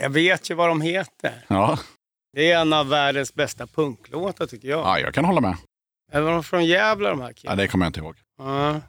Jag 0.02 0.10
vet 0.10 0.52
ju 0.52 0.56
vad 0.56 0.70
de 0.70 0.82
heter. 0.82 1.46
Ja. 1.48 1.78
Det 2.34 2.52
är 2.52 2.62
en 2.62 2.74
av 2.74 2.88
världens 2.88 3.34
bästa 3.34 3.68
punklåtar 3.68 4.46
tycker 4.46 4.68
jag. 4.68 4.80
ja, 4.80 5.00
jag 5.00 5.14
kan 5.14 5.26
hålla 5.26 5.42
med. 5.42 5.56
Eller 6.12 6.22
var 6.26 6.32
de 6.32 6.44
från 6.44 6.66
Gävle 6.66 7.10
de 7.10 7.22
här 7.22 7.28
Ja, 7.28 7.34
killarna? 7.34 7.62
det 7.62 7.68
kommer 7.68 7.86
jag 7.86 7.90
inte 7.90 8.00
ihåg. 8.00 8.16
Ja. 8.38 8.82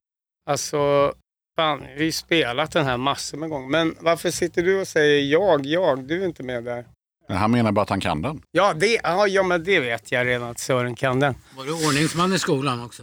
Alltså, 0.50 1.12
fan, 1.56 1.80
vi 1.80 1.92
har 1.96 2.02
ju 2.04 2.12
spelat 2.12 2.70
den 2.72 2.84
här 2.86 2.96
massor 2.96 3.38
med 3.38 3.48
gånger. 3.50 3.68
Men 3.68 3.96
varför 4.00 4.30
sitter 4.30 4.62
du 4.62 4.80
och 4.80 4.88
säger 4.88 5.20
jag, 5.32 5.66
jag? 5.66 6.04
Du 6.08 6.22
är 6.22 6.26
inte 6.26 6.42
med 6.42 6.64
där. 6.64 6.84
Men 7.28 7.36
Han 7.36 7.50
menar 7.50 7.72
bara 7.72 7.82
att 7.82 7.88
han 7.90 8.00
kan 8.00 8.22
den. 8.22 8.42
Ja, 8.50 8.72
det, 8.76 9.00
ja, 9.02 9.26
ja 9.26 9.42
men 9.42 9.64
det 9.64 9.80
vet 9.80 10.12
jag 10.12 10.26
redan 10.26 10.50
att 10.50 10.58
Sören 10.58 10.94
kan 10.94 11.20
den. 11.20 11.34
Var 11.56 11.64
du 11.64 11.72
ordningsman 11.86 12.32
i 12.32 12.38
skolan 12.38 12.84
också? 12.84 13.02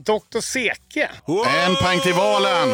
Dr. 0.00 0.40
Seke. 0.40 1.10
En 1.66 1.74
poäng 1.74 2.00
till 2.00 2.14
valen! 2.14 2.68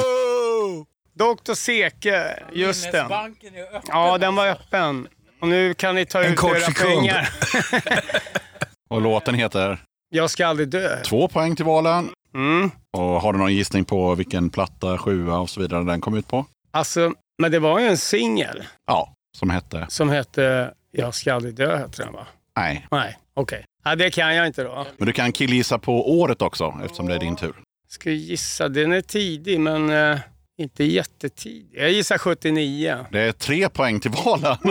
Dr. 1.15 1.55
Seke, 1.55 2.39
just 2.53 2.83
den. 2.93 2.93
Minnesbanken 2.93 3.55
är 3.55 3.63
öppen. 3.63 3.81
Ja, 3.89 4.19
den 4.19 4.35
var 4.35 4.47
öppen. 4.49 5.09
Och 5.41 5.49
nu 5.49 5.75
kan 5.75 5.95
ni 5.95 6.07
ta 6.07 6.23
En 6.25 6.33
ut 6.33 6.39
kort 6.39 6.57
era 6.57 6.61
sekund. 6.61 6.89
pengar. 6.91 7.29
Och 8.91 9.01
låten 9.03 9.35
heter 9.35 9.79
Jag 10.11 10.31
ska 10.31 10.47
aldrig 10.47 10.69
dö. 10.69 11.03
Två 11.03 11.29
poäng 11.29 11.57
till 11.57 11.65
valen. 11.65 12.11
Mm. 12.35 12.71
Och 12.97 13.03
har 13.03 13.33
du 13.33 13.39
någon 13.39 13.55
gissning 13.55 13.85
på 13.85 14.15
vilken 14.15 14.51
platta, 14.51 14.99
sjua 14.99 15.39
och 15.39 15.51
så 15.51 15.61
vidare 15.61 15.85
den 15.85 16.01
kom 16.01 16.15
ut 16.17 16.29
på? 16.29 16.47
Alltså, 16.71 17.13
men 17.43 17.53
det 17.53 17.59
var 17.59 17.81
ju 17.81 17.87
en 17.87 17.99
singel 17.99 18.63
Ja, 18.87 19.15
som 19.39 19.51
hette... 19.51 19.87
som 19.89 20.09
hette 20.09 20.75
Jag 20.93 21.15
ska 21.15 21.35
aldrig 21.35 21.55
dö, 21.55 21.77
hette 21.77 22.03
den 22.03 22.13
va? 22.13 22.27
Nej. 22.57 22.87
Nej, 22.91 23.19
okej. 23.35 23.65
Ja, 23.85 23.97
det 23.97 24.11
kan 24.11 24.35
jag 24.35 24.47
inte 24.47 24.63
då. 24.65 24.87
Men 24.97 25.07
du 25.07 25.13
kan 25.13 25.33
killgissa 25.33 25.79
på 25.79 26.19
året 26.21 26.43
också, 26.43 26.75
eftersom 26.85 27.07
det 27.09 27.15
är 27.15 27.19
din 27.19 27.37
tur. 27.37 27.55
Ska 27.89 28.11
gissa, 28.11 28.69
den 28.69 28.93
är 28.93 29.01
tidig 29.01 29.61
men 29.61 29.91
eh, 29.91 30.19
inte 30.59 30.85
jättetidig. 30.85 31.81
Jag 31.81 31.91
gissar 31.91 32.19
79. 32.19 33.07
Det 33.13 33.21
är 33.21 33.33
tre 33.33 33.69
poäng 33.69 34.01
till 34.01 34.11
valen. 34.11 34.57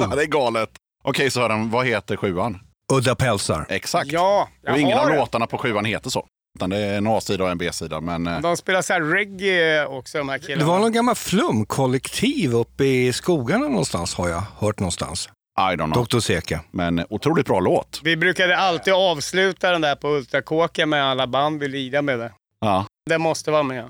ja, 0.00 0.12
det 0.16 0.22
är 0.22 0.26
galet. 0.26 0.70
Okej 1.08 1.30
Sören, 1.30 1.70
vad 1.70 1.86
heter 1.86 2.16
sjuan? 2.16 2.58
Udda 2.92 3.14
pälsar. 3.14 3.66
Exakt. 3.68 4.12
Ja, 4.12 4.48
och 4.68 4.78
ingen 4.78 4.96
har 4.98 5.04
av 5.04 5.10
den. 5.10 5.18
låtarna 5.18 5.46
på 5.46 5.58
sjuan 5.58 5.84
heter 5.84 6.10
så. 6.10 6.26
Utan 6.58 6.70
det 6.70 6.76
är 6.78 6.98
en 6.98 7.06
A-sida 7.06 7.44
och 7.44 7.50
en 7.50 7.58
B-sida. 7.58 8.00
Men 8.00 8.26
eh, 8.26 8.40
De 8.40 8.56
spelar 8.56 8.82
så 8.82 8.92
här 8.92 9.00
reggae 9.00 9.86
också 9.86 10.18
de 10.18 10.28
här 10.28 10.38
killarna. 10.38 10.58
Det 10.64 10.70
var 10.70 10.78
någon 10.78 10.92
gammal 10.92 11.14
flumkollektiv 11.14 12.54
uppe 12.54 12.84
i 12.84 13.12
skogarna 13.12 13.68
någonstans 13.68 14.14
har 14.14 14.28
jag 14.28 14.42
hört 14.58 14.80
någonstans. 14.80 15.28
I 15.58 15.76
don't 15.76 15.92
know. 15.92 16.06
Dr. 16.06 16.18
Seka. 16.18 16.60
Men 16.70 17.04
otroligt 17.10 17.46
bra 17.46 17.60
låt. 17.60 18.00
Vi 18.04 18.16
brukade 18.16 18.56
alltid 18.56 18.92
avsluta 18.94 19.70
den 19.70 19.80
där 19.80 19.96
på 19.96 20.08
Ultrakåken 20.08 20.88
med 20.88 21.04
alla 21.04 21.26
band 21.26 21.60
vi 21.60 21.68
lirade 21.68 22.02
med. 22.02 22.18
Det. 22.18 22.32
Ja. 22.60 22.86
Det 23.10 23.18
måste 23.18 23.50
vara 23.50 23.62
med. 23.62 23.84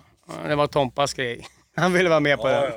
Det 0.49 0.55
var 0.55 0.67
Tompas 0.67 1.15
grej. 1.15 1.47
Han 1.77 1.93
ville 1.93 2.09
vara 2.09 2.21
med 2.21 2.39
på 2.39 2.49
den. 2.49 2.73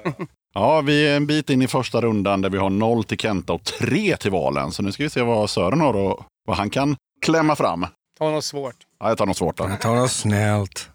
Ja, 0.53 0.81
vi 0.81 1.07
är 1.07 1.17
en 1.17 1.27
bit 1.27 1.49
in 1.49 1.61
i 1.61 1.67
första 1.67 2.01
rundan 2.01 2.41
där 2.41 2.49
vi 2.49 2.57
har 2.57 2.69
noll 2.69 3.03
till 3.03 3.17
Kenta 3.17 3.53
och 3.53 3.63
tre 3.63 4.17
till 4.17 4.31
valen. 4.31 4.71
Så 4.71 4.83
nu 4.83 4.91
ska 4.91 5.03
vi 5.03 5.09
se 5.09 5.21
vad 5.21 5.49
Sören 5.49 5.81
har 5.81 5.93
och 5.93 6.25
vad 6.47 6.57
han 6.57 6.69
kan 6.69 6.95
klämma 7.21 7.55
fram. 7.55 7.85
Ta 8.19 8.29
något 8.31 8.43
svårt. 8.43 8.75
Ja, 8.99 9.09
jag 9.09 9.17
tar 9.17 9.25
något 9.25 9.37
svårt 9.37 9.57
då. 9.57 9.69
Jag 9.69 9.81
tar 9.81 9.95
något 9.95 10.11
snällt. 10.11 10.89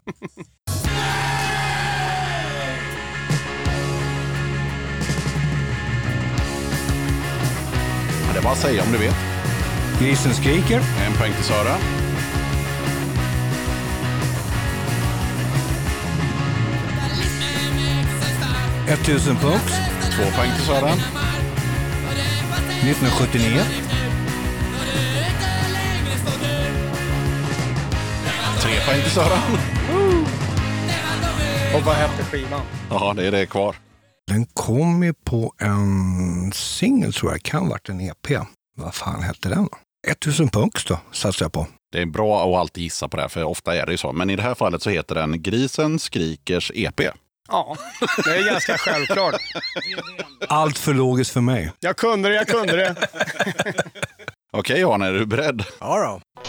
Ja, 8.27 8.33
det 8.33 8.39
är 8.39 8.43
bara 8.43 8.53
att 8.53 8.59
säga 8.59 8.83
om 8.83 8.91
du 8.91 8.97
vet. 8.97 9.15
Grisen 9.99 10.33
skriker. 10.33 10.81
En 11.05 11.13
poäng 11.13 11.33
till 11.33 11.43
Sören. 11.43 12.04
1000 18.87 19.35
punkt. 19.35 19.73
Två 20.15 20.23
poäng 20.37 20.51
till 20.55 20.65
Sören. 20.65 20.99
1979. 22.81 23.61
Tre 28.59 28.79
poäng 28.87 29.01
till 29.01 29.11
Sören. 29.11 29.39
Och 31.75 31.81
vad 31.81 31.95
hette 31.95 32.23
skivan? 32.23 32.61
Ja, 32.89 33.13
det 33.15 33.27
är 33.27 33.31
det 33.31 33.45
kvar. 33.45 33.75
Den 34.27 34.45
kom 34.45 35.03
ju 35.03 35.13
på 35.13 35.53
en 35.59 36.51
singel 36.53 37.13
tror 37.13 37.31
jag. 37.31 37.43
Kan 37.43 37.69
varit 37.69 37.89
en 37.89 38.01
EP. 38.01 38.27
Vad 38.77 38.95
fan 38.95 39.23
hette 39.23 39.49
den 39.49 39.67
då? 39.71 39.77
1000 40.07 40.49
punkt 40.49 40.85
då, 40.87 40.99
satsar 41.11 41.45
jag 41.45 41.53
på. 41.53 41.67
Det 41.91 42.01
är 42.01 42.05
bra 42.05 42.49
att 42.49 42.59
alltid 42.59 42.83
gissa 42.83 43.07
på 43.07 43.17
det, 43.17 43.21
här, 43.23 43.29
för 43.29 43.43
ofta 43.43 43.75
är 43.75 43.85
det 43.85 43.91
ju 43.91 43.97
så. 43.97 44.11
Men 44.11 44.29
i 44.29 44.35
det 44.35 44.41
här 44.41 44.55
fallet 44.55 44.81
så 44.81 44.89
heter 44.89 45.15
den 45.15 45.41
Grisen 45.41 45.99
Skrikers 45.99 46.71
EP. 46.75 47.01
Ja, 47.47 47.77
det 48.25 48.37
är 48.37 48.45
ganska 48.45 48.77
självklart. 48.77 49.35
Allt 50.47 50.77
för 50.77 50.93
logiskt 50.93 51.31
för 51.31 51.41
mig. 51.41 51.71
Jag 51.79 51.97
kunde 51.97 52.29
det, 52.29 52.35
jag 52.35 52.47
kunde 52.47 52.75
det. 52.75 52.95
Okej 54.57 54.83
Arne, 54.83 55.05
är 55.07 55.13
du 55.13 55.25
beredd? 55.25 55.63
Ja 55.79 55.99
då. 55.99 56.41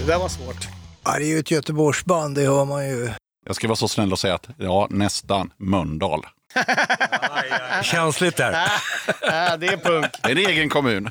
Det 0.00 0.06
där 0.06 0.18
var 0.18 0.28
svårt. 0.28 0.68
Ja, 1.04 1.18
det 1.18 1.24
är 1.24 1.28
ju 1.28 1.38
ett 1.38 1.50
Göteborgsband, 1.50 2.34
det 2.34 2.42
hör 2.42 2.64
man 2.64 2.88
ju. 2.88 3.10
Jag 3.46 3.56
ska 3.56 3.68
vara 3.68 3.76
så 3.76 3.88
snäll 3.88 4.12
och 4.12 4.18
säga 4.18 4.34
att 4.34 4.48
ja, 4.58 4.86
nästan 4.90 5.52
Mölndal. 5.56 6.26
Känsligt 7.82 8.36
där. 8.36 8.52
Ja, 9.22 9.56
det 9.56 9.66
är 9.66 9.76
punk. 9.76 10.06
Det 10.22 10.28
är 10.28 10.32
en 10.32 10.38
egen 10.50 10.68
kommun. 10.68 11.08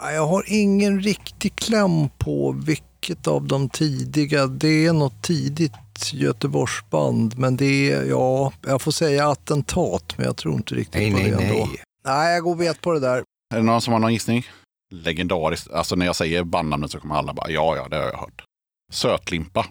Ja, 0.00 0.12
Jag 0.12 0.26
har 0.26 0.44
ingen 0.46 1.00
riktig 1.00 1.56
kläm 1.56 2.08
på 2.18 2.52
vilket 2.66 3.26
av 3.26 3.46
de 3.46 3.68
tidiga. 3.68 4.46
Det 4.46 4.86
är 4.86 4.92
något 4.92 5.22
tidigt 5.22 5.72
Göteborgsband, 6.12 7.38
men 7.38 7.56
det 7.56 7.92
är, 7.92 8.04
ja, 8.04 8.52
jag 8.66 8.82
får 8.82 8.92
säga 8.92 9.28
attentat, 9.28 10.14
men 10.16 10.26
jag 10.26 10.36
tror 10.36 10.54
inte 10.54 10.74
riktigt 10.74 11.00
Nej, 11.00 11.10
på 11.12 11.18
nej, 11.18 11.30
det 11.30 11.36
ändå. 11.44 11.66
nej. 11.66 11.80
Nej, 12.04 12.34
jag 12.34 12.42
går 12.44 12.56
bet 12.56 12.80
på 12.80 12.92
det 12.92 13.00
där. 13.00 13.16
Är 13.54 13.56
det 13.56 13.62
någon 13.62 13.80
som 13.80 13.92
har 13.92 14.00
någon 14.00 14.12
gissning? 14.12 14.46
Legendariskt. 14.94 15.70
Alltså 15.70 15.96
när 15.96 16.06
jag 16.06 16.16
säger 16.16 16.44
bandnamnet 16.44 16.90
så 16.90 17.00
kommer 17.00 17.14
alla 17.14 17.34
bara 17.34 17.50
ja, 17.50 17.76
ja, 17.76 17.88
det 17.88 17.96
har 17.96 18.04
jag 18.04 18.18
hört. 18.18 18.44
Sötlimpa. 18.92 19.66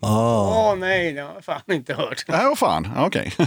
Ah. 0.00 0.70
Åh 0.70 0.76
nej, 0.78 1.12
det 1.12 1.20
har 1.20 1.34
jag 1.34 1.44
fan 1.44 1.62
inte 1.72 1.94
hört. 1.94 2.24
Nej, 2.28 2.44
vad 2.46 2.58
fan. 2.58 2.88
Okej. 2.96 3.32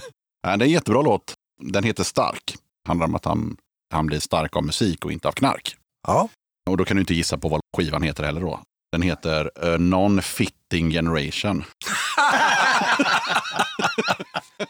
Nej, 0.47 0.57
Det 0.57 0.63
är 0.63 0.67
en 0.67 0.69
jättebra 0.69 1.01
låt. 1.01 1.33
Den 1.63 1.83
heter 1.83 2.03
Stark. 2.03 2.55
Handlar 2.88 3.07
om 3.07 3.15
att 3.15 3.25
han 3.25 3.57
han 3.93 4.05
blir 4.05 4.19
stark 4.19 4.55
av 4.55 4.63
musik 4.63 5.05
och 5.05 5.11
inte 5.11 5.27
av 5.27 5.31
knark. 5.31 5.75
Ja. 6.07 6.29
Och 6.69 6.77
då 6.77 6.85
kan 6.85 6.97
du 6.97 7.01
inte 7.01 7.13
gissa 7.13 7.38
på 7.38 7.49
vad 7.49 7.59
skivan 7.77 8.03
heter 8.03 8.23
heller 8.23 8.41
då. 8.41 8.59
Den 8.91 9.01
heter 9.01 9.51
A 9.55 9.77
Non-Fitting 9.77 10.91
Generation. 10.91 11.63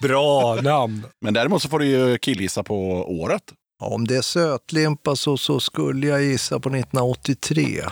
Bra 0.01 0.55
namn. 0.55 1.05
Men 1.22 1.34
däremot 1.34 1.61
så 1.61 1.69
får 1.69 1.80
du 1.80 1.85
ju 1.85 2.18
killgissa 2.18 2.63
på 2.63 2.76
året. 3.22 3.53
Om 3.84 4.08
det 4.08 4.16
är 4.16 4.22
sötlimpa 4.22 5.16
så, 5.16 5.38
så 5.38 5.60
skulle 5.60 6.08
jag 6.08 6.24
gissa 6.24 6.60
på 6.60 6.70
1983. 6.70 7.84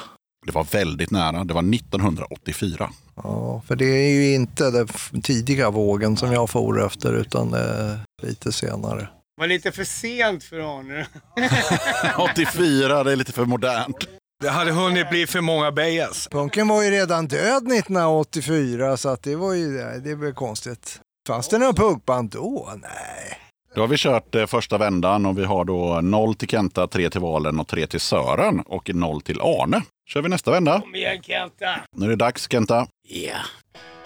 Det 0.46 0.52
var 0.52 0.64
väldigt 0.64 1.12
nära. 1.12 1.44
Det 1.44 1.54
var 1.54 1.74
1984. 1.76 2.90
Ja, 3.16 3.62
för 3.68 3.76
det 3.76 3.86
är 3.86 4.10
ju 4.10 4.34
inte 4.34 4.72
den 4.72 4.88
tidiga 5.22 5.70
vågen 5.70 6.18
som 6.18 6.32
jag 6.32 6.50
for 6.50 6.86
efter 6.86 7.14
utan 7.14 7.54
eh, 7.54 7.98
lite 8.24 8.52
senare. 8.52 9.10
var 9.38 9.48
lite 9.48 9.72
för 9.72 9.84
sent 9.84 10.44
för 10.44 10.80
Arne. 10.80 11.08
84, 12.32 13.04
det 13.04 13.12
är 13.12 13.16
lite 13.16 13.32
för 13.32 13.46
modernt. 13.46 14.08
Det 14.44 14.50
hade 14.50 14.72
hunnit 14.72 15.10
bli 15.10 15.28
för 15.28 15.42
många 15.42 15.72
Bejas. 15.72 16.28
Punken 16.32 16.68
var 16.68 16.84
ju 16.84 16.92
redan 16.92 17.28
död 17.28 17.72
1984 17.72 18.98
så 18.98 19.10
att 19.10 19.24
det 19.24 19.36
var 19.36 19.54
ju 19.54 19.78
det 20.04 20.16
väl 20.16 20.34
konstigt. 20.34 21.00
Fanns 21.28 21.48
det 21.50 21.58
några 21.58 21.74
punkband 21.74 22.30
då? 22.30 22.70
Nej. 22.82 23.49
Då 23.80 23.84
har 23.84 23.88
vi 23.88 23.98
kört 23.98 24.36
eh, 24.36 24.46
första 24.46 24.78
vändan 24.78 25.26
och 25.26 25.38
vi 25.38 25.44
har 25.44 25.66
då 25.66 26.02
0 26.02 26.36
till 26.36 26.48
Kenta, 26.48 26.88
3 26.88 27.10
till 27.10 27.22
Valen 27.22 27.60
och 27.60 27.68
3 27.68 27.88
till 27.88 28.00
Sören 28.00 28.60
och 28.60 28.90
0 28.94 29.22
till 29.22 29.42
Arne. 29.42 29.82
Kör 30.10 30.22
vi 30.22 30.30
nästa 30.30 30.52
vända. 30.52 30.82
Kom 30.82 30.96
igen 30.96 31.22
Kenta. 31.22 31.76
Nu 31.96 32.06
är 32.06 32.10
det 32.10 32.16
dags 32.16 32.52
Kenta. 32.52 32.88
Ja. 33.08 33.36
Springer 33.72 33.99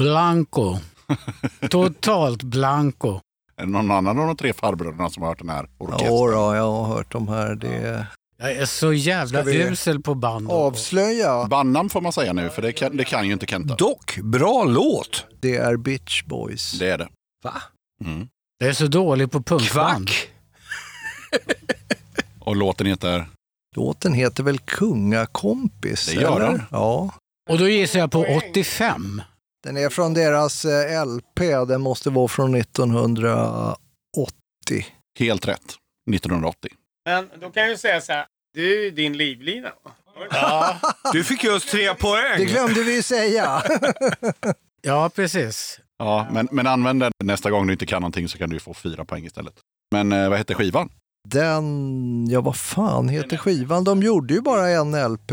Blanco. 0.00 0.76
Totalt 1.70 2.42
blanco. 2.42 3.20
Är 3.56 3.64
det 3.64 3.70
någon 3.70 3.90
annan 3.90 4.18
av 4.18 4.26
de 4.26 4.36
tre 4.36 4.52
farbröderna 4.52 5.10
som 5.10 5.22
har 5.22 5.28
hört 5.30 5.38
den 5.38 5.48
här 5.48 5.68
orkestern? 5.78 6.14
Ja, 6.14 6.30
då, 6.30 6.54
jag 6.56 6.72
har 6.72 6.84
hört 6.84 7.12
de 7.12 7.28
här. 7.28 7.54
Det 7.54 8.06
Jag 8.38 8.52
är 8.52 8.66
så 8.66 8.92
jävla 8.92 9.44
usel 9.44 10.00
på 10.00 10.14
band. 10.14 10.50
avslöja. 10.50 11.46
Bandnamn 11.46 11.90
får 11.90 12.00
man 12.00 12.12
säga 12.12 12.32
nu, 12.32 12.48
för 12.48 12.62
det 12.62 12.72
kan, 12.72 12.96
det 12.96 13.04
kan 13.04 13.26
ju 13.26 13.32
inte 13.32 13.46
Kenta. 13.46 13.74
Dock, 13.74 14.18
bra 14.22 14.64
låt. 14.64 15.26
Det 15.40 15.56
är 15.56 15.76
Bitch 15.76 16.22
Boys. 16.24 16.72
Det 16.78 16.90
är 16.90 16.98
det. 16.98 17.08
Va? 17.44 17.62
Mm. 18.04 18.28
Jag 18.58 18.68
är 18.68 18.72
så 18.74 18.86
dålig 18.86 19.30
på 19.30 19.42
punkband. 19.42 20.08
Kvack. 20.08 20.28
Och 22.40 22.56
låten 22.56 22.86
heter? 22.86 23.26
Låten 23.76 24.12
heter 24.14 24.42
väl 24.42 24.58
Kungakompis? 24.58 26.06
Det 26.06 26.12
gör 26.14 26.36
eller? 26.36 26.46
den. 26.46 26.62
Ja. 26.70 27.10
Och 27.50 27.58
då 27.58 27.68
gissar 27.68 27.98
jag 27.98 28.10
på 28.10 28.26
85. 28.48 29.22
Den 29.62 29.76
är 29.76 29.88
från 29.88 30.14
deras 30.14 30.64
eh, 30.64 31.06
LP. 31.06 31.40
Den 31.68 31.80
måste 31.80 32.10
vara 32.10 32.28
från 32.28 32.54
1980. 32.54 34.86
Helt 35.18 35.48
rätt. 35.48 35.74
1980. 36.14 36.70
Men 37.04 37.28
då 37.40 37.50
kan 37.50 37.62
jag 37.62 37.70
ju 37.70 37.76
säga 37.76 38.00
så 38.00 38.12
här. 38.12 38.26
Du 38.54 38.78
är 38.78 38.82
ju 38.84 38.90
din 38.90 39.16
livlina. 39.16 39.72
va? 39.84 39.90
Du 41.12 41.24
fick 41.24 41.44
just 41.44 41.68
tre 41.70 41.88
Det 41.88 41.94
poäng. 41.94 42.46
glömde 42.46 42.82
vi 42.82 43.02
säga. 43.02 43.62
Ja, 44.82 45.10
precis. 45.14 45.80
Ja, 45.98 46.26
men, 46.30 46.48
men 46.52 46.66
använd 46.66 47.00
den 47.00 47.12
nästa 47.24 47.50
gång 47.50 47.66
du 47.66 47.72
inte 47.72 47.86
kan 47.86 48.02
någonting 48.02 48.28
så 48.28 48.38
kan 48.38 48.50
du 48.50 48.60
få 48.60 48.74
fyra 48.74 49.04
poäng 49.04 49.26
istället. 49.26 49.54
Men 49.92 50.12
eh, 50.12 50.28
vad 50.28 50.38
hette 50.38 50.54
skivan? 50.54 50.88
Den, 51.30 52.26
ja 52.30 52.40
vad 52.40 52.56
fan 52.56 53.08
heter 53.08 53.36
skivan? 53.36 53.84
De 53.84 54.02
gjorde 54.02 54.34
ju 54.34 54.40
bara 54.40 54.68
en 54.68 55.12
LP. 55.12 55.28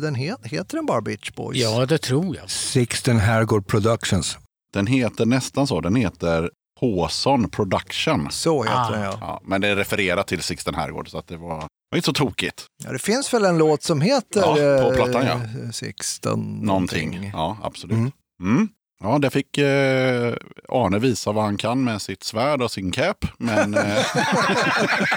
Den 0.00 0.14
het, 0.14 0.38
heter 0.42 0.76
den 0.76 0.86
bara 0.86 1.00
Bitch 1.00 1.30
Boys? 1.34 1.56
Ja, 1.58 1.86
det 1.86 1.98
tror 1.98 2.36
jag. 2.36 2.50
Sixten 2.50 3.18
Herrgård 3.18 3.66
Productions. 3.66 4.38
Den 4.72 4.86
heter 4.86 5.26
nästan 5.26 5.66
så. 5.66 5.80
Den 5.80 5.96
heter 5.96 6.50
Påson 6.80 7.48
Production. 7.50 8.28
Så 8.30 8.62
heter 8.62 8.76
Ah. 8.78 8.90
den 8.90 9.02
ja. 9.02 9.18
Ja, 9.20 9.40
men 9.44 9.60
det 9.60 9.76
refererar 9.76 10.22
till 10.22 10.42
Sixten 10.42 10.74
Herrgård 10.74 11.10
så 11.10 11.18
att 11.18 11.26
det 11.28 11.36
var, 11.36 11.56
det 11.60 11.66
var 11.90 11.96
inte 11.96 12.06
så 12.06 12.12
tokigt. 12.12 12.66
ja. 12.84 12.92
Det 12.92 12.98
finns 12.98 13.34
väl 13.34 13.44
en 13.44 13.58
låt 13.58 13.82
som 13.82 14.00
heter 14.00 14.40
Ja, 14.40 14.54
på 14.82 14.90
eh, 14.90 14.94
plattan, 14.94 15.26
ja. 15.26 15.72
Sixten 15.72 16.40
Någonting. 16.62 17.30
Ja, 17.32 17.56
absolut. 17.62 17.92
Mm. 17.98 18.10
Mm. 18.42 18.68
Ja, 19.00 19.18
där 19.18 19.30
fick 19.30 19.58
eh, 19.58 20.34
Arne 20.68 20.98
visa 20.98 21.32
vad 21.32 21.44
han 21.44 21.56
kan 21.56 21.84
med 21.84 22.02
sitt 22.02 22.22
svärd 22.24 22.62
och 22.62 22.70
sin 22.70 22.92
cap. 22.92 23.24
Men, 23.38 23.74
eh, 23.74 23.82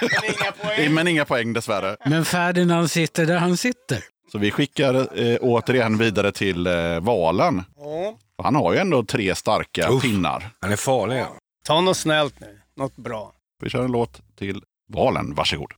Men 0.01 0.25
inga 0.25 0.51
poäng. 0.51 0.93
men 0.93 1.07
inga 1.07 1.25
poäng 1.25 1.53
dessvärre. 1.53 1.97
Men 2.05 2.25
Ferdinand 2.25 2.91
sitter 2.91 3.25
där 3.25 3.37
han 3.37 3.57
sitter. 3.57 4.03
Så 4.31 4.37
vi 4.37 4.51
skickar 4.51 5.19
eh, 5.19 5.37
återigen 5.41 5.97
vidare 5.97 6.31
till 6.31 6.67
eh, 6.67 6.99
Valen. 6.99 7.63
Ja. 7.77 8.17
Han 8.43 8.55
har 8.55 8.73
ju 8.73 8.79
ändå 8.79 9.03
tre 9.03 9.35
starka 9.35 9.89
Uff. 9.89 10.01
pinnar. 10.01 10.49
Han 10.61 10.71
är 10.71 10.75
farlig. 10.75 11.23
Ta 11.65 11.81
något 11.81 11.97
snällt 11.97 12.39
nu. 12.39 12.59
Något 12.77 12.95
bra. 12.95 13.31
Vi 13.61 13.69
kör 13.69 13.85
en 13.85 13.91
låt 13.91 14.21
till 14.37 14.61
Valen. 14.93 15.35
Varsågod. 15.35 15.71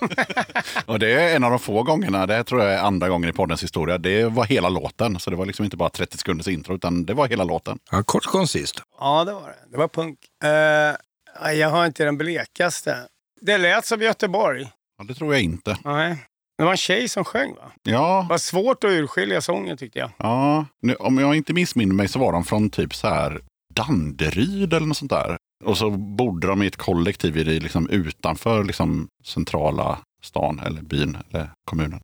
Och 0.86 0.98
det 0.98 1.12
är 1.12 1.36
en 1.36 1.44
av 1.44 1.50
de 1.50 1.58
få 1.58 1.82
gångerna, 1.82 2.26
det 2.26 2.34
här 2.34 2.42
tror 2.42 2.62
jag 2.62 2.72
är 2.74 2.78
andra 2.78 3.08
gången 3.08 3.30
i 3.30 3.32
poddens 3.32 3.62
historia, 3.62 3.98
det 3.98 4.24
var 4.24 4.44
hela 4.44 4.68
låten. 4.68 5.18
Så 5.20 5.30
det 5.30 5.36
var 5.36 5.46
liksom 5.46 5.64
inte 5.64 5.76
bara 5.76 5.90
30 5.90 6.18
sekunders 6.18 6.48
intro, 6.48 6.74
utan 6.74 7.04
det 7.04 7.14
var 7.14 7.28
hela 7.28 7.44
låten. 7.44 7.78
Ja, 7.90 8.02
kort 8.02 8.26
och 8.26 8.32
koncist. 8.32 8.82
Ja, 9.00 9.24
det 9.24 9.32
var 9.32 9.48
det. 9.48 9.56
Det 9.70 9.76
var 9.78 9.88
punk. 9.88 10.18
Nej, 11.42 11.58
jag 11.58 11.70
har 11.70 11.86
inte 11.86 12.04
den 12.04 12.18
blekaste. 12.18 12.96
Det 13.40 13.58
lät 13.58 13.86
som 13.86 14.00
Göteborg. 14.00 14.66
Ja, 14.98 15.04
det 15.04 15.14
tror 15.14 15.34
jag 15.34 15.42
inte. 15.42 15.78
Nej. 15.84 16.16
Det 16.58 16.64
var 16.64 16.70
en 16.70 16.76
tjej 16.76 17.08
som 17.08 17.24
sjöng 17.24 17.54
va? 17.54 17.72
Ja, 17.82 18.20
Det 18.22 18.32
var 18.32 18.38
svårt 18.38 18.84
att 18.84 18.90
urskilja 18.90 19.40
sången 19.40 19.76
tyckte 19.76 19.98
jag. 19.98 20.10
ja 20.18 20.66
nu, 20.82 20.94
om 20.94 21.18
jag 21.18 21.34
inte 21.36 21.52
missminner 21.52 21.94
mig 21.94 22.08
så 22.08 22.18
var 22.18 22.32
de 22.32 22.44
från 22.44 22.70
typ 22.70 22.94
så 22.94 23.08
här 23.08 23.40
Danderyd 23.74 24.74
eller 24.74 24.86
något 24.86 24.96
sånt 24.96 25.10
där. 25.10 25.36
Och 25.64 25.78
så 25.78 25.90
bodde 25.90 26.46
de 26.46 26.62
i 26.62 26.66
ett 26.66 26.76
kollektiv 26.76 27.36
i 27.36 27.44
det, 27.44 27.60
liksom 27.60 27.88
utanför 27.88 28.64
liksom 28.64 29.08
centrala 29.24 29.98
stan 30.22 30.60
eller 30.66 30.82
byn 30.82 31.18
eller 31.30 31.50
kommunen. 31.64 32.00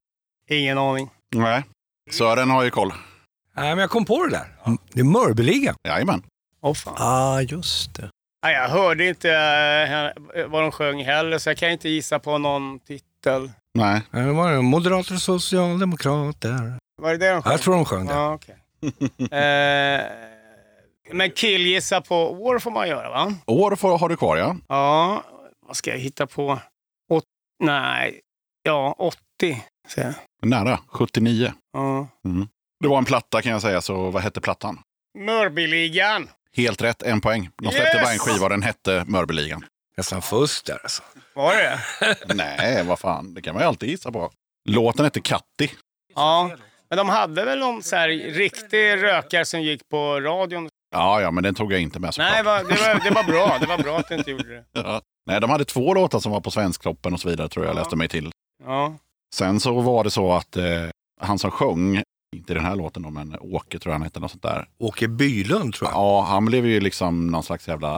Ingen 0.48 0.78
aning. 0.78 1.10
Nej. 1.34 1.64
Sören 2.10 2.50
har 2.50 2.64
ju 2.64 2.70
koll. 2.70 2.92
Nej, 3.56 3.68
men 3.70 3.78
jag 3.78 3.90
kom 3.90 4.04
på 4.04 4.26
det 4.26 4.30
där. 4.30 4.76
Det 4.92 5.00
är 5.00 5.04
Mörbeligan. 5.04 5.74
Jajamän. 5.88 6.22
Åh 6.62 6.74
fan. 6.74 6.94
Ah, 6.96 7.40
just 7.40 7.94
det. 7.94 8.10
Nej, 8.42 8.54
jag 8.54 8.68
hörde 8.68 9.08
inte 9.08 9.30
eh, 10.34 10.46
vad 10.46 10.62
de 10.62 10.72
sjöng 10.72 11.04
heller, 11.04 11.38
så 11.38 11.50
jag 11.50 11.56
kan 11.56 11.70
inte 11.70 11.88
gissa 11.88 12.18
på 12.18 12.38
någon 12.38 12.78
titel. 12.78 13.50
Nej. 13.74 14.02
Det 14.10 14.32
var. 14.32 14.62
Moderater 14.62 15.14
och 15.14 15.22
socialdemokrater. 15.22 16.78
Var 17.02 17.10
det 17.10 17.16
det 17.16 17.30
de 17.30 17.42
sjöng? 17.42 17.52
Jag 17.52 17.60
tror 17.60 17.74
de 17.74 17.84
sjöng 17.84 18.06
det. 18.06 18.14
Ja, 18.14 18.34
okej. 18.34 18.56
eh, 19.30 20.29
men 21.12 21.30
killgissa 21.30 22.00
på 22.00 22.30
år 22.32 22.58
får 22.58 22.70
man 22.70 22.88
göra 22.88 23.10
va? 23.10 23.34
År 23.46 23.76
får, 23.76 23.98
har 23.98 24.08
du 24.08 24.16
kvar 24.16 24.36
ja. 24.36 24.56
Ja, 24.68 25.24
vad 25.66 25.76
ska 25.76 25.90
jag 25.90 25.98
hitta 25.98 26.26
på? 26.26 26.58
Åt, 27.10 27.24
nej, 27.64 28.20
ja 28.62 28.94
80 28.98 29.16
säger 29.88 30.14
jag. 30.42 30.48
Nära. 30.48 30.78
79. 30.88 31.52
Ja. 31.72 32.08
Det 32.80 32.88
var 32.88 32.98
en 32.98 33.04
platta 33.04 33.42
kan 33.42 33.52
jag 33.52 33.62
säga, 33.62 33.80
så 33.80 34.10
vad 34.10 34.22
hette 34.22 34.40
plattan? 34.40 34.78
Mörbyligan. 35.18 36.28
Helt 36.56 36.82
rätt, 36.82 37.02
en 37.02 37.20
poäng. 37.20 37.50
De 37.62 37.70
släppte 37.70 37.96
Yes! 37.96 38.02
bara 38.04 38.12
en 38.12 38.18
skiva, 38.18 38.48
den 38.48 38.62
hette 38.62 39.04
Mörbeligan. 39.06 39.64
Nästan 39.96 40.22
fusk 40.22 40.66
där 40.66 40.78
alltså. 40.82 41.02
Var 41.34 41.54
det 41.56 41.78
det? 42.26 42.34
Nej, 42.34 42.84
vad 42.84 42.98
fan, 42.98 43.34
det 43.34 43.42
kan 43.42 43.54
man 43.54 43.62
ju 43.62 43.66
alltid 43.68 43.88
gissa 43.88 44.12
på. 44.12 44.30
Låten 44.68 45.04
hette 45.04 45.20
Katti. 45.20 45.70
Ja. 46.14 46.50
Men 46.88 46.96
de 46.96 47.08
hade 47.08 47.44
väl 47.44 47.58
någon 47.58 47.82
så 47.82 47.96
här 47.96 48.08
riktig 48.08 49.02
rökare 49.02 49.44
som 49.44 49.62
gick 49.62 49.88
på 49.88 50.20
radion? 50.20 50.68
Ja, 50.90 51.20
ja, 51.20 51.30
men 51.30 51.44
den 51.44 51.54
tog 51.54 51.72
jag 51.72 51.80
inte 51.80 51.98
med 52.00 52.14
såklart. 52.14 52.32
Nej, 52.32 52.42
va- 52.42 52.58
det 52.62 52.64
var, 52.74 53.04
det 53.04 53.10
var 53.10 53.24
bra. 53.24 53.58
Det 53.60 53.66
var 53.66 53.78
bra 53.78 53.98
att 53.98 54.08
du 54.08 54.14
inte 54.14 54.30
gjorde 54.30 54.48
det. 54.54 54.64
Ja. 54.72 55.00
Nej, 55.26 55.40
de 55.40 55.50
hade 55.50 55.64
två 55.64 55.94
låtar 55.94 56.18
som 56.20 56.32
var 56.32 56.40
på 56.40 56.50
Svensktoppen 56.50 57.12
och 57.14 57.20
så 57.20 57.28
vidare 57.28 57.48
tror 57.48 57.66
jag, 57.66 57.74
läste 57.74 57.96
mig 57.96 58.08
till. 58.08 58.30
Ja. 58.64 58.94
Sen 59.34 59.60
så 59.60 59.80
var 59.80 60.04
det 60.04 60.10
så 60.10 60.32
att 60.32 60.56
eh, 60.56 60.64
han 61.20 61.38
som 61.38 61.50
sjöng, 61.50 62.02
inte 62.36 62.54
den 62.54 62.64
här 62.64 62.76
låten 62.76 63.02
då, 63.02 63.10
men 63.10 63.36
Åke 63.40 63.78
tror 63.78 63.90
jag 63.90 63.94
han 63.94 64.02
hette, 64.02 64.20
något 64.20 64.30
sånt 64.30 64.42
där. 64.42 64.68
Åke 64.78 65.08
Bylund 65.08 65.74
tror 65.74 65.90
jag. 65.90 65.96
Ja, 65.98 66.22
han 66.28 66.44
blev 66.44 66.66
ju 66.66 66.80
liksom 66.80 67.26
någon 67.26 67.42
slags 67.42 67.68
jävla 67.68 67.90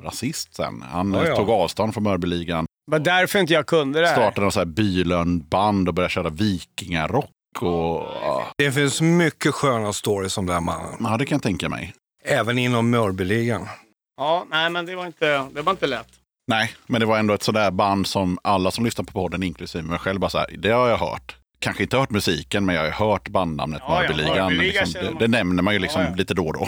rasist 0.00 0.54
sen. 0.54 0.82
Han 0.92 1.12
Ja, 1.14 1.22
eh, 1.22 1.28
ja. 1.28 1.36
tog 1.36 1.50
avstånd 1.50 1.94
från 1.94 2.02
Mörbyligan, 2.02 2.64
Det 2.86 2.90
var 2.92 2.98
därför 2.98 3.38
inte 3.38 3.52
jag 3.52 3.66
kunde 3.66 4.00
det 4.00 4.06
här. 4.06 4.14
startade 4.14 4.40
någon 4.40 4.52
sån 4.52 4.60
här 4.60 4.66
Bylund-band 4.66 5.88
och 5.88 5.94
började 5.94 6.12
köra 6.12 6.28
vikingarock. 6.30 7.30
Och, 7.60 8.06
ja, 8.22 8.46
Det 8.58 8.72
finns 8.72 9.00
mycket 9.00 9.54
sköna 9.54 9.92
stories 9.92 10.38
om 10.38 10.46
den 10.46 10.54
här 10.54 10.60
mannen. 10.60 10.96
ja, 11.00 11.16
det 11.16 11.26
kan 11.26 11.36
jag 11.36 11.42
tänka 11.42 11.68
mig. 11.68 11.94
Även 12.24 12.58
inom 12.58 12.90
Mörbyligan. 12.90 13.68
Ja, 14.16 14.46
nej 14.50 14.70
men 14.70 14.86
det 14.86 14.96
var 14.96 15.06
inte, 15.06 15.46
det 15.54 15.62
var 15.62 15.72
inte 15.72 15.86
lätt. 15.86 16.08
Nej, 16.48 16.74
men 16.86 17.00
det 17.00 17.06
var 17.06 17.18
ändå 17.18 17.34
ett 17.34 17.42
sådär 17.42 17.70
band 17.70 18.06
som 18.06 18.38
alla 18.44 18.70
som 18.70 18.84
lyssnar 18.84 19.04
på 19.04 19.12
podden, 19.12 19.42
inklusive 19.42 19.84
mig 19.84 19.98
själv, 19.98 20.20
bara 20.20 20.30
så 20.30 20.38
här, 20.38 20.50
det 20.58 20.70
har 20.70 20.88
jag 20.88 20.96
hört. 20.98 21.36
Kanske 21.58 21.82
inte 21.82 21.96
hört 21.96 22.10
musiken, 22.10 22.64
men 22.66 22.74
jag 22.74 22.82
har 22.92 23.06
hört 23.10 23.28
bandnamnet 23.28 23.82
Ja, 23.86 23.94
ja, 23.94 24.08
Mörbyligan. 24.08 24.36
Mörbyligan 24.52 24.84
liksom, 24.88 25.04
det, 25.18 25.18
det 25.18 25.28
nämner 25.28 25.62
man 25.62 25.74
ju 25.74 25.80
liksom 25.80 26.02
Ja, 26.02 26.08
ja. 26.08 26.14
lite 26.14 26.34
då 26.34 26.46
och 26.46 26.52
då. 26.52 26.58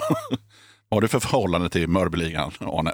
Vad 0.88 0.96
har 0.96 1.00
du 1.00 1.08
för 1.08 1.20
förhållande 1.20 1.68
till 1.70 1.88
Mörbyligan, 1.88 2.52
Arne? 2.60 2.92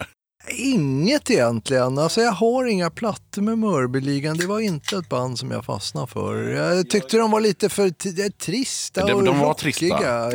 Inget 0.50 1.30
egentligen. 1.30 1.98
Alltså 1.98 2.20
jag 2.20 2.32
har 2.32 2.66
inga 2.66 2.90
plattor 2.90 3.42
med 3.42 3.58
Mörbyligan. 3.58 4.36
Det 4.38 4.46
var 4.46 4.60
inte 4.60 4.96
ett 4.96 5.08
band 5.08 5.38
som 5.38 5.50
jag 5.50 5.64
fastnade 5.64 6.06
för. 6.06 6.48
Jag 6.48 6.90
tyckte 6.90 7.16
de 7.16 7.30
var 7.30 7.40
lite 7.40 7.68
för 7.68 7.90
trista 8.30 9.06
De- 9.06 9.12
och 9.12 9.24
de 9.24 9.38
var 9.38 9.48
rockiga. 9.48 9.98
trista. 9.98 10.30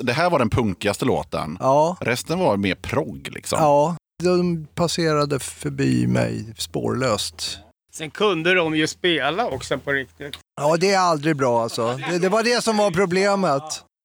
Det 0.00 0.12
här 0.12 0.30
var 0.30 0.38
den 0.38 0.50
punkigaste 0.50 1.04
låten. 1.04 1.56
Ja, 1.60 1.96
Resten 2.00 2.38
var 2.38 2.56
mer 2.56 2.74
progg 2.74 3.28
liksom. 3.32 3.58
ja. 3.60 3.96
De 4.22 4.66
passerade 4.74 5.38
förbi 5.38 6.06
mig 6.06 6.54
spårlöst. 6.56 7.58
Sen 7.92 8.10
kunde 8.10 8.54
de 8.54 8.76
ju 8.76 8.86
spela 8.86 9.46
också 9.46 9.78
på 9.78 9.92
riktigt. 9.92 10.38
Ja, 10.60 10.76
det 10.76 10.90
är 10.92 10.98
aldrig 10.98 11.36
bra 11.36 11.62
alltså. 11.62 11.96
Det, 12.10 12.18
det 12.18 12.28
var 12.28 12.42
det 12.42 12.62
som 12.64 12.76
var 12.76 12.90
problemet. 12.90 13.62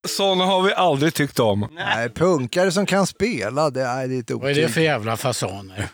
Sådana 0.08 0.46
har 0.46 0.62
vi 0.62 0.74
aldrig 0.74 1.14
tyckt 1.14 1.40
om. 1.40 1.68
Nej, 1.72 2.10
punkare 2.10 2.72
som 2.72 2.86
kan 2.86 3.08
spela, 3.08 3.70
det 3.70 3.82
är 3.82 4.08
lite 4.08 4.34
Vad 4.36 4.52
är 4.52 4.56
det 4.56 4.70
för 4.70 4.82
jävla 4.82 5.18
fasoner? 5.18 5.88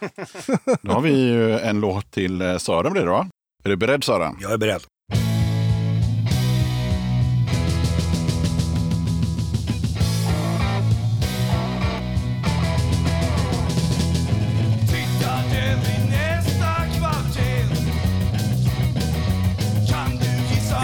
Då 0.81 0.91
har 0.91 1.01
vi 1.01 1.11
ju 1.11 1.59
en 1.59 1.79
låt 1.79 2.11
till 2.11 2.41
eh, 2.41 2.57
Sören 2.57 2.93
blir 2.93 3.01
det 3.03 3.09
va? 3.11 3.27
Är 3.63 3.69
du 3.69 3.75
beredd 3.75 4.03
Sören? 4.03 4.37
Jag 4.41 4.51
är 4.51 4.57
beredd. 4.57 4.81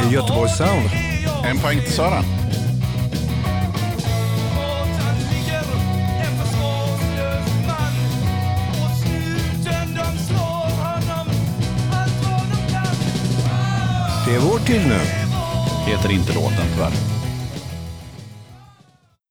Göteborgs 0.08 0.58
Sound. 0.58 0.90
En 1.46 1.58
poäng 1.58 1.80
till 1.82 1.96
kan 1.96 2.24
Det 14.26 14.36
är 14.36 14.40
vår 14.40 14.60
tid 14.60 14.82
nu. 14.88 15.00
Heter 15.92 16.12
inte 16.12 16.34
låten 16.34 16.66
tyvärr. 16.74 16.94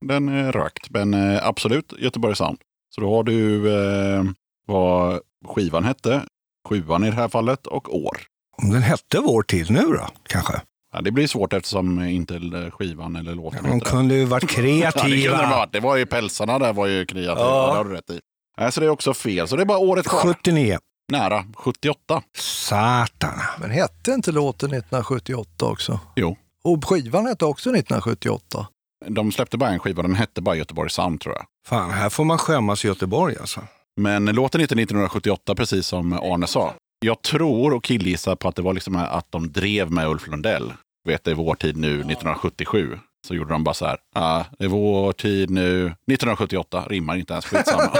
Den 0.06 0.28
är 0.28 0.52
rökt, 0.52 0.90
men 0.90 1.14
eh, 1.14 1.46
absolut 1.46 1.92
Göteborg 1.98 2.36
Sound. 2.36 2.58
Så 2.94 3.00
då 3.00 3.16
har 3.16 3.22
du 3.22 3.68
eh, 3.74 4.24
vad 4.66 5.20
skivan 5.46 5.84
hette, 5.84 6.22
sjuan 6.68 7.04
i 7.04 7.10
det 7.10 7.16
här 7.16 7.28
fallet, 7.28 7.66
och 7.66 7.96
år. 8.04 8.18
Om 8.62 8.70
den 8.70 8.82
hette 8.82 9.20
Vår 9.20 9.42
tid 9.42 9.70
nu 9.70 9.82
då, 9.82 10.08
kanske? 10.28 10.60
Ja, 10.92 11.00
det 11.00 11.10
blir 11.10 11.26
svårt 11.26 11.52
eftersom 11.52 12.02
inte 12.02 12.70
skivan 12.70 13.16
eller 13.16 13.34
låten 13.34 13.62
De 13.62 13.68
heter 13.68 13.84
det. 13.84 13.90
kunde 13.90 14.14
ju 14.14 14.24
varit 14.24 14.42
Ja, 14.56 14.62
det, 14.62 14.62
kunde 14.62 14.90
kreativa. 14.92 15.36
vara. 15.50 15.66
det 15.66 15.80
var 15.80 15.96
ju 15.96 16.06
pälsarna 16.06 16.58
där 16.58 16.72
var 16.72 16.86
ju 16.86 17.06
kreativa, 17.06 17.40
Ja. 17.40 17.66
ja. 17.66 17.70
det 17.72 17.76
har 17.76 17.84
du 17.84 17.90
rätt 17.92 18.10
i. 18.10 18.20
Nej, 18.60 18.72
så 18.72 18.80
det 18.80 18.86
är 18.86 18.90
också 18.90 19.14
fel, 19.14 19.48
så 19.48 19.56
det 19.56 19.62
är 19.62 19.66
bara 19.66 19.78
året 19.78 20.08
kvar. 20.08 20.20
79. 20.20 20.78
Nära, 21.12 21.44
78. 21.56 22.22
Satan. 22.38 23.34
Men 23.60 23.70
hette 23.70 24.10
inte 24.12 24.32
låten 24.32 24.68
1978 24.72 25.66
också? 25.66 26.00
Jo. 26.16 26.36
Och 26.64 26.84
skivan 26.84 27.26
hette 27.26 27.44
också 27.44 27.70
1978. 27.70 28.66
De 29.08 29.32
släppte 29.32 29.58
bara 29.58 29.70
en 29.70 29.78
skiva, 29.78 30.02
den 30.02 30.14
hette 30.14 30.40
bara 30.42 30.54
Göteborg 30.56 30.90
Sound 30.90 31.20
tror 31.20 31.34
jag. 31.34 31.44
Fan, 31.66 31.90
här 31.90 32.08
får 32.10 32.24
man 32.24 32.38
skämmas 32.38 32.84
i 32.84 32.88
Göteborg 32.88 33.36
alltså. 33.40 33.60
Men 34.00 34.24
låten 34.24 34.60
heter 34.60 34.74
1978 34.76 35.54
precis 35.54 35.86
som 35.86 36.12
Arne 36.12 36.46
sa. 36.46 36.74
Jag 37.00 37.22
tror 37.22 37.74
och 37.74 37.84
killgissar 37.84 38.36
på 38.36 38.48
att 38.48 38.56
det 38.56 38.62
var 38.62 38.74
liksom 38.74 38.96
att 38.96 39.26
de 39.32 39.52
drev 39.52 39.92
med 39.92 40.08
Ulf 40.08 40.26
Lundell. 40.26 40.72
Vet 41.08 41.24
det 41.24 41.30
är 41.30 41.34
vår 41.34 41.54
tid 41.54 41.76
nu 41.76 41.90
1977. 41.94 42.98
Så 43.26 43.34
gjorde 43.34 43.52
de 43.52 43.64
bara 43.64 43.74
så 43.74 43.86
här. 43.86 43.96
Ah, 44.14 44.44
det 44.58 44.64
är 44.64 44.68
vår 44.68 45.12
tid 45.12 45.50
nu 45.50 45.86
1978. 45.86 46.84
Rimmar 46.88 47.16
inte 47.16 47.32
ens. 47.32 47.46
Skitsamma. 47.46 47.90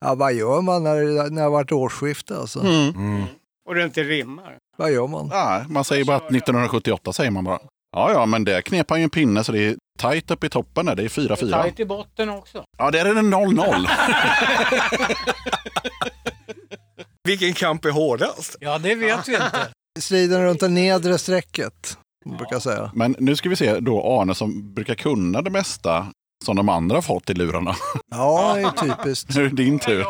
Ja, 0.00 0.14
vad 0.14 0.34
gör 0.34 0.60
man 0.60 0.82
när, 0.82 0.96
det- 0.96 1.30
när 1.30 1.36
det 1.36 1.42
har 1.42 1.50
varit 1.50 1.72
årsskifte 1.72 2.36
alltså? 2.38 2.60
Mm. 2.60 3.24
Och 3.68 3.74
det 3.74 3.84
inte 3.84 4.02
rimmar. 4.02 4.56
Vad 4.76 4.92
gör 4.92 5.06
man? 5.06 5.30
ah, 5.32 5.60
man 5.68 5.84
säger 5.84 6.04
bara 6.04 6.16
att 6.16 6.22
1978 6.22 7.12
säger 7.12 7.30
man 7.30 7.44
bara. 7.44 7.58
Ja, 7.96 8.12
ja, 8.12 8.26
men 8.26 8.44
där 8.44 8.60
knep 8.60 8.90
han 8.90 8.98
ju 8.98 9.04
en 9.04 9.10
pinne 9.10 9.44
så 9.44 9.52
det 9.52 9.60
är 9.66 9.76
tajt 9.98 10.30
upp 10.30 10.44
i 10.44 10.48
toppen 10.48 10.86
där. 10.86 10.94
Det 10.96 11.02
är 11.04 11.08
4-4. 11.08 11.50
Tajt 11.50 11.80
i 11.80 11.84
botten 11.84 12.30
också. 12.30 12.64
Ja, 12.78 12.90
där 12.90 13.04
är 13.06 13.14
det 13.14 13.20
0-0. 13.20 13.88
Vilken 17.28 17.52
kamp 17.54 17.84
är 17.84 17.90
hårdast? 17.90 18.56
Ja, 18.60 18.78
det 18.78 18.94
vet 18.94 19.28
vi 19.28 19.32
inte. 19.34 19.68
Striden 19.98 20.42
runt 20.42 20.60
det 20.60 20.68
nedre 20.68 21.18
strecket, 21.18 21.98
brukar 22.24 22.52
jag 22.54 22.62
säga. 22.62 22.90
Men 22.94 23.16
nu 23.18 23.36
ska 23.36 23.48
vi 23.48 23.56
se 23.56 23.80
då 23.80 24.20
Arne 24.20 24.34
som 24.34 24.74
brukar 24.74 24.94
kunna 24.94 25.42
det 25.42 25.50
mesta 25.50 26.06
som 26.44 26.56
de 26.56 26.68
andra 26.68 26.96
har 26.96 27.02
fått 27.02 27.30
i 27.30 27.34
lurarna. 27.34 27.76
Ja, 28.10 28.54
det 28.54 28.60
är 28.60 28.96
typiskt. 28.96 29.34
Nu 29.36 29.44
är 29.44 29.48
det 29.48 29.56
din 29.56 29.78
tur. 29.78 30.04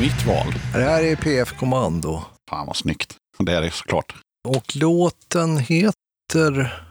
Mitt 0.00 0.26
val. 0.26 0.54
Det 0.72 0.82
här 0.82 1.02
är 1.02 1.16
PF 1.16 1.52
Kommando. 1.58 2.22
Fan 2.50 2.66
vad 2.66 2.76
snyggt. 2.76 3.16
Det 3.38 3.52
är 3.52 3.60
det 3.60 3.70
såklart. 3.70 4.14
Och 4.48 4.76
låten 4.76 5.58
heter... 5.58 6.82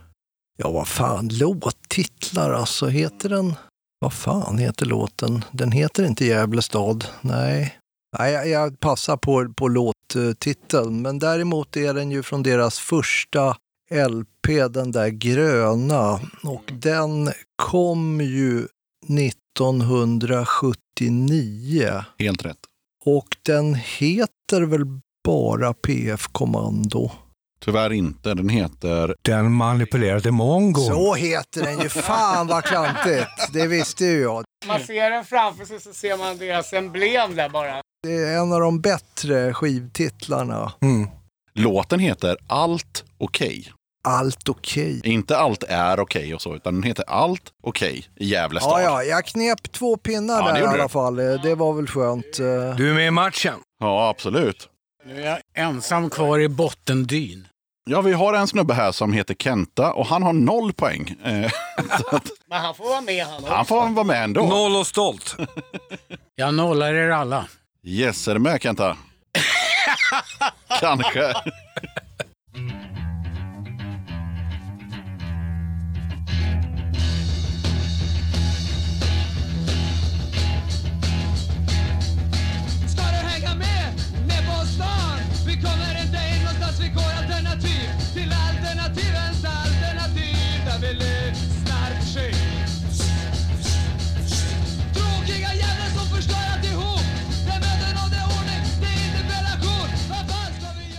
Ja, 0.58 0.72
vad 0.72 0.88
fan, 0.88 1.28
låttitlar 1.28 2.52
alltså. 2.52 2.88
Heter 2.88 3.30
den... 3.30 3.54
Vad 4.00 4.14
fan 4.14 4.58
heter 4.58 4.86
låten? 4.86 5.46
Den 5.52 5.72
heter 5.72 6.06
inte 6.06 6.26
Gävle 6.26 6.62
stad. 6.62 7.06
Nej. 7.22 7.80
Nej, 8.18 8.34
jag, 8.34 8.48
jag 8.48 8.80
passar 8.80 9.18
på, 9.18 9.54
på 9.54 9.68
låttiteln. 9.68 11.02
Men 11.02 11.20
däremot 11.20 11.78
är 11.78 11.94
den 11.94 12.12
ju 12.12 12.24
från 12.24 12.44
deras 12.44 12.80
första 12.80 13.58
LP, 13.92 14.48
den 14.70 14.92
där 14.92 15.10
gröna. 15.10 16.20
Och 16.44 16.72
den 16.72 17.32
kom 17.56 18.22
ju 18.22 18.68
1979. 19.08 22.04
Helt 22.20 22.46
rätt. 22.46 22.60
Och 23.06 23.28
den 23.46 23.76
heter 23.76 24.62
väl 24.62 24.86
bara 25.24 25.74
PF 25.74 26.28
Kommando. 26.28 27.12
Tyvärr 27.60 27.94
inte. 27.94 28.34
Den 28.34 28.50
heter... 28.50 29.16
Den 29.22 29.52
manipulerade 29.52 30.32
mongo. 30.32 30.82
Så 30.82 31.14
heter 31.14 31.64
den 31.64 31.80
ju. 31.80 31.90
Fan 31.90 32.48
vad 32.48 32.64
klantigt. 32.64 33.54
Det 33.54 33.68
visste 33.68 34.06
ju 34.06 34.22
jag. 34.22 34.44
Man 34.68 34.80
ser 34.80 35.10
den 35.10 35.26
framför 35.26 35.66
sig 35.66 35.80
så 35.80 35.94
ser 35.94 36.18
man 36.18 36.38
deras 36.38 36.74
emblem 36.74 37.36
där 37.36 37.50
bara. 37.50 37.82
Det 38.04 38.14
är 38.14 38.38
en 38.38 38.54
av 38.54 38.60
de 38.60 38.82
bättre 38.82 39.54
skivtitlarna. 39.54 40.74
Mm. 40.82 41.08
Låten 41.54 42.00
heter 42.00 42.38
Allt 42.48 43.04
okej. 43.18 43.72
Allt 44.06 44.50
okej. 44.50 45.02
Inte 45.04 45.38
Allt 45.38 45.64
är 45.64 46.00
okej 46.00 46.36
och 46.36 46.42
så, 46.42 46.56
utan 46.56 46.74
den 46.74 46.84
heter 46.84 47.06
Allt 47.08 47.42
okej 47.64 48.08
i 48.16 48.26
Gävle 48.26 48.60
stad. 48.60 48.82
Ja, 48.82 48.84
ja, 48.84 49.04
jag 49.04 49.26
knep 49.26 49.72
två 49.72 49.98
pinnar 49.98 50.36
Ja, 50.36 50.52
där 50.52 50.62
i 50.62 50.66
alla 50.66 50.90
fall. 50.90 51.16
Det 51.16 51.56
var 51.56 51.74
väl 51.74 51.88
skönt. 51.88 52.38
Du 52.78 52.90
är 52.90 52.94
med 52.94 53.08
i 53.08 53.12
matchen. 53.12 53.54
Ja, 53.80 54.10
absolut. 54.10 54.70
Nu 55.06 55.22
är 55.22 55.26
jag 55.26 55.40
ensam 55.66 56.10
kvar 56.10 56.40
i 56.40 56.48
bottendyn. 56.50 57.48
Ja, 57.90 58.02
vi 58.02 58.14
har 58.14 58.34
en 58.34 58.48
snubbe 58.48 58.74
här 58.74 58.92
som 58.92 59.14
heter 59.14 59.34
Kenta 59.34 59.94
och 59.94 60.06
han 60.06 60.24
har 60.24 60.34
noll 60.34 60.74
poäng. 60.74 61.16
Eh, 61.24 61.46
att 62.12 62.30
Men 62.50 62.62
han 62.62 62.76
får 62.76 62.84
vara 62.90 63.02
med 63.02 63.26
han 63.26 63.36
också. 63.44 63.54
han 63.54 63.66
får 63.66 63.90
vara 63.90 64.04
med 64.04 64.24
ändå. 64.24 64.46
Noll 64.46 64.76
och 64.76 64.88
stolt. 64.88 65.36
Jag 66.36 66.54
nollar 66.54 66.94
er 66.94 67.10
alla. 67.10 67.46
Yes, 67.84 68.28
är 68.28 68.34
du 68.34 68.40
med 68.40 68.62
Kenta? 68.62 68.98
Kanske. 70.80 71.34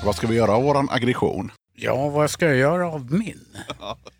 Vad 0.06 0.16
ska 0.16 0.26
vi 0.26 0.34
göra 0.34 0.52
av 0.52 0.62
våran 0.62 0.88
aggression? 0.90 1.52
Ja, 1.74 2.08
vad 2.08 2.30
ska 2.30 2.46
jag 2.46 2.56
göra 2.56 2.88
av 2.88 3.12
min? 3.12 3.44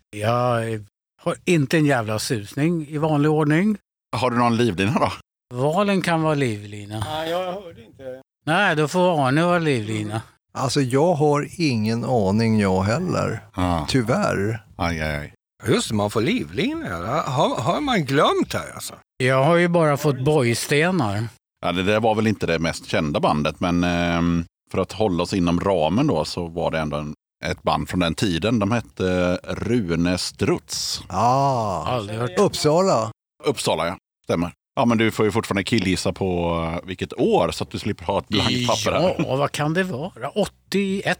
Jag 0.09 0.85
har 1.21 1.35
inte 1.45 1.77
en 1.77 1.85
jävla 1.85 2.19
susning 2.19 2.87
i 2.87 2.97
vanlig 2.97 3.31
ordning. 3.31 3.77
Har 4.15 4.31
du 4.31 4.37
någon 4.37 4.57
livlina 4.57 4.99
då? 4.99 5.11
Valen 5.55 6.01
kan 6.01 6.21
vara 6.21 6.33
livlina. 6.33 7.03
Ja, 7.05 7.25
jag 7.25 7.53
hörde 7.53 7.83
inte. 7.83 8.21
Nej, 8.45 8.75
då 8.75 8.87
får 8.87 9.27
Arne 9.27 9.45
vara 9.45 9.59
livlina. 9.59 10.21
Alltså 10.51 10.81
jag 10.81 11.13
har 11.13 11.47
ingen 11.57 12.05
aning 12.05 12.59
jag 12.59 12.83
heller. 12.83 13.39
Ja. 13.55 13.85
Tyvärr. 13.89 14.63
Aj, 14.75 15.01
aj, 15.01 15.15
aj. 15.15 15.33
Just 15.67 15.89
det, 15.89 15.95
man 15.95 16.09
får 16.09 16.21
livlina. 16.21 17.21
Har, 17.21 17.61
har 17.61 17.81
man 17.81 18.05
glömt 18.05 18.53
här 18.53 18.73
alltså? 18.73 18.93
Jag 19.17 19.43
har 19.43 19.55
ju 19.55 19.67
bara 19.67 19.97
fått 19.97 20.25
bojstenar. 20.25 21.27
Ja, 21.65 21.71
det 21.71 21.83
där 21.83 21.99
var 21.99 22.15
väl 22.15 22.27
inte 22.27 22.45
det 22.45 22.59
mest 22.59 22.85
kända 22.85 23.19
bandet, 23.19 23.59
men 23.59 23.83
ehm, 23.83 24.45
för 24.71 24.77
att 24.77 24.91
hålla 24.91 25.23
oss 25.23 25.33
inom 25.33 25.59
ramen 25.59 26.07
då 26.07 26.25
så 26.25 26.47
var 26.47 26.71
det 26.71 26.79
ändå 26.79 26.97
en, 26.97 27.13
ett 27.45 27.63
band 27.63 27.89
från 27.89 27.99
den 27.99 28.15
tiden. 28.15 28.59
De 28.59 28.71
hette 28.71 29.39
Rune 29.43 30.17
Struts. 30.17 31.01
Ah, 31.07 31.83
Aldrig 31.85 32.19
hört. 32.19 32.39
Uppsala. 32.39 33.11
Uppsala, 33.45 33.87
ja. 33.87 33.97
Stämmer. 34.23 34.51
Ja, 34.75 34.85
men 34.85 34.97
du 34.97 35.11
får 35.11 35.25
ju 35.25 35.31
fortfarande 35.31 35.63
killgissa 35.63 36.13
på 36.13 36.59
eh, 36.73 36.87
vilket 36.87 37.13
år 37.13 37.51
så 37.51 37.63
att 37.63 37.71
du 37.71 37.79
slipper 37.79 38.05
ha 38.05 38.19
ett 38.19 38.27
blankt 38.27 38.67
papper 38.67 38.91
där. 38.91 39.15
Ja, 39.17 39.35
vad 39.35 39.51
kan 39.51 39.73
det 39.73 39.83
vara? 39.83 40.29
81? 40.35 41.19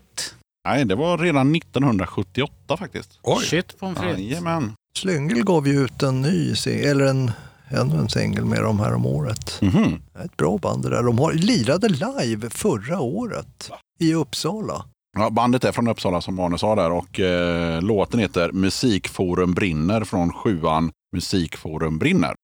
Nej, 0.67 0.85
det 0.85 0.95
var 0.95 1.17
redan 1.17 1.55
1978 1.55 2.77
faktiskt. 2.77 3.19
Oj. 3.23 3.45
Shit 3.45 3.79
på 3.79 3.85
en 3.85 3.95
fritt. 3.95 4.19
Jajamän. 4.19 4.73
Slyngel 4.97 5.43
gav 5.43 5.67
ju 5.67 5.83
ut 5.83 6.03
en 6.03 6.21
ny, 6.21 6.53
eller 6.67 7.05
en, 7.05 7.31
ännu 7.69 7.97
en 7.97 8.09
singel 8.09 8.45
med 8.45 8.63
dem 8.63 8.79
här 8.79 8.93
om 8.93 9.05
året. 9.05 9.59
Mhm. 9.61 10.01
Ett 10.25 10.37
bra 10.37 10.57
band 10.57 10.83
det 10.83 10.89
där. 10.89 11.03
De 11.03 11.19
har, 11.19 11.33
lirade 11.33 11.89
live 11.89 12.49
förra 12.49 12.99
året 12.99 13.71
i 13.99 14.13
Uppsala. 14.13 14.85
Ja, 15.17 15.29
bandet 15.29 15.63
är 15.63 15.71
från 15.71 15.87
Uppsala 15.87 16.21
som 16.21 16.39
Arne 16.39 16.57
sa 16.57 16.75
där 16.75 16.91
och 16.91 17.19
eh, 17.19 17.81
låten 17.81 18.19
heter 18.19 18.51
Musikforum 18.51 19.53
brinner 19.53 20.03
från 20.03 20.33
sjuan 20.33 20.91
Musikforum 21.13 21.97
brinner. 21.97 22.35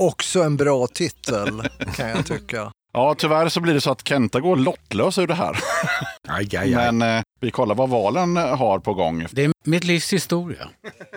Också 0.00 0.42
en 0.42 0.56
bra 0.56 0.86
titel 0.86 1.62
kan 1.96 2.08
jag 2.08 2.26
tycka. 2.26 2.72
Ja, 2.92 3.14
tyvärr 3.18 3.48
så 3.48 3.60
blir 3.60 3.74
det 3.74 3.80
så 3.80 3.90
att 3.90 4.08
Kenta 4.08 4.40
går 4.40 4.56
lottlös 4.56 5.18
ur 5.18 5.26
det 5.26 5.34
här. 5.34 5.56
Aj, 6.28 6.56
aj, 6.56 6.74
aj. 6.74 6.92
Men 6.92 7.02
eh, 7.16 7.22
vi 7.40 7.50
kollar 7.50 7.74
vad 7.74 7.88
valen 7.88 8.36
eh, 8.36 8.56
har 8.56 8.78
på 8.78 8.94
gång. 8.94 9.26
Det 9.30 9.44
är 9.44 9.50
mitt 9.64 9.84
livs 9.84 10.12
historia. 10.12 10.68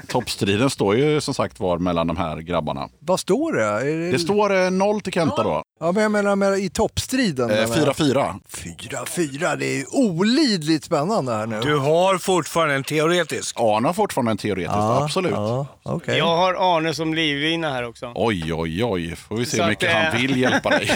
Toppstriden 0.07 0.69
står 0.69 0.95
ju 0.95 1.21
som 1.21 1.33
sagt 1.33 1.59
var 1.59 1.77
mellan 1.77 2.07
de 2.07 2.17
här 2.17 2.37
grabbarna. 2.37 2.89
Vad 2.99 3.19
står 3.19 3.53
det? 3.53 3.63
Är 3.63 3.97
det, 3.97 4.11
Det 4.11 4.19
står 4.19 4.63
eh, 4.63 4.71
noll 4.71 5.01
till 5.01 5.13
Kenta 5.13 5.43
då. 5.43 5.63
Ja, 5.79 5.91
men 5.91 6.03
jag 6.03 6.11
menar, 6.11 6.35
menar 6.35 6.55
i 6.63 6.69
toppstriden. 6.69 7.49
Eh, 7.49 7.69
menar 7.69 7.85
jag. 7.85 7.95
4-4. 7.95 8.39
4-4, 8.49 9.55
det 9.55 9.65
är 9.65 9.77
ju 9.77 9.85
olidligt 9.91 10.83
spännande 10.83 11.33
här 11.33 11.45
nu. 11.47 11.59
Du 11.61 11.77
har 11.77 12.17
fortfarande 12.17 12.75
en 12.75 12.83
teoretisk. 12.83 13.55
Arne 13.59 13.87
har 13.87 13.93
fortfarande 13.93 14.31
en 14.31 14.37
teoretisk, 14.37 14.75
absolut. 14.77 15.31
Ja, 15.31 15.67
okej. 15.83 16.17
Jag 16.17 16.37
har 16.37 16.77
Arne 16.77 16.93
som 16.93 17.13
livlina 17.13 17.69
här 17.73 17.83
också. 17.83 18.11
Oj, 18.15 18.53
oj, 18.53 18.83
oj. 18.83 19.15
Får 19.15 19.35
vi 19.37 19.45
se 19.45 19.57
Så 19.57 19.63
hur 19.63 19.63
att 19.63 19.69
mycket 19.69 19.89
det- 19.89 19.95
han 19.95 20.21
vill 20.21 20.37
hjälpa 20.41 20.69
dig. 20.69 20.89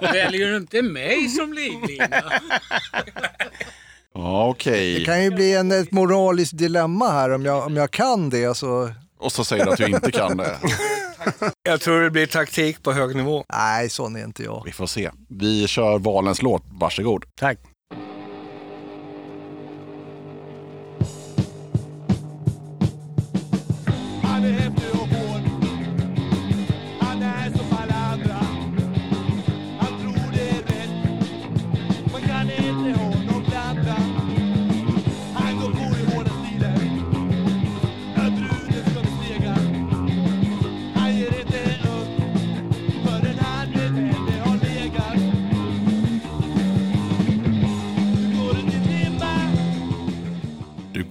Väljer 0.00 0.46
du 0.46 0.56
inte 0.56 0.82
mig 0.82 1.28
som 1.28 1.52
livlina? 1.52 2.08
Ja, 4.14 4.48
Okej. 4.48 4.98
Det 4.98 5.04
kan 5.04 5.24
ju 5.24 5.30
bli 5.30 5.54
en, 5.54 5.72
ett 5.72 5.92
moraliskt 5.92 6.58
dilemma 6.58 7.10
här 7.10 7.30
om 7.30 7.44
jag, 7.44 7.66
om 7.66 7.76
jag 7.76 7.90
kan 7.90 8.30
det 8.30 8.56
så... 8.56 8.90
Och 9.18 9.32
så 9.32 9.44
säger 9.44 9.64
du 9.64 9.70
att 9.72 9.78
du 9.78 9.86
inte 9.86 10.10
kan 10.10 10.36
det. 10.36 10.58
Jag 11.62 11.80
tror 11.80 12.00
det 12.00 12.10
blir 12.10 12.26
taktik 12.26 12.82
på 12.82 12.92
hög 12.92 13.16
nivå. 13.16 13.44
Nej, 13.52 13.90
sån 13.90 14.16
är 14.16 14.24
inte 14.24 14.42
jag. 14.42 14.62
Vi 14.64 14.72
får 14.72 14.86
se. 14.86 15.10
Vi 15.28 15.66
kör 15.66 15.98
valens 15.98 16.42
låt. 16.42 16.62
Varsågod. 16.80 17.24
Tack. 17.34 17.58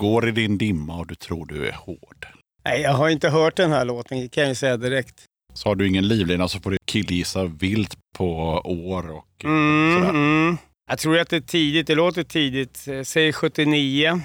Går 0.03 0.27
i 0.27 0.31
din 0.31 0.57
dimma 0.57 0.97
och 0.99 1.07
du 1.07 1.15
tror 1.15 1.45
du 1.45 1.67
är 1.67 1.71
hård. 1.73 2.25
Nej, 2.65 2.81
jag 2.81 2.93
har 2.93 3.09
inte 3.09 3.29
hört 3.29 3.55
den 3.55 3.71
här 3.71 3.85
låten, 3.85 4.29
kan 4.29 4.47
jag 4.47 4.57
säga 4.57 4.77
direkt. 4.77 5.25
Så 5.53 5.69
har 5.69 5.75
du 5.75 5.87
ingen 5.87 6.07
livlina 6.07 6.47
så 6.47 6.59
får 6.59 6.71
du 6.71 6.77
killgissa 6.85 7.43
vilt 7.45 7.95
på 8.17 8.27
år 8.65 9.11
och 9.11 9.43
Mm, 9.43 9.93
sådär. 9.95 10.09
mm. 10.09 10.57
Jag 10.89 10.99
tror 10.99 11.17
att 11.19 11.29
det 11.29 11.35
är 11.35 11.41
tidigt, 11.41 11.87
det 11.87 11.95
låter 11.95 12.23
tidigt. 12.23 12.87
Eh, 12.87 13.01
Säg 13.03 13.33
79. 13.33 14.21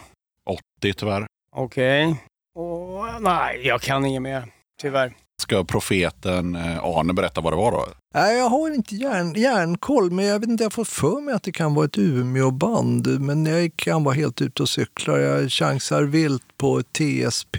80 0.81 0.93
tyvärr. 0.97 1.27
Okej. 1.57 2.17
Åh, 2.59 3.21
Nej, 3.21 3.61
jag 3.67 3.81
kan 3.81 4.05
inget 4.07 4.23
mer. 4.23 4.45
Tyvärr. 4.81 5.13
Ska 5.43 5.65
profeten 5.65 6.57
eh, 6.57 6.79
Arne 6.85 7.13
berätta 7.13 7.41
vad 7.41 7.53
det 7.53 7.57
var 7.57 7.73
då? 7.73 7.87
Nej, 8.15 8.37
jag 8.39 8.49
har 8.49 8.75
inte 8.75 8.95
järn, 8.97 9.35
järnkoll, 9.35 10.11
men 10.11 10.25
jag 10.25 10.39
vet 10.41 10.49
inte, 10.49 10.63
jag 10.65 10.73
får 10.73 10.85
för 10.85 11.21
mig 11.21 11.35
att 11.35 11.43
det 11.43 11.53
kan 11.53 11.75
vara 11.75 11.87
ett 11.87 11.99
Umeå-band. 11.99 13.21
Men 13.21 13.47
jag 13.47 13.71
kan 13.77 14.05
vara 14.05 14.15
helt 14.15 14.43
ute 14.43 14.63
och 14.63 14.69
cyklar. 14.69 15.19
Jag 15.19 15.51
chansar 15.53 16.03
vilt 16.03 16.57
på 16.57 16.83
TSP. 16.83 17.57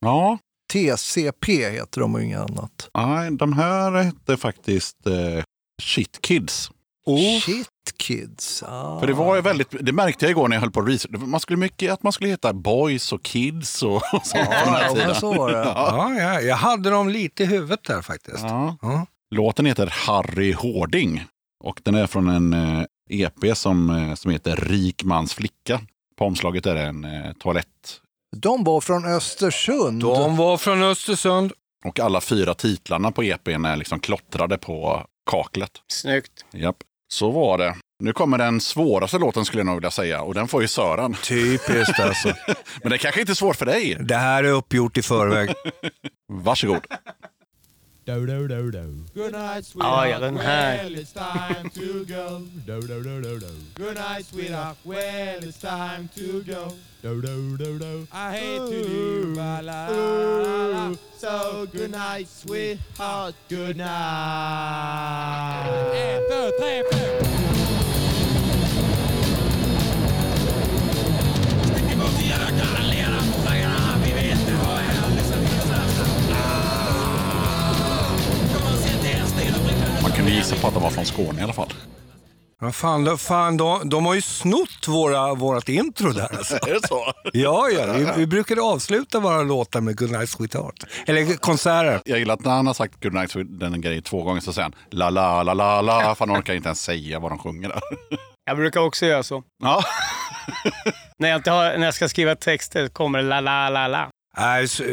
Ja, 0.00 0.38
TCP 0.72 1.70
heter 1.70 2.00
de 2.00 2.14
och 2.14 2.22
inget 2.22 2.40
annat. 2.40 2.90
nej, 2.94 3.30
de 3.30 3.52
här 3.52 3.92
hette 4.02 4.36
faktiskt 4.36 5.06
eh, 5.06 5.42
Shit 5.82 6.18
Kids. 6.20 6.70
Shit 7.44 7.68
Kids. 7.92 8.62
Ah. 8.62 9.00
För 9.00 9.06
det 9.06 9.12
var 9.12 9.36
ju 9.36 9.40
väldigt, 9.42 9.68
det 9.80 9.92
märkte 9.92 10.24
jag 10.24 10.30
igår 10.30 10.48
när 10.48 10.56
jag 10.56 10.60
höll 10.60 10.70
på 10.70 10.80
att 10.80 10.88
research. 10.88 11.20
Man 11.20 11.40
skulle 11.40 11.56
mycket 11.56 11.92
att 11.92 12.02
man 12.02 12.12
skulle 12.12 12.30
heta 12.30 12.52
Boys 12.52 13.12
och 13.12 13.22
Kids 13.22 13.82
och, 13.82 13.96
och 13.96 14.02
sånt 14.26 14.48
Ja, 14.50 15.14
så 15.14 15.32
var 15.34 15.52
det. 15.52 15.58
Ja, 15.58 16.14
ja, 16.14 16.40
jag 16.40 16.56
hade 16.56 16.90
dem 16.90 17.08
lite 17.08 17.42
i 17.42 17.46
huvudet 17.46 17.84
där 17.84 18.02
faktiskt. 18.02 18.40
Ja. 18.42 18.76
Ja. 18.82 19.06
Låten 19.30 19.66
heter 19.66 19.86
Harry 20.06 20.52
Hårding 20.52 21.24
och 21.64 21.80
den 21.84 21.94
är 21.94 22.06
från 22.06 22.28
en 22.28 22.52
eh, 22.52 22.84
EP 23.10 23.56
som, 23.56 23.90
eh, 23.90 24.14
som 24.14 24.30
heter 24.30 24.56
Rikmans 24.56 25.34
flicka. 25.34 25.80
På 26.18 26.24
omslaget 26.24 26.66
är 26.66 26.74
det 26.74 26.82
en 26.82 27.04
eh, 27.04 27.32
toalett 27.32 28.00
De 28.36 28.64
var 28.64 28.80
från 28.80 29.04
Östersund. 29.04 30.00
De 30.02 30.36
var 30.36 30.56
från 30.56 30.82
Östersund. 30.82 31.52
och 31.84 32.00
alla 32.00 32.20
fyra 32.20 32.54
titlarna 32.54 33.12
på 33.12 33.22
EPn 33.22 33.64
är 33.64 33.76
liksom 33.76 34.00
klottrade 34.00 34.58
på 34.58 35.06
kaklet. 35.30 35.70
Snyggt. 35.88 36.44
Japp, 36.52 36.76
så 37.08 37.30
var 37.30 37.58
det. 37.58 37.76
Nu 38.02 38.12
kommer 38.12 38.38
den 38.38 38.60
svåraste 38.60 39.18
låten 39.18 39.44
skulle 39.44 39.60
jag 39.60 39.66
nog 39.66 39.74
vilja 39.74 39.90
säga 39.90 40.22
och 40.22 40.34
den 40.34 40.48
får 40.48 40.62
ju 40.62 40.68
Sören. 40.68 41.14
Typiskt 41.14 42.00
alltså. 42.00 42.28
Men 42.82 42.90
det 42.90 42.98
kanske 42.98 43.20
inte 43.20 43.32
är 43.32 43.34
svårt 43.34 43.56
för 43.56 43.66
dig. 43.66 43.96
Det 44.00 44.16
här 44.16 44.44
är 44.44 44.52
uppgjort 44.52 44.96
i 44.96 45.02
förväg. 45.02 45.54
Varsågod. 46.32 46.86
Do, 48.08 48.24
do, 48.26 48.48
do, 48.48 48.70
do. 48.70 49.04
Good 49.14 49.32
night, 49.32 49.56
Ja, 49.56 49.60
sweetheart. 49.62 50.08
ja, 50.10 50.18
den 50.18 50.36
här. 50.38 50.76
Well, 50.78 50.94
it's 50.94 51.12
time 51.12 51.68
to 51.74 52.04
go. 52.06 52.40
Do, 52.66 52.80
do, 52.80 53.02
do, 53.02 53.20
do, 53.20 53.38
do. 53.38 53.46
Good 53.74 53.96
night, 53.96 54.24
sweetheart. 54.24 54.78
Well, 54.86 55.44
it's 55.44 55.58
time 55.60 56.08
to 56.16 56.42
go. 56.42 56.72
Do, 57.02 57.20
do, 57.20 57.56
do, 57.58 57.78
do. 57.78 58.06
I 58.10 58.32
hate 58.32 58.58
to 58.60 58.88
leave, 58.88 59.36
la, 59.36 59.60
la, 59.60 59.88
la, 59.88 60.66
la. 60.88 60.94
So, 61.18 61.66
good 61.70 61.90
night, 61.90 62.28
sweetheart. 62.28 63.34
Good 63.50 63.76
night. 63.76 63.86
En, 65.92 66.22
två, 66.30 66.50
tre, 66.58 66.82
fyra. 66.90 67.18
Man 71.98 72.97
kunde 80.28 80.40
gissa 80.40 80.56
på 80.56 80.66
att 80.68 80.74
de 80.74 80.82
var 80.82 80.90
från 80.90 81.04
Skåne 81.04 81.40
i 81.40 81.44
alla 81.44 81.52
fall. 81.52 81.72
Ja, 82.60 82.72
fan, 82.72 83.18
fan 83.18 83.56
de, 83.56 83.88
de 83.88 84.06
har 84.06 84.14
ju 84.14 84.22
snott 84.22 84.88
våra, 84.88 85.34
vårt 85.34 85.68
intro 85.68 86.12
där. 86.12 86.36
Alltså. 86.36 86.54
Är 86.68 86.74
det 86.74 86.88
så? 86.88 87.12
Ja, 87.32 87.68
ja 87.68 87.92
vi, 87.92 88.06
vi 88.16 88.26
brukade 88.26 88.62
avsluta 88.62 89.20
våra 89.20 89.42
låtar 89.42 89.80
med 89.80 89.98
Good 89.98 90.10
Night 90.10 90.28
Sweetheart. 90.30 90.74
Eller 91.06 91.36
konserter. 91.36 92.00
Jag 92.04 92.18
gillar 92.18 92.34
att 92.34 92.44
när 92.44 92.50
han 92.50 92.66
har 92.66 92.74
sagt 92.74 93.02
Good 93.02 93.14
Night 93.14 93.30
Sweet- 93.34 93.58
den 93.58 93.80
grejen 93.80 94.02
två 94.02 94.22
gånger 94.22 94.40
så 94.40 94.52
säger 94.52 94.64
han 94.64 94.74
la 94.90 95.10
la 95.10 95.42
la 95.42 95.54
la 95.54 95.80
la, 95.80 96.14
för 96.14 96.26
han 96.26 96.38
orkar 96.38 96.54
inte 96.54 96.68
ens 96.68 96.80
säga 96.80 97.18
vad 97.18 97.30
de 97.30 97.38
sjunger 97.38 97.68
där. 97.68 97.80
Jag 98.44 98.56
brukar 98.56 98.80
också 98.80 99.06
göra 99.06 99.22
så. 99.22 99.42
Ja. 99.62 99.82
När 101.18 101.28
jag, 101.28 101.36
inte 101.38 101.50
har, 101.50 101.78
när 101.78 101.84
jag 101.84 101.94
ska 101.94 102.08
skriva 102.08 102.34
texter 102.34 102.88
kommer 102.88 103.22
la 103.22 103.40
la 103.40 103.68
la 103.68 103.88
la. 103.88 104.08
Nej, 104.36 104.68
så, 104.68 104.84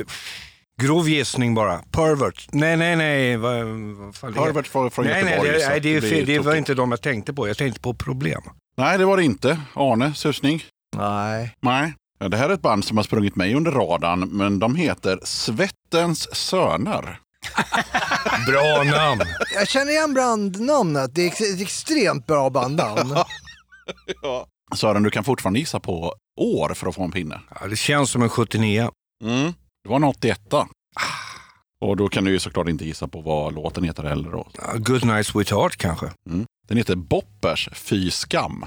grov 0.81 1.09
gissning 1.09 1.53
bara. 1.53 1.77
Pervert. 1.91 2.47
Nej, 2.51 2.77
nej, 2.77 2.95
nej. 2.95 3.37
Vad, 3.37 3.65
vad 3.65 4.15
fan 4.15 4.33
det 4.33 4.39
är- 4.39 4.43
Herbert 4.45 4.67
från, 4.67 4.89
Nej, 4.97 5.05
nej, 5.05 5.23
Göteborg. 5.23 5.49
det, 5.51 5.67
nej, 5.69 5.79
det, 5.79 5.95
är 5.95 5.99
blir 6.01 6.09
fel. 6.09 6.25
det 6.25 6.39
var 6.39 6.55
inte 6.55 6.73
de 6.73 6.91
jag 6.91 7.01
tänkte 7.01 7.33
på. 7.33 7.47
Jag 7.47 7.57
tänkte 7.57 7.81
på 7.81 7.93
problem. 7.93 8.41
Nej, 8.77 8.97
det 8.97 9.05
var 9.05 9.17
det 9.17 9.23
inte. 9.23 9.61
Arne, 9.73 10.13
susning? 10.13 10.63
Nej. 10.97 11.55
Nej. 11.61 11.93
Ja, 12.19 12.29
det 12.29 12.37
här 12.37 12.49
är 12.49 12.53
ett 12.53 12.61
band 12.61 12.85
som 12.85 12.97
har 12.97 13.03
sprungit 13.03 13.35
mig 13.35 13.55
under 13.55 13.71
radarn, 13.71 14.19
men 14.19 14.59
de 14.59 14.75
heter 14.75 15.19
Svettens 15.23 16.35
Söner. 16.35 17.19
Bra 18.47 18.83
namn. 18.83 19.21
Jag 19.55 19.67
känner 19.67 19.91
igen 19.91 20.13
brandnamnet. 20.13 21.15
Det 21.15 21.21
är 21.21 21.53
ett 21.53 21.61
extremt 21.61 22.27
bra 22.27 22.49
bandnamn. 22.49 23.15
Sören, 24.75 25.03
du 25.03 25.09
kan 25.11 25.23
fortfarande 25.23 25.59
gissa 25.59 25.79
på 25.79 26.13
år 26.41 26.73
för 26.73 26.87
att 26.87 26.95
få 26.95 27.03
en 27.03 27.11
pinne. 27.11 27.41
Ja, 27.61 27.67
det 27.67 27.75
känns 27.75 28.09
som 28.11 28.21
en 28.21 28.29
79. 28.29 28.89
Mm. 29.23 29.53
Det 29.85 29.89
var 29.89 29.95
en 29.95 30.03
81. 30.03 30.41
Och 31.81 31.97
då 31.97 32.07
kan 32.07 32.23
du 32.23 32.31
ju 32.31 32.39
såklart 32.39 32.69
inte 32.69 32.85
gissa 32.85 33.07
på 33.07 33.21
vad 33.21 33.53
låten 33.53 33.83
heter 33.83 34.03
heller. 34.03 34.31
Då. 34.31 34.47
Ja, 34.57 34.73
Good 34.75 35.05
Night 35.05 35.27
Sweetheart 35.27 35.75
kanske. 35.75 36.11
Mm. 36.29 36.45
Den 36.67 36.77
heter 36.77 36.95
Boppers 36.95 37.69
Fy 37.73 38.11
skam. 38.11 38.65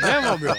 Det 0.00 0.24
var 0.30 0.38
bra. 0.38 0.54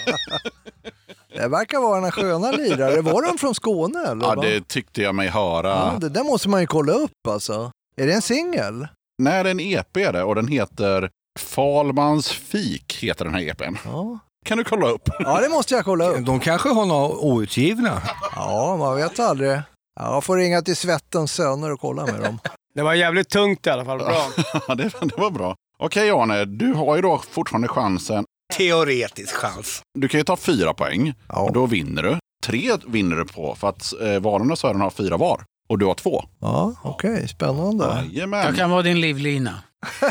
Det 1.34 1.48
verkar 1.48 1.78
vara 1.78 2.06
en 2.06 2.12
sköna 2.12 2.52
lirare. 2.52 3.00
Var 3.00 3.22
de 3.22 3.38
från 3.38 3.54
Skåne 3.54 3.98
eller? 4.06 4.26
Ja, 4.26 4.34
va? 4.34 4.42
det 4.42 4.68
tyckte 4.68 5.02
jag 5.02 5.14
mig 5.14 5.28
höra. 5.28 5.68
ja, 5.68 5.98
det 6.00 6.08
där 6.08 6.24
måste 6.24 6.48
man 6.48 6.60
ju 6.60 6.66
kolla 6.66 6.92
upp 6.92 7.26
alltså. 7.28 7.72
Är 7.96 8.06
det 8.06 8.12
en 8.12 8.22
singel? 8.22 8.88
Nej, 9.22 9.44
det 9.44 9.50
är 9.50 9.54
en 9.54 9.60
EP 9.60 9.96
är 9.96 10.12
det 10.12 10.22
och 10.22 10.34
den 10.34 10.48
heter 10.48 11.10
Falmans 11.38 12.32
fik. 12.32 12.98
heter 13.02 13.24
den 13.24 13.34
här 13.34 13.42
EPn. 13.42 13.76
Ja. 13.84 14.18
Kan 14.44 14.58
du 14.58 14.64
kolla 14.64 14.88
upp? 14.88 15.08
ja, 15.18 15.40
det 15.40 15.48
måste 15.48 15.74
jag 15.74 15.84
kolla 15.84 16.08
upp. 16.08 16.26
De 16.26 16.40
kanske 16.40 16.68
har 16.68 16.86
några 16.86 17.08
outgivna. 17.08 18.02
Ja, 18.36 18.76
man 18.76 18.96
vet 18.96 19.18
aldrig. 19.20 19.50
Ja, 19.50 19.62
jag 20.14 20.24
får 20.24 20.36
ringa 20.36 20.62
till 20.62 20.76
Svettens 20.76 21.32
söner 21.32 21.72
och 21.72 21.80
kolla 21.80 22.06
med 22.06 22.20
dem. 22.20 22.38
Det 22.74 22.82
var 22.82 22.94
jävligt 22.94 23.28
tungt 23.28 23.66
i 23.66 23.70
alla 23.70 23.84
fall. 23.84 23.98
Bra. 23.98 24.26
Ja, 24.68 24.74
det, 24.74 24.90
det 25.02 25.16
var 25.16 25.30
bra. 25.30 25.56
Okej 25.78 26.10
Arne, 26.10 26.44
du 26.44 26.72
har 26.74 26.96
ju 26.96 27.02
då 27.02 27.22
fortfarande 27.30 27.68
chansen. 27.68 28.24
Teoretisk 28.56 29.34
chans. 29.34 29.82
Du 29.98 30.08
kan 30.08 30.20
ju 30.20 30.24
ta 30.24 30.36
fyra 30.36 30.74
poäng 30.74 31.14
Ja. 31.28 31.40
och 31.40 31.52
då 31.52 31.66
vinner 31.66 32.02
du. 32.02 32.18
Tre 32.46 32.70
vinner 32.86 33.16
du 33.16 33.24
på 33.24 33.54
för 33.54 33.68
att 33.68 33.92
eh, 34.00 34.26
och 34.50 34.58
Sören 34.58 34.80
har 34.80 34.90
fyra 34.90 35.16
var. 35.16 35.42
Och 35.68 35.78
du 35.78 35.86
har 35.86 35.94
två. 35.94 36.24
Ja, 36.40 36.74
okej. 36.82 37.28
Spännande. 37.28 38.06
Jajamän. 38.12 38.44
Jag 38.46 38.56
kan 38.56 38.70
vara 38.70 38.82
din 38.82 39.00
livlina. 39.00 39.54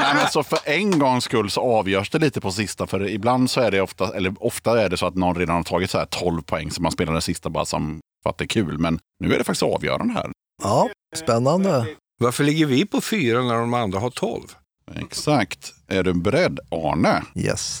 Nej, 0.00 0.14
men 0.14 0.28
så 0.28 0.42
för 0.42 0.58
en 0.64 0.98
gångs 0.98 1.24
skull 1.24 1.50
så 1.50 1.60
avgörs 1.60 2.10
det 2.10 2.18
lite 2.18 2.40
på 2.40 2.50
sista. 2.50 2.86
För 2.86 3.08
ibland 3.08 3.50
så 3.50 3.60
är 3.60 3.70
det 3.70 3.80
ofta, 3.80 4.16
eller 4.16 4.34
ofta 4.44 4.82
är 4.82 4.88
det 4.88 4.96
så 4.96 5.06
att 5.06 5.14
någon 5.14 5.34
redan 5.36 5.56
har 5.56 5.62
tagit 5.62 5.90
så 5.90 5.98
här 5.98 6.06
12 6.06 6.42
poäng 6.42 6.70
så 6.70 6.82
man 6.82 6.92
spelar 6.92 7.12
den 7.12 7.22
sista 7.22 7.50
bara 7.50 7.64
som 7.64 8.00
för 8.22 8.30
att 8.30 8.38
det 8.38 8.44
är 8.44 8.48
kul. 8.48 8.78
Men 8.78 8.98
nu 9.20 9.34
är 9.34 9.38
det 9.38 9.44
faktiskt 9.44 9.62
avgörande 9.62 10.14
här. 10.14 10.30
Ja, 10.62 10.88
spännande. 11.16 11.86
Varför 12.20 12.44
ligger 12.44 12.66
vi 12.66 12.86
på 12.86 13.00
fyra 13.00 13.42
när 13.42 13.54
de 13.54 13.74
andra 13.74 13.98
har 13.98 14.10
tolv? 14.10 14.46
Exakt. 14.94 15.74
Är 15.88 16.02
du 16.02 16.14
beredd 16.14 16.60
Arne? 16.70 17.22
Yes. 17.34 17.80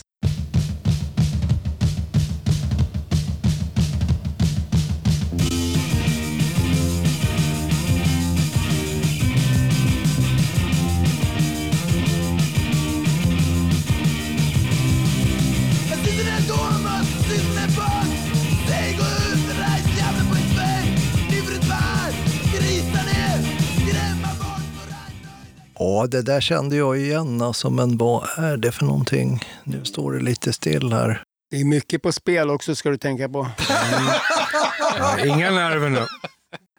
Ja, 25.78 26.06
det 26.10 26.22
där 26.22 26.40
kände 26.40 26.76
jag 26.76 26.98
igen 26.98 27.42
alltså, 27.42 27.70
men 27.70 27.96
vad 27.96 28.28
är 28.38 28.56
det 28.56 28.72
för 28.72 28.84
någonting? 28.84 29.40
Nu 29.64 29.84
står 29.84 30.12
det 30.12 30.20
lite 30.20 30.52
still 30.52 30.92
här. 30.92 31.22
Det 31.50 31.60
är 31.60 31.64
mycket 31.64 32.02
på 32.02 32.12
spel 32.12 32.50
också 32.50 32.74
ska 32.74 32.90
du 32.90 32.96
tänka 32.96 33.28
på. 33.28 33.50
Ja, 34.98 35.18
inga 35.26 35.50
nerver 35.50 35.88
nu. 35.90 36.06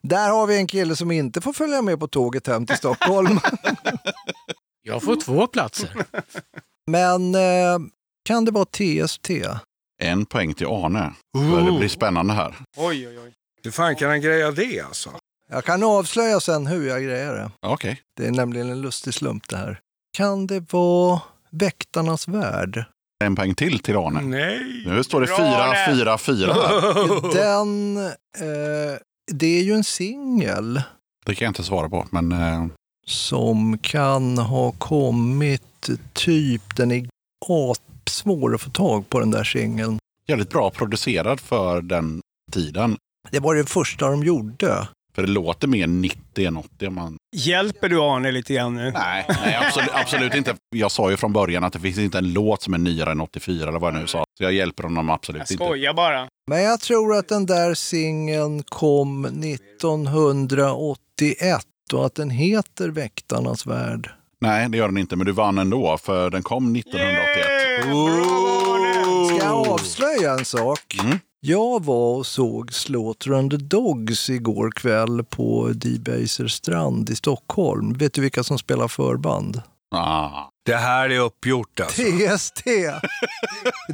Där 0.03 0.29
har 0.29 0.47
vi 0.47 0.57
en 0.57 0.67
kille 0.67 0.95
som 0.95 1.11
inte 1.11 1.41
får 1.41 1.53
följa 1.53 1.81
med 1.81 1.99
på 1.99 2.07
tåget 2.07 2.47
hem 2.47 2.65
till 2.65 2.77
Stockholm. 2.77 3.39
Jag 4.83 5.03
får 5.03 5.15
två 5.15 5.47
platser. 5.47 6.05
Men 6.87 7.35
eh, 7.35 7.79
kan 8.25 8.45
det 8.45 8.51
vara 8.51 8.65
TST? 8.65 9.29
En 10.01 10.25
poäng 10.25 10.53
till 10.53 10.67
Arne. 10.67 11.13
För 11.37 11.71
det 11.71 11.77
blir 11.79 11.89
spännande 11.89 12.33
här. 12.33 12.55
Oj, 12.77 13.07
oj, 13.07 13.19
oj. 13.19 13.33
Hur 13.63 13.71
fan 13.71 13.95
kan 13.95 14.09
han 14.09 14.21
greja 14.21 14.51
det 14.51 14.79
alltså? 14.81 15.09
Jag 15.49 15.65
kan 15.65 15.83
avslöja 15.83 16.39
sen 16.39 16.67
hur 16.67 16.87
jag 16.87 17.03
grejer 17.03 17.33
det. 17.33 17.51
Okej. 17.61 18.01
Det 18.17 18.27
är 18.27 18.31
nämligen 18.31 18.69
en 18.69 18.81
lustig 18.81 19.13
slump 19.13 19.49
det 19.49 19.57
här. 19.57 19.79
Kan 20.17 20.47
det 20.47 20.73
vara 20.73 21.21
Väktarnas 21.49 22.27
värld? 22.27 22.85
En 23.23 23.35
poäng 23.35 23.55
till 23.55 23.79
till 23.79 23.95
Arne. 23.95 24.21
Nej! 24.21 24.83
Nu 24.85 25.03
står 25.03 25.21
det 25.21 25.27
Bra, 25.27 25.37
fyra, 25.37 25.63
Arne. 25.63 25.95
fyra, 25.95 26.17
fyra 26.17 26.53
här. 26.53 27.33
Den, 27.33 27.97
eh, 27.97 28.97
det 29.31 29.59
är 29.59 29.63
ju 29.63 29.73
en 29.73 29.83
singel 29.83 30.81
Det 31.25 31.35
kan 31.35 31.45
jag 31.45 31.49
inte 31.49 31.63
svara 31.63 31.89
på. 31.89 32.07
Men 32.11 32.31
eh, 32.31 32.65
som 33.07 33.77
kan 33.77 34.37
ha 34.37 34.71
kommit 34.71 35.89
typ, 36.13 36.75
den 36.75 36.91
är 36.91 37.07
svår 38.09 38.55
att 38.55 38.61
få 38.61 38.69
tag 38.69 39.09
på 39.09 39.19
den 39.19 39.31
där 39.31 39.43
singeln. 39.43 39.99
jävligt 40.27 40.49
bra 40.49 40.69
producerad 40.69 41.39
för 41.39 41.81
den 41.81 42.21
tiden. 42.51 42.97
Det 43.31 43.39
var 43.39 43.55
det 43.55 43.69
första 43.69 44.09
de 44.09 44.23
gjorde. 44.23 44.87
För 45.15 45.21
det 45.21 45.27
låter 45.27 45.67
mer 45.67 45.87
90 45.87 46.47
än 46.47 46.57
80 46.57 46.87
om 46.87 46.95
man... 46.95 47.17
Hjälper 47.35 47.89
du 47.89 47.99
Arne 48.01 48.31
lite 48.31 48.53
grann 48.53 48.75
nu? 48.75 48.91
Nej, 48.91 49.25
nej 49.27 49.55
absolut, 49.67 49.89
absolut 49.93 50.35
inte. 50.35 50.55
Jag 50.75 50.91
sa 50.91 51.11
ju 51.11 51.17
från 51.17 51.33
början 51.33 51.63
att 51.63 51.73
det 51.73 51.79
finns 51.79 51.97
inte 51.97 52.17
en 52.17 52.33
låt 52.33 52.63
som 52.63 52.73
är 52.73 52.77
nyare 52.77 53.11
än 53.11 53.21
84 53.21 53.69
eller 53.69 53.79
vad 53.79 53.93
jag 53.93 54.01
nu 54.01 54.07
sa. 54.07 54.25
Så 54.37 54.43
jag 54.43 54.53
hjälper 54.53 54.83
honom 54.83 55.09
absolut 55.09 55.39
Jag 55.39 55.51
inte. 55.51 55.63
skojar 55.65 55.93
bara. 55.93 56.27
Men 56.47 56.63
jag 56.63 56.79
tror 56.79 57.15
att 57.15 57.27
den 57.27 57.45
där 57.45 57.73
singeln 57.73 58.63
kom 58.63 59.25
1981 59.25 61.65
och 61.93 62.05
att 62.05 62.15
den 62.15 62.29
heter 62.29 62.89
Väktarnas 62.89 63.65
värld. 63.65 64.09
Nej, 64.41 64.69
det 64.69 64.77
gör 64.77 64.87
den 64.87 64.97
inte. 64.97 65.15
Men 65.15 65.25
du 65.25 65.31
vann 65.31 65.57
ändå, 65.57 65.97
för 65.97 66.29
den 66.29 66.43
kom 66.43 66.75
1981. 66.75 67.45
Ska 69.27 69.37
jag 69.47 69.67
avslöja 69.67 70.33
en 70.33 70.45
sak? 70.45 70.95
Mm. 71.03 71.19
Jag 71.47 71.83
var 71.85 72.17
och 72.17 72.25
såg 72.25 72.73
Slaughter 72.73 73.31
and 73.31 73.51
the 73.51 73.57
Dogs 73.57 74.29
igår 74.29 74.71
kväll 74.71 75.23
på 75.23 75.71
D-Baser 75.75 76.47
strand 76.47 77.09
i 77.09 77.15
Stockholm. 77.15 77.93
Vet 77.93 78.13
du 78.13 78.21
vilka 78.21 78.43
som 78.43 78.57
spelar 78.59 78.87
förband? 78.87 79.61
Ah, 79.95 80.29
Det 80.65 80.75
här 80.75 81.09
är 81.09 81.19
uppgjort 81.19 81.79
alltså. 81.79 82.01
TST! 82.01 82.63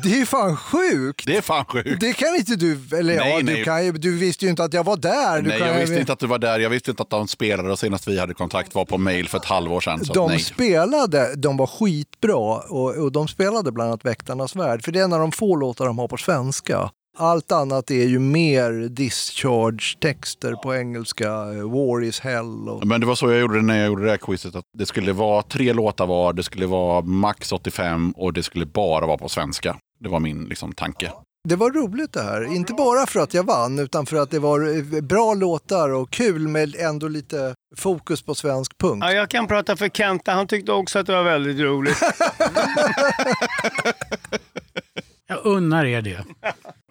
Det 0.04 0.22
är 0.22 0.26
fan 0.26 0.58
sjukt! 0.58 1.26
det 1.26 1.38
är 1.38 1.42
fan 1.42 1.66
sjukt. 1.66 2.00
Det 2.02 2.14
kan 2.14 2.36
inte 2.36 2.56
du, 2.56 2.80
eller 2.98 3.16
Nej, 3.16 3.32
ja, 3.32 3.38
du, 3.38 3.44
nej. 3.44 3.64
kan, 3.64 3.86
ju- 3.86 3.92
du 3.92 4.18
visste 4.18 4.46
ju 4.46 4.52
inte 4.52 4.64
att 4.64 4.74
jag 4.74 4.84
var 4.84 4.98
där. 4.98 5.42
Du 5.42 5.50
Nej, 5.50 5.60
kan, 5.60 5.68
jag 5.68 5.80
visste 5.80 6.00
inte 6.00 6.14
att 6.14 6.20
du 6.20 6.28
var 6.28 6.40
där. 6.40 6.60
Jag 6.60 6.70
visste 6.70 6.92
inte 6.92 7.04
att 7.04 7.10
de 7.10 7.28
spelade 7.28 7.72
och 7.72 7.80
senast 7.80 8.08
vi 8.08 8.20
hade 8.20 8.34
kontakt 8.34 8.76
var 8.76 8.86
på 8.86 8.98
mail 8.98 9.30
för 9.30 9.38
ett 9.38 9.46
halvår 9.46 9.82
sedan. 9.82 10.02
De 10.14 10.28
nej. 10.28 10.40
spelade, 10.40 11.36
de 11.36 11.58
var 11.58 11.68
skitbra 11.68 12.36
och, 12.58 12.96
och 12.96 13.12
de 13.12 13.28
spelade 13.28 13.72
bland 13.72 13.88
annat 13.90 14.06
Väktarnas 14.06 14.56
värld, 14.56 14.84
för 14.84 14.92
det 14.92 15.00
är 15.00 15.04
en 15.04 15.14
av 15.14 15.20
de 15.20 15.32
få 15.32 15.56
låtar 15.56 15.86
de 15.86 16.00
har 16.00 16.08
på 16.08 16.18
svenska. 16.18 16.92
Allt 17.18 17.52
annat 17.52 17.92
är 17.92 18.06
ju 18.06 18.20
mer 18.20 18.72
discharge-texter 18.90 20.54
på 20.54 20.76
engelska, 20.76 21.28
eh, 21.28 21.72
War 21.72 22.04
is 22.04 22.20
hell 22.20 22.70
och... 22.70 22.88
Men 22.88 23.02
det 23.02 23.08
var 23.08 23.16
så 23.16 23.32
jag 23.32 23.40
gjorde 23.40 23.56
det 23.56 23.62
när 23.62 23.78
jag 23.78 23.88
gjorde 23.88 24.04
det 24.04 24.10
här 24.10 24.18
quizet. 24.18 24.56
Att 24.56 24.66
det 24.78 24.86
skulle 24.86 25.14
vara 25.14 25.42
tre 25.42 25.74
låtar 25.74 26.08
var, 26.08 26.34
det 26.34 26.44
skulle 26.44 26.66
vara 26.66 27.02
max 27.02 27.52
85 27.52 28.12
och 28.12 28.34
det 28.34 28.44
skulle 28.44 28.66
bara 28.66 29.06
vara 29.06 29.18
på 29.18 29.30
svenska. 29.30 29.78
Det 30.00 30.10
var 30.10 30.20
min 30.20 30.46
liksom, 30.46 30.74
tanke. 30.74 31.12
Det 31.50 31.56
var 31.56 31.72
roligt 31.72 32.14
det 32.14 32.22
här, 32.22 32.56
inte 32.56 32.74
bara 32.74 33.06
för 33.06 33.20
att 33.20 33.34
jag 33.34 33.44
vann 33.44 33.80
utan 33.80 34.06
för 34.06 34.18
att 34.18 34.32
det 34.32 34.40
var 34.40 34.78
eh, 34.78 35.02
bra 35.02 35.34
låtar 35.34 35.90
och 35.90 36.10
kul 36.10 36.48
med 36.48 36.76
ändå 36.76 37.08
lite 37.08 37.56
fokus 37.78 38.22
på 38.22 38.36
svensk 38.36 38.78
punk. 38.78 39.04
Ja, 39.04 39.12
jag 39.12 39.30
kan 39.30 39.48
prata 39.48 39.76
för 39.76 39.90
Kenta. 39.90 40.32
Han 40.32 40.48
tyckte 40.48 40.72
också 40.72 41.00
att 41.00 41.06
det 41.06 41.14
var 41.14 41.24
väldigt 41.24 41.60
roligt. 41.60 41.98
Jag 45.32 45.46
unnar 45.46 45.86
er 45.86 46.02
det. 46.02 46.26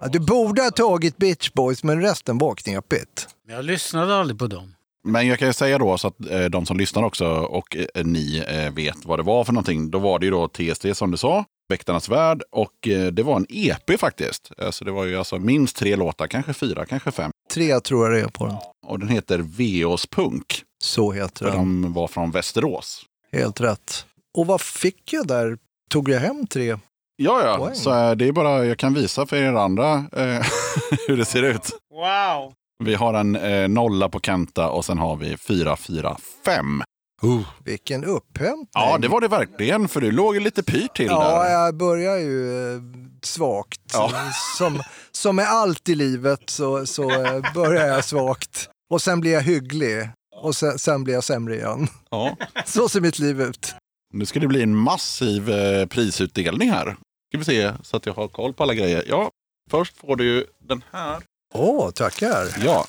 Ja, 0.01 0.09
Du 0.09 0.19
borde 0.19 0.63
ha 0.63 0.71
tagit 0.71 1.17
Bitch 1.17 1.51
Boys 1.53 1.85
men 1.85 2.03
resten 2.03 2.39
var 2.39 2.55
knepigt. 2.55 3.29
Men 3.47 3.57
jag 3.57 3.65
lyssnade 3.65 4.17
aldrig 4.17 4.39
på 4.39 4.47
dem. 4.47 4.75
Men 5.05 5.27
jag 5.27 5.39
kan 5.39 5.49
ju 5.49 5.53
säga 5.55 5.79
då 5.79 5.99
så 5.99 6.09
att 6.09 6.31
eh, 6.31 6.45
de 6.45 6.67
som 6.67 6.79
lyssnar 6.79 7.03
också 7.03 7.27
och 7.27 7.77
eh, 7.77 8.05
ni 8.05 8.45
eh, 8.49 8.73
vet 8.75 9.05
vad 9.05 9.19
det 9.19 9.23
var 9.23 9.45
för 9.45 9.53
någonting. 9.53 9.91
Då 9.91 9.99
var 9.99 10.19
det 10.19 10.25
ju 10.27 10.31
då 10.31 10.49
TSD 10.49 10.87
som 10.97 11.11
du 11.11 11.17
sa, 11.17 11.45
Väktarnas 11.69 12.09
Värld 12.09 12.43
och 12.53 12.73
det 13.13 13.23
var 13.23 13.37
en 13.37 13.47
EP 13.49 14.01
faktiskt. 14.01 14.51
Så 14.71 14.85
det 14.85 14.91
var 14.91 15.05
ju 15.05 15.17
alltså 15.17 15.39
minst 15.39 15.77
tre 15.77 15.97
låtar, 15.97 16.27
kanske 16.27 16.53
fyra, 16.53 16.87
kanske 16.87 17.11
fem. 17.11 17.31
Tre 17.53 17.81
tror 17.81 18.05
jag 18.07 18.15
det 18.19 18.21
är 18.27 18.29
på 18.31 18.47
den. 18.47 18.57
Och 18.87 18.99
den 18.99 19.09
heter 19.09 19.39
Veos 19.39 20.07
Punk. 20.07 20.63
Så 20.83 21.13
heter 21.13 21.45
För 21.45 21.53
den. 21.57 21.83
de 21.83 21.93
var 21.93 22.09
från 22.09 22.31
Västerås. 22.31 23.03
Helt 23.33 23.61
rätt. 23.61 24.05
Och 24.39 24.47
vad 24.47 24.61
fick 24.61 25.13
jag 25.13 25.27
där? 25.27 25.59
Tog 25.91 26.09
jag 26.09 26.21
hem 26.21 26.47
tre? 26.47 26.79
Ja, 27.23 27.43
ja, 27.47 27.57
Poäng. 27.57 27.75
så 27.75 27.91
eh, 27.91 28.11
det 28.17 28.29
är 28.29 28.33
bara, 28.33 28.65
jag 28.65 28.79
kan 28.79 28.95
visa 28.95 29.27
för 29.27 29.37
er 29.37 29.53
andra 29.53 29.93
eh, 29.93 30.47
hur 31.09 31.17
det 31.17 31.25
ser 31.25 31.43
ut. 31.43 31.71
Wow! 31.91 32.53
Vi 32.85 32.95
har 32.95 33.15
en 33.15 33.37
eh, 33.37 33.69
nolla 33.69 34.09
på 34.09 34.21
Kenta 34.21 34.69
och 34.71 34.85
sen 34.85 34.99
har 34.99 35.17
vi 35.17 35.37
fyra, 35.37 35.77
fyra, 35.77 36.17
fem. 36.45 36.83
Uh. 37.25 37.41
Vilken 37.65 38.05
upphämtning. 38.05 38.69
Ja, 38.73 38.99
det 38.99 39.09
var 39.09 39.21
det 39.21 39.29
verkligen, 39.29 39.89
för 39.89 40.01
du 40.01 40.11
låg 40.13 40.41
lite 40.41 40.63
pyrt 40.63 40.97
till 40.97 41.07
Ja, 41.07 41.43
där. 41.43 41.51
jag 41.51 41.77
börjar 41.77 42.17
ju 42.17 42.73
eh, 42.75 42.81
svagt. 43.23 43.81
Ja. 43.93 44.11
Som, 44.59 44.83
som 45.13 45.37
med 45.37 45.49
allt 45.49 45.89
i 45.89 45.95
livet 45.95 46.51
så, 46.51 46.87
så 46.87 47.11
eh, 47.11 47.53
börjar 47.55 47.87
jag 47.87 48.05
svagt. 48.05 48.69
Och 48.91 49.03
sen 49.03 49.21
blir 49.21 49.33
jag 49.33 49.43
hygglig. 49.43 50.09
Och 50.43 50.57
sen, 50.57 50.79
sen 50.79 51.05
blir 51.05 51.15
jag 51.15 51.25
sämre 51.25 51.55
igen. 51.57 51.89
Ja. 52.11 52.37
Så 52.67 52.89
ser 52.89 53.01
mitt 53.01 53.19
liv 53.19 53.41
ut. 53.41 53.75
Nu 54.15 54.27
ska 54.27 54.41
det 54.41 54.47
bli 54.47 54.63
en 54.63 54.77
massiv 54.77 55.51
eh, 55.51 55.87
prisutdelning 55.87 56.71
här. 56.71 56.97
Ska 57.31 57.39
vi 57.39 57.45
se 57.45 57.73
så 57.83 57.97
att 57.97 58.07
jag 58.07 58.13
har 58.13 58.29
koll 58.29 58.55
på 58.55 58.63
alla 58.63 58.75
grejer. 58.75 59.05
Ja, 59.09 59.31
först 59.71 59.97
får 59.97 60.17
du 60.17 60.25
ju 60.25 60.45
den 60.59 60.85
här. 60.91 61.23
Åh, 61.55 61.91
tackar. 61.91 62.65
Ja. 62.65 62.87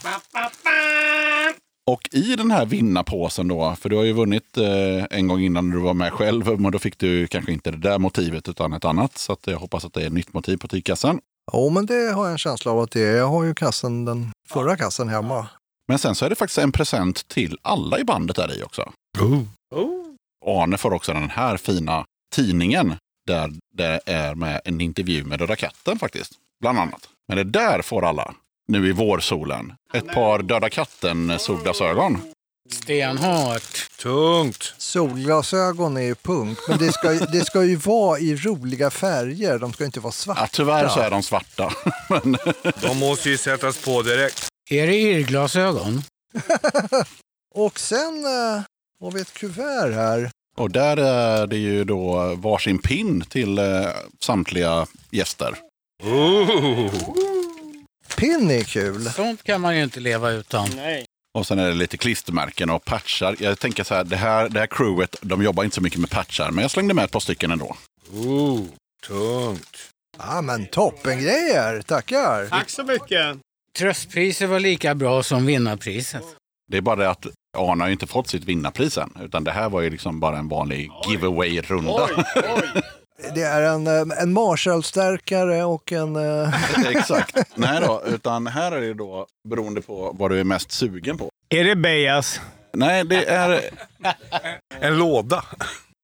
Och 1.91 2.09
i 2.11 2.35
den 2.35 2.51
här 2.51 2.65
vinnarpåsen 2.65 3.47
då, 3.47 3.75
för 3.79 3.89
du 3.89 3.95
har 3.95 4.03
ju 4.03 4.13
vunnit 4.13 4.57
eh, 4.57 5.05
en 5.09 5.27
gång 5.27 5.39
innan 5.39 5.69
du 5.69 5.79
var 5.79 5.93
med 5.93 6.13
själv, 6.13 6.59
men 6.59 6.71
då 6.71 6.79
fick 6.79 6.97
du 6.97 7.27
kanske 7.27 7.51
inte 7.51 7.71
det 7.71 7.77
där 7.77 7.99
motivet 7.99 8.49
utan 8.49 8.73
ett 8.73 8.85
annat. 8.85 9.17
Så 9.17 9.37
jag 9.45 9.59
hoppas 9.59 9.85
att 9.85 9.93
det 9.93 10.01
är 10.01 10.07
ett 10.07 10.13
nytt 10.13 10.33
motiv 10.33 10.57
på 10.57 10.67
tygkassen. 10.67 11.19
Jo, 11.53 11.69
men 11.69 11.85
det 11.85 12.11
har 12.11 12.23
jag 12.23 12.31
en 12.31 12.37
känsla 12.37 12.71
av 12.71 12.79
att 12.79 12.91
det 12.91 13.01
är. 13.01 13.17
Jag 13.17 13.27
har 13.27 13.43
ju 13.43 13.53
kassen, 13.53 14.05
den 14.05 14.31
förra 14.49 14.77
kassen 14.77 15.09
hemma. 15.09 15.47
Men 15.87 15.99
sen 15.99 16.15
så 16.15 16.25
är 16.25 16.29
det 16.29 16.35
faktiskt 16.35 16.57
en 16.57 16.71
present 16.71 17.27
till 17.27 17.57
alla 17.61 17.99
i 17.99 18.03
bandet 18.03 18.35
där 18.35 18.59
i 18.59 18.63
också. 18.63 18.91
Uh. 19.21 19.41
Arne 20.45 20.77
får 20.77 20.93
också 20.93 21.13
den 21.13 21.29
här 21.29 21.57
fina 21.57 22.05
tidningen 22.35 22.95
där 23.27 23.51
det 23.73 23.99
är 24.05 24.35
med 24.35 24.61
en 24.65 24.81
intervju 24.81 25.23
med 25.23 25.39
Döda 25.39 25.55
katten 25.55 25.99
faktiskt. 25.99 26.31
Bland 26.61 26.79
annat. 26.79 27.09
Men 27.27 27.37
det 27.37 27.43
där 27.43 27.81
får 27.81 28.05
alla 28.05 28.33
nu 28.67 28.87
i 28.89 28.91
vårsolen. 28.91 29.73
Ett 29.93 30.07
par 30.07 30.39
Döda 30.41 30.69
katten 30.69 31.39
solglasögon. 31.39 32.21
Stenhårt. 32.69 33.89
Tungt. 33.99 34.73
Solglasögon 34.77 35.97
är 35.97 36.01
ju 36.01 36.15
punk, 36.15 36.57
men 36.67 36.77
det 36.77 36.91
ska, 36.91 37.09
det 37.11 37.45
ska 37.45 37.63
ju 37.63 37.75
vara 37.75 38.19
i 38.19 38.35
roliga 38.35 38.89
färger. 38.89 39.59
De 39.59 39.73
ska 39.73 39.85
inte 39.85 39.99
vara 39.99 40.11
svarta. 40.11 40.41
Ja, 40.41 40.47
tyvärr 40.51 40.87
så 40.87 40.99
är 40.99 41.09
de 41.09 41.23
svarta. 41.23 41.73
Men 42.09 42.37
De 42.81 42.97
måste 42.97 43.29
ju 43.29 43.37
sättas 43.37 43.77
på 43.85 44.01
direkt. 44.01 44.47
Är 44.69 44.87
det 44.87 44.95
irrglasögon? 44.95 46.01
Och 47.55 47.79
sen 47.79 48.25
eh, 48.25 48.63
har 48.99 49.11
vi 49.11 49.21
ett 49.21 49.33
kuvert 49.33 49.93
här. 49.93 50.31
Och 50.57 50.71
där 50.71 50.97
är 50.97 51.47
det 51.47 51.57
ju 51.57 51.83
då 51.83 52.35
varsin 52.35 52.79
pin 52.79 53.21
till 53.21 53.57
eh, 53.57 53.87
samtliga 54.19 54.87
gäster. 55.11 55.55
Uh. 56.03 56.93
Pin 58.17 58.51
är 58.51 58.63
kul. 58.63 59.09
Sånt 59.09 59.43
kan 59.43 59.61
man 59.61 59.77
ju 59.77 59.83
inte 59.83 59.99
leva 59.99 60.31
utan. 60.31 60.69
Nej. 60.75 61.05
Och 61.33 61.47
sen 61.47 61.59
är 61.59 61.67
det 61.67 61.75
lite 61.75 61.97
klistermärken 61.97 62.69
och 62.69 62.85
patchar. 62.85 63.35
Jag 63.39 63.59
tänker 63.59 63.83
så 63.83 63.95
här, 63.95 64.03
det 64.03 64.15
här, 64.15 64.49
det 64.49 64.59
här 64.59 64.67
crewet, 64.67 65.15
de 65.21 65.43
jobbar 65.43 65.63
inte 65.63 65.75
så 65.75 65.81
mycket 65.81 65.99
med 65.99 66.09
patchar, 66.09 66.51
men 66.51 66.61
jag 66.61 66.71
slängde 66.71 66.93
med 66.93 67.05
ett 67.05 67.11
par 67.11 67.19
stycken 67.19 67.51
ändå. 67.51 67.77
Uh. 68.13 68.61
Tungt. 69.07 69.77
Ja, 70.17 70.41
men 70.41 70.65
toppengrejer. 70.65 71.81
Tackar. 71.81 72.47
Tack 72.47 72.69
så 72.69 72.83
mycket! 72.83 73.37
Tröstpriset 73.77 74.49
var 74.49 74.59
lika 74.59 74.95
bra 74.95 75.23
som 75.23 75.45
vinnarpriset. 75.45 76.23
Det 76.71 76.77
är 76.77 76.81
bara 76.81 76.95
det 76.95 77.09
att 77.09 77.27
Arne 77.57 77.83
har 77.83 77.87
ju 77.87 77.93
inte 77.93 78.07
fått 78.07 78.27
sitt 78.27 78.43
vinnarpris 78.43 78.97
än, 78.97 79.13
utan 79.23 79.43
det 79.43 79.51
här 79.51 79.69
var 79.69 79.81
ju 79.81 79.89
liksom 79.89 80.19
bara 80.19 80.37
en 80.37 80.47
vanlig 80.47 80.91
giveaway-runda. 81.09 82.07
Det 83.35 83.41
är 83.41 83.61
en, 83.61 83.87
eh, 83.87 84.21
en 84.21 84.33
Marshall-stärkare 84.33 85.63
och 85.63 85.91
en... 85.91 86.15
eh, 86.15 86.85
Exakt. 86.87 87.37
Nej 87.55 87.81
då, 87.87 88.03
utan 88.07 88.47
här 88.47 88.71
är 88.71 88.81
det 88.81 88.93
då 88.93 89.27
beroende 89.49 89.81
på 89.81 90.15
vad 90.19 90.31
du 90.31 90.39
är 90.39 90.43
mest 90.43 90.71
sugen 90.71 91.17
på. 91.17 91.29
Är 91.49 91.63
det 91.63 91.75
Bejas? 91.75 92.41
Nej, 92.73 93.03
det 93.05 93.25
är, 93.25 93.61
En 94.79 94.97
låda. 94.97 95.43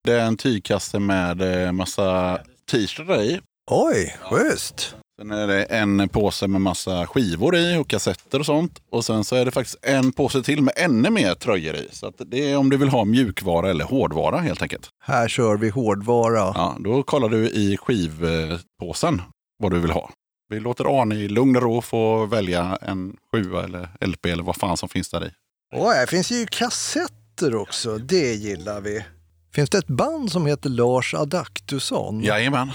det 0.03 0.13
är 0.13 0.25
en 0.25 0.37
tygkasse 0.37 0.99
med 0.99 1.65
eh, 1.65 1.71
massa 1.71 2.39
t-shirtar 2.71 3.21
i. 3.21 3.39
Oj, 3.71 4.17
schysst. 4.21 4.95
Sen 5.19 5.31
är 5.31 5.48
det 5.48 5.64
en 5.64 6.10
påse 6.10 6.48
med 6.48 6.61
massa 6.61 7.07
skivor 7.07 7.56
i 7.56 7.77
och 7.77 7.88
kassetter 7.88 8.39
och 8.39 8.45
sånt. 8.45 8.81
Och 8.91 9.06
sen 9.06 9.23
så 9.23 9.35
är 9.35 9.45
det 9.45 9.52
faktiskt 9.52 9.77
en 9.81 10.11
påse 10.11 10.44
till 10.44 10.61
med 10.61 10.73
ännu 10.77 11.10
mer 11.10 11.34
tröjor 11.34 11.76
i. 11.76 11.88
Så 11.91 12.11
det 12.18 12.52
är 12.52 12.57
om 12.57 12.69
du 12.69 12.77
vill 12.77 12.89
ha 12.89 13.06
mjukvara 13.06 13.69
eller 13.69 13.85
hårdvara 13.85 14.38
helt 14.38 14.61
enkelt. 14.61 14.89
Här 15.03 15.27
kör 15.27 15.57
vi 15.57 15.69
hårdvara. 15.69 16.38
Ja, 16.39 16.77
då 16.80 17.03
kollar 17.03 17.30
du 17.30 17.49
i 17.49 17.77
skivpåsen 17.77 19.22
vad 19.60 19.72
du 19.72 19.80
vill 19.80 19.91
ha. 19.91 20.10
Vi 20.49 20.60
låter 20.60 21.02
Arne 21.02 21.15
i 21.15 21.27
lugn 21.27 21.56
och 21.56 21.61
ro 21.61 21.81
få 21.81 22.26
välja 22.26 22.77
en 22.81 23.15
sjua 23.31 23.64
eller 23.64 23.89
LP 24.07 24.26
eller 24.26 24.44
vad 24.44 24.56
fan 24.56 24.77
som 24.77 24.89
finns 24.89 25.10
där 25.10 25.26
i. 25.26 25.30
Oj, 25.76 25.95
här 25.95 26.06
finns 26.06 26.31
ju 26.31 26.45
kassetter 26.45 27.56
också. 27.56 27.98
Det 27.98 28.34
gillar 28.34 28.81
vi. 28.81 29.06
Finns 29.53 29.69
det 29.69 29.77
ett 29.77 29.88
band 29.88 30.31
som 30.31 30.45
heter 30.45 30.69
Lars 30.69 31.14
Adaktusson? 31.14 32.23
Jajamän, 32.23 32.72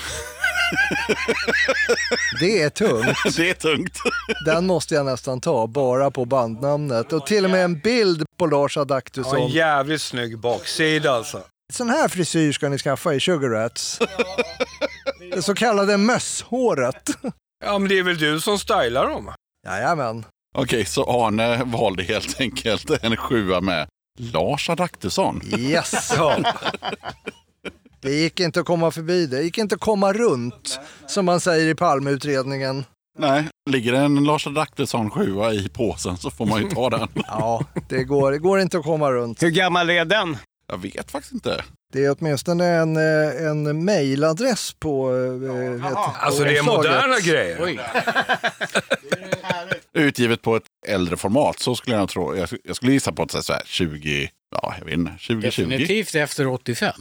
Det 2.40 2.62
är 2.62 2.70
tungt. 2.70 3.18
det 3.36 3.50
är 3.50 3.54
tungt. 3.54 3.98
Den 4.46 4.66
måste 4.66 4.94
jag 4.94 5.06
nästan 5.06 5.40
ta, 5.40 5.66
bara 5.66 6.10
på 6.10 6.24
bandnamnet. 6.24 7.12
Och 7.12 7.26
till 7.26 7.44
och 7.44 7.50
med 7.50 7.64
en 7.64 7.78
bild 7.80 8.24
på 8.38 8.46
Lars 8.46 8.76
Ja, 8.76 8.80
en 8.82 8.86
Adaktusson. 8.86 9.48
jävligt 9.48 10.02
snygg 10.02 10.38
baksida 10.38 11.10
alltså. 11.12 11.42
Sån 11.72 11.90
här 11.90 12.08
frisyr 12.08 12.52
ska 12.52 12.68
ni 12.68 12.78
skaffa 12.78 13.14
i 13.14 13.20
Sugar 13.20 13.48
Rats. 13.48 13.98
Det 15.34 15.42
så 15.42 15.54
kallade 15.54 15.96
mösshåret. 15.96 17.10
Ja, 17.64 17.78
men 17.78 17.88
det 17.88 17.98
är 17.98 18.02
väl 18.02 18.18
du 18.18 18.40
som 18.40 18.58
stylar 18.58 19.06
dem? 19.10 19.32
Jajamän. 19.66 20.24
Okej, 20.54 20.84
så 20.84 21.24
Arne 21.26 21.64
valde 21.64 22.02
helt 22.02 22.40
enkelt 22.40 22.90
en 23.02 23.16
sjua 23.16 23.60
med 23.60 23.88
Lars 24.18 24.70
Adaktusson. 24.70 25.40
Yes! 25.58 26.12
Ja. 28.02 28.08
Det 28.08 28.14
gick 28.14 28.40
inte 28.40 28.60
att 28.60 28.66
komma 28.66 28.90
förbi 28.90 29.26
det. 29.26 29.36
Det 29.36 29.42
gick 29.42 29.58
inte 29.58 29.74
att 29.74 29.80
komma 29.80 30.12
runt, 30.12 30.80
som 31.06 31.24
man 31.24 31.40
säger 31.40 31.66
i 31.68 31.74
Palmeutredningen. 31.74 32.84
Nej, 33.18 33.44
ligger 33.70 33.92
det 33.92 33.98
en 33.98 34.24
Lars 34.24 34.46
Adaktusson 34.46 35.10
sjua 35.10 35.52
i 35.52 35.68
påsen 35.68 36.16
så 36.16 36.30
får 36.30 36.46
man 36.46 36.62
ju 36.62 36.68
ta 36.70 36.90
den. 36.90 37.08
Ja, 37.26 37.64
det 37.88 38.04
går, 38.04 38.32
det 38.32 38.38
går 38.38 38.60
inte 38.60 38.78
att 38.78 38.84
komma 38.84 39.12
runt. 39.12 39.42
Hur 39.42 39.50
gammal 39.50 39.90
är 39.90 40.04
den? 40.04 40.36
Jag 40.68 40.78
vet 40.82 41.10
faktiskt 41.10 41.32
inte. 41.34 41.64
Det 41.92 42.04
är 42.04 42.16
åtminstone 42.18 42.64
en, 42.66 42.96
eh, 42.96 43.46
en 43.50 43.84
mailadress 43.84 44.72
på... 44.78 45.10
eh, 45.14 45.86
ett- 45.86 45.96
Alltså 46.20 46.44
det 46.44 46.58
är 46.58 46.62
moderna 46.62 47.18
grejer. 47.20 47.58
Oj. 47.62 47.80
Utgivet 49.94 50.42
på 50.42 50.56
ett 50.56 50.62
äldre 50.88 51.16
format, 51.16 51.58
så 51.58 51.74
skulle 51.74 51.96
jag 51.96 52.08
tro. 52.08 52.36
Jag, 52.36 52.48
jag 52.64 52.76
skulle 52.76 52.92
gissa 52.92 53.12
på 53.12 53.22
att 53.22 53.44
så 53.44 53.52
här 53.52 53.62
20, 53.66 54.30
ja 54.54 54.74
jag 54.78 54.84
vet 54.84 54.94
inte, 54.94 55.10
2020. 55.12 55.40
Definitivt 55.62 56.14
efter 56.14 56.46
85. 56.46 56.92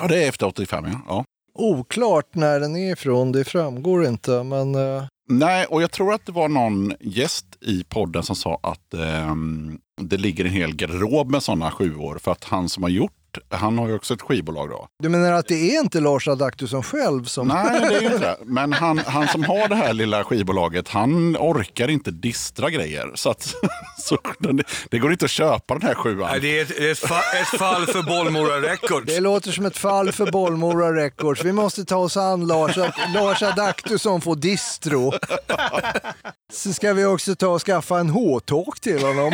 Ja, 0.00 0.08
det 0.08 0.24
är 0.24 0.28
efter 0.28 0.46
85 0.46 0.84
ja. 0.86 1.00
ja. 1.08 1.24
Oklart 1.54 2.34
när 2.34 2.60
den 2.60 2.76
är 2.76 2.92
ifrån, 2.92 3.32
det 3.32 3.44
framgår 3.44 4.06
inte. 4.06 4.42
Men 4.42 4.74
eh, 4.74 5.04
Nej, 5.30 5.66
och 5.66 5.82
jag 5.82 5.90
tror 5.90 6.12
att 6.12 6.26
det 6.26 6.32
var 6.32 6.48
någon 6.48 6.94
gäst 7.00 7.46
i 7.60 7.84
podden 7.84 8.22
som 8.22 8.36
sa 8.36 8.58
att 8.62 8.94
ehm, 8.94 9.78
det 10.00 10.16
ligger 10.16 10.44
en 10.44 10.50
hel 10.50 10.76
garderob 10.76 11.30
med 11.30 11.42
sådana 11.42 11.70
sjuor. 11.70 12.18
För 12.18 12.32
att 12.32 12.44
han 12.44 12.68
som 12.68 12.82
har 12.82 12.90
gjort, 12.90 13.12
han 13.50 13.78
har 13.78 13.88
ju 13.88 13.94
också 13.94 14.14
ett 14.14 14.22
skivbolag 14.22 14.70
då. 14.70 14.88
du 15.02 15.08
menar 15.08 15.32
att 15.32 15.48
det 15.48 15.54
är 15.54 15.80
inte 15.80 16.00
Lars 16.00 16.28
Adaktusson 16.28 16.82
själv 16.82 17.24
som... 17.24 17.48
Nej, 17.48 17.80
det 17.80 17.96
är 17.96 18.00
ju 18.00 18.06
inte 18.06 18.18
det. 18.18 18.36
Men 18.44 18.72
han, 18.72 18.98
han 18.98 19.28
som 19.28 19.44
har 19.44 19.68
det 19.68 19.74
här 19.74 19.92
lilla 19.92 20.24
skivbolaget, 20.24 20.88
han 20.88 21.36
orkar 21.36 21.88
inte 21.88 22.10
distra 22.10 22.70
grejer. 22.70 23.12
Så, 23.14 23.30
att, 23.30 23.54
så 23.98 24.18
det, 24.38 24.62
det 24.90 24.98
går 24.98 25.12
inte 25.12 25.24
att 25.24 25.30
köpa 25.30 25.74
den 25.74 25.82
här 25.82 25.94
sjuan. 25.94 26.28
Nej, 26.30 26.40
det 26.40 26.58
är 26.58 26.62
ett, 26.62 26.78
ett, 26.78 26.98
fa 26.98 27.20
ett 27.42 27.58
fall 27.58 27.86
för 27.86 28.02
Bollmora 28.02 28.60
Records. 28.60 29.14
Det 29.14 29.20
låter 29.20 29.52
som 29.52 29.66
ett 29.66 29.78
fall 29.78 30.12
för 30.12 30.30
Bollmora 30.30 30.92
Records. 30.92 31.44
Vi 31.44 31.52
måste 31.52 31.84
ta 31.84 31.96
oss 31.96 32.16
an 32.16 32.46
Lars, 32.46 32.76
Lars 33.14 33.42
Adaktusson 33.42 34.20
får 34.20 34.36
distro. 34.36 35.12
Så 36.52 36.72
ska 36.72 36.92
vi 36.92 37.04
också 37.04 37.34
ta 37.34 37.48
och 37.48 37.62
skaffa 37.62 37.98
en 37.98 38.10
H-talk 38.10 38.80
till 38.80 39.02
honom. 39.02 39.32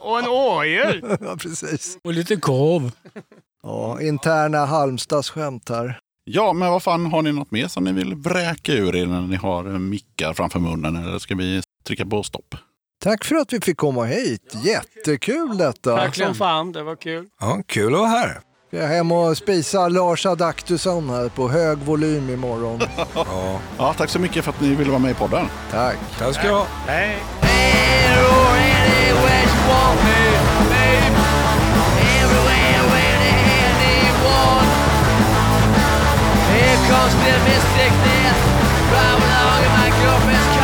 Och 0.00 0.18
en 0.18 0.28
orgel! 0.28 1.04
Ja, 1.20 1.36
precis. 1.36 1.98
Och 2.04 2.12
lite 2.12 2.36
korv. 2.36 2.77
Ja, 3.62 4.00
interna 4.00 4.66
Halmstadsskämt 4.66 5.68
här. 5.68 5.98
Ja, 6.24 6.52
men 6.52 6.70
vad 6.70 6.82
fan, 6.82 7.06
har 7.06 7.22
ni 7.22 7.32
något 7.32 7.50
mer 7.50 7.68
som 7.68 7.84
ni 7.84 7.92
vill 7.92 8.14
vräka 8.14 8.72
ur 8.72 8.96
er 8.96 9.06
när 9.06 9.20
ni 9.20 9.36
har 9.36 9.62
mickar 9.62 10.34
framför 10.34 10.58
munnen? 10.58 10.96
Eller 10.96 11.18
ska 11.18 11.34
vi 11.34 11.62
trycka 11.86 12.06
på 12.06 12.22
stopp? 12.22 12.54
Tack 13.02 13.24
för 13.24 13.36
att 13.36 13.52
vi 13.52 13.60
fick 13.60 13.76
komma 13.76 14.04
hit. 14.04 14.54
Jättekul 14.64 15.58
detta. 15.58 15.96
Tack 15.96 16.16
som 16.16 16.34
fan, 16.34 16.72
det 16.72 16.82
var 16.82 16.96
kul. 16.96 17.26
Ja, 17.40 17.62
kul 17.66 17.94
att 17.94 18.00
vara 18.00 18.08
här. 18.08 18.40
Jag 18.70 18.82
är 18.82 18.88
hem 18.88 19.12
och 19.12 19.36
spisa 19.36 19.88
Lars 19.88 20.26
Adaktusson 20.26 21.10
här 21.10 21.28
på 21.28 21.48
hög 21.48 21.78
volym 21.78 22.30
imorgon. 22.30 22.80
Ja, 23.14 23.60
Ja, 23.78 23.94
tack 23.94 24.10
så 24.10 24.18
mycket 24.18 24.44
för 24.44 24.52
att 24.52 24.60
ni 24.60 24.74
ville 24.74 24.90
vara 24.90 24.98
med 24.98 25.10
i 25.10 25.14
podden. 25.14 25.46
Tack. 25.70 25.96
tack 26.18 26.34
ska 26.34 26.46
du 26.46 26.52
ha. 26.52 26.66
Hej! 26.86 27.18
Cause 36.88 37.14
their 37.16 37.38
mistakes, 37.44 38.40
right 38.92 39.20
along 39.20 39.60
in 39.62 39.72
my 39.76 39.90
girlfriend's 40.00 40.57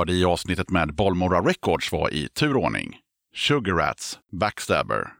hörde 0.00 0.12
i 0.12 0.24
avsnittet 0.24 0.70
med 0.70 0.94
Bollmora 0.94 1.40
Records 1.40 1.92
var 1.92 2.14
i 2.14 2.28
turordning. 2.28 2.96
Sugar 3.34 3.74
Rats, 3.74 4.18
Backstabber. 4.32 5.12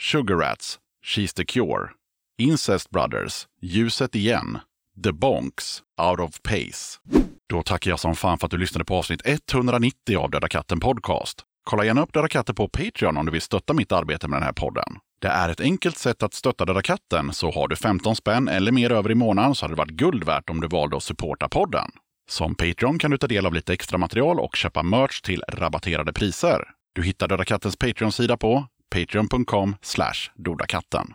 Sugar 0.00 0.36
Rats, 0.36 0.78
She's 1.06 1.36
the 1.36 1.44
Cure. 1.44 1.90
Incest 2.38 2.90
Brothers, 2.90 3.46
Ljuset 3.62 4.14
igen. 4.14 4.58
The 5.04 5.12
Bonks, 5.12 5.82
Out 6.02 6.20
of 6.20 6.42
Pace. 6.42 6.98
Då 7.48 7.62
tackar 7.62 7.90
jag 7.90 8.00
som 8.00 8.16
fan 8.16 8.38
för 8.38 8.46
att 8.46 8.50
du 8.50 8.58
lyssnade 8.58 8.84
på 8.84 8.94
avsnitt 8.94 9.20
190 9.24 10.18
av 10.18 10.30
Döda 10.30 10.48
katten 10.48 10.80
Podcast. 10.80 11.44
Kolla 11.64 11.84
gärna 11.84 12.02
upp 12.02 12.12
Döda 12.12 12.28
katten 12.28 12.54
på 12.54 12.68
Patreon 12.68 13.16
om 13.16 13.26
du 13.26 13.32
vill 13.32 13.42
stötta 13.42 13.72
mitt 13.72 13.92
arbete 13.92 14.28
med 14.28 14.36
den 14.36 14.46
här 14.46 14.52
podden. 14.52 14.98
Det 15.20 15.28
är 15.28 15.48
ett 15.48 15.60
enkelt 15.60 15.98
sätt 15.98 16.22
att 16.22 16.34
stötta 16.34 16.64
Döda 16.64 16.82
katten, 16.82 17.32
så 17.32 17.50
har 17.50 17.68
du 17.68 17.76
15 17.76 18.16
spänn 18.16 18.48
eller 18.48 18.72
mer 18.72 18.92
över 18.92 19.10
i 19.10 19.14
månaden 19.14 19.54
så 19.54 19.64
hade 19.64 19.74
det 19.74 19.78
varit 19.78 19.90
guld 19.90 20.24
värt 20.24 20.50
om 20.50 20.60
du 20.60 20.68
valde 20.68 20.96
att 20.96 21.02
supporta 21.02 21.48
podden. 21.48 21.90
Som 22.30 22.54
Patreon 22.54 22.98
kan 22.98 23.10
du 23.10 23.18
ta 23.18 23.26
del 23.26 23.46
av 23.46 23.54
lite 23.54 23.72
extra 23.72 23.98
material 23.98 24.40
och 24.40 24.56
köpa 24.56 24.82
merch 24.82 25.20
till 25.20 25.42
rabatterade 25.48 26.12
priser. 26.12 26.64
Du 26.94 27.02
hittar 27.02 27.28
Döda 27.28 27.44
Kattens 27.44 27.76
Patreon-sida 27.76 28.36
på 28.36 28.66
patreon.com 28.90 29.76
dodakatten. 30.34 31.14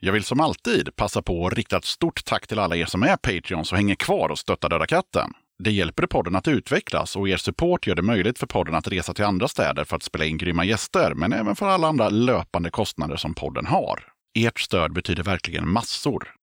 Jag 0.00 0.12
vill 0.12 0.24
som 0.24 0.40
alltid 0.40 0.96
passa 0.96 1.22
på 1.22 1.46
att 1.46 1.52
rikta 1.52 1.76
ett 1.76 1.84
stort 1.84 2.24
tack 2.24 2.46
till 2.46 2.58
alla 2.58 2.76
er 2.76 2.86
som 2.86 3.02
är 3.02 3.16
Patreons 3.16 3.72
och 3.72 3.78
hänger 3.78 3.94
kvar 3.94 4.28
och 4.28 4.38
stöttar 4.38 4.68
Döda 4.68 4.86
katten. 4.86 5.32
Det 5.58 5.70
hjälper 5.70 6.06
podden 6.06 6.36
att 6.36 6.48
utvecklas 6.48 7.16
och 7.16 7.28
er 7.28 7.36
support 7.36 7.86
gör 7.86 7.94
det 7.94 8.02
möjligt 8.02 8.38
för 8.38 8.46
podden 8.46 8.74
att 8.74 8.88
resa 8.88 9.14
till 9.14 9.24
andra 9.24 9.48
städer 9.48 9.84
för 9.84 9.96
att 9.96 10.02
spela 10.02 10.24
in 10.24 10.38
grymma 10.38 10.64
gäster, 10.64 11.14
men 11.14 11.32
även 11.32 11.56
för 11.56 11.66
alla 11.66 11.88
andra 11.88 12.08
löpande 12.08 12.70
kostnader 12.70 13.16
som 13.16 13.34
podden 13.34 13.66
har. 13.66 14.04
Ert 14.38 14.60
stöd 14.60 14.92
betyder 14.92 15.22
verkligen 15.22 15.68
massor. 15.68 16.34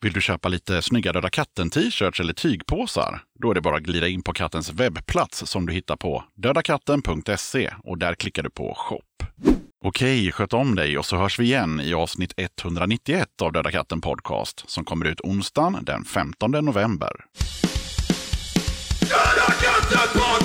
Vill 0.00 0.12
du 0.12 0.20
köpa 0.20 0.48
lite 0.48 0.82
snygga 0.82 1.12
Döda 1.12 1.30
katten-t-shirts 1.30 2.20
eller 2.20 2.32
tygpåsar? 2.32 3.22
Då 3.42 3.50
är 3.50 3.54
det 3.54 3.60
bara 3.60 3.76
att 3.76 3.82
glida 3.82 4.08
in 4.08 4.22
på 4.22 4.32
kattens 4.32 4.72
webbplats 4.72 5.46
som 5.46 5.66
du 5.66 5.72
hittar 5.72 5.96
på 5.96 6.24
dödakatten.se 6.36 7.70
och 7.84 7.98
där 7.98 8.14
klickar 8.14 8.42
du 8.42 8.50
på 8.50 8.74
shop. 8.76 9.02
Okej, 9.84 10.32
sköt 10.32 10.52
om 10.52 10.74
dig 10.74 10.98
och 10.98 11.06
så 11.06 11.16
hörs 11.16 11.38
vi 11.38 11.44
igen 11.44 11.80
i 11.80 11.94
avsnitt 11.94 12.32
191 12.36 13.42
av 13.42 13.52
Döda 13.52 13.70
katten 13.70 14.00
podcast 14.00 14.70
som 14.70 14.84
kommer 14.84 15.06
ut 15.06 15.20
onsdagen 15.20 15.84
den 15.84 16.04
15 16.04 16.50
november. 16.50 17.12
Döda 19.00 19.52
katten 19.62 20.37